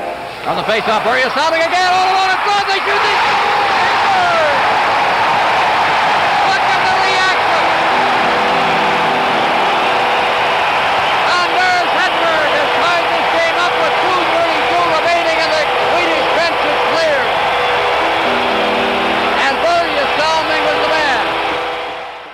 On 0.48 0.58
the 0.58 0.64
face-off, 0.64 1.04
Börje 1.04 1.30
Salming 1.36 1.62
again, 1.62 1.92
all 1.94 2.10
alone 2.10 2.32
in 2.32 2.38
front, 2.42 2.68
they 2.68 2.80
shoot, 2.80 3.02
they 3.02 3.16
score! 3.22 3.51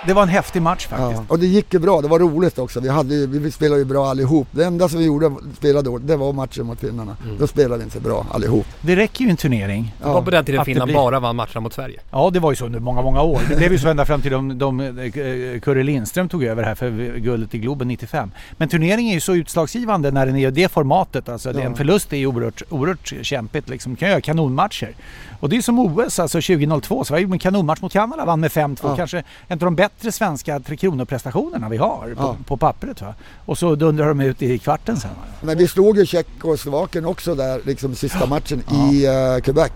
Det 0.08 0.14
var 0.14 0.24
en 0.24 0.30
häftig 0.30 0.62
match 0.62 0.88
faktiskt. 0.88 1.12
Ja, 1.22 1.26
och 1.28 1.40
det 1.40 1.46
gick 1.48 1.74
ju 1.74 1.80
bra, 1.80 2.02
det 2.02 2.08
var 2.08 2.20
roligt 2.20 2.60
också. 2.60 2.80
Vi, 2.80 2.90
hade, 2.90 3.16
ju- 3.16 3.28
vi 3.28 3.52
spelade 3.52 3.80
ju 3.80 3.86
bra 3.86 4.08
allihop. 4.10 4.48
Det 4.52 4.64
enda 4.66 4.90
som 4.90 5.00
vi 5.00 5.06
gjorde, 5.06 5.32
spelade 5.58 5.90
då, 5.90 5.98
det 5.98 6.16
var 6.16 6.34
matchen 6.34 6.66
mot 6.66 6.80
finnarna. 6.80 7.18
Mm. 7.24 7.38
Då 7.40 7.48
spelade 7.48 7.78
vi 7.78 7.84
inte 7.84 8.00
bra 8.00 8.26
allihop. 8.32 8.66
Det 8.82 8.96
räcker 8.96 9.24
ju 9.26 9.30
en 9.32 9.38
turnering. 9.38 9.96
Det 10.00 10.06
var 10.08 10.22
på 10.22 10.32
den 10.32 10.46
tiden 10.46 10.66
Finland 10.66 10.88
blir- 10.88 10.96
bara 10.96 11.20
vann 11.20 11.36
matcherna 11.36 11.60
mot 11.62 11.74
Sverige. 11.74 12.00
Ja, 12.12 12.30
det 12.34 12.40
var 12.40 12.52
ju 12.52 12.56
så 12.56 12.66
under 12.66 12.80
många, 12.80 13.02
många 13.02 13.22
år. 13.22 13.42
Det 13.50 13.56
blev 13.56 13.72
ju 13.72 13.80
så 13.80 13.90
ända 13.90 14.06
fram 14.06 14.22
till 14.22 14.32
de, 14.32 14.58
de, 14.58 14.80
eh, 14.80 15.60
Curre 15.60 15.84
Lindström 15.84 16.30
tog 16.30 16.44
över 16.44 16.64
här 16.64 16.76
för 16.76 17.18
guldet 17.18 17.56
i 17.56 17.58
Globen 17.58 17.88
95. 17.88 18.32
Men 18.58 18.70
turneringen 18.70 19.10
är 19.12 19.14
ju 19.14 19.20
så 19.20 19.36
utslagsgivande 19.36 20.12
när 20.12 20.26
den 20.26 20.36
är 20.36 20.48
i 20.48 20.52
det 20.52 20.72
formatet. 20.72 21.30
Alltså, 21.30 21.54
det- 21.54 21.60
Ja. 21.60 21.66
En 21.66 21.76
förlust 21.76 22.14
är 22.14 22.18
ju 22.18 22.28
oerhört, 22.28 22.62
oerhört 22.70 23.14
kämpigt. 23.22 23.70
Liksom. 23.70 23.92
Du 23.94 23.98
kan 23.98 24.10
göra 24.10 24.22
kanonmatcher. 24.22 24.96
Och 25.40 25.50
det 25.50 25.58
är 25.58 25.62
som 25.62 25.80
OS, 25.80 26.20
alltså 26.20 26.42
2002. 26.42 27.04
Sverige 27.04 27.22
gjorde 27.24 27.36
en 27.36 27.40
kanonmatch 27.40 27.82
mot 27.82 27.94
Kanada, 27.94 28.26
vann 28.26 28.40
med 28.40 28.52
5-2. 28.52 28.78
Ja. 28.90 28.96
Kanske 28.96 29.18
en 29.48 29.54
av 29.54 29.58
de 29.58 29.76
bättre 29.76 29.97
svenska 30.12 30.60
Tre 30.60 30.78
Kronor-prestationerna 30.78 31.70
vi 31.70 31.78
har 31.78 32.14
på, 32.16 32.22
Ja. 32.22 32.36
på 32.46 32.58
pappret. 32.58 33.02
Va? 33.02 33.14
Och 33.46 33.58
så 33.58 33.76
dundrar 33.76 34.08
de 34.08 34.22
ut 34.22 34.42
i 34.42 34.58
kvarten 34.60 34.98
sen. 34.98 35.12
Men 35.42 35.58
vi 35.58 35.68
slog 35.68 35.98
ju 35.98 36.06
Tjeckoslovakien 36.06 37.06
också 37.06 37.36
där, 37.36 37.62
liksom 37.66 37.96
sista 37.96 38.26
matchen 38.26 38.64
i 38.72 39.08
uh, 39.08 39.42
Quebec. 39.42 39.72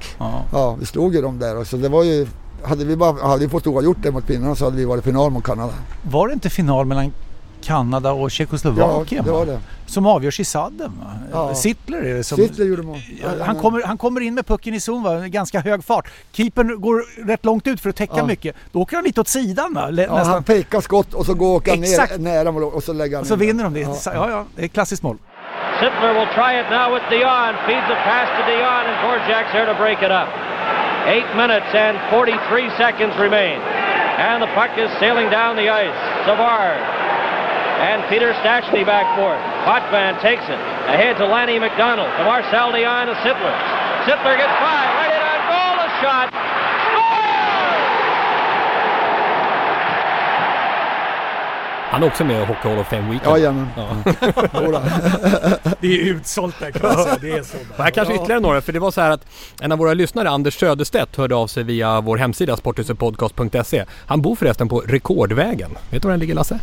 Ja. 0.52 0.76
vi 0.80 0.86
slog 0.86 1.16
ju 1.16 1.22
dem 1.22 1.40
där 1.40 1.58
och 1.58 1.68
så 1.68 1.78
det 1.78 1.90
var 1.90 2.04
ju 2.04 2.28
hade 2.64 2.86
vi 2.86 2.96
bara 2.96 3.28
hade 3.28 3.40
vi 3.46 3.50
fått 3.50 3.68
oavgjort 3.68 3.98
det 4.02 4.12
mot 4.12 4.24
finnarna 4.26 4.56
så 4.56 4.66
hade 4.66 4.78
vi 4.78 4.86
varit 4.86 5.02
i 5.02 5.06
final 5.06 5.32
mot 5.32 5.44
Kanada. 5.44 5.74
Var 6.04 6.28
det 6.28 6.34
inte 6.34 6.50
final 6.50 6.86
mellan 6.86 7.14
Kanada 7.64 8.12
och 8.12 8.32
Tjeckoslovakien? 8.32 9.24
Ja, 9.26 9.32
det 9.32 9.38
var 9.38 9.46
va? 9.46 9.52
det. 9.52 9.60
Som 9.92 10.06
avgörs 10.06 10.40
i 10.40 10.46
sadden? 10.46 10.92
Ja. 11.32 11.56
Sittler 11.56 11.98
är 11.98 12.14
det 12.14 12.24
som... 12.24 12.38
Sittler 12.38 12.66
gjorde 12.66 12.82
mål. 12.84 12.98
Ja, 13.22 13.30
Han 13.46 13.56
kommer, 13.56 13.84
han 13.84 13.98
kommer 13.98 14.22
in 14.22 14.34
med 14.36 14.46
pucken 14.46 14.74
i 14.74 14.80
zon 14.80 15.04
va? 15.04 15.28
ganska 15.28 15.60
hög 15.60 15.84
fart. 15.84 16.08
Keepern 16.32 16.82
går 16.82 17.28
rätt 17.28 17.46
långt 17.46 17.68
ut 17.68 17.82
för 17.82 17.90
att 17.90 17.96
täcka 17.96 18.14
Ja. 18.18 18.26
mycket. 18.26 18.56
Då 18.72 18.80
åker 18.80 18.96
han 18.96 19.04
lite 19.06 19.22
åt 19.22 19.28
sidan 19.28 19.74
va? 19.74 19.88
Le- 19.90 20.02
Ja, 20.04 20.10
han 20.10 20.18
Nästan. 20.18 20.44
pekar 20.44 20.82
skott 20.82 21.14
och 21.14 21.26
så 21.26 21.34
går 21.34 21.56
åker 21.56 21.72
han 21.72 21.80
ner 21.82 22.18
nära 22.18 22.52
mål 22.52 22.64
och 22.64 22.84
så 22.84 22.94
lägger 22.94 23.16
han 23.16 23.22
Och 23.22 23.28
så 23.28 23.34
in 23.34 23.40
vinner 23.40 23.64
de 23.64 23.74
det. 23.74 23.80
Ja, 23.80 23.96
ja, 24.06 24.46
det 24.56 24.62
är 24.62 24.66
ett 24.66 24.74
klassiskt 24.74 25.04
mål. 25.04 25.18
Sittler 25.80 26.14
will 26.14 26.28
try 26.40 26.52
it 26.62 26.68
now 26.80 26.88
with 26.94 27.06
Dion. 27.10 27.52
Feeds 27.68 27.88
it 27.94 28.02
past 28.10 28.32
to 28.38 28.42
Dion, 28.52 28.84
and 28.90 28.98
Gorjak's 29.04 29.52
there 29.52 29.66
to 29.74 29.76
break 29.84 30.00
it 30.08 30.12
up. 30.22 30.30
Eight 31.16 31.30
minutes 31.42 31.70
and 31.86 31.96
43 32.10 32.70
seconds 32.84 33.14
remain. 33.26 33.58
And 34.30 34.38
the 34.44 34.50
puck 34.60 34.72
is 34.84 34.90
sailing 35.00 35.30
down 35.38 35.52
the 35.62 35.68
ice. 35.84 35.98
Savard. 36.26 37.01
And 37.82 38.04
Peter 38.10 38.32
Stachny 38.42 38.86
back 38.86 39.08
for 39.18 39.34
it. 39.34 39.42
Potvin 39.66 40.14
takes 40.22 40.44
it. 40.46 40.60
Ahead 40.86 41.18
to 41.18 41.26
Lanny 41.26 41.58
McDonald. 41.58 42.10
To 42.18 42.24
Marcel 42.24 42.72
Dion 42.72 43.08
to 43.08 43.16
Sittler. 43.26 43.56
Sittler 44.06 44.38
gets 44.38 44.56
by. 44.62 44.82
Right 44.98 45.14
in 45.18 45.24
on 45.34 45.42
goal. 45.50 45.76
A 45.86 45.90
shot. 46.02 46.30
Han 51.92 52.04
är 52.04 52.08
också 52.08 52.24
med 52.24 52.42
i 52.42 52.46
Hockey 52.46 52.70
Hall 52.70 52.80
of 52.80 52.88
Fame 52.88 53.12
Weekend. 53.12 53.32
Jajamän. 53.38 53.68
Ja. 53.76 54.82
Det 55.80 55.88
är 56.02 56.06
utsålt 56.06 56.60
där 56.60 56.72
kan 56.72 56.82
man 56.96 57.04
säga. 57.04 57.18
Det 57.22 57.32
är 57.32 57.44
så. 57.44 57.58
Och 57.78 57.84
här 57.84 57.92
kanske 57.92 58.16
ytterligare 58.16 58.40
några, 58.40 58.62
för 58.62 58.74
det 58.74 58.80
var 58.80 58.92
så 58.92 59.02
här 59.02 59.12
att 59.12 59.26
en 59.62 59.72
av 59.72 59.78
våra 59.78 59.94
lyssnare, 59.94 60.30
Anders 60.30 60.60
Söderstedt, 60.60 61.16
hörde 61.16 61.36
av 61.36 61.48
sig 61.48 61.64
via 61.64 62.02
vår 62.02 62.18
hemsida 62.18 62.58
sporthusepodcast.se. 62.58 63.86
Han 64.08 64.22
bor 64.22 64.36
förresten 64.36 64.70
på 64.70 64.80
Rekordvägen. 64.80 65.78
Vet 65.90 66.02
du 66.02 66.08
var 66.08 66.12
den 66.12 66.20
ligger 66.20 66.36
Lasse? 66.36 66.60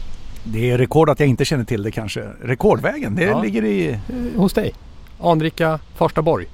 Det 0.53 0.71
är 0.71 0.79
rekord 0.79 1.11
att 1.11 1.21
jag 1.21 1.29
inte 1.29 1.45
känner 1.45 1.65
till 1.65 1.83
det 1.83 1.91
kanske. 1.91 2.23
Rekordvägen, 2.43 3.15
det 3.15 3.25
Ja. 3.25 3.43
ligger 3.43 3.65
i 3.65 3.89
Eh, 3.89 3.97
Hos 4.41 4.53
dig. 4.53 4.73
Anrika 5.21 5.79
Farstaborg. 5.97 6.47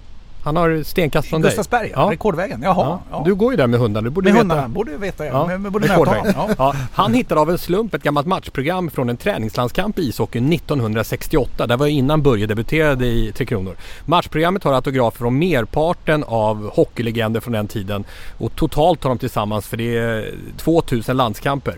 Han 0.45 0.57
har 0.57 0.83
stenkast 0.83 1.29
från 1.29 1.41
dig. 1.43 1.49
Gustavsberg. 1.51 1.93
Ja. 1.95 2.09
Rekordvägen, 2.13 2.61
jaha. 2.63 2.99
Ja. 3.11 3.23
Du 3.27 3.35
går 3.35 3.53
ju 3.53 3.57
där 3.57 3.67
med 3.67 3.81
hundarna, 3.81 4.05
du 4.05 4.11
borde 4.11 4.25
Med 4.25 4.33
veta. 4.35 4.43
hundarna, 4.43 4.69
borde 4.69 4.97
veta 4.97 5.27
ja. 5.27 5.47
Men 5.47 5.73
borde 5.73 5.89
rekordvägen. 5.89 6.35
honom. 6.35 6.55
Ja. 6.59 6.75
Han 6.93 7.15
hittade 7.15 7.41
av 7.41 7.51
en 7.51 7.59
slump 7.59 7.95
ett 7.95 8.03
gammalt 8.03 8.27
matchprogram 8.27 8.91
från 8.91 9.09
en 9.09 9.17
träningslandskamp 9.17 9.99
i 9.99 10.03
ishockey 10.09 10.39
1968. 10.41 11.67
Det 11.67 11.77
var 11.77 11.87
innan 11.87 12.23
Börje 12.23 12.47
debuterade 12.47 13.07
i 13.07 13.33
Tre 13.37 13.47
Kronor. 13.47 13.77
Matchprogrammet 14.07 14.65
har 14.65 14.73
autografer 14.73 15.19
från 15.19 15.39
merparten 15.39 16.25
av 16.25 16.71
hockeylegender 16.75 17.41
från 17.41 17.53
den 17.53 17.69
tiden. 17.69 18.05
Och 18.39 18.57
totalt 18.57 19.03
har 19.03 19.11
de 19.11 19.19
tillsammans, 19.19 19.67
för 19.67 19.77
det 19.77 19.97
är 19.97 20.35
2000 20.57 21.17
landskamper. 21.17 21.75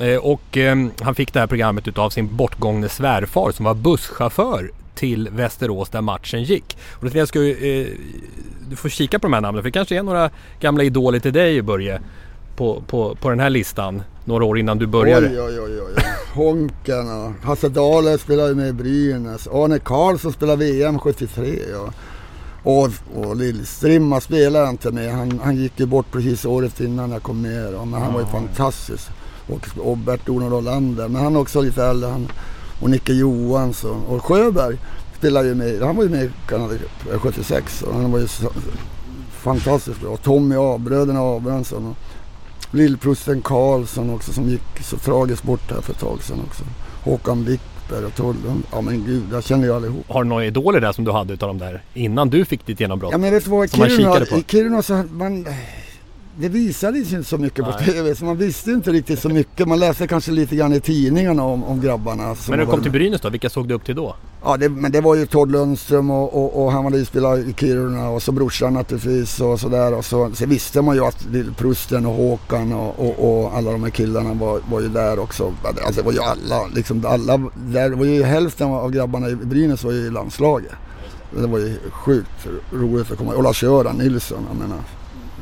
Eh, 0.00 0.16
och 0.16 0.56
eh, 0.56 0.76
han 1.00 1.14
fick 1.14 1.32
det 1.32 1.40
här 1.40 1.46
programmet 1.46 1.88
utav 1.88 2.10
sin 2.10 2.36
bortgångne 2.36 2.88
svärfar 2.88 3.50
som 3.52 3.64
var 3.64 3.74
busschaufför 3.74 4.70
till 4.94 5.28
Västerås 5.32 5.88
där 5.88 6.00
matchen 6.00 6.42
gick. 6.42 6.78
Och 6.92 7.10
då 7.10 7.18
jag 7.18 7.28
ska, 7.28 7.48
eh, 7.48 7.86
du 8.68 8.76
får 8.76 8.88
kika 8.88 9.18
på 9.18 9.26
de 9.26 9.32
här 9.32 9.40
namnen 9.40 9.62
för 9.62 9.68
det 9.68 9.72
kanske 9.72 9.98
är 9.98 10.02
några 10.02 10.30
gamla 10.60 10.84
idoler 10.84 11.18
till 11.18 11.32
dig 11.32 11.62
Börje 11.62 12.00
på, 12.56 12.82
på, 12.86 13.14
på 13.14 13.30
den 13.30 13.40
här 13.40 13.50
listan 13.50 14.02
några 14.24 14.44
år 14.44 14.58
innan 14.58 14.78
du 14.78 14.86
började. 14.86 15.28
Oj, 15.28 15.40
oj, 15.40 15.60
oj, 15.60 15.80
oj. 15.80 16.02
Honken 16.34 17.10
och 17.10 17.32
Hasse 17.42 17.68
Dahle 17.68 18.18
spelade 18.18 18.54
med 18.54 18.68
i 18.68 18.72
Brynäs. 18.72 19.48
Arne 19.48 19.78
Karlsson 19.78 20.32
spelade 20.32 20.64
VM 20.64 20.98
73. 20.98 21.58
Ja. 21.72 21.92
Och, 22.62 22.90
och 23.14 23.36
Lill-Strimma 23.36 24.20
spelade 24.20 24.70
inte 24.70 24.90
med. 24.90 25.12
Han, 25.12 25.40
han 25.44 25.56
gick 25.56 25.80
ju 25.80 25.86
bort 25.86 26.06
precis 26.12 26.44
året 26.44 26.80
innan 26.80 27.10
jag 27.10 27.22
kom 27.22 27.42
ner. 27.42 27.72
Ja. 27.72 27.84
Men 27.84 28.02
han 28.02 28.12
var 28.12 28.20
ju 28.20 28.26
fantastisk. 28.26 29.10
Och, 29.46 29.68
och 29.78 29.96
Bert-Olof 29.96 30.50
Norlander. 30.50 31.08
Men 31.08 31.22
han 31.22 31.36
är 31.36 31.40
också 31.40 31.60
lite 31.60 31.84
äldre. 31.84 32.10
Han, 32.10 32.28
och 32.80 32.90
Nicke 32.90 33.12
Johansson. 33.12 34.04
Och 34.04 34.24
Sjöberg 34.24 34.76
spelade 35.18 35.48
ju 35.48 35.54
med. 35.54 35.82
Han 35.82 35.96
var 35.96 36.04
ju 36.04 36.10
med 36.10 36.24
i 36.24 36.30
Kanada 36.48 36.74
76. 37.18 37.82
Och 37.82 37.94
han 37.94 38.12
var 38.12 38.18
ju 38.18 38.26
fantastiskt 39.30 40.00
bra. 40.00 40.10
Och 40.10 40.22
Tommy 40.22 40.56
A, 40.58 40.78
bröderna 40.78 41.20
Abrahamsson. 41.20 41.86
Och, 41.86 41.96
Lillprosten 42.74 43.42
Karlsson 43.42 44.10
också 44.10 44.32
som 44.32 44.48
gick 44.48 44.80
så 44.82 44.96
tragiskt 44.96 45.42
bort 45.42 45.70
här 45.70 45.80
för 45.80 45.92
ett 45.92 45.98
tag 45.98 46.22
sedan 46.22 46.40
också. 46.46 46.64
Håkan 47.02 47.44
Wickberg 47.44 48.04
och 48.04 48.14
Tollund. 48.14 48.62
Ja 48.72 48.80
men 48.80 49.04
gud, 49.04 49.22
jag 49.32 49.44
känner 49.44 49.64
ju 49.64 49.74
allihop. 49.74 50.04
Har 50.08 50.22
du 50.22 50.28
några 50.28 50.44
idoler 50.44 50.80
där 50.80 50.92
som 50.92 51.04
du 51.04 51.12
hade 51.12 51.34
utav 51.34 51.48
de 51.48 51.58
där 51.58 51.82
innan 51.94 52.30
du 52.30 52.44
fick 52.44 52.66
ditt 52.66 52.80
genombrott? 52.80 53.12
Ja 53.12 53.18
men 53.18 53.30
vet 53.30 53.44
du 53.44 53.50
vad, 53.50 53.64
i 53.64 53.68
Kiruna, 53.68 54.20
i 54.20 54.44
Kiruna 54.48 54.82
så 54.82 55.04
man... 55.10 55.46
Det 56.38 56.48
visades 56.48 57.12
ju 57.12 57.16
inte 57.16 57.28
så 57.28 57.38
mycket 57.38 57.64
på 57.64 57.70
Nej. 57.70 57.86
TV 57.86 58.14
så 58.14 58.24
man 58.24 58.36
visste 58.36 58.70
inte 58.70 58.90
riktigt 58.90 59.18
så 59.18 59.28
mycket. 59.28 59.68
Man 59.68 59.78
läste 59.78 60.06
kanske 60.06 60.32
lite 60.32 60.56
grann 60.56 60.72
i 60.72 60.80
tidningarna 60.80 61.42
om, 61.42 61.64
om 61.64 61.80
grabbarna. 61.80 62.22
Men 62.22 62.36
när 62.48 62.56
du 62.56 62.64
var 62.64 62.72
kom 62.72 62.82
till. 62.82 62.92
Brynäs 62.92 63.20
då, 63.20 63.30
vilka 63.30 63.50
såg 63.50 63.68
du 63.68 63.74
upp 63.74 63.84
till 63.84 63.94
då? 63.94 64.16
Ja 64.44 64.56
det, 64.56 64.68
men 64.68 64.92
det 64.92 65.00
var 65.00 65.14
ju 65.14 65.26
Todd 65.26 65.52
Lundström 65.52 66.10
och, 66.10 66.34
och, 66.34 66.64
och 66.64 66.72
han 66.72 66.84
hade 66.84 66.98
ju 66.98 67.04
i 67.50 67.54
Kiruna 67.56 68.08
och 68.08 68.22
så 68.22 68.32
brorsan 68.32 68.72
naturligtvis 68.72 69.40
och 69.40 69.60
sådär. 69.60 69.94
Och 69.94 70.04
så, 70.04 70.30
så 70.34 70.46
visste 70.46 70.82
man 70.82 70.94
ju 70.94 71.04
att 71.04 71.26
Prusten 71.56 72.06
och 72.06 72.14
Håkan 72.14 72.72
och, 72.72 72.98
och, 72.98 73.42
och 73.42 73.56
alla 73.56 73.72
de 73.72 73.82
här 73.82 73.90
killarna 73.90 74.34
var, 74.34 74.60
var 74.70 74.80
ju 74.80 74.88
där 74.88 75.18
också. 75.18 75.54
Alltså 75.64 76.00
det 76.00 76.06
var 76.06 76.12
ju 76.12 76.20
alla, 76.20 76.66
liksom 76.74 77.06
alla, 77.06 77.50
där 77.54 77.90
var 77.90 78.04
ju 78.04 78.22
hälften 78.22 78.68
av 78.68 78.90
grabbarna 78.90 79.28
i 79.28 79.36
Brynäs 79.36 79.84
var 79.84 79.92
ju 79.92 79.98
i 79.98 80.10
landslaget. 80.10 80.72
Det 81.40 81.46
var 81.46 81.58
ju 81.58 81.78
sjukt 81.90 82.46
roligt 82.72 83.10
att 83.10 83.18
komma 83.18 83.32
Och 83.32 83.42
Lars-Göran 83.42 83.96
Nilsson, 83.96 84.46
jag 84.48 84.68
menar. 84.68 84.80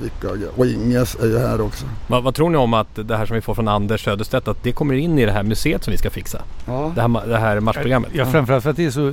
Vilka, 0.01 0.29
och 0.57 0.67
Inges 0.67 1.15
är 1.15 1.27
ju 1.27 1.39
här 1.39 1.61
också. 1.61 1.85
Vad, 2.07 2.23
vad 2.23 2.35
tror 2.35 2.51
ni 2.51 2.57
om 2.57 2.75
att 2.75 2.89
det 2.95 3.17
här 3.17 3.27
som 3.27 3.35
vi 3.35 3.41
får 3.41 3.55
från 3.55 3.69
Anders 3.69 4.05
Söderstedt, 4.05 4.49
att 4.49 4.63
det 4.63 4.73
kommer 4.73 4.95
in 4.95 5.19
i 5.19 5.27
det 5.27 5.33
här 5.33 5.43
museet 5.43 5.85
som 5.85 5.91
vi 5.91 5.97
ska 5.99 6.11
fixa? 6.11 6.43
Ja. 6.67 6.93
Det, 6.95 7.01
här, 7.01 7.27
det 7.27 7.37
här 7.39 7.61
matchprogrammet. 7.61 8.11
Ja, 8.15 8.27
framförallt 8.27 8.63
för 8.63 8.71
att 8.71 8.77
det 8.77 8.85
är 8.85 8.91
så... 8.91 9.13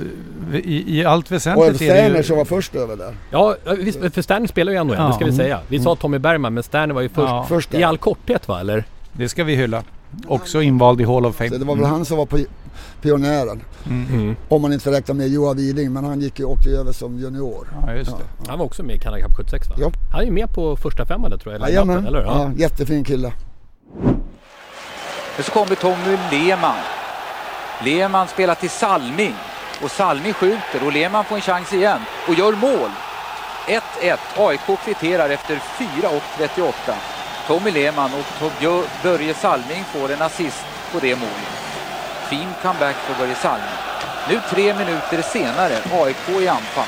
I, 0.52 0.98
i 0.98 1.04
allt 1.04 1.26
Och 1.26 1.32
väsentligt 1.32 1.68
är 1.68 1.72
det 1.72 1.78
Sterner 2.00 2.16
ju... 2.16 2.22
som 2.22 2.36
var 2.36 2.44
först 2.44 2.74
över 2.74 2.96
där. 2.96 3.14
Ja, 3.30 3.56
visst, 3.78 3.98
för 4.14 4.22
Sterner 4.22 4.46
spelar 4.46 4.72
ju 4.72 4.84
NHL, 4.84 4.96
det 4.96 5.12
ska 5.14 5.24
vi 5.24 5.30
Ja. 5.30 5.36
säga. 5.36 5.60
Vi 5.68 5.80
sa 5.80 5.96
Tommy 5.96 6.18
Bergman, 6.18 6.54
men 6.54 6.62
Sterner 6.62 6.94
var 6.94 7.02
ju 7.02 7.08
först. 7.08 7.28
Ja. 7.30 7.46
Först 7.48 7.74
I 7.74 7.82
all 7.82 7.98
korthet 7.98 8.48
va, 8.48 8.60
eller? 8.60 8.84
Det 9.12 9.28
ska 9.28 9.44
vi 9.44 9.54
hylla. 9.56 9.82
Också 10.28 10.62
invald 10.62 11.00
i 11.00 11.04
Hall 11.04 11.26
of 11.26 11.36
Fame. 11.36 11.50
Så 11.50 11.56
det 11.56 11.64
var 11.64 11.76
väl 11.76 11.84
han 11.84 12.04
som 12.04 12.16
var 12.18 12.26
pi- 12.26 12.46
pionjären. 13.02 13.60
Mm. 13.86 14.36
Om 14.48 14.62
man 14.62 14.72
inte 14.72 14.90
räknar 14.90 15.14
med 15.14 15.28
Johan 15.28 15.56
Widing, 15.56 15.92
men 15.92 16.04
han 16.04 16.20
gick 16.20 16.38
ju 16.38 16.44
åkte 16.44 16.68
ju 16.68 16.76
över 16.76 16.92
som 16.92 17.18
junior. 17.18 17.68
Ja, 17.86 17.92
just 17.94 18.10
det. 18.18 18.48
Han 18.50 18.58
var 18.58 18.66
också 18.66 18.82
med 18.82 18.96
i 18.96 18.98
Canada 18.98 19.22
Cup 19.22 19.36
76 19.36 19.68
va? 19.68 19.74
Ja. 19.78 19.90
Han 20.12 20.20
är 20.20 20.24
ju 20.24 20.30
med 20.30 20.54
på 20.54 20.76
första 20.76 21.06
femman 21.06 21.38
tror 21.38 21.54
jag. 21.54 21.60
i 21.68 21.72
line-upen, 21.72 21.88
Jajamän, 21.88 22.06
eller 22.06 22.18
hur? 22.18 22.26
ja, 22.26 22.50
jättefin 22.56 23.04
kille. 23.04 23.32
Och 25.38 25.44
så 25.44 25.50
kommer 25.52 25.74
Tommy 25.74 26.18
Lehmann. 26.30 26.76
Lehmann 27.84 28.28
spelar 28.28 28.54
till 28.54 28.70
Salming. 28.70 29.34
Och 29.84 29.90
Salming 29.90 30.32
skjuter 30.32 30.86
och 30.86 30.92
Lehmann 30.92 31.24
får 31.24 31.36
en 31.36 31.42
chans 31.42 31.72
igen 31.72 31.98
och 32.28 32.34
gör 32.34 32.52
mål. 32.52 32.90
1-1. 34.02 34.16
AIK 34.36 34.78
kvitterar 34.84 35.30
efter 35.30 35.54
4.38. 35.78 36.72
Tommy 37.50 37.70
Lehmann 37.70 38.10
och 38.14 38.52
Börje 39.02 39.34
Salming 39.34 39.84
får 39.84 40.12
en 40.12 40.22
assist 40.22 40.64
på 40.92 40.98
det 40.98 41.16
målet. 41.16 41.52
Fin 42.28 42.48
comeback 42.62 42.96
för 42.96 43.14
Börje 43.14 43.34
Salming. 43.34 43.78
Nu 44.28 44.40
tre 44.50 44.74
minuter 44.74 45.22
senare, 45.22 45.78
AIK 45.92 46.28
i 46.28 46.48
anfall. 46.48 46.86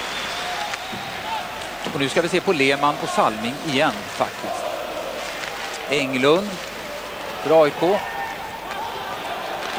Och 1.95 2.01
nu 2.01 2.09
ska 2.09 2.23
vi 2.23 2.29
se 2.29 2.41
på 2.41 2.53
Lehmann 2.53 2.95
och 3.03 3.09
Salming 3.09 3.55
igen 3.67 3.93
faktiskt. 4.07 4.65
Englund 5.91 6.51
för 7.43 7.63
AIK. 7.63 8.01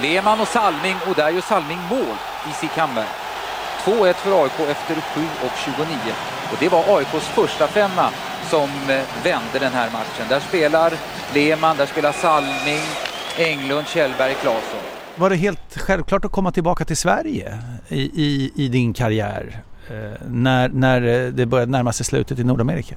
Lehmann 0.01 0.41
och 0.41 0.47
Salming 0.47 0.95
och 1.07 1.15
där 1.15 1.29
gör 1.29 1.41
Salming 1.41 1.79
mål 1.89 2.17
i 2.49 2.53
sin 2.53 2.69
comeback. 2.69 3.09
2-1 3.85 4.13
för 4.13 4.43
AIK 4.43 4.59
efter 4.59 4.95
7.29. 4.95 5.85
Och 6.51 6.57
det 6.59 6.69
var 6.69 6.97
AIKs 6.97 7.27
första 7.27 7.67
femma 7.67 8.09
som 8.49 8.69
eh, 8.69 9.23
vände 9.23 9.59
den 9.59 9.71
här 9.71 9.91
matchen. 9.91 10.25
Där 10.29 10.39
spelar 10.39 10.93
Lehmann, 11.33 11.77
där 11.77 11.85
spelar 11.85 12.11
Salming, 12.11 12.83
Englund, 13.37 13.87
Kjellberg, 13.87 14.35
Claesson. 14.41 14.79
Var 15.15 15.29
det 15.29 15.35
helt 15.35 15.77
självklart 15.77 16.25
att 16.25 16.31
komma 16.31 16.51
tillbaka 16.51 16.85
till 16.85 16.97
Sverige 16.97 17.59
i, 17.87 18.01
i, 18.01 18.51
i 18.55 18.67
din 18.67 18.93
karriär? 18.93 19.63
Eh, 19.89 20.27
när, 20.27 20.69
när 20.69 21.25
eh, 21.25 21.31
det 21.31 21.45
började 21.45 21.71
närma 21.71 21.93
sig 21.93 22.05
slutet 22.05 22.39
i 22.39 22.43
Nordamerika? 22.43 22.95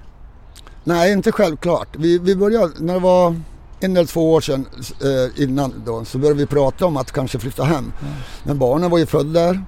Nej, 0.84 1.12
inte 1.12 1.32
självklart. 1.32 1.88
Vi, 1.96 2.18
vi 2.18 2.36
började, 2.36 2.72
när 2.78 2.94
det 2.94 3.00
var 3.00 3.40
en 3.80 3.96
eller 3.96 4.06
två 4.06 4.32
år 4.32 4.40
sedan 4.40 4.66
eh, 5.02 5.42
innan 5.42 5.82
då, 5.86 6.04
så 6.04 6.18
började 6.18 6.38
vi 6.38 6.46
prata 6.46 6.86
om 6.86 6.96
att 6.96 7.12
kanske 7.12 7.38
flytta 7.38 7.64
hem. 7.64 7.92
Men 8.42 8.58
barnen 8.58 8.90
var 8.90 8.98
ju 8.98 9.06
födda 9.06 9.40
där. 9.40 9.62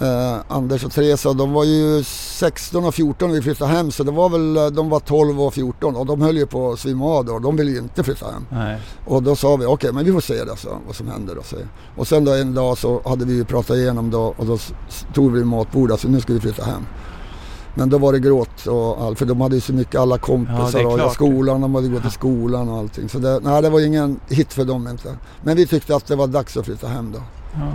Eh, 0.00 0.38
Anders 0.48 0.84
och 0.84 0.92
Teresa, 0.92 1.32
de 1.32 1.52
var 1.52 1.64
ju 1.64 2.02
16 2.04 2.84
och 2.84 2.94
14 2.94 3.28
när 3.28 3.36
vi 3.36 3.42
flyttade 3.42 3.70
hem 3.70 3.90
så 3.90 4.04
det 4.04 4.10
var 4.10 4.28
väl, 4.28 4.56
eh, 4.56 4.66
de 4.66 4.88
var 4.88 5.00
12 5.00 5.40
och 5.40 5.54
14 5.54 5.96
och 5.96 6.06
de 6.06 6.20
höll 6.22 6.36
ju 6.36 6.46
på 6.46 6.72
att 6.72 6.78
svimma 6.78 7.04
av 7.04 7.24
då. 7.24 7.38
De 7.38 7.56
ville 7.56 7.70
ju 7.70 7.78
inte 7.78 8.04
flytta 8.04 8.26
hem. 8.26 8.46
Nej. 8.50 8.80
Och 9.06 9.22
då 9.22 9.36
sa 9.36 9.56
vi 9.56 9.66
okej 9.66 9.92
men 9.92 10.04
vi 10.04 10.12
får 10.12 10.20
se 10.20 10.44
det 10.44 10.56
så, 10.56 10.68
vad 10.86 10.96
som 10.96 11.08
händer. 11.08 11.34
Då, 11.34 11.42
så. 11.42 11.56
Och 11.96 12.06
sen 12.08 12.24
då 12.24 12.32
en 12.32 12.54
dag 12.54 12.78
så 12.78 13.00
hade 13.04 13.24
vi 13.24 13.34
ju 13.34 13.44
pratat 13.44 13.76
igenom 13.76 14.10
då 14.10 14.34
och 14.36 14.46
då 14.46 14.58
tog 15.14 15.32
vi 15.32 15.44
matbordet 15.44 15.92
alltså 15.92 16.08
nu 16.08 16.20
ska 16.20 16.32
vi 16.32 16.40
flytta 16.40 16.64
hem. 16.64 16.82
Men 17.74 17.90
då 17.90 17.98
var 17.98 18.12
det 18.12 18.18
gråt 18.18 18.66
och 18.66 19.02
allt 19.02 19.18
för 19.18 19.26
de 19.26 19.40
hade 19.40 19.54
ju 19.54 19.60
så 19.60 19.72
mycket 19.72 20.00
alla 20.00 20.14
Ja, 20.16 20.22
kompisar 20.22 20.80
är 20.80 21.04
och 21.06 21.12
skolan, 21.12 21.60
de 21.60 21.74
hade 21.74 21.88
gått 21.88 22.04
i 22.04 22.10
skolan 22.10 22.68
och 22.68 22.78
allting. 22.78 23.08
Så 23.08 23.18
det, 23.18 23.40
nej, 23.42 23.62
det 23.62 23.70
var 23.70 23.80
ingen 23.80 24.20
hit 24.28 24.52
för 24.52 24.64
dem 24.64 24.88
inte. 24.88 25.16
Men 25.42 25.56
vi 25.56 25.66
tyckte 25.66 25.96
att 25.96 26.06
det 26.06 26.16
var 26.16 26.26
dags 26.26 26.56
att 26.56 26.64
flytta 26.64 26.88
hem 26.88 27.12
då. 27.12 27.20
Ja. 27.54 27.72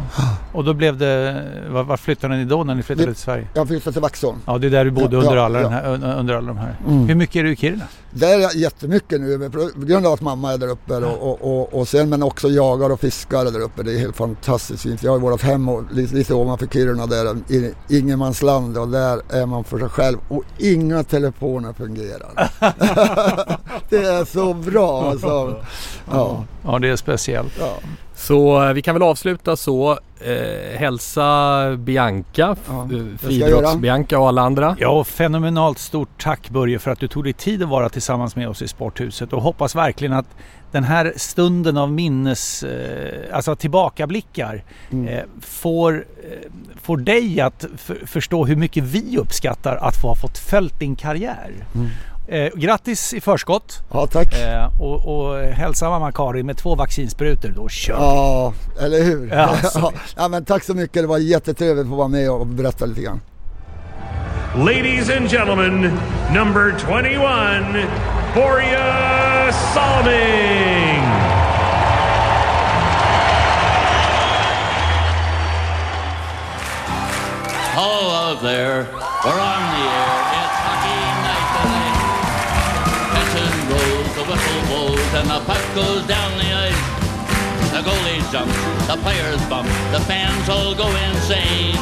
Och 0.53 0.63
då 0.63 0.73
blev 0.73 0.97
det, 0.97 1.43
var, 1.69 1.83
var 1.83 1.97
flyttade 1.97 2.35
ni 2.35 2.45
då 2.45 2.63
när 2.63 2.75
ni 2.75 2.83
flyttade 2.83 3.13
till 3.13 3.21
Sverige? 3.21 3.47
Jag 3.53 3.67
flyttade 3.67 3.93
till 3.93 4.01
Vaxholm. 4.01 4.37
Ja, 4.45 4.57
det 4.57 4.67
är 4.67 4.71
där 4.71 4.85
du 4.85 4.91
bodde 4.91 5.17
under, 5.17 5.37
alla 5.37 5.61
ja. 5.61 5.67
Här, 5.67 5.83
un- 5.83 6.19
under 6.19 6.33
alla 6.33 6.47
de 6.47 6.57
här. 6.57 6.75
Mm. 6.87 7.07
Hur 7.07 7.15
mycket 7.15 7.35
är 7.35 7.43
du 7.43 7.51
i 7.51 7.55
Kiruna? 7.55 7.83
Det 8.11 8.25
är 8.25 8.57
jättemycket 8.57 9.21
nu 9.21 9.49
på 9.49 9.69
grund 9.85 10.05
av 10.07 10.13
att 10.13 10.21
mamma 10.21 10.53
är 10.53 10.57
där 10.57 10.67
uppe 10.67 10.93
och, 10.95 11.29
och, 11.31 11.59
och, 11.61 11.73
och 11.79 11.87
sen 11.87 12.09
men 12.09 12.23
också 12.23 12.47
jagar 12.49 12.89
och 12.89 12.99
fiskar 12.99 13.45
där 13.45 13.59
uppe. 13.59 13.83
Det 13.83 13.93
är 13.93 13.99
helt 13.99 14.15
fantastiskt 14.15 14.83
fint. 14.83 15.03
Jag 15.03 15.11
har 15.11 15.19
vårt 15.19 15.41
hem 15.41 15.69
och 15.69 15.83
lite, 15.91 16.15
lite 16.15 16.33
ovanför 16.33 16.67
Kiruna 16.67 17.05
där 17.05 17.35
i 17.53 17.73
ingenmansland 17.89 18.77
och 18.77 18.87
där 18.87 19.21
är 19.29 19.45
man 19.45 19.63
för 19.63 19.79
sig 19.79 19.89
själv 19.89 20.17
och 20.27 20.43
inga 20.57 21.03
telefoner 21.03 21.73
fungerar. 21.73 22.49
det 23.89 23.97
är 23.97 24.25
så 24.25 24.53
bra 24.53 25.09
alltså. 25.09 25.63
Ja. 26.11 26.43
Ja, 26.65 26.79
det 26.79 26.89
är 26.89 26.95
speciellt. 26.95 27.53
Ja. 27.59 27.73
Så 28.15 28.63
eh, 28.67 28.73
vi 28.73 28.81
kan 28.81 28.95
väl 28.95 29.03
avsluta 29.03 29.55
så. 29.55 29.99
Eh, 30.19 30.77
hälsa 30.79 31.75
Bianca, 31.77 32.55
ja, 32.67 32.87
göra. 32.91 33.17
friidrotts-Bianca 33.17 34.15
och 34.15 34.27
alla 34.27 34.41
andra. 34.41 34.75
Ja, 34.79 35.03
fenomenalt 35.03 35.79
stort 35.79 36.09
tack 36.23 36.49
Börje 36.49 36.79
för 36.79 36.91
att 36.91 36.99
du 36.99 37.07
tog 37.07 37.23
dig 37.23 37.33
tid 37.33 37.63
att 37.63 37.69
vara 37.69 37.89
tillsammans 37.89 38.35
med 38.35 38.49
oss 38.49 38.61
i 38.61 38.67
Sporthuset 38.67 39.33
och 39.33 39.41
hoppas 39.41 39.75
verkligen 39.75 40.13
att 40.13 40.25
den 40.71 40.83
här 40.83 41.13
stunden 41.15 41.77
av 41.77 41.91
minnes, 41.91 42.63
eh, 42.63 43.35
alltså 43.35 43.55
tillbakablickar 43.55 44.63
Mm. 44.91 45.07
eh, 45.07 45.23
får, 45.41 45.93
eh, 46.23 46.51
får 46.81 46.97
dig 46.97 47.41
att 47.41 47.65
förstå 48.05 48.45
hur 48.45 48.55
mycket 48.55 48.83
vi 48.83 49.17
uppskattar 49.17 49.75
att 49.75 50.01
få 50.01 50.07
ha 50.07 50.15
fått 50.15 50.37
följt 50.37 50.79
din 50.79 50.95
karriär. 50.95 51.51
Mm. 51.75 51.87
Eh, 52.27 52.49
grattis 52.55 53.13
i 53.13 53.21
förskott! 53.21 53.81
Ja, 53.93 54.07
tack! 54.07 54.33
Eh, 54.33 54.81
och, 54.81 55.27
och 55.29 55.37
hälsa 55.39 55.89
mamma 55.89 56.11
Karin 56.11 56.45
med 56.45 56.57
två 56.57 56.75
vaccinsprutor, 56.75 57.49
då 57.49 57.69
kör. 57.69 57.93
Ja, 57.93 58.53
eller 58.81 59.03
hur? 59.03 59.29
Ja, 59.31 59.37
alltså. 59.63 59.79
Ja, 59.79 59.93
ja, 60.17 60.27
men 60.27 60.45
tack 60.45 60.63
så 60.63 60.73
mycket. 60.73 61.03
Det 61.03 61.07
var 61.07 61.17
jättetrevligt 61.17 61.83
att 61.83 61.89
få 61.89 61.95
vara 61.95 62.07
med 62.07 62.31
och 62.31 62.47
berätta 62.47 62.85
lite 62.85 63.01
grann. 63.01 63.21
Ladies 64.57 65.09
and 65.17 65.29
gentlemen, 65.29 65.99
number 66.33 66.75
21, 66.79 67.87
Boria 68.35 69.51
Salming. 69.73 71.01
Hello 77.75 78.31
out 78.31 78.41
there. 78.41 78.83
We're 79.23 79.39
on 79.39 79.61
the 79.73 79.89
air. 79.89 80.14
The 85.27 85.39
puck 85.45 85.63
goes 85.75 86.05
down 86.07 86.37
the 86.37 86.49
ice. 86.53 86.83
The 87.73 87.81
goalie 87.81 88.23
jumps, 88.31 88.55
the 88.87 88.97
players 89.03 89.41
bump, 89.49 89.67
the 89.91 89.99
fans 90.07 90.47
all 90.47 90.73
go 90.75 90.87
insane. 90.87 91.75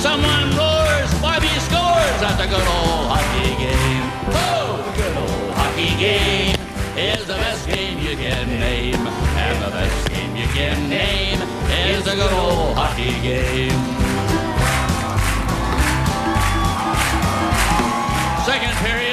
Someone 0.00 0.50
roars, 0.54 1.10
Bobby 1.20 1.48
scores 1.66 2.20
at 2.22 2.36
the 2.36 2.46
good 2.46 2.68
old 2.76 3.08
hockey 3.10 3.50
game. 3.58 4.06
Oh, 4.30 4.78
the 4.84 4.92
good 5.00 5.16
old 5.16 5.50
hockey 5.58 5.90
game 5.98 6.56
is 6.96 7.26
the 7.26 7.34
best 7.34 7.66
game 7.66 7.98
you 7.98 8.16
can 8.16 8.48
name. 8.60 8.94
And 8.94 9.64
the 9.64 9.70
best 9.70 10.08
game 10.10 10.36
you 10.36 10.46
can 10.48 10.88
name 10.88 11.40
is 11.90 12.04
the 12.04 12.14
good 12.14 12.32
old 12.32 12.76
hockey 12.76 13.10
game. 13.22 13.80
Second 18.44 18.74
period, 18.84 19.03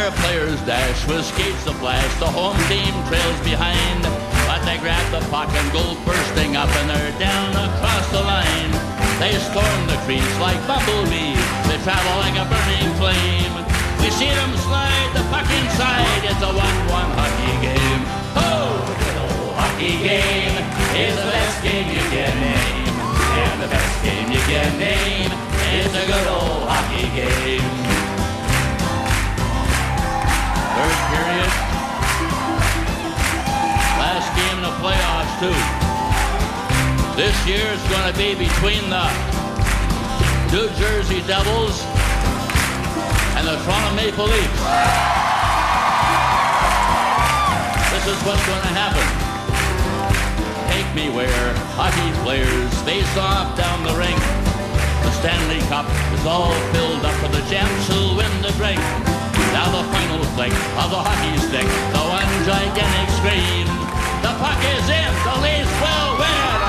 where 0.00 0.10
players 0.24 0.60
dash 0.64 1.06
with 1.06 1.24
skates 1.24 1.66
of 1.66 1.76
flash. 1.76 2.08
the 2.20 2.30
home 2.32 2.56
team 2.72 2.92
trails 3.04 3.40
behind. 3.44 4.00
But 4.48 4.64
they 4.64 4.78
grab 4.80 5.04
the 5.12 5.20
puck 5.28 5.52
and 5.52 5.68
go 5.76 5.84
bursting 6.08 6.56
up, 6.56 6.72
and 6.80 6.88
they're 6.88 7.16
down 7.20 7.52
across 7.52 8.06
the 8.08 8.22
line. 8.24 8.72
They 9.20 9.36
storm 9.36 9.80
the 9.92 10.00
crease 10.08 10.34
like 10.40 10.56
bumblebees. 10.64 11.44
They 11.68 11.76
travel 11.84 12.16
like 12.24 12.36
a 12.40 12.48
burning 12.48 12.90
flame. 12.96 13.54
We 14.00 14.08
see 14.08 14.32
them 14.32 14.52
slide 14.64 15.10
the 15.12 15.24
puck 15.28 15.44
inside. 15.44 16.24
It's 16.24 16.40
a 16.40 16.48
one-one 16.48 17.10
hockey 17.20 17.54
game. 17.60 18.02
Oh, 18.40 18.80
the 19.04 19.10
old 19.20 19.52
hockey 19.60 20.00
game 20.00 20.56
is 20.96 21.12
the 21.12 21.28
best 21.28 21.56
game 21.60 21.88
you 21.92 22.04
can 22.08 22.34
name, 22.40 22.94
and 23.44 23.56
the 23.60 23.68
best 23.68 23.94
game 24.00 24.32
you 24.32 24.42
can 24.48 24.70
name 24.80 25.30
is 25.76 25.92
a 25.92 26.04
good 26.08 26.26
old 26.32 26.64
hockey 26.72 27.04
game. 27.12 27.79
Too. 35.40 35.56
This 37.16 37.32
year 37.48 37.64
is 37.72 37.80
going 37.88 38.12
to 38.12 38.16
be 38.20 38.36
between 38.36 38.84
the 38.92 39.08
New 40.52 40.68
Jersey 40.76 41.24
Devils 41.24 41.80
and 43.40 43.48
the 43.48 43.56
Toronto 43.64 43.96
Maple 43.96 44.28
Leafs. 44.28 44.60
This 47.88 48.04
is 48.04 48.20
what's 48.28 48.44
going 48.44 48.64
to 48.68 48.74
happen. 48.76 49.06
Take 50.68 50.92
me 50.92 51.08
where 51.08 51.54
hockey 51.72 52.12
players 52.20 52.68
face 52.84 53.16
off 53.16 53.56
down 53.56 53.80
the 53.82 53.96
rink. 53.96 54.20
The 54.20 55.12
Stanley 55.24 55.64
Cup 55.72 55.88
is 56.20 56.26
all 56.26 56.52
filled 56.76 57.00
up 57.00 57.16
for 57.16 57.32
the 57.32 57.40
champs 57.48 57.88
who'll 57.88 58.12
win 58.14 58.28
the 58.44 58.52
drink. 58.60 58.80
Now 59.56 59.72
the 59.72 59.88
final 59.88 60.20
flick 60.36 60.52
of 60.52 60.92
the 60.92 61.00
hockey 61.00 61.32
stick, 61.48 61.64
the 61.96 62.04
one 62.04 62.28
gigantic 62.44 63.08
scream. 63.16 63.79
The 64.20 64.32
puck 64.36 64.60
is 64.60 64.84
in, 64.84 65.12
the 65.24 65.34
Leafs 65.40 65.72
will 65.80 66.12
win. 66.20 66.60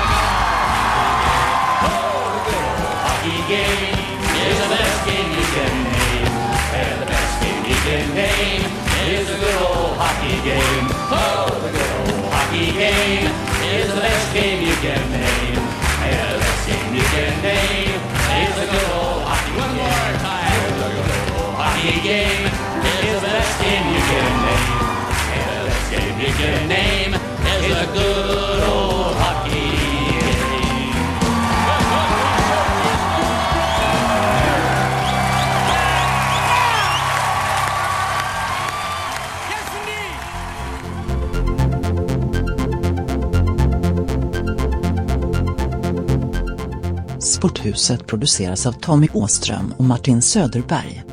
Oh, 1.84 2.32
the 2.48 2.96
hockey 3.04 3.40
game 3.44 3.92
is 4.40 4.56
the 4.56 4.68
best 4.72 4.98
game 5.04 5.28
you 5.36 5.44
can 5.52 5.74
name. 5.84 6.32
And 6.72 6.96
the 7.02 7.08
best 7.12 7.32
game 7.44 7.60
you 7.68 7.76
can 7.84 8.06
name 8.16 8.64
is 9.04 9.28
the 9.28 9.36
good 9.36 9.58
old 9.68 10.00
hockey 10.00 10.40
game. 10.40 10.86
Oh, 11.12 11.52
the 11.60 11.76
good 11.76 11.92
old 12.08 12.32
hockey 12.32 12.72
game 12.72 13.28
is 13.68 13.92
the 13.92 14.00
best 14.00 14.32
game 14.32 14.64
you 14.64 14.76
can 14.80 15.02
name. 15.12 15.60
And 16.08 16.32
the 16.32 16.40
best 16.40 16.64
game 16.64 16.88
you 16.96 17.04
can 17.12 17.36
name 17.44 18.00
is 18.00 18.52
the 18.56 18.64
good 18.64 18.88
old 18.96 19.28
hockey 19.28 19.52
One 19.60 19.76
more 19.76 20.08
time. 20.24 20.56
The 20.80 20.88
good 20.88 21.36
old 21.36 21.52
hockey 21.60 22.00
game 22.00 22.48
is 22.48 23.20
the 23.20 23.28
best 23.28 23.60
game 23.60 23.84
you 23.92 24.00
can 24.08 24.30
name. 24.40 24.88
And 25.36 25.52
the 25.52 25.64
best 25.68 25.86
game 25.92 26.16
you 26.16 26.32
can 26.40 26.68
name 26.72 27.11
Sporthuset 47.62 48.06
produceras 48.06 48.66
av 48.66 48.72
Tommy 48.72 49.08
Åström 49.12 49.74
och 49.78 49.84
Martin 49.84 50.22
Söderberg. 50.22 51.04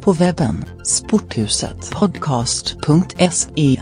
På 0.00 0.12
webben 0.12 0.64
sporthusetpodcast.se 0.84 3.80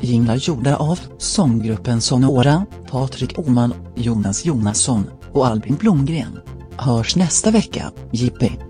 Jinglar 0.00 0.36
gjorda 0.36 0.76
av 0.76 1.00
sånggruppen 1.18 2.00
Sonora, 2.00 2.66
Patrik 2.90 3.38
Oman, 3.38 3.74
Jonas 3.94 4.44
Jonasson 4.44 5.04
och 5.32 5.46
Albin 5.46 5.76
Blomgren. 5.76 6.38
Hörs 6.76 7.16
nästa 7.16 7.50
vecka, 7.50 7.92
Jippi. 8.12 8.69